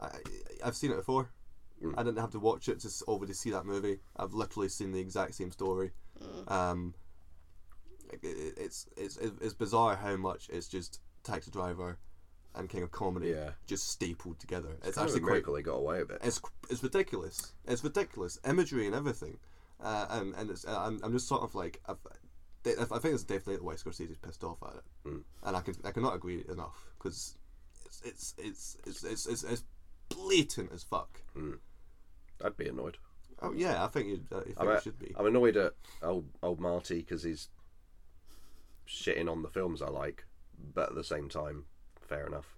I, 0.00 0.08
I've 0.64 0.76
seen 0.76 0.90
it 0.92 0.96
before. 0.96 1.30
Mm. 1.82 1.94
I 1.96 2.02
didn't 2.02 2.18
have 2.20 2.30
to 2.32 2.38
watch 2.38 2.68
it 2.68 2.80
to 2.80 2.88
already 3.06 3.32
see 3.32 3.50
that 3.50 3.64
movie. 3.66 3.98
I've 4.16 4.32
literally 4.34 4.68
seen 4.68 4.92
the 4.92 5.00
exact 5.00 5.34
same 5.34 5.50
story. 5.50 5.92
Um, 6.48 6.94
it, 8.12 8.20
it- 8.22 8.54
it's, 8.58 8.86
it's 8.96 9.16
it's 9.16 9.54
bizarre 9.54 9.96
how 9.96 10.16
much 10.16 10.48
it's 10.50 10.68
just 10.68 11.00
Taxi 11.22 11.50
Driver 11.50 11.98
and 12.54 12.68
King 12.68 12.82
of 12.82 12.90
Comedy 12.90 13.28
Yeah. 13.28 13.50
just 13.66 13.88
stapled 13.88 14.38
together. 14.40 14.70
It's, 14.78 14.88
It's 14.88 14.96
kind 14.98 15.08
of 15.08 15.14
actually 15.14 15.38
a 15.38 15.42
quite 15.42 15.54
they 15.56 15.62
got 15.62 15.76
away 15.76 16.00
with 16.00 16.10
it. 16.10 16.18
it's 16.24 16.40
it's 16.68 16.82
ridiculous. 16.82 17.52
It's 17.66 17.84
ridiculous 17.84 18.38
imagery 18.46 18.86
and 18.86 18.94
everything, 18.94 19.38
uh, 19.82 20.06
and 20.10 20.34
and 20.34 20.50
it's, 20.50 20.66
I'm 20.66 21.00
I'm 21.02 21.12
just 21.12 21.28
sort 21.28 21.42
of 21.42 21.54
like 21.54 21.80
I've, 21.86 21.98
I 22.66 22.98
think 22.98 23.14
it's 23.14 23.24
definitely 23.24 23.64
why 23.64 23.74
Scorsese's 23.74 24.18
pissed 24.18 24.44
off 24.44 24.62
at 24.62 24.74
it, 24.76 24.84
Mm. 25.08 25.22
and 25.44 25.56
I 25.56 25.60
can 25.60 25.74
I 25.84 25.90
cannot 25.92 26.14
agree 26.14 26.44
enough 26.48 26.86
because 26.98 27.36
it's 27.84 28.02
it's, 28.04 28.34
it's 28.38 28.76
it's 28.86 29.04
it's 29.04 29.26
it's 29.26 29.44
it's 29.44 29.64
blatant 30.08 30.70
as 30.72 30.82
fuck. 30.82 31.22
I'd 32.44 32.56
be 32.56 32.68
annoyed. 32.68 32.98
Oh 33.42 33.52
yeah, 33.52 33.82
I 33.82 33.88
think 33.88 34.08
it, 34.08 34.20
uh, 34.32 34.38
I 34.40 34.42
think 34.42 34.58
I'm, 34.60 34.80
should 34.82 34.98
be. 34.98 35.14
I'm 35.16 35.26
annoyed 35.26 35.56
at 35.56 35.72
old 36.02 36.26
old 36.42 36.60
Marty 36.60 36.98
because 36.98 37.22
he's 37.22 37.48
shitting 38.86 39.30
on 39.30 39.42
the 39.42 39.48
films 39.48 39.82
I 39.82 39.88
like, 39.88 40.26
but 40.74 40.90
at 40.90 40.94
the 40.94 41.04
same 41.04 41.28
time, 41.28 41.64
fair 42.00 42.26
enough 42.26 42.56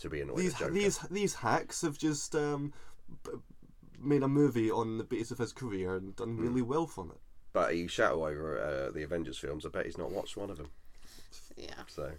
to 0.00 0.10
be 0.10 0.20
annoyed 0.20 0.36
These 0.38 0.54
these 0.70 0.98
these 1.10 1.34
hacks 1.34 1.80
have 1.82 1.96
just 1.98 2.34
um, 2.36 2.72
b- 3.24 3.30
made 3.98 4.22
a 4.22 4.28
movie 4.28 4.70
on 4.70 4.98
the 4.98 5.04
basis 5.04 5.30
of 5.32 5.38
his 5.38 5.52
career 5.52 5.96
and 5.96 6.14
done 6.14 6.36
Hmm. 6.36 6.42
really 6.42 6.62
well 6.62 6.86
from 6.86 7.10
it. 7.10 7.20
But 7.52 7.74
he 7.74 7.86
shat 7.86 8.12
all 8.12 8.24
over 8.24 8.60
uh, 8.60 8.90
the 8.92 9.02
Avengers 9.02 9.38
films. 9.38 9.64
I 9.64 9.70
bet 9.70 9.86
he's 9.86 9.98
not 9.98 10.10
watched 10.12 10.36
one 10.36 10.50
of 10.50 10.58
them. 10.58 10.70
Yeah. 11.56 11.74
So 11.88 12.10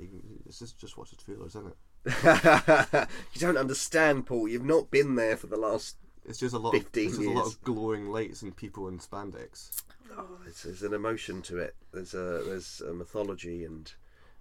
you, 0.00 0.08
can- 0.08 0.42
it's 0.46 0.58
just 0.58 0.78
just 0.78 0.96
watch 0.96 1.10
the 1.10 1.16
trailers, 1.16 1.54
isn't 1.56 1.68
it? 1.68 1.76
you 3.34 3.40
don't 3.40 3.58
understand, 3.58 4.26
Paul. 4.26 4.48
You've 4.48 4.64
not 4.64 4.90
been 4.90 5.14
there 5.16 5.36
for 5.36 5.46
the 5.46 5.56
last. 5.56 5.96
It's 6.26 6.38
just 6.38 6.54
a 6.54 6.58
lot. 6.58 6.72
of, 6.74 6.86
it's 7.06 7.16
just 7.16 7.26
a 7.26 7.30
lot 7.30 7.46
of 7.46 7.62
glowing 7.62 8.10
lights 8.10 8.42
and 8.42 8.54
people 8.56 8.88
in 8.88 8.98
spandex. 8.98 9.82
Oh, 10.16 10.26
it's, 10.46 10.64
there's 10.64 10.82
an 10.82 10.92
emotion 10.94 11.40
to 11.42 11.58
it. 11.58 11.74
There's 11.92 12.14
a 12.14 12.42
there's 12.46 12.80
a 12.80 12.92
mythology, 12.92 13.64
and 13.64 13.92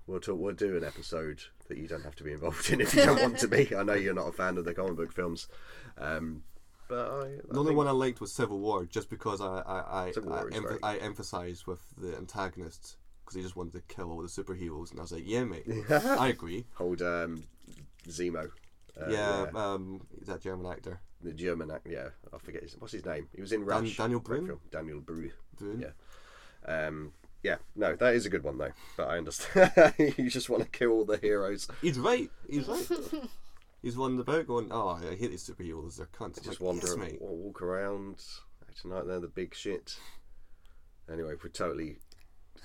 we'll 0.08 0.20
talk. 0.20 0.40
We'll 0.40 0.56
do 0.56 0.78
an 0.78 0.84
episode 0.84 1.42
that 1.68 1.78
you 1.78 1.88
don't 1.88 2.04
have 2.04 2.16
to 2.16 2.24
be 2.24 2.32
involved 2.32 2.70
in 2.72 2.82
if 2.82 2.96
you 2.96 3.06
don't 3.06 3.22
want 3.22 3.38
to 3.40 3.48
be. 3.48 3.74
I 3.76 3.84
know 3.84 3.94
you're 3.94 4.14
not 4.14 4.28
a 4.30 4.34
fan 4.34 4.58
of 4.58 4.66
the 4.66 4.74
comic 4.74 4.96
book 4.96 5.12
films, 5.14 5.48
um, 5.98 6.44
but 6.90 7.10
I, 7.10 7.26
I 7.28 7.30
The 7.52 7.60
only 7.60 7.74
one 7.74 7.88
I 7.88 7.92
liked 7.92 8.20
was 8.20 8.34
Civil 8.34 8.60
War, 8.60 8.86
just 8.86 9.10
because 9.10 9.40
I 9.40 9.46
I 9.46 9.80
I, 9.80 10.02
I, 10.08 10.20
War 10.22 10.50
emph- 10.52 10.80
I 10.84 10.98
emphasised 10.98 11.66
with 11.68 11.82
the 11.98 12.18
antagonist 12.18 12.98
because 13.24 13.36
he 13.36 13.42
just 13.42 13.56
wanted 13.56 13.74
to 13.74 13.96
kill 13.96 14.12
all 14.12 14.22
the 14.22 14.28
superheroes, 14.28 14.92
and 14.92 15.00
I 15.00 15.04
was 15.04 15.12
like, 15.14 15.24
yeah, 15.26 15.44
mate, 15.46 15.66
I 15.90 16.28
agree. 16.28 16.66
hold 16.74 17.02
um, 17.02 17.44
Zemo. 18.08 18.50
Uh, 19.00 19.10
yeah, 19.10 19.46
um, 19.56 20.02
he's 20.18 20.28
that 20.28 20.42
German 20.42 20.66
actor. 20.70 21.00
the 21.22 21.32
German 21.32 21.72
act. 21.72 21.88
Yeah, 21.90 22.10
I 22.34 22.38
forget 22.40 22.64
his 22.64 22.76
what's 22.80 22.92
his 22.94 23.06
name. 23.06 23.30
He 23.34 23.40
was 23.42 23.54
in 23.54 23.64
Rush. 23.64 23.96
Daniel 23.96 24.20
great 24.20 24.44
Brühl? 24.44 24.60
Daniel 24.72 25.00
Brühl. 25.00 25.32
Boone. 25.60 25.80
Yeah. 25.86 25.92
Um, 26.88 27.14
yeah, 27.44 27.56
no, 27.76 27.96
that 27.96 28.16
is 28.16 28.26
a 28.26 28.30
good 28.30 28.44
one 28.44 28.58
though. 28.58 28.72
But 28.98 29.10
I 29.10 29.18
understand 29.18 29.94
you 30.18 30.30
just 30.30 30.50
want 30.50 30.64
to 30.64 30.70
kill 30.70 30.92
all 30.92 31.06
the 31.06 31.18
heroes. 31.18 31.68
He's 31.82 31.98
right. 31.98 32.30
He's 32.50 32.68
right. 32.68 32.90
he's 33.82 33.98
wandering 33.98 34.22
about 34.22 34.48
going, 34.48 34.70
oh, 34.72 34.90
I 34.90 35.16
hate 35.16 35.32
these 35.32 35.50
superheroes. 35.50 35.98
They're 35.98 36.08
cunts. 36.08 36.38
I'm 36.38 36.44
Just 36.44 36.48
like, 36.48 36.62
wander, 36.62 36.88
yes, 36.88 36.98
mate. 36.98 37.22
wa- 37.22 37.32
walk 37.32 37.62
around, 37.62 38.24
Tonight 38.80 39.08
they're 39.08 39.20
the 39.20 39.28
big 39.28 39.54
shit. 39.54 39.98
Anyway, 41.12 41.34
we've 41.44 41.52
totally 41.52 41.98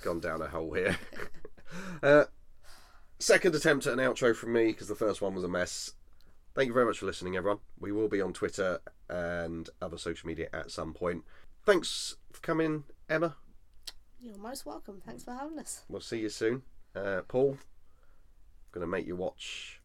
gone 0.01 0.19
down 0.19 0.41
a 0.41 0.47
hole 0.47 0.73
here. 0.73 0.97
uh, 2.03 2.25
second 3.19 3.53
attempt 3.55 3.85
at 3.87 3.93
an 3.93 3.99
outro 3.99 4.33
from 4.35 4.53
me 4.53 4.67
because 4.67 4.87
the 4.87 4.95
first 4.95 5.21
one 5.21 5.35
was 5.35 5.43
a 5.43 5.49
mess. 5.49 5.93
Thank 6.53 6.67
you 6.67 6.73
very 6.73 6.85
much 6.85 6.99
for 6.99 7.05
listening, 7.05 7.35
everyone. 7.35 7.59
We 7.79 7.91
will 7.91 8.07
be 8.07 8.21
on 8.21 8.31
Twitter 8.31 8.79
and 9.09 9.69
other 9.81 9.97
social 9.97 10.27
media 10.27 10.47
at 10.53 10.71
some 10.71 10.93
point. 10.93 11.25
Thanks 11.65 12.15
for 12.31 12.39
coming, 12.39 12.85
Emma. 13.09 13.35
You're 14.21 14.37
most 14.37 14.65
welcome. 14.65 15.01
Thanks 15.05 15.23
for 15.23 15.33
having 15.33 15.59
us. 15.59 15.81
We'll 15.89 15.99
see 15.99 16.19
you 16.19 16.29
soon. 16.29 16.61
Uh, 16.95 17.21
Paul, 17.27 17.57
going 18.71 18.85
to 18.85 18.87
make 18.87 19.05
you 19.05 19.17
watch 19.17 19.81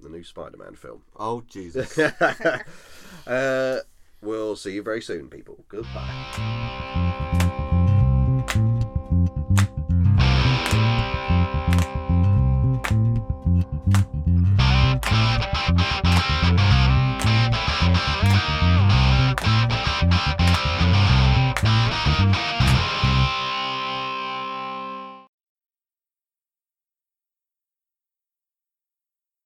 the 0.00 0.08
new 0.08 0.22
Spider-Man 0.22 0.74
film. 0.74 1.02
Oh, 1.16 1.42
Jesus. 1.48 1.98
uh, 3.26 3.80
we'll 4.20 4.56
see 4.56 4.72
you 4.72 4.82
very 4.82 5.02
soon, 5.02 5.28
people. 5.28 5.64
Goodbye. 5.68 7.42